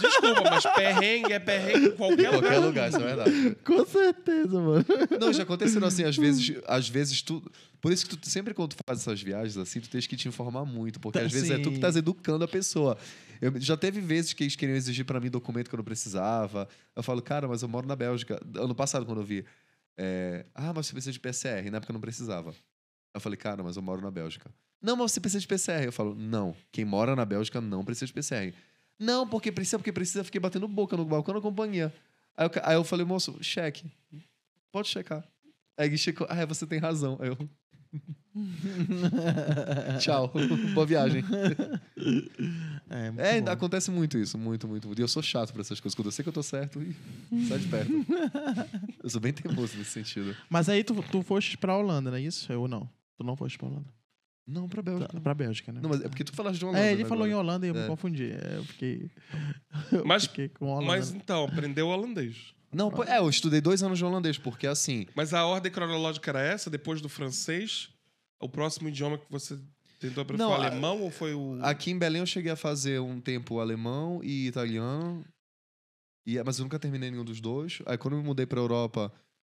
desculpa, 0.00 0.42
mas 0.50 0.64
perrengue 0.74 1.32
é 1.32 1.38
perrengue 1.38 1.86
em 1.86 1.90
qualquer, 1.92 2.26
Em 2.26 2.30
qualquer 2.30 2.58
lugar. 2.58 2.60
lugar, 2.60 2.88
isso 2.88 2.98
é 2.98 3.04
verdade. 3.04 3.56
Com 3.64 3.84
certeza, 3.86 4.60
mano. 4.60 4.84
Não, 5.20 5.32
já 5.32 5.42
aconteceram 5.42 5.86
assim, 5.86 6.04
às 6.04 6.16
vezes, 6.16 6.56
às 6.66 6.88
vezes 6.88 7.22
tu. 7.22 7.42
Por 7.80 7.92
isso 7.92 8.06
que 8.06 8.16
tu, 8.16 8.28
sempre 8.30 8.54
quando 8.54 8.70
tu 8.70 8.76
faz 8.86 9.00
essas 9.00 9.20
viagens 9.20 9.56
assim, 9.58 9.78
tu 9.80 9.90
tens 9.90 10.06
que 10.06 10.16
te 10.16 10.26
informar 10.28 10.64
muito, 10.64 10.98
porque 10.98 11.18
Tá, 11.18 11.24
às 11.26 11.32
vezes 11.32 11.50
é 11.50 11.58
tu 11.58 11.68
que 11.70 11.76
estás 11.76 11.96
educando 11.96 12.42
a 12.44 12.48
pessoa. 12.48 12.96
Eu, 13.42 13.52
já 13.60 13.76
teve 13.76 14.00
vezes 14.00 14.32
que 14.32 14.42
eles 14.44 14.56
queriam 14.56 14.76
exigir 14.76 15.04
pra 15.04 15.20
mim 15.20 15.28
documento 15.28 15.68
que 15.68 15.74
eu 15.74 15.78
não 15.78 15.84
precisava. 15.84 16.66
Eu 16.96 17.02
falo, 17.02 17.20
cara, 17.20 17.46
mas 17.46 17.60
eu 17.62 17.68
moro 17.68 17.86
na 17.86 17.94
Bélgica. 17.94 18.40
Ano 18.56 18.74
passado, 18.74 19.04
quando 19.04 19.20
eu 19.20 19.24
vi, 19.24 19.44
é, 19.98 20.46
ah, 20.54 20.72
mas 20.74 20.86
você 20.86 20.92
precisa 20.92 21.12
de 21.12 21.20
PCR. 21.20 21.70
Na 21.70 21.76
época 21.76 21.90
eu 21.92 21.94
não 21.94 22.00
precisava. 22.00 22.54
Eu 23.14 23.20
falei, 23.20 23.36
cara, 23.36 23.62
mas 23.62 23.76
eu 23.76 23.82
moro 23.82 24.00
na 24.00 24.10
Bélgica. 24.10 24.50
Não, 24.80 24.96
mas 24.96 25.12
você 25.12 25.20
precisa 25.20 25.40
de 25.40 25.46
PCR. 25.46 25.84
Eu 25.84 25.92
falo, 25.92 26.14
não, 26.14 26.54
quem 26.70 26.84
mora 26.84 27.16
na 27.16 27.24
Bélgica 27.24 27.60
não 27.60 27.84
precisa 27.84 28.06
de 28.06 28.12
PCR. 28.12 28.54
Não, 28.98 29.26
porque 29.26 29.50
precisa, 29.50 29.78
porque 29.78 29.92
precisa. 29.92 30.24
Fiquei 30.24 30.40
batendo 30.40 30.68
boca 30.68 30.96
no 30.96 31.04
balcão 31.04 31.34
da 31.34 31.40
companhia. 31.40 31.92
Aí 32.36 32.46
eu, 32.46 32.50
aí 32.62 32.74
eu 32.76 32.84
falei, 32.84 33.06
moço, 33.06 33.36
cheque. 33.42 33.90
Pode 34.70 34.88
checar. 34.88 35.26
Aí 35.76 35.88
ele 35.88 35.98
checou, 35.98 36.26
ah, 36.30 36.44
você 36.46 36.66
tem 36.66 36.78
razão. 36.78 37.18
Aí 37.20 37.28
eu, 37.28 37.36
tchau, 40.00 40.32
boa 40.74 40.86
viagem. 40.86 41.24
É, 42.90 43.10
muito 43.10 43.48
É, 43.48 43.52
acontece 43.52 43.90
muito 43.90 44.18
isso, 44.18 44.36
muito, 44.36 44.68
muito, 44.68 44.86
muito. 44.86 45.00
E 45.00 45.02
eu 45.02 45.08
sou 45.08 45.22
chato 45.22 45.52
pra 45.52 45.62
essas 45.62 45.80
coisas. 45.80 45.94
Quando 45.94 46.06
eu 46.06 46.12
sei 46.12 46.22
que 46.22 46.28
eu 46.28 46.32
tô 46.32 46.42
certo, 46.42 46.82
ih, 46.82 46.94
sai 47.48 47.58
de 47.58 47.68
perto. 47.68 47.92
eu 49.02 49.10
sou 49.10 49.20
bem 49.20 49.32
teimoso 49.32 49.76
nesse 49.76 49.90
sentido. 49.90 50.36
Mas 50.48 50.68
aí 50.68 50.84
tu, 50.84 50.94
tu 51.10 51.22
foste 51.22 51.56
pra 51.56 51.76
Holanda, 51.76 52.10
não 52.10 52.18
é 52.18 52.20
isso? 52.20 52.52
Eu 52.52 52.68
não. 52.68 52.88
Tu 53.16 53.24
não 53.24 53.36
foste 53.36 53.58
pra 53.58 53.68
Holanda. 53.68 53.88
Não, 54.46 54.68
pra 54.68 54.82
Tá, 54.82 54.90
Bélgica. 54.92 55.20
pra 55.20 55.34
Bélgica, 55.34 55.72
né? 55.72 55.80
Não, 55.82 55.88
mas 55.90 56.00
é 56.02 56.08
porque 56.08 56.22
tu 56.24 56.32
falaste 56.34 56.58
de 56.58 56.64
Holanda. 56.66 56.84
É, 56.84 56.92
ele 56.92 57.02
né, 57.02 57.08
falou 57.08 57.26
em. 57.26 57.32
Holanda 57.34 57.66
e 57.66 57.70
eu 57.70 57.76
É. 57.76 57.82
me 57.82 57.86
confundi. 57.88 58.30
É, 58.32 58.56
Eu 58.56 58.64
fiquei. 58.64 59.10
Eu 59.92 60.04
Mas- 60.04 60.24
fiquei 60.24 60.48
com 60.48 60.66
Holanda. 60.66 60.86
Mas 60.86 61.10
então, 61.12 61.44
aprendeu 61.44 61.88
holandês. 61.88 62.54
Não, 62.72 62.90
pô, 62.90 63.04
é, 63.04 63.18
eu 63.18 63.28
estudei 63.30 63.60
dois 63.60 63.82
anos 63.82 63.96
de 63.98 64.04
holandês, 64.04 64.36
porque 64.36 64.66
assim. 64.66 65.06
Mas 65.14 65.32
a 65.32 65.46
ordem 65.46 65.70
cronológica 65.70 66.30
era 66.30 66.40
essa, 66.42 66.68
depois 66.68 67.00
do 67.00 67.08
francês? 67.08 67.88
O 68.40 68.48
próximo 68.48 68.88
idioma 68.88 69.16
que 69.16 69.24
você 69.30 69.56
tentou 70.00 70.22
aprender 70.22 70.42
Não, 70.42 70.50
foi 70.50 70.58
o 70.58 70.62
a- 70.62 70.66
alemão 70.66 71.00
ou 71.00 71.10
foi 71.10 71.32
o... 71.34 71.58
Aqui 71.62 71.92
em 71.92 71.98
Belém 71.98 72.20
eu 72.20 72.26
cheguei 72.26 72.50
a 72.52 72.56
fazer 72.56 73.00
um 73.00 73.20
tempo 73.20 73.60
alemão 73.60 74.20
e 74.24 74.48
italiano. 74.48 75.24
E, 76.26 76.42
mas 76.42 76.58
eu 76.58 76.64
nunca 76.64 76.78
terminei 76.78 77.10
nenhum 77.10 77.24
dos 77.24 77.40
dois. 77.40 77.80
Aí 77.86 77.96
quando 77.96 78.14
eu 78.14 78.20
me 78.20 78.24
mudei 78.26 78.44
pra 78.44 78.58
Europa, 78.60 79.12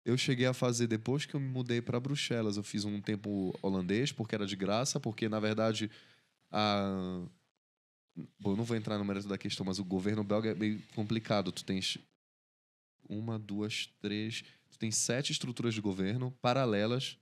eu 0.08 0.18
cheguei 0.18 0.46
a 0.46 0.54
fazer 0.54 0.88
depois 0.88 1.26
que 1.26 1.36
eu 1.36 1.40
me 1.40 1.50
mudei 1.50 1.82
pra 1.82 2.00
Bruxelas. 2.00 2.56
Eu 2.56 2.64
fiz 2.64 2.86
um 2.86 3.02
tempo 3.02 3.54
holandês, 3.62 4.10
porque 4.10 4.34
era 4.34 4.48
de 4.48 4.56
graça, 4.56 5.02
porque 5.02 5.28
na 5.28 5.38
verdade 5.38 5.92
a. 6.50 7.26
Bom, 8.40 8.52
eu 8.52 8.56
não 8.56 8.64
vou 8.64 8.78
entrar 8.78 8.98
no 8.98 9.04
mérito 9.04 9.28
da 9.28 9.38
questão, 9.38 9.66
mas 9.66 9.80
o 9.80 9.84
governo 9.84 10.24
belga 10.24 10.52
é 10.52 10.56
meio 10.56 10.82
complicado. 10.96 11.52
Tu 11.52 11.66
tens 11.66 11.98
uma, 13.08 13.38
duas, 13.38 13.90
três. 14.00 14.46
Tu 14.72 14.80
tens 14.80 14.96
sete 14.96 15.34
estruturas 15.34 15.74
de 15.74 15.82
governo 15.82 16.32
paralelas, 16.42 17.18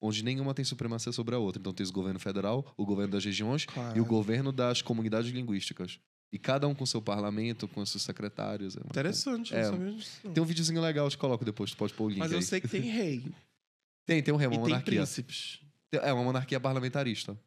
onde 0.00 0.22
nenhuma 0.22 0.54
tem 0.54 0.64
supremacia 0.64 1.10
sobre 1.10 1.34
a 1.34 1.38
outra. 1.38 1.60
Então 1.60 1.74
tens 1.74 1.90
o 1.90 1.92
governo 1.92 2.20
federal, 2.20 2.72
o 2.76 2.86
governo 2.86 3.12
das 3.14 3.24
regiões 3.24 3.66
e 3.96 4.00
o 4.00 4.04
governo 4.04 4.52
das 4.52 4.80
comunidades 4.80 5.32
linguísticas. 5.32 5.98
E 6.30 6.38
cada 6.38 6.68
um 6.68 6.74
com 6.74 6.84
seu 6.84 7.00
parlamento, 7.00 7.66
com 7.66 7.84
seus 7.86 8.02
secretários. 8.02 8.76
É 8.76 8.80
Interessante, 8.80 9.54
É, 9.54 9.70
não. 9.70 9.98
Tem 10.34 10.42
um 10.42 10.46
videozinho 10.46 10.80
legal, 10.80 11.06
eu 11.06 11.10
te 11.10 11.16
coloco 11.16 11.44
depois, 11.44 11.70
tu 11.70 11.76
pode 11.76 11.94
pôr 11.94 12.04
o 12.04 12.08
link 12.10 12.18
Mas 12.18 12.32
eu 12.32 12.38
aí. 12.38 12.44
sei 12.44 12.60
que 12.60 12.68
tem 12.68 12.82
rei 12.82 13.24
Tem, 14.04 14.22
tem 14.22 14.32
um 14.32 14.36
rei, 14.36 14.44
e 14.46 14.48
uma 14.48 14.52
tem 14.56 14.60
monarquia. 14.60 14.94
príncipes. 14.94 15.60
É 15.92 16.12
uma 16.12 16.24
monarquia 16.24 16.58
parlamentarista. 16.60 17.38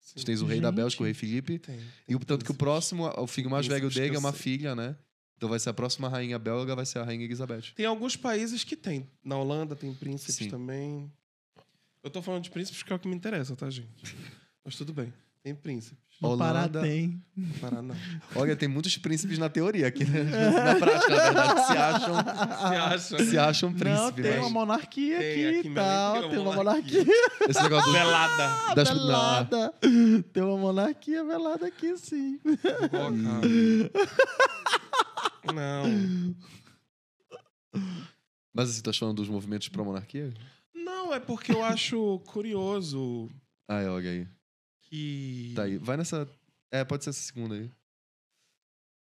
Sim. 0.00 0.14
Tu 0.20 0.24
tens 0.24 0.40
o 0.40 0.46
rei 0.46 0.60
da 0.60 0.68
Gente. 0.68 0.76
Bélgica, 0.76 1.02
o 1.02 1.04
rei 1.04 1.14
Felipe. 1.14 1.58
Tem, 1.58 1.76
tem 1.76 1.84
E 2.08 2.14
o 2.14 2.18
tanto 2.18 2.44
que 2.44 2.50
o 2.50 2.54
próximo, 2.54 3.06
o 3.18 3.26
filho 3.26 3.50
mais 3.50 3.66
velho 3.66 3.80
Príncipes 3.80 4.02
dele 4.02 4.16
é 4.16 4.18
uma 4.18 4.32
filha, 4.32 4.74
né? 4.74 4.96
Então 5.36 5.48
vai 5.48 5.58
ser 5.58 5.68
a 5.70 5.74
próxima 5.74 6.08
rainha 6.08 6.38
belga, 6.38 6.74
vai 6.74 6.86
ser 6.86 6.98
a 7.00 7.04
rainha 7.04 7.24
Elizabeth. 7.24 7.72
Tem 7.74 7.84
alguns 7.84 8.16
países 8.16 8.64
que 8.64 8.76
tem. 8.76 9.06
Na 9.22 9.36
Holanda 9.36 9.76
tem 9.76 9.92
príncipes 9.92 10.34
Sim. 10.36 10.48
também. 10.48 11.12
Eu 12.02 12.08
tô 12.10 12.22
falando 12.22 12.44
de 12.44 12.50
príncipes 12.50 12.80
porque 12.82 12.92
é 12.92 12.96
o 12.96 12.98
que 12.98 13.08
me 13.08 13.14
interessa, 13.14 13.54
tá, 13.56 13.68
gente? 13.68 13.88
Mas 14.64 14.76
tudo 14.76 14.92
bem. 14.94 15.12
Tem 15.46 15.54
príncipes. 15.54 16.04
No 16.20 16.36
Pará 16.36 16.60
Holanda. 16.62 16.80
tem. 16.82 17.22
No 17.36 17.54
Pará 17.60 17.80
não. 17.80 17.94
Olha, 18.34 18.56
tem 18.56 18.68
muitos 18.68 18.96
príncipes 18.98 19.38
na 19.38 19.48
teoria 19.48 19.86
aqui, 19.86 20.04
né? 20.04 20.24
Na 20.50 20.74
prática, 20.74 21.14
na 21.14 21.22
verdade, 21.22 21.66
se 21.66 21.72
acham, 21.76 22.14
Você 22.16 23.14
acha? 23.14 23.24
se 23.26 23.38
acham 23.38 23.70
Não, 23.70 23.76
príncipe, 23.78 24.22
tem 24.22 24.32
mas 24.32 24.40
uma 24.40 24.50
monarquia 24.50 25.18
Tem, 25.20 25.46
aqui 25.46 25.58
aqui 25.60 25.68
e 25.68 25.74
tal. 25.74 26.20
tem 26.22 26.30
Tem 26.30 26.38
uma 26.40 26.52
monarquia. 26.52 27.04
monarquia 27.04 27.48
esse 27.48 27.62
negócio 27.62 27.86
do, 27.86 27.92
Velada. 27.92 28.74
das, 28.74 28.88
não, 28.90 29.06
velada. 29.06 29.72
Tem 30.32 30.42
uma 30.42 30.56
monarquia 30.58 31.24
velada 31.24 31.64
aqui, 31.68 31.96
sim. 31.96 32.40
Não. 35.54 35.84
mas 38.52 38.70
assim, 38.70 38.82
tá 38.82 38.92
falando 38.92 39.18
dos 39.18 39.28
movimentos 39.28 39.68
pra 39.68 39.84
monarquia? 39.84 40.34
Não, 40.74 41.14
é 41.14 41.20
porque 41.20 41.52
eu 41.52 41.62
acho 41.62 42.18
curioso 42.26 43.28
Ah, 43.68 43.80
é, 43.80 43.88
olha 43.88 44.10
aí. 44.10 44.35
Que. 44.88 45.52
Tá 45.54 45.64
aí. 45.64 45.78
Vai 45.78 45.96
nessa. 45.96 46.28
É, 46.70 46.84
pode 46.84 47.04
ser 47.04 47.10
essa 47.10 47.20
segunda 47.20 47.54
aí. 47.54 47.70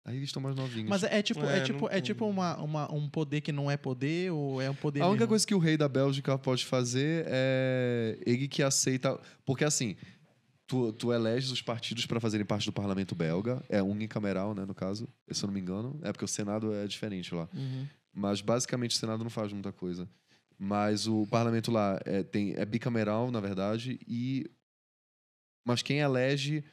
Aí 0.05 0.17
eles 0.17 0.29
estão 0.31 0.43
mais 0.43 0.57
novinhos. 0.57 0.89
Mas 0.89 1.05
é, 1.05 1.19
é 1.19 1.23
tipo, 1.23 1.45
é, 1.45 1.59
É, 1.59 1.61
tipo, 1.63 1.81
não 1.81 1.91
é 1.91 2.01
tipo 2.01 2.27
uma, 2.27 2.57
uma, 2.57 2.93
um 2.93 3.09
poder 3.09 3.43
que 3.43 3.53
não 3.53 3.71
é 3.71 3.77
poder 3.77 4.33
ou 4.33 4.61
é 4.61 4.71
um 4.71 4.75
poder 4.75 5.03
A 5.03 5.07
única 5.07 5.21
mesmo? 5.21 5.29
coisa 5.29 5.47
que 5.47 5.55
o 5.55 5.59
rei 5.59 5.77
da 5.77 5.89
Bélgica 5.89 6.39
pode 6.39 6.65
fazer 6.65 7.25
é 7.29 8.19
ele 8.25 8.49
que 8.49 8.63
aceita. 8.63 9.21
Porque 9.45 9.63
assim, 9.65 9.97
tu, 10.67 10.93
tu 10.93 11.13
eleges 11.13 11.51
os 11.51 11.61
partidos 11.61 12.07
para 12.07 12.19
fazerem 12.19 12.47
parte 12.47 12.65
do 12.65 12.73
parlamento 12.73 13.15
belga. 13.15 13.63
É 13.69 13.83
unicameral, 13.83 14.55
né, 14.55 14.65
no 14.65 14.75
caso, 14.75 15.07
se 15.31 15.45
eu 15.45 15.49
não 15.49 15.55
me 15.55 15.61
engano. 15.61 16.01
É 16.03 16.13
porque 16.13 16.25
o 16.25 16.29
Senado 16.29 16.73
é 16.73 16.87
diferente 16.87 17.35
lá. 17.35 17.49
Uhum. 17.55 17.87
Mas 18.13 18.41
basicamente 18.41 18.97
o 18.97 18.99
Senado 18.99 19.23
não 19.23 19.31
faz 19.31 19.53
muita 19.53 19.71
coisa. 19.71 20.09
Mas 20.59 21.07
o 21.07 21.27
parlamento 21.27 21.71
lá 21.71 22.01
é, 22.05 22.23
tem, 22.23 22.55
é 22.57 22.65
bicameral, 22.65 23.31
na 23.31 23.41
verdade, 23.41 23.99
e. 24.09 24.51
Mas 25.65 25.83
quem 25.83 25.99
elege 25.99 26.65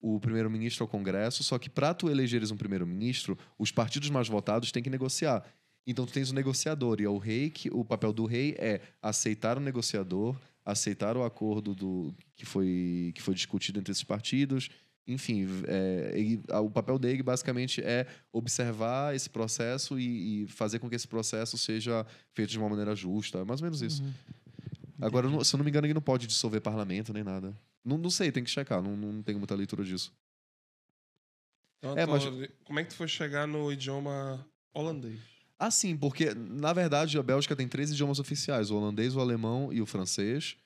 o 0.00 0.20
primeiro-ministro 0.20 0.84
é 0.84 0.86
o 0.86 0.88
Congresso, 0.88 1.42
só 1.42 1.58
que 1.58 1.68
para 1.68 1.92
tu 1.94 2.08
elegeres 2.08 2.50
um 2.50 2.56
primeiro-ministro, 2.56 3.36
os 3.58 3.72
partidos 3.72 4.08
mais 4.10 4.28
votados 4.28 4.70
têm 4.70 4.82
que 4.82 4.90
negociar. 4.90 5.44
Então 5.86 6.04
tu 6.06 6.12
tens 6.12 6.30
o 6.30 6.34
negociador, 6.34 7.00
e 7.00 7.04
é 7.04 7.08
o 7.08 7.18
rei 7.18 7.50
que 7.50 7.68
o 7.70 7.84
papel 7.84 8.12
do 8.12 8.24
rei 8.24 8.54
é 8.58 8.80
aceitar 9.02 9.56
o 9.56 9.60
negociador, 9.60 10.36
aceitar 10.64 11.16
o 11.16 11.22
acordo 11.24 11.74
do 11.74 12.14
que 12.34 12.44
foi, 12.44 13.12
que 13.14 13.22
foi 13.22 13.34
discutido 13.34 13.78
entre 13.78 13.92
esses 13.92 14.04
partidos. 14.04 14.68
Enfim, 15.08 15.46
é, 15.68 16.12
ele- 16.14 16.42
o 16.48 16.68
papel 16.70 16.98
dele 16.98 17.22
basicamente 17.22 17.80
é 17.80 18.06
observar 18.32 19.14
esse 19.14 19.30
processo 19.30 19.98
e, 20.00 20.42
e 20.42 20.46
fazer 20.48 20.80
com 20.80 20.88
que 20.90 20.96
esse 20.96 21.06
processo 21.06 21.56
seja 21.56 22.04
feito 22.34 22.50
de 22.50 22.58
uma 22.58 22.68
maneira 22.68 22.94
justa. 22.96 23.38
É 23.38 23.44
mais 23.44 23.60
ou 23.60 23.66
menos 23.66 23.80
isso. 23.82 24.02
Uhum. 24.02 24.12
Agora, 25.00 25.28
se 25.44 25.54
eu 25.54 25.58
não 25.58 25.64
me 25.64 25.70
engano, 25.70 25.86
ele 25.86 25.94
não 25.94 26.00
pode 26.02 26.26
dissolver 26.26 26.60
parlamento 26.60 27.12
nem 27.12 27.22
nada. 27.22 27.56
Não, 27.86 27.96
não 27.96 28.10
sei, 28.10 28.32
tem 28.32 28.42
que 28.42 28.50
checar. 28.50 28.82
Não, 28.82 28.96
não 28.96 29.22
tenho 29.22 29.38
muita 29.38 29.54
leitura 29.54 29.84
disso. 29.84 30.12
Então, 31.78 31.96
É, 31.96 32.04
mas- 32.04 32.24
Como 32.64 32.80
é 32.80 32.82
que 32.84 32.90
tu 32.90 32.96
foi 32.96 33.06
chegar 33.06 33.46
no 33.46 33.72
idioma 33.72 34.44
holandês? 34.74 35.20
Ah, 35.58 35.70
sim, 35.70 35.96
porque, 35.96 36.34
na 36.34 36.72
verdade, 36.72 37.16
a 37.16 37.22
Bélgica 37.22 37.54
tem 37.54 37.68
três 37.68 37.90
idiomas 37.90 38.18
oficiais: 38.18 38.70
o 38.70 38.76
holandês, 38.76 39.14
o 39.14 39.20
alemão 39.20 39.72
e 39.72 39.80
o 39.80 39.86
francês. 39.86 40.56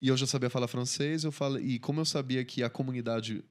E 0.00 0.08
eu 0.08 0.16
já 0.16 0.26
sabia 0.26 0.48
falar 0.50 0.66
francês, 0.66 1.24
eu 1.24 1.30
falei. 1.30 1.62
E 1.64 1.78
como 1.78 2.00
eu 2.00 2.04
sabia 2.04 2.44
que 2.44 2.62
a 2.62 2.70
comunidade 2.70 3.44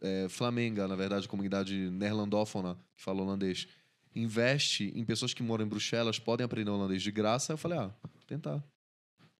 é, 0.00 0.28
flamenga, 0.28 0.86
na 0.86 0.96
verdade, 0.96 1.26
a 1.26 1.28
comunidade 1.28 1.90
neerlandófona, 1.90 2.78
que 2.94 3.02
fala 3.02 3.20
holandês, 3.20 3.66
investe 4.14 4.92
em 4.94 5.04
pessoas 5.04 5.34
que 5.34 5.42
moram 5.42 5.64
em 5.64 5.68
Bruxelas, 5.68 6.18
podem 6.18 6.44
aprender 6.44 6.70
holandês 6.70 7.02
de 7.02 7.10
graça, 7.10 7.52
eu 7.52 7.58
falei, 7.58 7.78
ah, 7.78 7.92
tentar. 8.26 8.64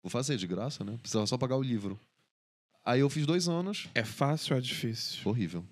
Vou 0.03 0.11
fazer 0.11 0.37
de 0.37 0.47
graça, 0.47 0.85
né? 0.85 0.99
Precisava 0.99 1.27
só 1.27 1.39
pagar 1.39 1.57
o 1.57 1.63
livro. 1.63 1.99
Aí 2.85 3.01
eu 3.01 3.09
fiz 3.11 3.27
dois 3.27 3.49
anos, 3.49 3.89
É 3.95 4.05
fácil 4.05 4.55
ou 4.55 4.59
é 4.59 4.63
difícil? 4.63 5.21
horrível. 5.25 5.65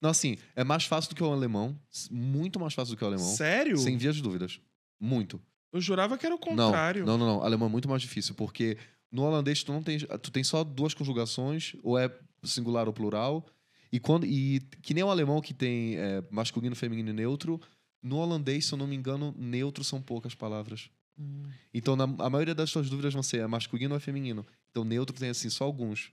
Não, 0.00 0.10
assim, 0.10 0.36
é 0.54 0.62
mais 0.62 0.84
fácil 0.84 1.10
do 1.10 1.16
que 1.16 1.22
o 1.22 1.32
alemão, 1.32 1.78
muito 2.10 2.60
mais 2.60 2.74
fácil 2.74 2.94
do 2.94 2.98
que 2.98 3.04
o 3.04 3.06
alemão. 3.06 3.24
Sério? 3.24 3.78
Sem 3.78 3.96
vias 3.96 4.16
de 4.16 4.22
dúvidas. 4.22 4.60
Muito. 5.00 5.40
Eu 5.72 5.80
jurava 5.80 6.18
que 6.18 6.26
era 6.26 6.34
o 6.34 6.38
Não, 6.38 6.44
contrário. 6.66 7.06
não, 7.06 7.16
não, 7.16 7.26
não. 7.26 7.42
Alemão 7.42 7.68
é 7.68 7.70
muito 7.70 7.88
mais 7.88 8.02
difícil, 8.02 8.34
porque 8.34 8.76
no 9.10 9.22
holandês 9.22 9.62
tu 9.62 9.72
não 9.72 9.82
tem, 9.82 9.98
tu 9.98 10.30
tem 10.30 10.44
só 10.44 10.62
duas 10.62 10.92
conjugações, 10.92 11.74
ou 11.82 11.98
é 11.98 12.14
singular 12.44 12.86
ou 12.86 12.92
plural. 12.92 13.46
E 13.90 13.98
quando 13.98 14.26
e 14.26 14.60
que 14.82 14.92
nem 14.92 15.02
o 15.02 15.10
alemão 15.10 15.40
que 15.40 15.54
tem 15.54 15.96
é, 15.96 16.22
masculino, 16.30 16.76
feminino 16.76 17.08
e 17.10 17.12
neutro, 17.14 17.60
no 18.02 18.16
holandês, 18.16 18.66
se 18.66 18.74
eu 18.74 18.78
não 18.78 18.86
me 18.86 18.94
engano, 18.94 19.34
neutro 19.38 19.82
são 19.82 20.02
poucas 20.02 20.34
palavras. 20.34 20.90
Hum. 21.18 21.44
Então, 21.72 21.96
na, 21.96 22.04
a 22.04 22.28
maioria 22.28 22.54
das 22.54 22.70
tuas 22.70 22.90
dúvidas 22.90 23.14
vão 23.14 23.22
ser 23.22 23.38
é 23.38 23.46
masculino 23.46 23.94
ou 23.94 23.96
é 23.96 24.00
feminino. 24.00 24.44
Então, 24.70 24.84
neutro 24.84 25.16
tem 25.16 25.30
assim 25.30 25.48
só 25.48 25.64
alguns, 25.64 26.12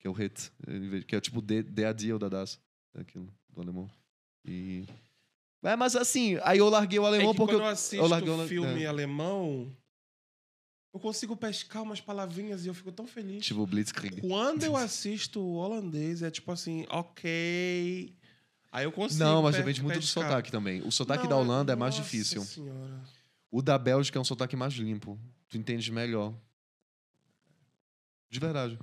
que 0.00 0.06
é 0.08 0.10
o 0.10 0.14
het, 0.20 0.50
que 1.06 1.14
é 1.14 1.20
tipo 1.20 1.40
de, 1.40 1.62
de 1.62 1.84
a 1.84 1.92
dia 1.92 2.14
ou 2.14 2.18
da 2.18 2.28
das, 2.28 2.58
é 2.94 3.02
aquilo 3.02 3.32
do 3.50 3.60
alemão. 3.60 3.88
E 4.44 4.84
é, 5.62 5.76
mas 5.76 5.94
assim, 5.94 6.38
aí 6.42 6.58
eu 6.58 6.68
larguei 6.68 6.98
o 6.98 7.04
É 7.04 7.06
alemão 7.08 7.32
que 7.32 7.36
porque 7.36 7.52
quando 7.52 7.60
eu 7.62 7.66
eu, 7.66 7.72
assisto 7.72 8.06
larguei 8.06 8.32
o- 8.32 8.48
filme 8.48 8.82
é. 8.82 8.86
alemão, 8.86 9.70
eu 10.92 10.98
consigo 10.98 11.36
pescar 11.36 11.82
umas 11.82 12.00
palavrinhas 12.00 12.64
e 12.64 12.68
eu 12.68 12.74
fico 12.74 12.90
tão 12.90 13.06
feliz. 13.06 13.44
tipo 13.44 13.64
Blitzkrieg. 13.66 14.22
Quando 14.22 14.64
eu 14.64 14.74
assisto 14.76 15.38
o 15.40 15.54
holandês, 15.56 16.22
é 16.22 16.30
tipo 16.30 16.50
assim, 16.50 16.86
ok. 16.88 18.16
Aí 18.72 18.84
eu 18.84 18.92
consigo. 18.92 19.22
Não, 19.22 19.42
mas 19.42 19.54
pe- 19.56 19.62
depende 19.62 19.82
muito 19.82 19.96
do 19.96 20.00
pescar. 20.00 20.24
sotaque 20.24 20.50
também. 20.50 20.80
O 20.82 20.90
sotaque 20.90 21.24
Não, 21.24 21.30
da 21.30 21.36
Holanda 21.36 21.72
é 21.72 21.76
mais 21.76 21.94
nossa 21.96 22.04
difícil. 22.08 22.42
Senhora. 22.42 23.00
O 23.50 23.60
da 23.60 23.76
Bélgica 23.76 24.16
é 24.18 24.20
um 24.22 24.24
sotaque 24.24 24.56
mais 24.56 24.72
limpo. 24.74 25.18
Tu 25.48 25.58
entendes 25.58 25.88
melhor. 25.88 26.32
De 28.30 28.38
verdade. 28.38 28.78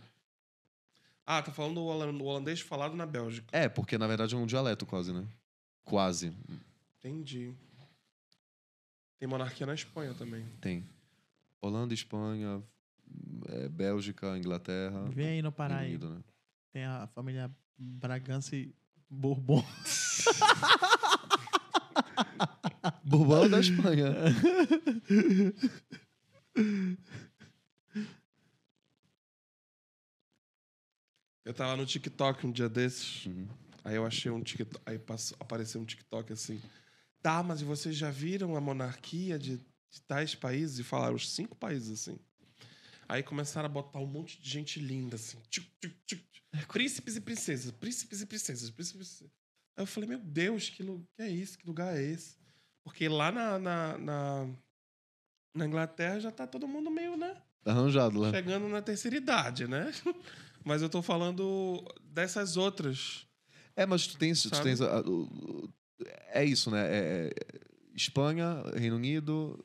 Ah, 1.30 1.41
tá 1.41 1.52
falando 1.52 1.76
do 1.76 2.24
holandês 2.24 2.62
falado 2.62 2.95
na 2.95 3.06
Bélgica. 3.06 3.49
É, 3.52 3.68
porque 3.68 3.98
na 3.98 4.08
verdade 4.08 4.34
é 4.34 4.38
um 4.38 4.45
dialeto 4.45 4.86
quase, 4.86 5.12
né? 5.12 5.28
Quase. 5.84 6.34
Entendi. 6.99 7.54
Tem 9.20 9.28
monarquia 9.28 9.66
na 9.66 9.74
Espanha 9.74 10.14
também. 10.14 10.45
Tem. 10.62 10.88
Holanda, 11.62 11.94
Espanha, 11.94 12.64
é, 13.49 13.68
Bélgica, 13.68 14.38
Inglaterra. 14.38 15.04
Vem 15.10 15.28
aí 15.28 15.41
no 15.41 15.52
Pará 15.52 15.80
aí. 15.80 15.98
Né? 15.98 16.24
Tem 16.72 16.86
a 16.86 17.08
família 17.08 17.54
Bragança 17.78 18.56
e 18.56 18.74
Bourbon. 19.10 19.62
Bourbon 23.04 23.45
é 23.45 23.49
da 23.49 23.60
Espanha. 23.60 24.16
Eu 31.48 31.53
tava 31.53 31.78
no 31.78 31.86
TikTok 31.86 32.45
um 32.45 32.52
dia 32.52 32.68
desses. 32.68 33.26
Uhum. 33.26 33.48
Aí 33.86 33.95
eu 33.95 34.06
achei 34.06 34.30
um 34.30 34.44
TikTok. 34.44 34.84
Aí 34.86 34.99
passou, 34.99 35.38
apareceu 35.40 35.80
um 35.80 35.86
TikTok 35.86 36.34
assim. 36.34 36.61
Tá, 37.22 37.41
mas 37.41 37.61
vocês 37.61 37.95
já 37.95 38.11
viram 38.11 38.57
a 38.57 38.60
monarquia 38.60 39.40
de, 39.40 39.56
de 39.56 40.02
tais 40.06 40.36
países? 40.36 40.80
E 40.80 40.84
falaram 40.84 41.15
os 41.15 41.32
cinco 41.32 41.56
países 41.56 42.02
assim. 42.02 42.19
Aí 43.07 43.24
começaram 43.24 43.68
a 43.68 43.69
botar 43.69 43.99
um 43.99 44.06
monte 44.06 44.41
de 44.41 44.49
gente 44.49 44.78
linda, 44.78 45.15
assim. 45.15 45.38
Tchuc, 45.49 45.69
tchuc, 45.80 45.95
tchuc, 46.06 46.24
tchuc. 46.34 46.68
Príncipes 46.68 47.15
e 47.15 47.22
princesas, 47.22 47.72
príncipes 47.72 48.22
e 48.22 48.26
princesas, 48.26 48.69
príncipes 48.69 48.90
e 48.90 49.06
princesas. 49.06 49.34
Aí 49.78 49.84
eu 49.84 49.88
falei, 49.88 50.10
meu 50.10 50.19
Deus, 50.19 50.69
que, 50.69 50.84
que 50.84 51.22
é 51.22 51.30
isso? 51.30 51.57
Que 51.57 51.65
lugar 51.65 51.95
é 51.95 52.03
esse? 52.03 52.36
Porque 52.84 53.07
lá 53.07 53.32
na, 53.32 53.57
na, 53.57 53.98
na, 53.98 54.49
na 55.56 55.65
Inglaterra 55.65 56.19
já 56.19 56.32
tá 56.32 56.45
todo 56.45 56.68
mundo 56.68 56.91
meio, 56.91 57.15
né? 57.15 57.41
Tá 57.64 57.72
arranjado 57.72 58.19
lá. 58.19 58.32
chegando 58.32 58.68
na 58.68 58.82
terceira 58.82 59.15
idade, 59.15 59.65
né? 59.65 59.94
Mas 60.68 60.81
eu 60.81 60.89
tô 60.89 61.02
falando 61.02 61.81
dessas 62.03 62.57
outras. 62.57 63.26
É, 63.76 63.85
mas 63.85 64.06
tu 64.06 64.18
tens. 64.18 64.41
Tu 64.44 64.49
tens 64.64 64.81
a- 64.81 64.99
o- 65.02 65.69
é 66.34 66.44
isso, 66.44 66.69
né? 66.69 66.81
É- 66.88 67.27
é 67.27 67.34
Espanha, 67.95 68.61
Reino 68.76 68.98
Unido, 68.98 69.57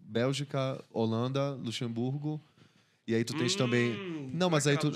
Bélgica, 0.00 0.82
Holanda, 0.92 1.50
Luxemburgo. 1.54 2.40
E 3.06 3.14
aí 3.16 3.24
tu 3.24 3.36
tens 3.36 3.56
também. 3.56 3.90
Hum, 3.92 4.30
Não, 4.32 4.48
mas 4.48 4.64
aí 4.66 4.78
tu, 4.78 4.92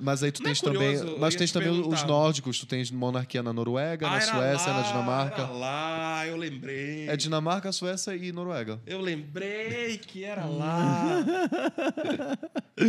mas 0.00 0.22
aí 0.22 0.32
tu 0.32 0.42
Não 0.42 0.48
é 0.48 0.50
tens 0.54 0.60
curioso, 0.62 0.98
também, 1.04 1.18
mas 1.20 1.34
tens 1.34 1.50
te 1.50 1.52
também 1.52 1.68
os 1.68 1.76
perguntar. 1.80 2.06
nórdicos, 2.06 2.58
tu 2.58 2.66
tens 2.66 2.90
monarquia 2.90 3.42
na 3.42 3.52
Noruega, 3.52 4.06
Ah, 4.08 4.12
na 4.12 4.20
Suécia, 4.22 4.72
lá, 4.72 4.80
na 4.80 4.88
Dinamarca. 4.88 5.42
Era 5.42 5.50
lá, 5.52 6.26
eu 6.26 6.36
lembrei. 6.38 7.06
É 7.08 7.16
Dinamarca, 7.18 7.70
Suécia 7.70 8.16
e 8.16 8.32
Noruega. 8.32 8.80
Eu 8.86 8.98
lembrei 9.00 9.98
que 9.98 10.24
era 10.24 10.46
lá. 10.46 11.22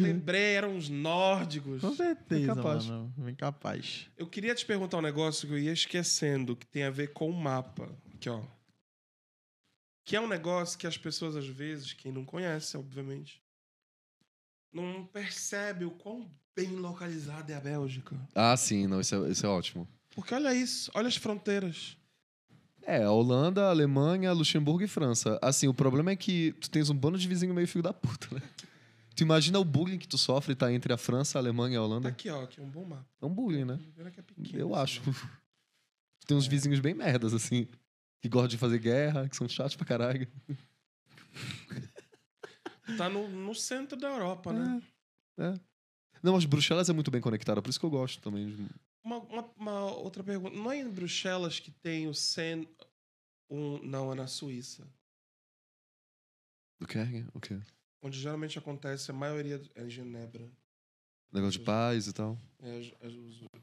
lembrei, 0.00 0.54
eram 0.56 0.76
os 0.76 0.88
nórdicos. 0.88 1.80
Com 1.80 1.94
certeza, 1.94 2.54
capaz. 2.54 2.86
mano. 2.86 3.12
Bem 3.16 3.34
capaz. 3.34 4.06
Eu 4.16 4.26
queria 4.26 4.54
te 4.54 4.64
perguntar 4.66 4.98
um 4.98 5.02
negócio 5.02 5.48
que 5.48 5.54
eu 5.54 5.58
ia 5.58 5.72
esquecendo, 5.72 6.54
que 6.54 6.66
tem 6.66 6.82
a 6.84 6.90
ver 6.90 7.12
com 7.12 7.30
o 7.30 7.34
mapa. 7.34 7.88
Aqui, 8.14 8.28
ó. 8.28 8.40
Que 10.04 10.16
é 10.16 10.20
um 10.20 10.28
negócio 10.28 10.78
que 10.78 10.86
as 10.86 10.96
pessoas, 10.96 11.36
às 11.36 11.46
vezes, 11.46 11.92
quem 11.92 12.10
não 12.12 12.24
conhece, 12.24 12.76
obviamente, 12.76 13.40
não 14.72 15.04
percebe 15.06 15.84
o 15.84 15.90
quão 15.90 16.30
bem 16.54 16.70
localizada 16.76 17.52
é 17.52 17.56
a 17.56 17.60
Bélgica. 17.60 18.16
Ah, 18.34 18.56
sim, 18.56 18.86
não, 18.86 19.00
isso 19.00 19.14
é, 19.14 19.30
isso 19.30 19.46
é 19.46 19.48
ótimo. 19.48 19.88
Porque 20.10 20.34
olha 20.34 20.54
isso, 20.54 20.90
olha 20.94 21.08
as 21.08 21.16
fronteiras. 21.16 21.96
É, 22.82 23.04
a 23.04 23.10
Holanda, 23.10 23.68
Alemanha, 23.68 24.32
Luxemburgo 24.32 24.82
e 24.82 24.88
França. 24.88 25.38
Assim, 25.42 25.68
o 25.68 25.74
problema 25.74 26.10
é 26.10 26.16
que 26.16 26.52
tu 26.60 26.70
tens 26.70 26.88
um 26.90 26.94
bando 26.96 27.18
de 27.18 27.28
vizinho 27.28 27.52
meio 27.54 27.68
filho 27.68 27.82
da 27.82 27.92
puta, 27.92 28.34
né? 28.34 28.42
Tu 29.14 29.22
imagina 29.22 29.58
o 29.58 29.64
bullying 29.64 29.98
que 29.98 30.08
tu 30.08 30.16
sofre 30.16 30.54
tá 30.54 30.72
entre 30.72 30.92
a 30.92 30.96
França, 30.96 31.38
a 31.38 31.40
Alemanha 31.40 31.74
e 31.74 31.76
a 31.76 31.82
Holanda? 31.82 32.08
Aqui, 32.08 32.30
ó, 32.30 32.44
aqui 32.44 32.60
é 32.60 32.62
um 32.62 32.70
bom 32.70 32.84
mapa. 32.84 33.04
É 33.20 33.26
um 33.26 33.34
bullying, 33.34 33.64
né? 33.64 33.78
É 33.98 34.22
pequeno, 34.22 34.58
Eu 34.58 34.74
acho. 34.74 35.02
mapa. 35.04 35.30
Tem 36.26 36.36
uns 36.36 36.46
vizinhos 36.46 36.78
bem 36.80 36.94
merdas, 36.94 37.34
assim. 37.34 37.66
Que 38.20 38.28
gostam 38.28 38.48
de 38.48 38.58
fazer 38.58 38.78
guerra, 38.78 39.28
que 39.28 39.36
são 39.36 39.48
chatos 39.48 39.76
pra 39.76 39.84
caralho. 39.86 40.26
Tá 42.96 43.08
no, 43.08 43.28
no 43.28 43.54
centro 43.54 43.96
da 43.98 44.08
Europa, 44.08 44.52
né? 44.52 44.80
Não, 46.22 46.32
mas 46.32 46.44
Bruxelas 46.44 46.88
é 46.88 46.92
muito 46.92 47.10
bem 47.10 47.20
conectada, 47.20 47.62
por 47.62 47.68
isso 47.70 47.78
que 47.78 47.86
eu 47.86 47.90
gosto 47.90 48.20
também. 48.20 48.48
de- 48.54 48.66
Uma, 49.04 49.18
uma- 49.18 49.50
uma 49.56 49.84
outra 49.96 50.24
pergunta. 50.24 50.56
Não 50.56 50.70
é 50.72 50.78
em 50.78 50.88
Bruxelas 50.88 51.60
que 51.60 51.70
tem 51.70 52.08
o 52.08 52.14
Sen... 52.14 52.66
Um, 53.50 53.78
não, 53.82 54.12
é 54.12 54.14
na 54.14 54.26
Suíça. 54.26 54.86
Do 56.80 56.86
que? 56.86 56.98
O 57.32 57.40
quê? 57.40 57.58
Onde 58.02 58.18
geralmente 58.20 58.58
acontece 58.58 59.10
a 59.10 59.14
maioria 59.14 59.60
é 59.74 59.84
em 59.84 59.90
Genebra. 59.90 60.50
Negócio 61.32 61.58
de 61.58 61.64
paz 61.64 62.06
e 62.06 62.12
tal. 62.12 62.38
É, 62.60 62.78
os, 62.78 62.92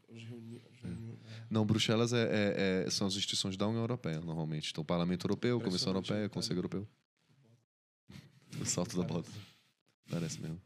os 0.10 0.24
reuni- 0.24 0.62
as 0.72 0.80
reuni- 0.82 1.20
é. 1.24 1.46
Não, 1.50 1.66
Bruxelas 1.66 2.14
é, 2.14 2.24
é- 2.24 2.84
é- 2.86 2.90
são 2.90 3.08
as 3.08 3.16
instituições 3.16 3.56
da 3.58 3.68
União 3.68 3.82
Europeia, 3.82 4.20
normalmente. 4.22 4.72
Então, 4.72 4.84
Parlamento 4.84 5.26
Europeu, 5.26 5.60
Comissão 5.60 5.90
Europeia, 5.94 6.24
né? 6.24 6.30
Conselho 6.30 6.58
Europeu. 6.60 6.88
O 8.62 8.66
salto 8.66 8.98
da 8.98 9.04
bota. 9.04 9.30
Parece 10.10 10.40
mesmo. 10.40 10.62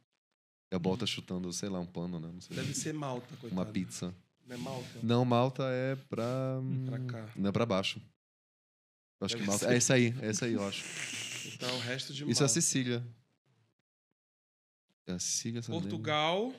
E 0.71 0.75
a 0.75 0.79
bota 0.79 1.05
chutando, 1.07 1.51
sei 1.51 1.69
lá, 1.69 1.79
um 1.79 1.85
pano, 1.85 2.19
né? 2.19 2.29
Não 2.31 2.41
sei. 2.41 2.55
Deve 2.55 2.73
ser 2.73 2.93
Malta, 2.93 3.27
coitado. 3.37 3.53
Uma 3.53 3.65
pizza. 3.65 4.13
Não 4.45 4.55
é 4.55 4.59
Malta? 4.59 4.99
Não, 5.03 5.25
Malta 5.25 5.63
é 5.71 5.95
pra. 5.95 6.59
Pra 6.85 6.99
cá. 6.99 7.29
Não 7.35 7.49
é 7.49 7.51
pra 7.51 7.65
baixo. 7.65 7.99
Eu 9.19 9.25
acho 9.25 9.37
que 9.37 9.43
Malta. 9.43 9.65
ser. 9.67 9.73
É 9.73 9.77
esse 9.77 9.93
aí, 9.93 10.13
é 10.21 10.29
esse 10.29 10.45
aí, 10.45 10.53
eu 10.53 10.67
acho. 10.67 10.83
Então, 11.53 11.75
o 11.75 11.79
resto 11.79 12.13
de 12.13 12.23
Isso 12.29 12.41
é 12.41 12.45
a 12.45 12.47
Malta. 12.47 12.47
Sicília. 12.61 13.07
É 15.07 15.13
a 15.13 15.19
Sicília, 15.19 15.61
sabe? 15.61 15.79
Portugal, 15.79 16.53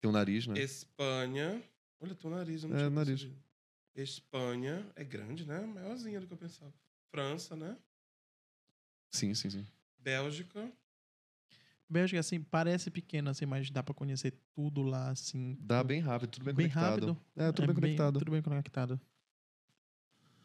Tem 0.00 0.08
um 0.08 0.12
nariz, 0.12 0.46
né? 0.46 0.58
Espanha... 0.60 1.62
Olha, 2.00 2.14
teu 2.16 2.30
nariz, 2.30 2.62
eu 2.64 2.68
não 2.70 2.76
É, 2.76 2.88
nariz. 2.90 3.20
percebido. 3.20 3.42
Espanha, 3.94 4.84
é 4.96 5.04
grande, 5.04 5.46
né? 5.46 5.60
Maiorzinha 5.60 6.18
do 6.20 6.26
que 6.26 6.32
eu 6.32 6.38
pensava. 6.38 6.72
França, 7.10 7.54
né? 7.54 7.76
Sim, 9.10 9.34
sim, 9.34 9.50
sim. 9.50 9.66
Bélgica. 10.02 10.70
Bélgica, 11.88 12.20
assim, 12.20 12.40
parece 12.40 12.90
pequena, 12.90 13.30
assim, 13.30 13.44
mas 13.44 13.70
dá 13.70 13.82
pra 13.82 13.94
conhecer 13.94 14.32
tudo 14.54 14.82
lá, 14.82 15.10
assim. 15.10 15.56
Dá 15.60 15.84
bem 15.84 16.00
rápido, 16.00 16.30
tudo 16.30 16.44
bem, 16.44 16.54
Bem 16.54 16.68
conectado. 16.70 17.06
rápido. 17.06 17.20
É, 17.36 17.52
tudo 17.52 17.66
bem 17.66 17.74
conectado. 17.74 18.18
Tudo 18.18 18.30
bem 18.30 18.42
conectado. 18.42 19.00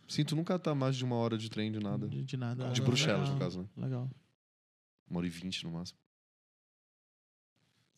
Sim, 0.07 0.23
tu 0.25 0.35
nunca 0.35 0.57
tá 0.59 0.73
mais 0.75 0.95
de 0.95 1.03
uma 1.05 1.15
hora 1.15 1.38
de 1.38 1.49
trem 1.49 1.71
de 1.71 1.79
nada. 1.79 2.07
De, 2.07 2.23
de 2.23 2.38
nada. 2.38 2.69
De 2.71 2.81
Ah, 2.81 2.84
Bruxelas, 2.84 3.19
legal, 3.21 3.34
no 3.34 3.39
caso, 3.39 3.61
né? 3.61 3.67
Legal. 3.77 4.09
Uma 5.09 5.19
hora 5.19 5.27
e 5.27 5.29
vinte 5.29 5.63
no 5.63 5.71
máximo. 5.71 5.99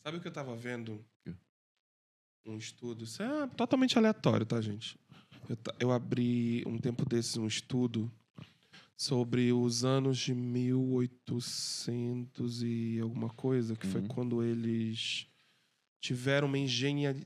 Sabe 0.04 0.18
o 0.18 0.22
que 0.22 0.28
eu 0.28 0.32
tava 0.32 0.56
vendo? 0.56 1.04
quê? 1.24 1.34
Um 2.46 2.58
estudo. 2.58 3.04
Isso 3.04 3.22
é 3.22 3.48
totalmente 3.48 3.98
aleatório, 3.98 4.46
tá, 4.46 4.60
gente? 4.62 4.98
Eu, 5.48 5.58
eu 5.80 5.92
abri 5.92 6.64
um 6.66 6.78
tempo 6.78 7.04
desses 7.08 7.36
um 7.38 7.46
estudo 7.48 8.12
sobre 9.00 9.54
os 9.54 9.86
anos 9.86 10.18
de 10.18 10.36
1800 10.36 12.62
e 12.64 13.00
alguma 13.02 13.30
coisa, 13.30 13.74
que 13.78 13.88
foi 13.88 14.02
Uhum. 14.02 14.08
quando 14.10 14.44
eles 14.44 15.26
tiveram 16.02 16.50
uma 16.50 16.58
engenharia. 16.58 17.26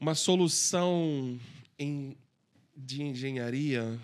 Uma 0.00 0.16
solução 0.16 1.38
em, 1.78 2.16
de 2.76 3.00
engenharia 3.02 3.96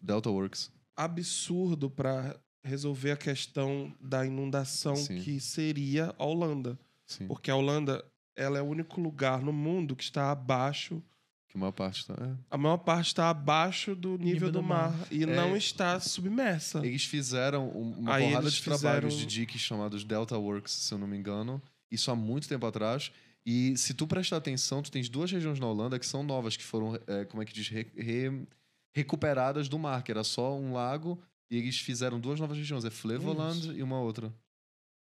Delta 0.00 0.28
Works. 0.30 0.70
absurdo 0.94 1.88
para 1.88 2.38
resolver 2.62 3.12
a 3.12 3.16
questão 3.16 3.90
da 3.98 4.26
inundação 4.26 4.94
Sim. 4.94 5.22
que 5.22 5.40
seria 5.40 6.14
a 6.18 6.24
Holanda. 6.24 6.78
Sim. 7.06 7.26
Porque 7.26 7.50
a 7.50 7.56
Holanda 7.56 8.04
ela 8.36 8.58
é 8.58 8.62
o 8.62 8.66
único 8.66 9.00
lugar 9.00 9.40
no 9.42 9.54
mundo 9.54 9.96
que 9.96 10.04
está 10.04 10.30
abaixo. 10.30 11.02
Que 11.48 11.56
a 11.56 11.60
maior 11.60 11.72
parte 11.72 12.06
tá. 12.06 12.14
É. 12.14 12.36
A 12.50 12.58
maior 12.58 12.76
parte 12.76 13.06
está 13.06 13.30
abaixo 13.30 13.94
do 13.96 14.10
nível, 14.18 14.24
Nível 14.34 14.52
do, 14.52 14.58
do 14.60 14.62
mar, 14.62 14.92
mar. 14.92 15.08
e 15.10 15.22
É. 15.22 15.26
não 15.26 15.56
está 15.56 15.98
submersa. 15.98 16.84
Eles 16.86 17.04
fizeram 17.04 17.68
um- 17.70 17.98
uma 17.98 18.14
Aí 18.16 18.28
porrada 18.28 18.50
de 18.50 18.62
trabalhos 18.62 19.14
fizeram- 19.14 19.26
de 19.26 19.26
diques 19.26 19.60
chamados 19.60 20.04
Delta 20.04 20.36
Works, 20.36 20.72
se 20.72 20.92
eu 20.92 20.98
não 20.98 21.06
me 21.06 21.16
engano. 21.16 21.62
Isso 21.90 22.10
há 22.10 22.14
muito 22.16 22.46
tempo 22.48 22.66
atrás. 22.66 23.10
E 23.46 23.74
se 23.78 23.94
tu 23.94 24.06
prestar 24.06 24.36
atenção, 24.36 24.82
tu 24.82 24.90
tens 24.90 25.08
duas 25.08 25.32
regiões 25.32 25.58
na 25.58 25.66
Holanda 25.66 25.98
que 25.98 26.04
são 26.04 26.22
novas, 26.22 26.54
que 26.54 26.62
foram, 26.64 26.96
é, 27.06 27.24
como 27.24 27.42
é 27.42 27.46
que 27.46 27.54
diz, 27.54 27.66
Re- 27.68 27.90
re- 27.96 28.46
recuperadas 28.94 29.68
do 29.70 29.78
mar, 29.78 30.02
que 30.02 30.10
era 30.10 30.22
só 30.24 30.54
um 30.54 30.74
lago, 30.74 31.18
e 31.50 31.56
eles 31.56 31.78
fizeram 31.78 32.20
duas 32.20 32.38
novas 32.38 32.58
regiões. 32.58 32.84
É 32.84 32.90
Flevoland 32.90 33.58
Isso. 33.58 33.72
e 33.72 33.82
uma 33.82 33.98
outra. 34.00 34.30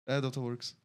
É, 0.05 0.19
Delta 0.19 0.41
Works. 0.41 0.75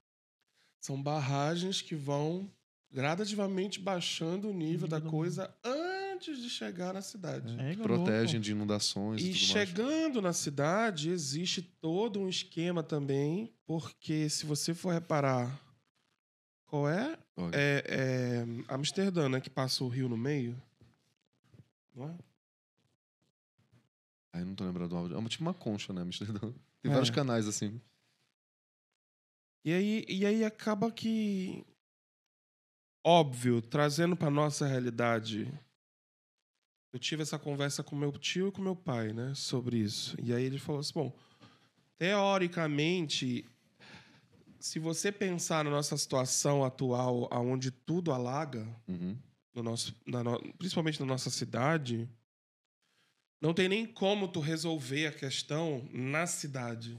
São 0.80 1.02
barragens 1.02 1.80
que 1.82 1.96
vão 1.96 2.48
gradativamente 2.90 3.78
baixando 3.80 4.48
o 4.48 4.52
nível 4.52 4.88
da 4.88 5.00
coisa 5.00 5.54
antes 5.64 6.38
de 6.42 6.48
chegar 6.50 6.92
na 6.94 7.02
cidade. 7.02 7.54
É, 7.60 7.76
Protegem 7.76 8.40
de 8.40 8.52
inundações 8.52 9.20
e, 9.22 9.24
E 9.30 9.32
tudo 9.32 9.40
mais. 9.40 9.68
chegando 9.68 10.22
na 10.22 10.32
cidade, 10.32 11.10
existe 11.10 11.62
todo 11.62 12.18
um 12.20 12.28
esquema 12.28 12.82
também, 12.82 13.52
porque 13.66 14.28
se 14.30 14.46
você 14.46 14.74
for 14.74 14.92
reparar, 14.92 15.60
qual 16.66 16.88
é? 16.88 17.18
Olha. 17.36 17.52
É, 17.54 17.84
é 17.86 18.44
Amsterdã, 18.74 19.28
né? 19.28 19.40
Que 19.40 19.48
passa 19.50 19.84
o 19.84 19.88
rio 19.88 20.08
no 20.08 20.16
meio. 20.16 20.60
Não 21.94 22.08
é? 22.08 22.18
Aí 24.32 24.44
não 24.44 24.54
tô 24.54 24.64
lembrando 24.64 24.90
do 24.90 24.96
áudio. 24.96 25.14
É 25.16 25.18
uma- 25.18 25.28
tipo 25.28 25.42
uma 25.42 25.54
concha, 25.54 25.92
né, 25.92 26.02
Amsterdã? 26.02 26.52
Tem 26.82 26.90
É. 26.90 26.94
vários 26.94 27.10
canais 27.10 27.46
assim. 27.48 27.80
E 29.64 29.72
aí, 29.72 30.04
e 30.08 30.24
aí 30.26 30.44
acaba 30.44 30.90
que. 30.90 31.64
Óbvio, 33.04 33.62
trazendo 33.62 34.16
para 34.16 34.30
nossa 34.30 34.66
realidade. 34.66 35.50
Eu 36.92 36.98
tive 36.98 37.22
essa 37.22 37.38
conversa 37.38 37.82
com 37.82 37.94
meu 37.94 38.12
tio 38.12 38.48
e 38.48 38.52
com 38.52 38.62
meu 38.62 38.74
pai, 38.76 39.12
né? 39.12 39.32
Sobre 39.34 39.76
isso. 39.78 40.16
E 40.22 40.32
aí 40.32 40.42
ele 40.44 40.58
falou 40.58 40.80
assim: 40.80 40.92
bom, 40.94 41.12
teoricamente, 41.98 43.44
se 44.58 44.78
você 44.78 45.12
pensar 45.12 45.64
na 45.64 45.70
nossa 45.70 45.96
situação 45.96 46.64
atual, 46.64 47.28
onde 47.32 47.70
tudo 47.70 48.12
alaga, 48.12 48.66
Uhum. 48.88 49.16
no 49.54 49.62
nosso, 49.62 49.94
na 50.06 50.22
no- 50.24 50.40
principalmente 50.54 50.98
na 51.00 51.06
nossa 51.06 51.30
cidade, 51.30 52.08
não 53.40 53.54
tem 53.54 53.68
nem 53.68 53.86
como 53.86 54.26
tu 54.26 54.40
resolver 54.40 55.06
a 55.06 55.12
questão 55.12 55.88
na 55.92 56.26
cidade. 56.26 56.98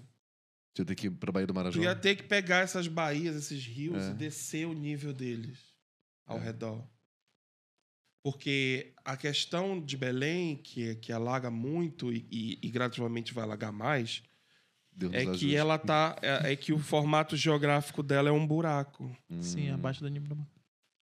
Você 0.75 0.85
tem 0.85 0.95
que 0.95 1.07
ir 1.07 1.11
pra 1.11 1.31
Baía 1.31 1.47
do 1.47 1.53
Marajó. 1.53 1.77
Tu 1.79 1.83
ia 1.83 1.95
ter 1.95 2.15
que 2.15 2.23
pegar 2.23 2.59
essas 2.59 2.87
baías, 2.87 3.35
esses 3.35 3.65
rios 3.65 4.01
É. 4.03 4.11
e 4.11 4.13
descer 4.13 4.65
o 4.67 4.73
nível 4.73 5.11
deles 5.11 5.68
ao 6.29 6.37
É. 6.37 6.43
redor. 6.43 6.87
Porque 8.23 8.93
a 9.05 9.15
questão 9.15 9.79
de 9.81 9.95
Belém, 9.97 10.57
que, 10.57 10.95
que 10.95 11.11
alaga 11.11 11.49
muito 11.49 12.11
e, 12.13 12.27
e, 12.29 12.59
e 12.61 12.69
gradativamente 12.69 13.33
vai 13.33 13.43
alagar 13.45 13.71
mais, 13.71 14.21
Deus 14.91 15.13
é 15.13 15.23
que 15.23 15.29
ajude. 15.29 15.55
ela 15.55 15.77
tá. 15.77 16.17
É, 16.21 16.51
é 16.51 16.55
que 16.55 16.73
o 16.73 16.79
formato 16.79 17.35
geográfico 17.37 18.03
dela 18.03 18.29
é 18.29 18.31
um 18.31 18.45
buraco. 18.45 19.15
Sim, 19.41 19.71
Hum. 19.71 19.75
abaixo 19.75 20.01
do 20.01 20.09
nível 20.09 20.29
do 20.29 20.35
mar. 20.35 20.47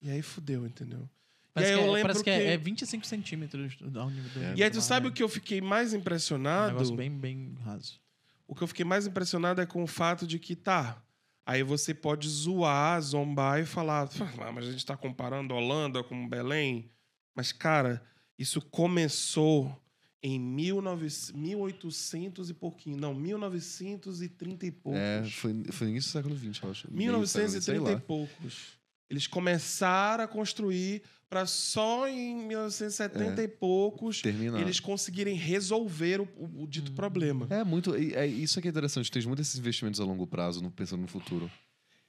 E 0.02 0.10
aí 0.10 0.22
fudeu, 0.22 0.68
entendeu? 0.68 1.10
Parece, 1.54 1.72
e 1.72 1.76
aí 1.76 1.80
que, 1.80 1.86
eu 1.86 1.90
é, 1.90 1.94
lembro 1.94 2.08
parece 2.10 2.24
que, 2.24 2.30
é- 2.30 2.38
que- 2.40 2.46
é 2.48 2.58
25 2.58 3.06
centímetros 3.06 3.78
ao 3.96 4.10
nível 4.10 4.30
do 4.32 4.44
É. 4.44 4.54
E 4.58 4.64
aí 4.64 4.70
do 4.70 4.74
tu 4.74 4.82
sabe 4.82 5.06
né? 5.06 5.10
o 5.12 5.14
que 5.14 5.24
eu 5.24 5.30
fiquei 5.30 5.62
mais 5.62 5.94
Um 5.94 5.98
impressionado? 5.98 6.74
negócio 6.74 6.96
bem, 6.96 7.10
bem 7.10 7.56
raso. 7.64 7.98
O 8.46 8.54
que 8.54 8.62
eu 8.62 8.68
fiquei 8.68 8.84
mais 8.86 9.08
impressionado 9.08 9.62
é 9.62 9.66
com 9.66 9.82
o 9.82 9.88
fato 9.88 10.28
de 10.28 10.38
que, 10.38 10.54
tá, 10.56 11.02
aí 11.46 11.64
você 11.64 11.94
pode 11.94 12.28
zoar, 12.28 13.00
zombar 13.02 13.60
e 13.60 13.66
falar, 13.66 14.10
"Ah, 14.40 14.52
mas 14.52 14.68
a 14.68 14.72
gente 14.72 14.86
tá 14.86 14.98
comparando 14.98 15.54
Holanda 15.54 16.04
com 16.04 16.28
Belém. 16.28 16.92
Mas, 17.36 17.52
cara, 17.52 18.02
isso 18.38 18.62
começou 18.62 19.82
em 20.24 20.40
19, 20.56 21.08
1800 21.36 22.50
e 22.50 22.54
pouquinho. 22.54 22.98
Não, 22.98 23.14
1930 23.14 24.66
e 24.66 24.72
poucos. 24.72 25.00
É, 25.00 25.24
foi, 25.30 25.64
foi 25.72 25.90
início 25.90 26.10
do 26.10 26.14
século 26.14 26.36
XX, 26.38 26.64
eu 26.64 26.72
acho. 26.72 26.92
Meio 26.92 27.12
século, 27.12 27.28
sei 27.28 27.42
1930 27.44 27.92
e 27.92 28.08
poucos. 28.08 28.80
Eles 29.08 29.28
começaram 29.28 30.24
a 30.24 30.28
construir 30.28 31.04
para 31.30 31.46
só 31.46 32.08
em 32.08 32.36
1970 32.48 33.42
e 33.44 33.48
poucos 33.48 34.22
Terminar. 34.22 34.62
eles 34.62 34.80
conseguirem 34.80 35.36
resolver 35.36 36.22
o, 36.22 36.28
o- 36.38 36.64
o 36.64 36.68
dito 36.68 36.92
problema. 36.94 37.48
É 37.50 37.64
muito. 37.64 37.96
É, 37.96 38.26
isso 38.28 38.60
aqui 38.60 38.68
é 38.68 38.72
interessante. 38.72 39.12
Tem 39.12 39.22
muitos 39.24 39.46
desses 39.48 39.60
investimentos 39.60 40.00
a 40.00 40.06
longo 40.06 40.26
prazo, 40.28 40.62
no- 40.62 40.72
pensando 40.72 41.02
no 41.02 41.08
futuro. 41.08 41.50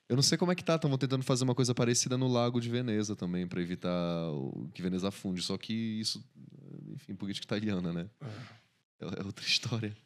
Eu 0.09 0.15
não 0.15 0.23
sei 0.23 0.39
como 0.39 0.53
é 0.53 0.55
que 0.55 0.63
tá. 0.63 0.77
Estão 0.77 0.97
tentando 0.97 1.25
fazer 1.25 1.43
uma 1.45 1.55
coisa 1.55 1.75
parecida 1.75 2.17
no 2.17 2.29
Lago 2.29 2.61
de 2.61 2.69
Veneza 2.69 3.17
também, 3.17 3.47
para 3.47 3.61
evitar 3.61 4.31
o- 4.31 4.69
que 4.73 4.81
Veneza 4.83 5.09
afunde. 5.09 5.43
Só 5.43 5.57
que 5.59 5.73
isso, 5.73 6.25
enfim, 6.95 7.15
política 7.15 7.45
italiana, 7.45 7.93
né? 7.93 8.07
É, 9.01 9.05
é 9.21 9.25
outra 9.25 9.45
história. 9.45 9.97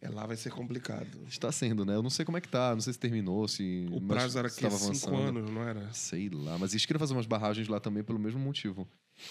É, 0.00 0.08
lá 0.08 0.26
vai 0.26 0.36
ser 0.36 0.50
complicado. 0.50 1.18
Está 1.26 1.50
sendo, 1.50 1.84
né? 1.84 1.94
Eu 1.94 2.02
não 2.02 2.10
sei 2.10 2.24
como 2.24 2.36
é 2.36 2.40
que 2.40 2.48
tá. 2.48 2.74
Não 2.74 2.80
sei 2.80 2.92
se 2.92 2.98
terminou, 2.98 3.48
se. 3.48 3.86
O 3.90 4.00
prazo 4.00 4.38
era 4.38 4.48
que 4.48 4.56
cinco 4.56 4.66
avançando. 4.66 5.16
anos, 5.16 5.50
não 5.50 5.62
era? 5.62 5.92
Sei 5.92 6.28
lá, 6.28 6.58
mas 6.58 6.72
eles 6.72 6.84
queriam 6.84 7.00
fazer 7.00 7.14
umas 7.14 7.26
barragens 7.26 7.68
lá 7.68 7.80
também 7.80 8.02
pelo 8.02 8.18
mesmo 8.18 8.38
motivo. 8.38 8.86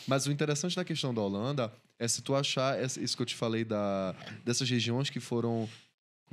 Mas 0.08 0.26
o 0.26 0.32
interessante 0.32 0.76
da 0.76 0.84
questão 0.84 1.14
da 1.14 1.22
Holanda 1.22 1.72
é 2.00 2.08
se 2.08 2.22
tu 2.22 2.36
achar 2.36 2.84
isso 2.84 3.16
que 3.16 3.22
eu 3.22 3.26
te 3.26 3.36
falei 3.36 3.64
da, 3.64 4.16
dessas 4.44 4.68
regiões 4.68 5.12
que 5.12 5.20
foram 5.20 5.70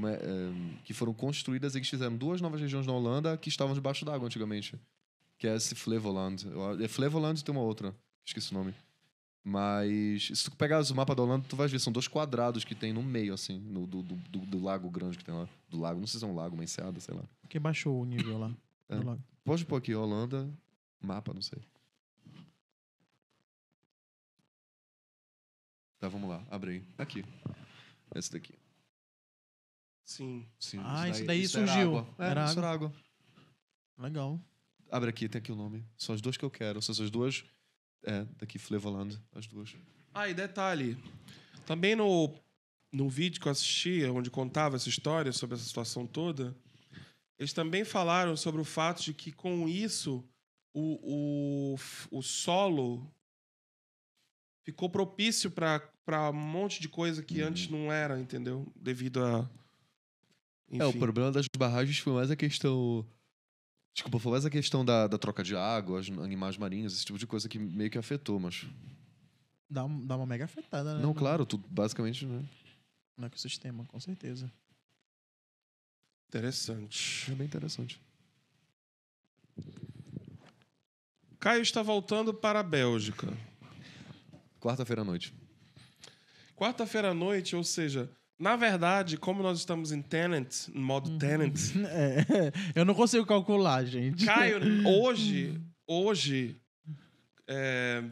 é, 0.01 0.13
é, 0.13 0.79
que 0.85 0.95
foram 0.95 1.13
construídas, 1.13 1.75
eles 1.75 1.89
fizeram 1.89 2.17
duas 2.17 2.41
novas 2.41 2.61
regiões 2.61 2.87
na 2.87 2.93
Holanda 2.95 3.37
que 3.37 3.51
estavam 3.51 3.75
debaixo 3.75 4.05
d'água 4.05 4.27
antigamente, 4.27 4.81
que 5.39 5.47
é 5.47 5.55
esse 5.55 5.75
Flevoland. 5.75 6.47
É 6.83 6.89
Flevoland 6.89 7.39
e 7.39 7.45
tem 7.45 7.55
uma 7.55 7.63
outra, 7.63 7.95
esqueci 8.25 8.53
o 8.53 8.55
nome. 8.55 8.75
Mas 9.45 10.29
se 10.39 10.45
tu 10.45 10.57
pegar 10.57 10.81
o 10.89 10.95
mapa 10.95 11.15
da 11.17 11.23
Holanda, 11.23 11.45
tu 11.49 11.57
vai 11.57 11.67
ver, 11.67 11.81
são 11.81 11.93
dois 11.93 12.07
quadrados 12.07 12.65
que 12.65 12.77
tem 12.77 12.93
no 12.93 13.03
meio, 13.03 13.35
assim, 13.35 13.59
no, 13.59 13.87
do, 13.89 14.01
do, 14.03 14.15
do- 14.15 14.47
do 14.47 14.63
lago 14.63 14.89
grande 14.89 15.19
que 15.19 15.25
tem 15.25 15.35
lá. 15.35 15.49
Do 15.69 15.81
lago, 15.81 15.99
não 15.99 16.07
sei 16.07 16.21
se 16.21 16.25
é 16.25 16.29
um 16.29 16.35
lago, 16.35 16.55
uma 16.55 16.63
enseada, 16.63 17.01
sei 17.01 17.13
lá. 17.15 17.25
Porque 17.41 17.59
baixou 17.59 18.01
o 18.01 18.05
nível 18.05 18.39
lá. 18.39 18.55
É. 18.89 18.97
do 18.97 19.05
lago. 19.07 19.23
Pode 19.45 19.67
pôr 19.67 19.77
aqui, 19.77 19.93
Holanda, 19.95 20.49
mapa, 21.01 21.35
não 21.35 21.43
sei. 21.43 21.59
Tá, 25.99 26.09
vamos 26.09 26.29
lá, 26.29 26.45
abre 26.51 26.71
aí. 26.73 26.85
Aqui. 26.99 27.25
Esse 28.15 28.33
daqui. 28.33 28.55
Sim. 30.05 30.47
Sim, 30.59 30.81
Ah, 30.85 31.09
isso 31.09 31.25
daí 31.25 31.41
era 31.41 31.49
surgiu. 31.49 31.97
água. 31.99 32.15
É, 32.19 32.29
Era 32.31 32.45
isso 32.45 32.59
era 32.59 32.71
água. 32.71 32.93
Legal. 33.99 34.41
Abre 34.91 35.11
aqui, 35.11 35.29
tem 35.29 35.39
aqui 35.39 35.53
o 35.53 35.57
nome. 35.57 35.85
São 35.97 36.15
as 36.15 36.21
duas 36.21 36.37
que 36.37 36.45
eu 36.45 36.51
quero. 36.51 36.83
São 36.83 36.93
essas 36.93 37.11
duas. 37.11 37.45
É, 38.05 38.25
daqui 38.39 38.59
Flevoland, 38.59 39.19
as 39.35 39.47
duas. 39.47 39.75
Ah, 40.13 40.29
e 40.29 40.35
detalhe. 40.35 40.97
Também 41.65 41.95
no, 41.95 42.35
no 42.91 43.09
vídeo 43.09 43.41
que 43.41 43.47
eu 43.47 43.53
assisti, 43.53 44.05
onde 44.07 44.31
contava 44.31 44.77
essa 44.77 44.89
história 44.89 45.33
sobre 45.33 45.55
essa 45.55 45.65
situação 45.65 46.07
toda, 46.07 46.57
eles 47.39 47.53
também 47.53 47.85
falaram 47.85 48.37
sobre 48.37 48.61
o 48.61 48.65
fato 48.65 49.03
de 49.03 49.15
que, 49.15 49.31
com 49.33 49.69
isso, 49.69 50.25
o, 50.75 51.75
o, 52.13 52.19
o 52.19 52.23
solo 52.23 53.09
ficou 54.65 54.89
propício 54.91 55.51
para 55.51 56.31
um 56.31 56.33
monte 56.33 56.81
de 56.81 56.89
coisa 56.89 57.23
que 57.23 57.41
Uhum. 57.41 57.49
antes 57.49 57.69
não 57.69 57.93
era, 57.93 58.19
entendeu? 58.21 58.67
Devido 58.77 59.25
a. 59.25 59.49
É, 60.71 60.85
o 60.85 60.89
Enfim. 60.89 60.99
problema 60.99 61.31
das 61.31 61.47
barragens 61.57 61.99
foi 61.99 62.13
mais 62.13 62.31
a 62.31 62.37
questão. 62.37 63.07
Desculpa, 63.95 64.19
foi 64.19 64.33
mais 64.33 64.47
a 64.47 64.51
questão 64.51 64.85
da, 64.85 65.07
da 65.07 65.19
troca 65.19 65.43
de 65.43 65.55
água, 65.55 66.01
os 66.01 66.09
animais 66.11 66.57
marinhos, 66.57 66.95
esse 66.95 67.05
tipo 67.05 67.19
de 67.19 67.27
coisa 67.27 67.49
que 67.49 67.59
meio 67.59 67.91
que 67.91 67.99
afetou, 67.99 68.41
mas. 68.41 68.67
Dá, 69.69 69.83
dá 69.87 70.17
uma 70.17 70.27
mega 70.27 70.47
afetada, 70.47 70.95
né? 70.95 71.03
Não, 71.03 71.13
claro, 71.13 71.45
tudo 71.45 71.67
basicamente, 71.69 72.25
né? 72.25 72.45
No 73.17 73.27
ecossistema, 73.27 73.85
com 73.85 74.01
certeza. 74.01 74.51
Interessante. 76.29 77.31
É 77.31 77.35
bem 77.35 77.47
interessante. 77.47 78.01
Caio 81.39 81.61
está 81.61 81.83
voltando 81.83 82.33
para 82.33 82.61
a 82.61 82.63
Bélgica. 82.63 83.37
Quarta-feira 84.59 85.03
à 85.03 85.05
noite. 85.05 85.35
Quarta-feira 86.57 87.11
à 87.11 87.15
noite, 87.15 87.55
ou 87.57 87.65
seja, 87.65 88.09
na 88.43 88.57
verdade, 88.57 89.17
como 89.17 89.41
nós 89.41 89.57
estamos 89.59 89.93
em 89.93 90.03
Tenant, 90.03 90.67
em 90.75 90.81
modo 90.81 91.17
Tenant, 91.17 91.55
É, 91.87 92.53
eu 92.75 92.85
não 92.85 92.93
consigo 92.93 93.25
calcular, 93.25 93.85
gente. 93.85 94.27
Caio, 94.27 94.59
hoje, 94.85 95.61
hoje, 95.87 96.57
é, 97.47 98.03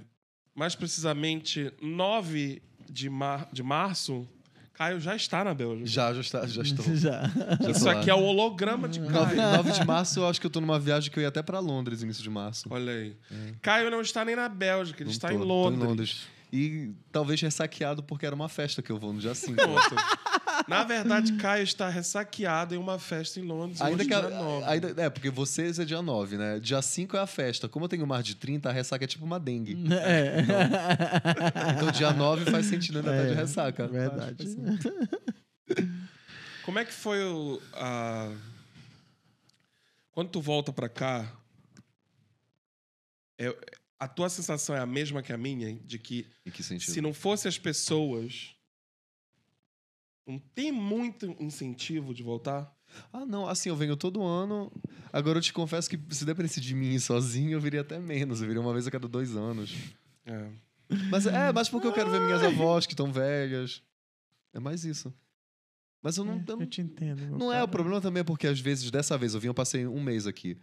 mais 0.54 0.76
precisamente 0.76 1.72
9 1.82 2.62
de, 2.88 3.10
mar, 3.10 3.48
de 3.52 3.60
março, 3.64 4.24
Caio 4.72 5.00
já 5.00 5.16
está 5.16 5.42
na 5.42 5.52
Bélgica. 5.52 5.86
Já, 5.88 6.14
já, 6.14 6.20
está, 6.20 6.46
já 6.46 6.62
estou. 6.62 6.96
Já. 6.96 7.22
Já 7.60 7.70
Isso 7.70 7.88
aqui 7.88 8.08
é 8.08 8.14
o 8.14 8.22
holograma 8.22 8.88
de 8.88 9.00
9, 9.00 9.34
Caio. 9.34 9.56
9 9.56 9.72
de 9.72 9.84
março, 9.84 10.20
eu 10.20 10.28
acho 10.28 10.40
que 10.40 10.46
eu 10.46 10.50
tô 10.50 10.60
numa 10.60 10.78
viagem 10.78 11.10
que 11.10 11.18
eu 11.18 11.22
ia 11.22 11.28
até 11.28 11.42
pra 11.42 11.58
Londres, 11.58 12.02
início 12.02 12.22
de 12.22 12.30
março. 12.30 12.68
Olha 12.70 12.92
aí. 12.92 13.16
Caio 13.60 13.90
não 13.90 14.00
está 14.00 14.24
nem 14.24 14.36
na 14.36 14.48
Bélgica, 14.48 15.02
ele 15.02 15.08
Não 15.08 15.12
está 15.12 15.28
tô, 15.28 15.34
em 15.34 15.38
tô 15.38 15.44
Londres. 15.44 16.28
E 16.52 16.92
talvez 17.12 17.40
ressaqueado 17.40 18.02
porque 18.02 18.26
era 18.26 18.34
uma 18.34 18.48
festa 18.48 18.82
que 18.82 18.90
eu 18.90 18.98
vou 18.98 19.12
no 19.12 19.20
dia 19.20 19.34
5. 19.34 19.54
Pronto. 19.54 19.94
Na 20.68 20.82
verdade, 20.84 21.32
Caio 21.34 21.62
está 21.62 21.88
ressaqueado 21.88 22.74
em 22.74 22.78
uma 22.78 22.98
festa 22.98 23.38
em 23.40 23.44
Londres. 23.44 23.80
Ainda 23.80 24.00
hoje, 24.02 24.08
que 24.08 24.14
a- 24.14 24.20
dia 24.20 24.30
9. 24.30 24.64
ainda, 24.66 25.02
é, 25.02 25.08
porque 25.10 25.30
vocês 25.30 25.78
é 25.78 25.84
dia 25.84 26.02
9, 26.02 26.36
né? 26.36 26.58
Dia 26.60 26.82
5 26.82 27.16
é 27.16 27.20
a 27.20 27.26
festa. 27.26 27.68
Como 27.68 27.84
eu 27.84 27.88
tenho 27.88 28.06
mais 28.06 28.24
de 28.24 28.34
30, 28.34 28.68
a 28.68 28.72
ressaca 28.72 29.04
é 29.04 29.06
tipo 29.08 29.24
uma 29.24 29.38
dengue. 29.40 29.76
É. 29.94 30.40
Então 31.76 31.90
dia 31.92 32.12
9 32.12 32.50
faz 32.50 32.66
sentido 32.66 32.98
ainda 32.98 33.10
tá 33.12 33.22
de 33.24 33.30
É, 33.30 33.34
ressaca. 33.34 33.86
Verdade. 33.88 34.56
Como 36.64 36.78
é 36.78 36.84
que 36.84 36.92
foi 36.92 37.22
o. 37.24 37.60
A... 37.74 38.30
Quando 40.12 40.28
tu 40.30 40.40
volta 40.40 40.72
pra 40.72 40.88
cá, 40.88 41.30
é- 43.38 43.56
a 44.00 44.08
tua 44.08 44.28
sensação 44.30 44.74
é 44.74 44.80
a 44.80 44.86
mesma 44.86 45.22
que 45.22 45.32
a 45.32 45.36
minha? 45.36 45.74
De 45.84 45.98
que 45.98 46.26
Em 46.46 46.50
que 46.50 46.62
sentido? 46.62 46.90
se 46.92 47.00
não 47.02 47.12
fosse 47.12 47.46
as 47.46 47.58
pessoas, 47.58 48.56
não 50.26 50.38
tem 50.38 50.72
muito 50.72 51.36
incentivo 51.38 52.14
de 52.14 52.22
voltar? 52.22 52.74
Ah, 53.12 53.24
não, 53.24 53.46
assim, 53.46 53.68
eu 53.68 53.76
venho 53.76 53.96
todo 53.96 54.22
ano. 54.22 54.72
Agora 55.12 55.38
eu 55.38 55.42
te 55.42 55.52
confesso 55.52 55.88
que 55.88 55.98
se 56.10 56.24
dependesse 56.24 56.60
de 56.60 56.74
mim 56.74 56.98
sozinho, 56.98 57.52
eu 57.52 57.60
viria 57.60 57.82
até 57.82 57.98
menos. 58.00 58.40
Eu 58.40 58.48
viria 58.48 58.60
uma 58.60 58.72
vez 58.72 58.86
a 58.86 58.90
cada 58.90 59.06
dois 59.06 59.36
anos. 59.36 59.72
É. 60.26 60.48
Mas 61.08 61.26
é, 61.26 61.52
mas 61.52 61.68
porque 61.68 61.86
eu 61.86 61.92
quero 61.92 62.10
ver 62.10 62.20
minhas 62.20 62.42
avós 62.42 62.86
que 62.86 62.94
estão 62.94 63.12
velhas. 63.12 63.82
É 64.52 64.58
mais 64.58 64.84
isso. 64.84 65.14
Mas 66.02 66.16
eu 66.16 66.24
não. 66.24 66.38
eu 66.38 66.56
não 66.56 66.60
Eu 66.62 66.66
te 66.66 66.80
entendo. 66.80 67.38
Não 67.38 67.50
é, 67.52 67.56
cara. 67.56 67.64
o 67.64 67.68
problema 67.68 68.00
também 68.00 68.22
é 68.22 68.24
porque 68.24 68.46
às 68.46 68.58
vezes, 68.58 68.90
dessa 68.90 69.16
vez, 69.16 69.34
eu 69.34 69.40
vim, 69.40 69.48
eu 69.48 69.54
passei 69.54 69.86
um 69.86 70.02
mês 70.02 70.26
aqui. 70.26 70.58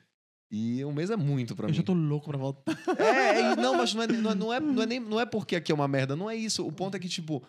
E 0.50 0.84
um 0.86 0.94
mês 0.94 1.10
é 1.10 1.16
muito 1.18 1.56
pra 1.56 1.66
Eu 1.66 1.72
mim. 1.72 1.76
já 1.76 1.84
tô 1.84 1.94
louco 1.94 2.30
pra 2.30 2.38
voltar. 2.38 2.78
É, 2.98 3.40
é, 3.52 3.56
não, 3.58 3.76
mas 3.76 3.94
não 3.94 4.04
é, 4.04 4.08
não, 4.08 4.32
é, 4.32 4.36
não, 4.36 4.54
é, 4.54 4.60
não, 4.60 4.82
é 4.82 4.86
nem, 4.86 5.00
não 5.00 5.20
é 5.20 5.26
porque 5.26 5.56
aqui 5.56 5.72
é 5.72 5.76
uma 5.76 5.88
merda, 5.88 6.16
não 6.16 6.30
é 6.30 6.36
isso. 6.36 6.66
O 6.66 6.72
ponto 6.72 6.96
é 6.96 7.00
que, 7.00 7.10
tipo, 7.10 7.44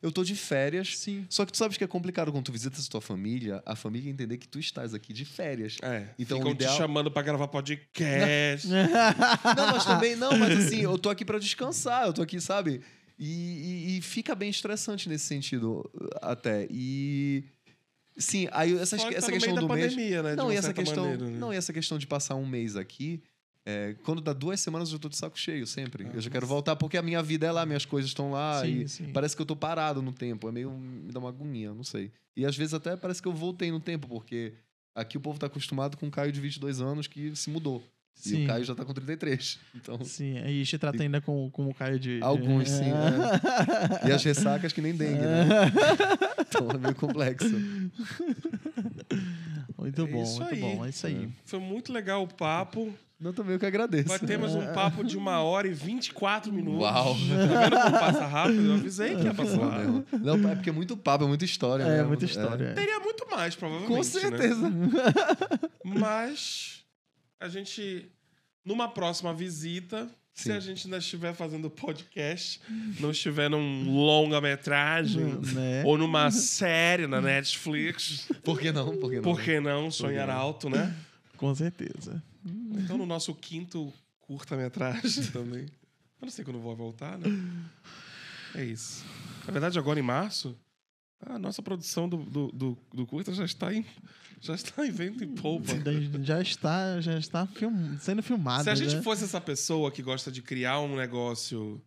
eu 0.00 0.10
tô 0.10 0.24
de 0.24 0.34
férias. 0.34 0.96
Sim. 0.96 1.26
Só 1.28 1.44
que 1.44 1.52
tu 1.52 1.58
sabes 1.58 1.76
que 1.76 1.84
é 1.84 1.86
complicado 1.86 2.32
quando 2.32 2.44
tu 2.46 2.52
visitas 2.52 2.86
a 2.86 2.90
tua 2.90 3.00
família, 3.02 3.62
a 3.66 3.76
família 3.76 4.10
entender 4.10 4.38
que 4.38 4.48
tu 4.48 4.58
estás 4.58 4.94
aqui 4.94 5.12
de 5.12 5.24
férias. 5.26 5.76
É. 5.82 6.08
Então, 6.18 6.38
Ficam 6.38 6.52
ideal- 6.52 6.72
te 6.74 6.78
chamando 6.78 7.10
pra 7.10 7.20
gravar 7.20 7.48
podcast. 7.48 8.66
Não, 9.56 9.66
mas 9.72 9.84
também, 9.84 10.16
não, 10.16 10.36
mas 10.38 10.66
assim, 10.66 10.80
eu 10.80 10.96
tô 10.98 11.10
aqui 11.10 11.24
pra 11.24 11.38
descansar, 11.38 12.06
eu 12.06 12.12
tô 12.14 12.22
aqui, 12.22 12.40
sabe? 12.40 12.80
E, 13.18 13.26
e- 13.26 13.98
e 13.98 14.00
fica 14.00 14.34
bem 14.34 14.48
estressante 14.48 15.08
nesse 15.08 15.26
sentido, 15.26 15.84
até. 16.22 16.66
E. 16.70 17.44
Sim, 18.18 18.48
aí 18.52 18.76
essa, 18.76 18.96
que 18.96 19.14
essa 19.14 19.26
tá 19.26 19.32
questão 19.32 19.54
do 19.54 19.66
da 19.68 19.74
mês. 19.74 19.92
pandemia, 19.92 20.22
né? 20.22 20.34
Não, 20.36 20.52
e 20.52 20.56
essa 20.56 20.72
questão. 20.74 21.04
maneira, 21.04 21.30
né? 21.30 21.38
Não, 21.38 21.52
e 21.52 21.56
essa 21.56 21.72
questão 21.72 21.98
de 21.98 22.06
passar 22.06 22.34
um 22.34 22.46
mês 22.46 22.74
aqui. 22.76 23.22
é, 23.64 23.94
quando 24.02 24.20
dá 24.22 24.32
duas 24.32 24.58
semanas, 24.60 24.88
eu 24.88 24.92
já 24.92 24.98
tô 24.98 25.08
de 25.10 25.16
saco 25.16 25.38
cheio 25.38 25.66
sempre. 25.66 26.04
Ah, 26.04 26.06
eu 26.08 26.20
já 26.22 26.28
mas- 26.28 26.28
quero 26.28 26.46
voltar 26.46 26.74
porque 26.74 26.96
a 26.96 27.02
minha 27.02 27.22
vida 27.22 27.46
é 27.46 27.52
lá, 27.52 27.66
minhas 27.66 27.84
coisas 27.84 28.08
estão 28.10 28.30
lá. 28.30 28.62
Sim, 28.62 28.80
e 28.80 28.88
sim. 28.88 29.12
parece 29.12 29.36
que 29.36 29.42
eu 29.42 29.46
tô 29.46 29.54
parado 29.54 30.00
no 30.02 30.10
tempo. 30.12 30.48
É 30.48 30.52
meio. 30.52 30.70
Me 30.70 31.12
dá 31.12 31.20
uma 31.20 31.28
agonia, 31.28 31.72
não 31.74 31.84
sei. 31.84 32.10
E 32.36 32.46
às 32.46 32.56
vezes 32.56 32.72
até 32.74 32.96
parece 32.96 33.20
que 33.20 33.28
eu 33.28 33.32
voltei 33.32 33.70
no 33.70 33.78
tempo, 33.78 34.08
porque 34.08 34.54
aqui 34.94 35.16
o 35.18 35.20
povo 35.20 35.38
tá 35.38 35.46
acostumado 35.46 35.96
com 35.96 36.06
um 36.06 36.10
Caio 36.10 36.32
de 36.32 36.40
22 36.40 36.80
anos 36.80 37.06
que 37.06 37.36
se 37.36 37.50
mudou. 37.50 37.82
E 38.24 38.28
Sim. 38.30 38.44
o 38.44 38.46
Caio 38.48 38.64
já 38.64 38.74
tá 38.74 38.84
com 38.84 38.92
33. 38.92 39.58
Então. 39.76 40.04
Sim, 40.04 40.38
aí 40.38 40.64
te 40.64 40.76
trata 40.76 41.02
ainda 41.02 41.20
com, 41.20 41.48
com 41.50 41.68
o 41.68 41.74
Caio 41.74 41.98
de. 42.00 42.18
Alguns, 42.22 42.68
sim. 42.68 42.84
é. 44.04 44.08
E 44.08 44.12
as 44.12 44.22
ressacas 44.24 44.72
que 44.72 44.80
nem 44.80 44.94
dengue, 44.94 45.20
né? 45.20 45.46
Então 46.48 46.68
é 46.70 46.78
meio 46.78 46.94
complexo. 46.94 47.48
Muito 49.76 50.02
É 50.02 50.06
bom, 50.06 50.22
isso 50.22 50.40
muito 50.42 50.54
aí. 50.54 50.60
bom. 50.60 50.84
É 50.84 50.88
isso 50.88 51.06
aí. 51.06 51.28
Foi 51.44 51.60
muito 51.60 51.92
legal 51.92 52.22
o 52.24 52.28
papo. 52.28 52.92
Não, 53.20 53.32
também 53.32 53.54
eu 53.54 53.58
que 53.58 53.66
agradeço. 53.66 54.08
Batemos 54.08 54.54
um 54.54 54.72
papo 54.72 55.02
de 55.04 55.16
uma 55.16 55.42
hora 55.42 55.66
e 55.66 55.72
24 55.72 56.52
minutos. 56.52 56.82
Uau. 56.82 57.14
Tá 57.14 57.60
vendo 57.68 57.82
como 57.82 57.98
passa 57.98 58.26
rápido? 58.26 58.64
Eu 58.64 58.74
avisei 58.74 59.16
que 59.16 59.24
ia 59.24 59.34
passar 59.34 59.58
rápido. 59.58 60.06
Não, 60.20 60.48
é 60.50 60.54
porque 60.54 60.70
é 60.70 60.72
muito 60.72 60.96
papo, 60.96 61.24
é 61.24 61.26
muita 61.26 61.44
história. 61.44 61.82
É, 61.82 61.88
mesmo. 61.96 62.08
muita 62.08 62.24
história. 62.24 62.64
é. 62.66 62.72
Teria 62.74 63.00
muito 63.00 63.26
mais, 63.28 63.56
provavelmente. 63.56 63.90
Com 63.90 63.96
né? 63.96 64.02
certeza. 64.04 64.72
Mas 65.84 66.77
a 67.40 67.48
gente, 67.48 68.10
numa 68.64 68.88
próxima 68.88 69.32
visita, 69.34 70.08
se 70.32 70.44
Sim. 70.44 70.52
a 70.52 70.60
gente 70.60 70.86
ainda 70.86 70.98
estiver 70.98 71.34
fazendo 71.34 71.68
podcast, 71.68 72.60
não 73.00 73.10
estiver 73.10 73.48
num 73.50 73.90
longa-metragem 73.92 75.24
Né? 75.52 75.82
ou 75.84 75.98
numa 75.98 76.30
série 76.30 77.06
na 77.06 77.20
Netflix, 77.20 78.28
Por 78.44 78.58
que 78.60 78.70
não? 78.70 78.96
Por 78.98 79.10
que 79.10 79.16
não? 79.16 79.22
por 79.22 79.40
que 79.42 79.60
não 79.60 79.90
sonhar 79.90 80.30
alto, 80.30 80.68
né? 80.70 80.94
Com 81.36 81.54
certeza. 81.54 82.22
Então, 82.70 82.96
no 82.96 83.06
nosso 83.06 83.34
quinto 83.34 83.92
curta-metragem 84.20 85.24
também. 85.32 85.62
Eu 86.20 86.26
não 86.26 86.30
sei 86.30 86.44
quando 86.44 86.58
vou 86.60 86.74
voltar, 86.74 87.16
né? 87.18 87.26
É 88.54 88.64
isso. 88.64 89.04
Na 89.46 89.52
verdade, 89.52 89.78
agora 89.78 89.98
em 89.98 90.02
março, 90.02 90.56
a 91.24 91.38
nossa 91.38 91.62
produção 91.62 92.08
do, 92.08 92.16
do, 92.18 92.52
do, 92.52 92.78
do 92.92 93.06
curta 93.06 93.32
já 93.32 93.44
está 93.44 93.72
em, 93.74 93.84
já 94.40 94.54
está 94.54 94.86
em 94.86 94.90
vento 94.90 95.24
em 95.24 95.34
polpa. 95.34 95.72
Já 96.22 96.40
está, 96.40 97.00
já 97.00 97.18
está 97.18 97.46
film- 97.46 97.96
sendo 97.98 98.22
filmado. 98.22 98.64
Se 98.64 98.70
a 98.70 98.74
gente 98.74 98.96
né? 98.96 99.02
fosse 99.02 99.24
essa 99.24 99.40
pessoa 99.40 99.90
que 99.90 100.02
gosta 100.02 100.30
de 100.30 100.42
criar 100.42 100.80
um 100.80 100.96
negócio 100.96 101.82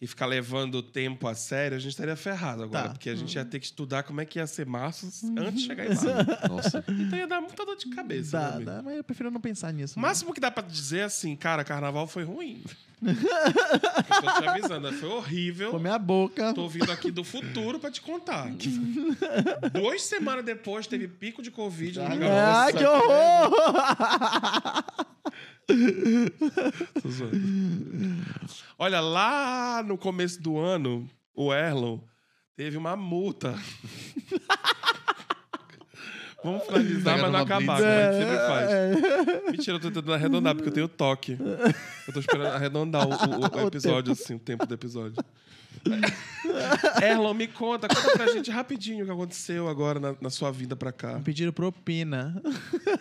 e 0.00 0.06
ficar 0.06 0.26
levando 0.26 0.76
o 0.76 0.82
tempo 0.82 1.28
a 1.28 1.34
sério, 1.34 1.76
a 1.76 1.80
gente 1.80 1.92
estaria 1.92 2.16
ferrado 2.16 2.64
agora. 2.64 2.88
Tá. 2.88 2.90
Porque 2.90 3.08
a 3.08 3.14
gente 3.14 3.34
ia 3.36 3.44
ter 3.44 3.60
que 3.60 3.66
estudar 3.66 4.02
como 4.02 4.20
é 4.20 4.24
que 4.24 4.40
ia 4.40 4.46
ser 4.48 4.66
março 4.66 5.06
antes 5.06 5.54
de 5.54 5.60
chegar 5.66 5.86
em 5.86 5.90
março. 5.90 6.06
Nossa. 6.50 6.84
Então 6.88 7.18
ia 7.18 7.26
dar 7.28 7.40
muita 7.40 7.64
dor 7.64 7.76
de 7.76 7.86
cabeça. 7.90 8.32
Dá, 8.32 8.58
dá, 8.58 8.82
mas 8.82 8.96
eu 8.96 9.04
prefiro 9.04 9.30
não 9.30 9.40
pensar 9.40 9.72
nisso. 9.72 9.96
O 9.96 10.02
né? 10.02 10.08
máximo 10.08 10.34
que 10.34 10.40
dá 10.40 10.50
pra 10.50 10.64
dizer 10.66 10.98
é 10.98 11.04
assim, 11.04 11.36
cara, 11.36 11.62
carnaval 11.62 12.08
foi 12.08 12.24
ruim. 12.24 12.64
Eu 13.04 14.22
tô 14.22 14.40
te 14.40 14.48
avisando, 14.48 14.90
né? 14.90 14.96
foi 14.96 15.08
horrível. 15.08 15.70
Foi 15.72 15.80
minha 15.80 15.98
boca. 15.98 16.54
Tô 16.54 16.68
vindo 16.68 16.90
aqui 16.90 17.10
do 17.10 17.24
futuro 17.24 17.78
pra 17.80 17.90
te 17.90 18.00
contar. 18.00 18.48
Duas 19.72 20.02
semanas 20.02 20.44
depois 20.44 20.86
teve 20.86 21.08
pico 21.08 21.42
de 21.42 21.50
Covid 21.50 21.98
no 21.98 22.08
lugar. 22.08 22.30
Ah, 22.30 22.66
Nossa, 22.66 22.72
que 22.78 22.84
horror! 22.84 23.50
Tô 27.02 27.08
zoando. 27.08 27.36
Olha, 28.78 29.00
lá 29.00 29.82
no 29.82 29.98
começo 29.98 30.40
do 30.40 30.58
ano, 30.58 31.08
o 31.34 31.52
Erlon 31.52 31.98
teve 32.56 32.76
uma 32.76 32.94
multa. 32.96 33.56
Vamos 36.44 36.64
finalizar, 36.64 37.18
mas 37.20 37.32
não 37.32 37.38
acabar, 37.40 37.76
como 37.76 37.86
a 37.88 37.90
É, 37.90 38.12
gente 38.12 38.22
sempre 38.22 38.36
faz. 38.46 39.50
Mentira, 39.52 39.76
eu 39.76 39.80
tô 39.80 39.88
tentando 39.90 40.12
arredondar, 40.14 40.54
porque 40.54 40.68
eu 40.68 40.72
tenho 40.74 40.88
toque. 40.88 41.38
Eu 42.06 42.12
tô 42.12 42.20
esperando 42.20 42.48
arredondar 42.48 43.06
o, 43.06 43.10
o- 43.12 43.60
o 43.60 43.64
O 43.64 43.68
episódio, 43.68 44.12
assim, 44.12 44.34
o 44.34 44.38
tempo 44.38 44.66
do 44.66 44.74
episódio. 44.74 45.16
Erlon, 47.02 47.34
me 47.34 47.46
conta, 47.48 47.88
conta 47.88 48.10
pra 48.12 48.32
gente 48.32 48.50
rapidinho 48.50 49.02
o 49.02 49.06
que 49.06 49.12
aconteceu 49.12 49.68
agora 49.68 49.98
na, 49.98 50.14
na 50.20 50.30
sua 50.30 50.50
vida 50.50 50.76
pra 50.76 50.92
cá. 50.92 51.20
Pediram 51.24 51.52
propina. 51.52 52.40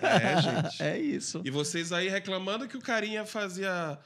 É, 0.01 0.41
gente. 0.41 0.84
É 0.84 0.99
isso. 0.99 1.41
E 1.43 1.49
vocês 1.49 1.91
aí 1.91 2.09
reclamando 2.09 2.68
que 2.68 2.77
o 2.77 2.81
carinha 2.81 3.26
fazia 3.26 3.97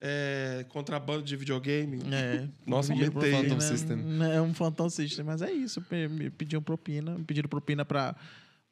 é, 0.00 0.64
contrabando 0.68 1.22
de 1.22 1.36
videogame. 1.36 2.00
É. 2.12 2.46
Nossa, 2.66 2.92
Pediram 2.92 3.08
aumentei. 3.12 3.30
propina, 3.32 3.54
Phantom 3.54 3.60
System. 3.60 3.98
É 4.34 4.40
um 4.40 4.54
Phantom 4.54 4.90
System, 4.90 5.24
mas 5.24 5.42
é 5.42 5.50
isso. 5.52 5.82
Me 6.10 6.30
pediram 6.30 6.62
propina. 6.62 7.12
Me 7.18 7.24
pediram 7.24 7.48
propina 7.48 7.84
pra, 7.84 8.14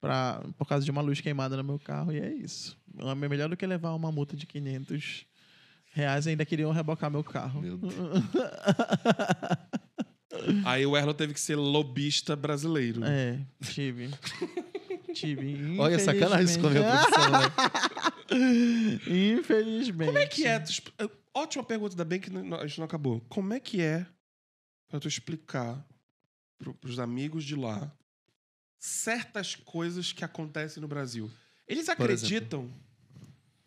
pra, 0.00 0.42
por 0.58 0.66
causa 0.66 0.84
de 0.84 0.90
uma 0.90 1.00
luz 1.02 1.20
queimada 1.20 1.56
no 1.56 1.64
meu 1.64 1.78
carro, 1.78 2.12
e 2.12 2.18
é 2.20 2.32
isso. 2.32 2.78
É 2.98 3.14
melhor 3.14 3.48
do 3.48 3.56
que 3.56 3.66
levar 3.66 3.92
uma 3.94 4.10
multa 4.10 4.36
de 4.36 4.46
500 4.46 5.26
reais 5.92 6.26
ainda 6.26 6.44
queriam 6.44 6.70
rebocar 6.72 7.10
meu 7.10 7.22
carro. 7.24 7.60
Meu 7.60 7.76
Deus. 7.78 7.94
Aí 10.64 10.86
o 10.86 10.96
Erlon 10.96 11.12
teve 11.12 11.34
que 11.34 11.40
ser 11.40 11.56
lobista 11.56 12.34
brasileiro. 12.36 13.02
É, 13.04 13.38
tive. 13.64 14.08
tive. 15.12 15.78
Olha, 15.78 15.98
sacanagem 15.98 16.44
isso 16.46 16.60
com 16.60 16.68
a 16.68 16.70
minha 16.70 16.82
produção, 16.82 17.30
né? 17.32 17.40
Infelizmente. 19.38 20.06
Como 20.06 20.18
é 20.18 20.26
que 20.26 20.46
é? 20.46 20.62
Ótima 21.34 21.62
pergunta, 21.64 21.92
ainda 21.94 22.04
bem 22.04 22.20
que 22.20 22.30
não- 22.30 22.58
a 22.58 22.66
gente 22.66 22.78
não 22.78 22.84
acabou. 22.86 23.20
Como 23.28 23.52
é 23.52 23.60
que 23.60 23.80
é 23.80 24.06
pra 24.88 24.98
tu 25.00 25.08
explicar 25.08 25.84
pro, 26.58 26.74
pros 26.74 26.98
amigos 26.98 27.44
de 27.44 27.54
lá 27.56 27.92
certas 28.80 29.54
coisas 29.54 30.10
que 30.12 30.24
acontecem 30.24 30.80
no 30.80 30.88
Brasil? 30.88 31.30
Eles 31.68 31.88
acreditam, 31.88 32.68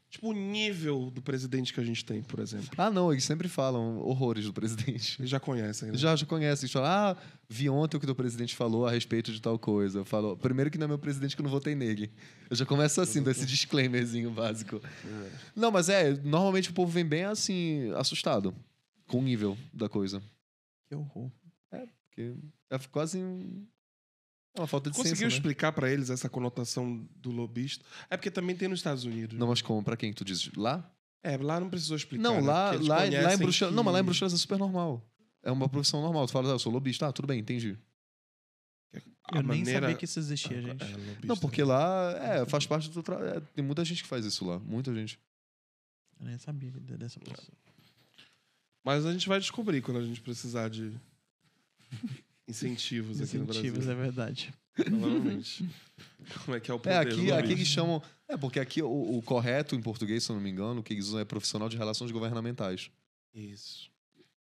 tipo, 0.09 0.29
o 0.29 0.33
nível 0.33 1.09
do 1.09 1.21
presidente 1.21 1.71
que 1.73 1.79
a 1.79 1.83
gente 1.83 2.03
tem, 2.03 2.21
por 2.21 2.39
exemplo. 2.39 2.67
Ah, 2.77 2.89
não, 2.91 3.11
eles 3.11 3.23
sempre 3.23 3.47
falam 3.47 3.99
horrores 3.99 4.43
do 4.45 4.51
presidente. 4.51 5.15
Eles 5.21 5.29
já 5.29 5.39
conhecem, 5.39 5.91
né? 5.91 5.97
Já, 5.97 6.15
já 6.15 6.25
conhecem. 6.25 6.63
Eles 6.65 6.71
falam, 6.73 6.89
ah, 6.89 7.17
vi 7.47 7.69
ontem 7.69 7.95
o 7.95 7.99
que 7.99 8.05
o 8.05 8.07
teu 8.07 8.15
presidente 8.15 8.55
falou 8.55 8.85
a 8.85 8.91
respeito 8.91 9.31
de 9.31 9.41
tal 9.41 9.57
coisa. 9.57 9.99
Eu 9.99 10.05
falo, 10.05 10.35
primeiro 10.35 10.69
que 10.69 10.77
não 10.77 10.85
é 10.85 10.87
meu 10.89 10.99
presidente 10.99 11.35
que 11.35 11.41
eu 11.41 11.45
não 11.45 11.51
votei 11.51 11.75
nele. 11.75 12.11
Eu 12.49 12.55
já 12.57 12.65
começo 12.65 12.99
assim, 12.99 13.21
desse 13.23 13.45
disclaimerzinho 13.45 14.31
básico. 14.31 14.81
Não, 15.55 15.71
mas 15.71 15.87
é, 15.89 16.11
normalmente 16.23 16.71
o 16.71 16.73
povo 16.73 16.91
vem 16.91 17.05
bem 17.05 17.23
assim, 17.23 17.91
assustado 17.95 18.53
com 19.07 19.19
o 19.19 19.23
nível 19.23 19.57
da 19.73 19.87
coisa. 19.87 20.21
Que 20.89 20.95
horror. 20.95 21.31
Porque 22.09 22.35
é 22.69 22.77
quase 22.91 23.17
um- 23.19 23.65
é 23.65 23.82
uma 24.55 24.67
falta 24.67 24.89
de 24.89 24.95
Conseguiu 24.95 25.17
senso, 25.17 25.29
né? 25.31 25.37
explicar 25.37 25.71
pra 25.71 25.89
eles 25.91 26.09
essa 26.09 26.29
conotação 26.29 27.07
do 27.15 27.31
lobista? 27.31 27.83
É 28.09 28.15
porque 28.17 28.29
também 28.31 28.55
tem 28.55 28.67
nos 28.67 28.79
Estados 28.79 29.03
Unidos. 29.03 29.37
Não, 29.37 29.47
mas 29.47 29.61
como? 29.61 29.83
Pra 29.83 29.97
quem 29.97 30.13
tu 30.13 30.23
diz? 30.23 30.51
Lá? 30.55 30.89
É, 31.23 31.37
lá 31.37 31.59
não 31.59 31.69
precisou 31.69 31.95
explicar. 31.97 32.21
Não, 32.23 32.35
né? 32.35 32.41
lá, 32.47 32.75
eles 32.75 32.87
lá, 32.87 32.97
lá 32.97 33.33
em 33.33 33.37
Bruxelas. 33.37 33.71
que- 33.71 33.75
Não, 33.75 33.83
mas 33.83 33.93
lá 33.93 33.99
em 33.99 34.03
Bruxelas 34.03 34.33
é 34.33 34.37
super 34.37 34.59
normal. 34.59 35.09
É 35.41 35.51
uma 35.51 35.67
profissão 35.69 36.01
normal. 36.01 36.25
Tu 36.27 36.31
fala, 36.33 36.49
ah, 36.49 36.51
eu 36.53 36.59
sou 36.59 36.71
lobista. 36.71 37.07
Ah, 37.07 37.11
tudo 37.13 37.27
bem, 37.27 37.39
entendi. 37.39 37.77
a 39.31 39.37
Eu 39.37 39.43
nem 39.43 39.59
maneira- 39.59 39.81
sabia 39.81 39.95
que 39.95 40.05
isso 40.05 40.19
existia, 40.19 40.61
gente. 40.61 40.83
É, 40.83 40.87
lobista. 40.97 41.25
Não, 41.27 41.37
porque 41.37 41.63
lá 41.63 42.11
é, 42.17 42.45
faz 42.45 42.65
parte 42.67 42.89
do 42.89 43.01
trabalho. 43.01 43.41
tem 43.55 43.63
muita 43.63 43.83
gente 43.85 44.03
que 44.03 44.07
faz 44.09 44.25
isso 44.25 44.45
lá. 44.45 44.59
Muita 44.59 44.93
gente. 44.93 45.17
Eu 46.19 46.25
nem 46.27 46.37
sabia 46.37 46.71
de- 46.71 46.97
dessa 46.97 47.19
pessoa. 47.19 47.57
Mas 48.85 49.05
a 49.05 49.11
gente 49.13 49.27
vai 49.27 49.39
descobrir 49.39 49.81
quando 49.81 49.97
a 49.99 50.05
gente 50.05 50.19
precisar 50.21 50.69
de 50.69 50.93
incentivos, 52.47 53.21
aqui 53.21 53.37
no 53.37 53.43
Incentivos, 53.43 53.85
Brasil. 53.85 53.91
é 53.91 53.95
verdade. 54.03 54.53
Provavelmente. 54.73 55.69
Como 56.45 56.57
é 56.57 56.59
que 56.59 56.71
é 56.71 56.73
o 56.73 56.79
poder 56.79 56.95
É, 56.95 56.97
aqui, 56.99 57.31
aqui 57.31 57.51
eles 57.51 57.67
chamam. 57.67 58.01
É, 58.27 58.35
porque 58.35 58.59
aqui 58.59 58.81
o, 58.81 59.17
o 59.17 59.21
correto 59.21 59.75
em 59.75 59.81
português, 59.81 60.23
se 60.23 60.31
eu 60.31 60.35
não 60.35 60.41
me 60.41 60.49
engano, 60.49 60.79
o 60.79 60.83
que 60.83 60.93
eles 60.93 61.07
usam 61.07 61.19
é 61.19 61.25
profissional 61.25 61.69
de 61.69 61.77
relações 61.77 62.11
governamentais. 62.11 62.89
Isso. 63.33 63.91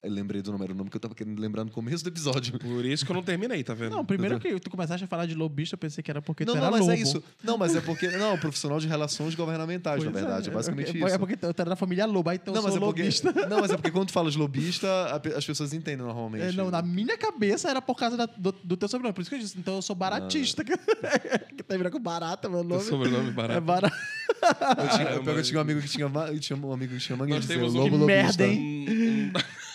Eu 0.01 0.09
lembrei 0.11 0.41
do 0.41 0.49
nome, 0.53 0.63
era 0.63 0.71
o 0.71 0.75
nome 0.77 0.89
que 0.89 0.95
eu 0.95 0.99
tava 1.01 1.13
querendo 1.13 1.37
lembrar 1.41 1.65
no 1.65 1.71
começo 1.71 2.01
do 2.05 2.07
episódio. 2.09 2.57
Por 2.57 2.85
isso 2.85 3.05
que 3.05 3.11
eu 3.11 3.13
não 3.15 3.21
terminei, 3.21 3.61
tá 3.65 3.73
vendo? 3.73 3.91
Não, 3.91 4.05
primeiro 4.05 4.39
que 4.39 4.57
tu 4.57 4.69
começaste 4.69 5.03
a 5.03 5.07
falar 5.07 5.25
de 5.25 5.35
lobista, 5.35 5.73
eu 5.73 5.77
pensei 5.77 6.01
que 6.01 6.09
era 6.09 6.21
porque 6.21 6.45
não, 6.45 6.53
tu 6.53 6.57
não, 6.57 6.63
era 6.63 6.71
mas 6.71 6.79
lobo. 6.81 6.91
é 6.93 6.95
isso. 6.95 7.21
Não, 7.43 7.57
mas 7.57 7.75
é 7.75 7.81
porque. 7.81 8.07
Não, 8.11 8.37
profissional 8.37 8.79
de 8.79 8.87
relações 8.87 9.35
governamentais, 9.35 10.01
Pois 10.01 10.13
na 10.13 10.17
verdade. 10.21 10.49
É, 10.49 10.53
basicamente 10.53 10.91
é, 10.95 11.05
isso. 11.05 11.15
É 11.15 11.17
porque 11.17 11.35
tu 11.35 11.47
era 11.47 11.71
da 11.71 11.75
família 11.75 12.05
lobo, 12.05 12.29
aí 12.29 12.37
então 12.41 12.53
não, 12.53 12.61
eu 12.61 12.63
mas 12.63 12.73
sou 12.75 12.81
é 12.81 12.85
porque, 12.85 13.01
lobista. 13.01 13.33
não, 13.49 13.59
mas 13.59 13.71
é 13.71 13.75
porque 13.75 13.91
quando 13.91 14.07
tu 14.07 14.13
falas 14.13 14.37
lobista, 14.37 14.87
a 15.13 15.19
pe- 15.19 15.33
as 15.33 15.45
pessoas 15.45 15.73
entendem 15.73 16.05
normalmente. 16.05 16.43
É, 16.45 16.51
não, 16.53 16.71
na 16.71 16.81
minha 16.81 17.17
cabeça 17.17 17.69
era 17.69 17.81
por 17.81 17.95
causa 17.97 18.15
da- 18.15 18.25
do, 18.25 18.53
do 18.63 18.77
teu 18.77 18.87
sobrenome. 18.87 19.13
Por 19.13 19.19
isso 19.19 19.29
que 19.29 19.35
eu 19.35 19.39
disse, 19.39 19.59
então 19.59 19.75
eu 19.75 19.81
sou 19.81 19.97
baratista. 19.97 20.63
que 20.63 21.63
tá 21.63 21.75
virando 21.75 21.91
com 21.91 21.99
barata, 21.99 22.47
meu 22.47 22.59
Teu 22.61 22.69
nome. 22.69 22.83
sobrenome 22.83 23.29
É 23.29 23.31
barato. 23.33 23.61
barato. 23.61 23.95
Eu 24.39 24.87
tinha, 24.89 25.01
eu, 25.01 25.07
Caramba. 25.23 25.31
eu 25.31 25.43
tinha 25.43 25.57
um 25.57 25.61
amigo 25.61 25.81
que 25.81 25.89
tinha, 25.89 26.05
eu 26.31 26.39
tinha 26.39 26.57
um 26.57 26.71
amigo 26.71 26.93
que 26.93 26.99
tinha 27.01 27.17
Nós 27.17 27.41
de 27.41 27.47
temos 27.47 27.73
um- 27.75 27.77
lobo 27.79 27.89
Que 27.89 27.95
lobista. 27.97 28.07
merda, 28.07 28.47
hein? 28.47 28.85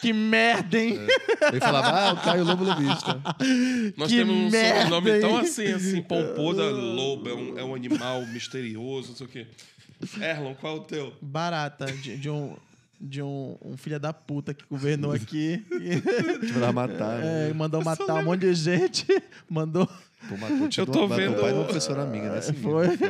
Que 0.05 0.13
merda, 0.13 0.79
hein? 0.79 0.99
Ele 1.51 1.61
falava, 1.61 1.89
ah, 1.89 2.13
o 2.13 2.17
Caio 2.19 2.45
Lobo 2.45 2.63
Lobista. 2.63 3.19
Nós 3.97 4.11
Que 4.11 4.19
temos 4.19 4.37
um 4.37 4.51
merda, 4.51 4.91
sobrenome 4.91 5.21
tão 5.21 5.31
hein? 5.31 5.39
assim, 5.39 5.73
assim, 5.73 6.03
pomposo. 6.03 6.61
é 6.61 6.69
Lobo, 6.69 7.27
é 7.27 7.35
um, 7.35 7.59
é 7.61 7.65
um 7.65 7.75
animal 7.75 8.21
misterioso, 8.27 9.09
não 9.09 9.17
sei 9.17 9.27
o 9.27 9.31
quê. 9.31 9.47
Erlon, 10.21 10.55
qual 10.57 10.77
é 10.77 10.81
o 10.81 10.83
teu? 10.83 11.13
Barata, 11.23 11.87
de, 11.87 12.19
de 12.19 12.29
um. 12.29 12.55
De 13.01 13.21
um, 13.21 13.57
um 13.63 13.77
filho 13.77 13.99
da 13.99 14.13
puta 14.13 14.55
que 14.55 14.65
governou 14.71 15.13
aqui. 15.13 15.63
Ela 16.55 16.73
matar. 16.73 17.19
É, 17.23 17.49
né? 17.49 17.53
mandou 17.55 17.83
matar 17.83 18.15
um 18.15 18.25
monte 18.25 18.41
de 18.43 18.55
gente. 18.55 19.07
Mandou. 19.51 19.89
Pô, 20.29 20.35
Eu 20.81 20.87
tô 20.87 21.05
uma- 21.07 21.17
vendo- 21.17 21.37
o 21.37 21.41
pai 21.41 21.53
uma 21.53 21.65
professora 21.65 22.05
né? 22.07 22.39
Assim, 22.39 22.53
Foi. 22.55 22.97
foi. 22.97 23.09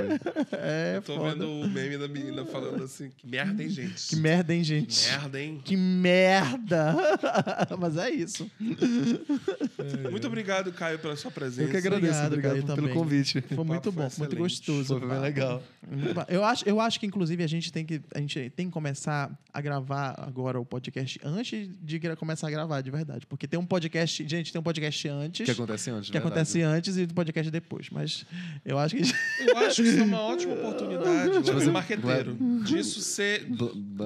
É, 0.53 0.95
Eu 0.97 1.03
tô 1.03 1.15
foda. 1.17 1.31
vendo 1.33 1.49
o 1.49 1.69
meme 1.69 1.97
da 1.99 2.09
menina 2.09 2.45
falando 2.45 2.83
assim, 2.85 3.11
que 3.17 3.27
merda, 3.27 3.63
hein, 3.63 3.69
gente? 3.71 4.09
Que 4.09 4.17
merda, 4.17 4.55
hein, 4.55 4.65
gente? 4.65 5.05
Que 5.05 5.11
merda, 5.11 5.41
hein? 5.41 5.61
Que 5.65 5.77
merda! 5.77 6.97
Mas 7.79 7.97
é 7.97 8.11
isso. 8.11 8.51
Muito 10.11 10.27
obrigado, 10.27 10.73
Caio, 10.73 10.99
pela 10.99 11.17
sua 11.17 11.31
presença. 11.31 11.63
Eu 11.69 11.71
que 11.71 11.77
agradeço, 11.77 12.13
Obrigado, 12.13 12.33
obrigado, 12.33 12.53
Caio, 12.53 12.65
pelo 12.67 12.77
também. 12.89 12.95
convite. 12.95 13.41
Foi 13.41 13.65
muito 13.65 13.93
foi 13.93 14.03
bom, 14.03 14.11
foi 14.11 14.27
muito 14.27 14.37
gostoso. 14.37 14.99
Foi 14.99 15.09
bem 15.09 15.21
legal. 15.21 15.63
Eu 16.29 16.45
acho, 16.45 16.69
eu 16.69 16.81
acho 16.81 16.99
que, 17.01 17.07
inclusive, 17.07 17.43
a 17.43 17.47
gente 17.47 17.73
tem 17.73 17.85
que, 17.85 18.01
a 18.15 18.19
gente 18.19 18.51
tem 18.51 18.67
que 18.67 18.73
começar 18.73 19.31
a 19.53 19.61
gravar 19.61 20.15
agora 20.19 20.59
o 20.61 20.65
podcast 20.65 21.21
antes 21.25 21.69
de 21.83 22.01
começar 22.17 22.49
a 22.49 22.51
gravar, 22.51 22.81
de 22.81 22.91
verdade. 22.91 23.27
Porque 23.27 23.47
tem 23.47 23.59
um 23.59 23.67
podcast. 23.67 24.27
Gente, 24.29 24.53
tem 24.53 24.61
um 24.61 24.65
podcast 24.65 25.09
antes. 25.09 25.45
que 25.45 25.51
acontece 25.51 25.91
antes, 25.91 26.11
que 26.11 26.13
verdade. 26.13 26.33
acontece 26.33 26.63
antes 26.63 26.97
e 26.97 27.04
um 27.13 27.15
podcast 27.15 27.51
depois. 27.51 27.89
Mas 27.91 28.25
eu 28.65 28.79
acho 28.79 28.97
que. 28.97 29.03
Eu 29.47 29.59
acho 29.59 29.83
que 29.83 29.89
isso 29.89 30.01
é 30.01 30.03
uma 30.05 30.21
ótima 30.21 30.55
oportunidade 30.55 31.31
de 31.31 31.37
Tipo 31.43 31.45
ser 31.47 31.63
assim, 31.65 31.71
marqueteiro. 31.71 32.37
Disso 32.65 33.01
ser. 33.01 33.47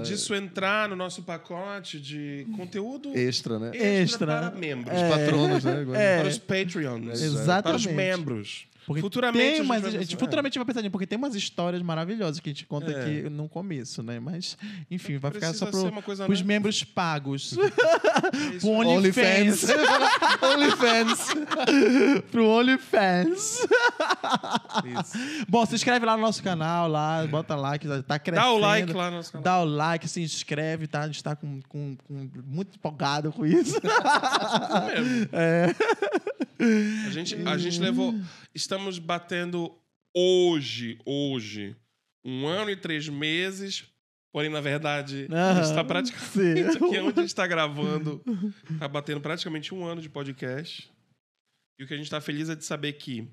Disso 0.05 0.35
entrar 0.35 0.89
no 0.89 0.97
nosso 0.97 1.23
pacote 1.23 2.01
de 2.01 2.47
conteúdo 2.57 3.17
Extra, 3.17 3.59
né? 3.59 3.69
extra, 3.69 3.89
Extra. 3.89 4.27
para 4.27 4.51
membros. 4.51 4.95
Os 4.95 5.09
patronos, 5.09 5.65
né? 5.65 5.81
Agora. 5.81 5.99
É. 5.99 6.19
Para 6.19 6.29
os 6.29 6.39
Patreons. 6.39 7.21
Exato. 7.21 7.69
Para 7.69 7.77
os 7.77 7.87
Exatamente. 7.87 7.89
membros. 7.93 8.67
Porque 8.89 9.03
Futuramente 9.03 9.39
tem 9.45 9.57
gente 9.57 9.65
umas, 9.67 9.83
gente 9.85 9.99
pensar- 9.99 10.19
futuramente 10.19 10.59
vai 10.59 10.65
pensar 10.65 10.81
nisso, 10.81 10.91
porque 10.91 11.07
tem 11.07 11.19
umas 11.19 11.35
histórias 11.35 11.83
maravilhosas 11.83 12.41
que 12.41 12.49
a 12.49 12.53
gente 12.53 12.65
conta 12.65 12.91
É. 12.91 13.01
aqui 13.03 13.31
no 13.31 13.47
começo, 13.49 14.03
né? 14.03 14.19
Mas, 14.19 14.57
enfim, 14.91 15.19
vai 15.19 15.31
ficar 15.31 15.53
só 15.53 15.67
pro, 15.67 16.03
coisa, 16.03 16.25
pros 16.25 16.41
né? 16.41 16.47
membros 16.47 16.83
pagos. 16.83 17.55
É 18.49 18.59
pro. 18.61 18.71
OnlyFans. 18.71 19.65
OnlyFans. 20.43 21.35
pro 22.31 22.47
OnlyFans. 22.47 23.67
Bom, 25.49 25.65
se 25.67 25.75
inscreve 25.75 26.05
lá 26.07 26.17
no 26.17 26.23
nosso 26.23 26.43
canal, 26.43 26.89
lá, 26.89 27.27
bota 27.27 27.55
like, 27.55 27.87
tá 28.03 28.19
crescendo. 28.19 28.45
Dá 28.47 28.53
o 28.53 28.59
like 28.59 28.93
lá 28.93 29.11
no 29.11 29.17
nosso 29.19 29.33
canal. 29.33 29.43
Dá 29.45 29.61
o 29.61 29.65
like, 29.65 30.09
se 30.09 30.21
inscreve, 30.23 30.87
tá? 30.87 31.03
A 31.03 31.07
gente 31.07 31.23
tá 31.23 31.37
com, 31.37 31.61
com- 31.69 31.97
com- 32.07 32.31
muito 32.47 32.77
empolgado 32.77 33.33
com 33.33 33.45
isso. 33.47 33.75
mesmo. 33.83 35.29
É. 35.33 35.75
A 37.07 37.11
gente, 37.11 37.37
a 37.47 37.57
gente 37.59 37.81
levou. 37.81 38.15
Estamos 38.55 38.78
batendo 38.99 39.77
hoje, 40.15 40.99
hoje, 41.05 41.77
um 42.25 42.47
ano 42.47 42.71
e 42.71 42.77
três 42.77 43.09
meses. 43.09 43.85
Porém, 44.31 44.51
na 44.51 44.61
verdade, 44.61 45.27
a 45.33 45.55
gente 45.55 45.65
está 45.71 45.83
praticamente 45.83 46.73
sim. 46.73 46.85
aqui 46.87 46.99
onde 46.99 47.19
a 47.19 47.23
gente 47.23 47.27
está 47.31 47.47
gravando. 47.47 48.23
Tá 48.79 48.87
batendo 48.87 49.21
praticamente 49.21 49.75
um 49.75 49.85
ano 49.85 50.01
de 50.03 50.09
podcast. 50.09 50.91
E 51.79 51.85
o 51.85 51.87
que 51.87 51.95
a 51.95 51.97
gente 51.97 52.07
está 52.07 52.21
feliz 52.21 52.49
é 52.49 52.55
de 52.55 52.65
saber 52.65 52.93
que 52.95 53.27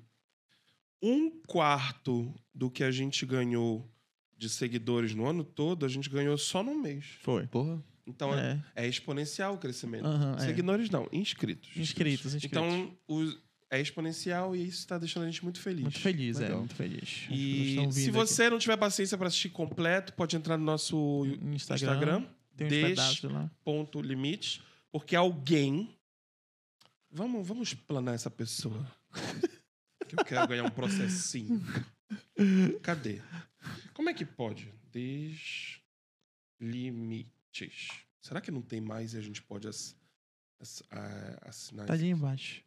um 1.02 1.30
quarto 1.46 2.34
do 2.54 2.70
que 2.70 2.82
a 2.82 2.90
gente 2.90 3.26
ganhou 3.26 3.88
de 4.36 4.48
seguidores 4.48 5.14
no 5.14 5.26
ano 5.26 5.44
todo, 5.44 5.84
a 5.84 5.88
gente 5.88 6.08
ganhou 6.08 6.36
só 6.38 6.62
num 6.62 6.80
mês. 6.80 7.04
Foi. 7.22 7.46
Porra. 7.46 7.82
Então 8.06 8.32
é, 8.34 8.62
É. 8.74 8.84
é 8.84 8.88
exponencial 8.88 9.54
o 9.54 9.58
crescimento. 9.58 10.06
É. 10.38 10.46
Seguidores 10.46 10.88
não, 10.90 11.08
inscritos. 11.12 11.76
Inscritos, 11.76 12.34
inscritos. 12.34 12.44
Então, 12.44 12.96
os- 13.08 13.38
é 13.70 13.80
exponencial 13.80 14.54
e 14.54 14.62
isso 14.66 14.78
está 14.80 14.96
deixando 14.98 15.24
a 15.24 15.26
gente 15.30 15.42
muito 15.42 15.60
feliz. 15.60 15.82
Muito 15.82 15.98
feliz, 16.00 16.36
é, 16.38 16.42
Legal. 16.44 16.58
muito 16.58 16.74
feliz. 16.74 17.26
E 17.30 17.76
se 17.92 18.10
você 18.10 18.48
não 18.50 18.58
tiver 18.58 18.76
paciência 18.76 19.16
para 19.18 19.26
assistir 19.28 19.48
completo, 19.50 20.12
pode 20.12 20.36
entrar 20.36 20.56
no 20.56 20.64
nosso 20.64 21.22
aqui 21.26 21.44
no 21.44 21.54
Instagram, 21.54 21.88
Instagram, 21.90 22.26
tem 22.56 23.30
lá. 23.32 23.50
ponto 23.64 24.00
limite, 24.00 24.62
porque 24.92 25.16
alguém. 25.16 25.92
Vamos, 27.10 27.46
vamos 27.46 27.72
planar 27.74 28.14
essa 28.14 28.30
pessoa. 28.30 28.86
que 30.08 30.14
eu 30.18 30.24
quero 30.24 30.46
ganhar 30.46 30.64
um 30.64 30.70
processinho. 30.70 31.60
Cadê? 32.82 33.20
Como 33.94 34.08
é 34.10 34.14
que 34.14 34.24
pode? 34.24 34.72
Deslimites. 36.60 37.88
Será 38.20 38.40
que 38.40 38.50
não 38.50 38.62
tem 38.62 38.80
mais 38.80 39.14
e 39.14 39.18
a 39.18 39.20
gente 39.20 39.42
pode 39.42 39.66
ass- 39.68 39.96
ass- 40.60 40.82
a- 40.90 41.38
assinar 41.48 41.86
Tá 41.86 41.94
ali 41.94 42.08
embaixo. 42.08 42.62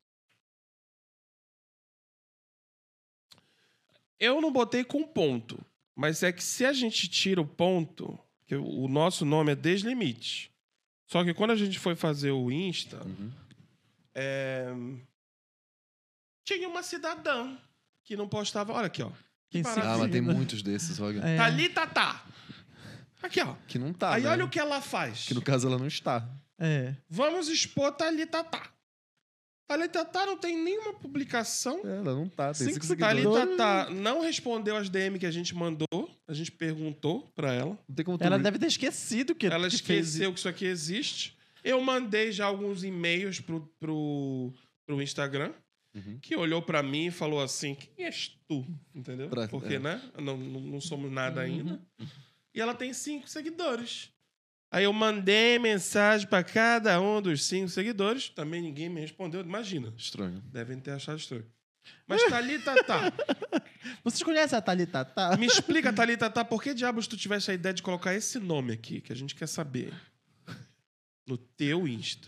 Eu 4.19 4.41
não 4.41 4.51
botei 4.51 4.83
com 4.83 5.03
ponto, 5.03 5.63
mas 5.95 6.23
é 6.23 6.31
que 6.31 6.43
se 6.43 6.65
a 6.65 6.73
gente 6.73 7.07
tira 7.07 7.39
o 7.41 7.45
ponto, 7.47 8.17
que 8.45 8.55
o 8.55 8.87
nosso 8.87 9.23
nome 9.25 9.51
é 9.51 9.55
Deslimite. 9.55 10.51
Só 11.07 11.23
que 11.23 11.33
quando 11.33 11.51
a 11.51 11.55
gente 11.55 11.79
foi 11.79 11.95
fazer 11.95 12.31
o 12.31 12.51
Insta, 12.51 13.03
Uhum. 13.03 13.31
é, 14.13 14.73
tinha 16.45 16.67
uma 16.67 16.83
cidadã 16.83 17.55
que 18.03 18.15
não 18.15 18.27
postava. 18.27 18.73
Olha 18.73 18.87
aqui, 18.87 19.01
ó. 19.03 19.11
Quem. 19.49 19.63
Ah, 19.65 19.97
mas 19.97 20.11
tem 20.11 20.21
muitos 20.21 20.61
desses, 20.61 20.99
olha. 20.99 21.19
É. 21.21 21.37
Thalita 21.37 21.87
tá. 21.87 22.23
Aqui, 23.21 23.41
ó. 23.41 23.55
Que 23.67 23.77
não 23.79 23.91
tá, 23.93 24.13
Aí 24.13 24.23
né? 24.23 24.29
olha 24.29 24.45
o 24.45 24.49
que 24.49 24.59
ela 24.59 24.81
faz. 24.81 25.25
Que 25.25 25.33
no 25.33 25.41
caso 25.41 25.67
ela 25.67 25.77
não 25.77 25.87
está. 25.87 26.27
É. 26.57 26.95
Vamos 27.09 27.47
expor 27.49 27.91
Thalita 27.93 28.43
tá. 28.43 28.69
Thalita 29.69 30.03
tá 30.03 30.25
não 30.25 30.35
tem 30.35 30.57
nenhuma 30.57 30.93
publicação. 30.95 31.79
É, 31.85 31.97
ela 31.99 32.15
não 32.15 32.27
tá. 32.27 32.47
Tem 32.53 32.55
Cinco 32.67 32.71
cinco 32.73 32.85
seguidores. 32.87 33.23
Thalita 33.23 33.55
tá 33.55 33.89
não 33.91 34.19
respondeu 34.21 34.75
as 34.75 34.89
DM 34.89 35.19
que 35.19 35.27
a 35.27 35.31
gente 35.31 35.53
mandou. 35.53 35.87
A 36.27 36.33
gente 36.33 36.51
perguntou 36.51 37.31
pra 37.35 37.53
ela. 37.53 37.77
Não 37.87 37.95
tem 37.95 38.03
como. 38.03 38.17
Ela 38.19 38.39
deve 38.39 38.57
ter 38.57 38.65
esquecido 38.65 39.35
que 39.35 39.45
Ela 39.45 39.69
que 39.69 39.77
fez 39.77 40.07
esqueceu 40.09 40.33
que 40.33 40.39
isso 40.39 40.49
aqui 40.49 40.65
existe. 40.65 41.37
Eu 41.63 41.79
mandei 41.81 42.31
já 42.31 42.45
alguns 42.47 42.83
e-mails 42.83 43.39
pro, 43.39 43.61
pro, 43.79 44.51
pro 44.87 45.01
Instagram, 45.01 45.53
Uhum. 45.95 46.19
que 46.21 46.35
olhou 46.35 46.61
pra 46.61 46.81
mim 46.83 47.07
e 47.07 47.11
falou 47.11 47.41
assim: 47.41 47.75
Quem 47.75 48.05
és 48.05 48.35
tu? 48.47 48.65
Entendeu? 48.93 49.27
Pra- 49.29 49.47
Porque, 49.47 49.75
é. 49.75 49.79
né? 49.79 50.01
Não, 50.19 50.35
não, 50.37 50.61
não 50.61 50.81
somos 50.81 51.11
nada 51.11 51.41
Uhum. 51.41 51.45
ainda. 51.47 51.81
E 52.55 52.59
ela 52.61 52.73
tem 52.73 52.91
cinco 52.93 53.27
seguidores. 53.29 54.09
Aí 54.71 54.83
eu 54.83 54.93
mandei 54.93 55.57
mensagem 55.57 56.27
pra 56.27 56.43
cada 56.43 56.99
um 57.01 57.21
dos 57.21 57.43
cinco 57.45 57.69
seguidores. 57.69 58.29
Também 58.29 58.61
ninguém 58.61 58.89
me 58.89 59.01
respondeu. 59.01 59.41
Imagina. 59.41 59.93
Estranho. 59.97 60.41
Devem 60.51 60.79
ter 60.79 60.91
achado 60.91 61.17
estranho. 61.17 61.45
Mas 62.07 62.23
Thalita 62.25 62.83
tá. 62.83 63.11
Vocês 64.03 64.21
conhecem 64.21 64.57
a 64.57 64.61
Thalita? 64.61 65.05
Tá? 65.05 65.35
Me 65.37 65.47
explica, 65.47 65.91
Thalita 65.91 66.29
tá, 66.29 66.45
por 66.45 66.61
que 66.61 66.73
diabos 66.73 67.07
tu 67.07 67.17
tivesse 67.17 67.49
a 67.49 67.53
ideia 67.53 67.73
de 67.73 67.81
colocar 67.81 68.13
esse 68.13 68.39
nome 68.39 68.73
aqui, 68.73 69.01
que 69.01 69.11
a 69.11 69.15
gente 69.15 69.33
quer 69.35 69.47
saber? 69.47 69.93
No 71.27 71.37
teu 71.37 71.87
Insta. 71.87 72.27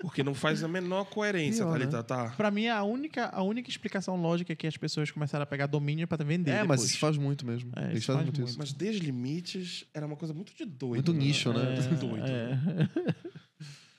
Porque 0.00 0.22
não 0.22 0.32
faz 0.32 0.62
a 0.62 0.68
menor 0.68 1.06
coerência, 1.06 1.64
Pior, 1.64 1.72
né? 1.76 1.86
Thalita 1.86 2.02
tá. 2.04 2.30
Pra 2.36 2.50
mim, 2.52 2.68
a 2.68 2.84
única, 2.84 3.26
a 3.30 3.42
única 3.42 3.68
explicação 3.68 4.14
lógica 4.20 4.52
é 4.52 4.56
que 4.56 4.66
as 4.66 4.76
pessoas 4.76 5.10
começaram 5.10 5.42
a 5.42 5.46
pegar 5.46 5.66
domínio 5.66 6.06
pra 6.06 6.24
vender. 6.24 6.52
É, 6.52 6.58
mas 6.62 6.78
depois. 6.80 6.90
isso 6.90 6.98
faz 7.00 7.16
muito 7.16 7.44
mesmo. 7.44 7.72
É, 7.74 7.92
isso 7.94 8.06
fazem 8.06 8.22
faz 8.22 8.24
muito 8.26 8.36
muito. 8.38 8.48
isso. 8.50 8.58
Mas 8.58 8.72
Deslimites 8.72 9.84
era 9.92 10.06
uma 10.06 10.14
coisa 10.16 10.32
muito 10.32 10.54
de 10.54 10.64
doido. 10.64 11.04
Muito 11.10 11.12
nicho, 11.12 11.52
né? 11.52 11.76
É, 11.78 11.88
Muito 11.88 12.06
doido. 12.06 12.24
é. 12.26 12.58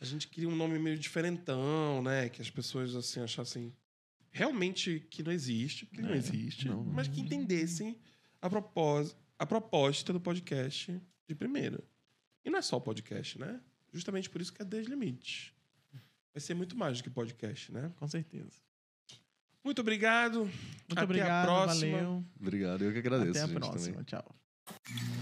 A 0.02 0.06
gente 0.06 0.30
queria 0.30 0.48
um 0.48 0.56
nome 0.56 0.80
meio 0.80 0.98
diferentão, 0.98 2.02
né? 2.02 2.30
Que 2.30 2.42
as 2.42 2.50
pessoas 2.50 2.96
assim 2.96 3.20
achassem 3.20 3.74
realmente 4.32 5.06
que 5.10 5.22
não 5.22 5.32
existe, 5.34 5.86
porque 5.86 6.02
não 6.02 6.12
É, 6.14 6.18
existe, 6.18 6.68
não, 6.70 6.84
não. 6.84 6.94
mas 6.94 7.10
que 7.10 7.20
entendessem 7.20 7.98
a, 8.42 8.50
propós 8.50 9.14
a 9.38 9.46
proposta 9.46 10.14
do 10.14 10.20
podcast 10.22 10.98
de 11.28 11.36
primeira. 11.36 11.84
E 12.46 12.50
não 12.50 12.60
é 12.60 12.62
só 12.62 12.78
o 12.78 12.82
podcast, 12.82 13.38
né? 13.38 13.60
Justamente 13.92 14.30
por 14.30 14.40
isso 14.40 14.54
que 14.54 14.62
é 14.62 14.66
Deslimite. 14.66 15.54
Vai 16.34 16.42
ser 16.42 16.54
muito 16.54 16.78
mais 16.78 16.98
do 16.98 17.04
que 17.04 17.10
podcast, 17.10 17.72
né? 17.72 17.92
Com 17.98 18.08
certeza. 18.08 18.62
Muito 19.64 19.82
obrigado. 19.82 20.40
Muito 20.46 20.94
Até 20.94 21.04
obrigado, 21.04 21.50
a 21.50 21.64
próxima. 21.66 21.98
valeu. 21.98 22.26
Obrigado, 22.40 22.84
eu 22.84 22.94
que 22.94 23.00
agradeço. 23.00 23.32
Até 23.32 23.42
a 23.42 23.48
gente, 23.48 23.60
próxima. 23.60 24.04
também. 24.04 24.04
Tchau. 24.06 25.19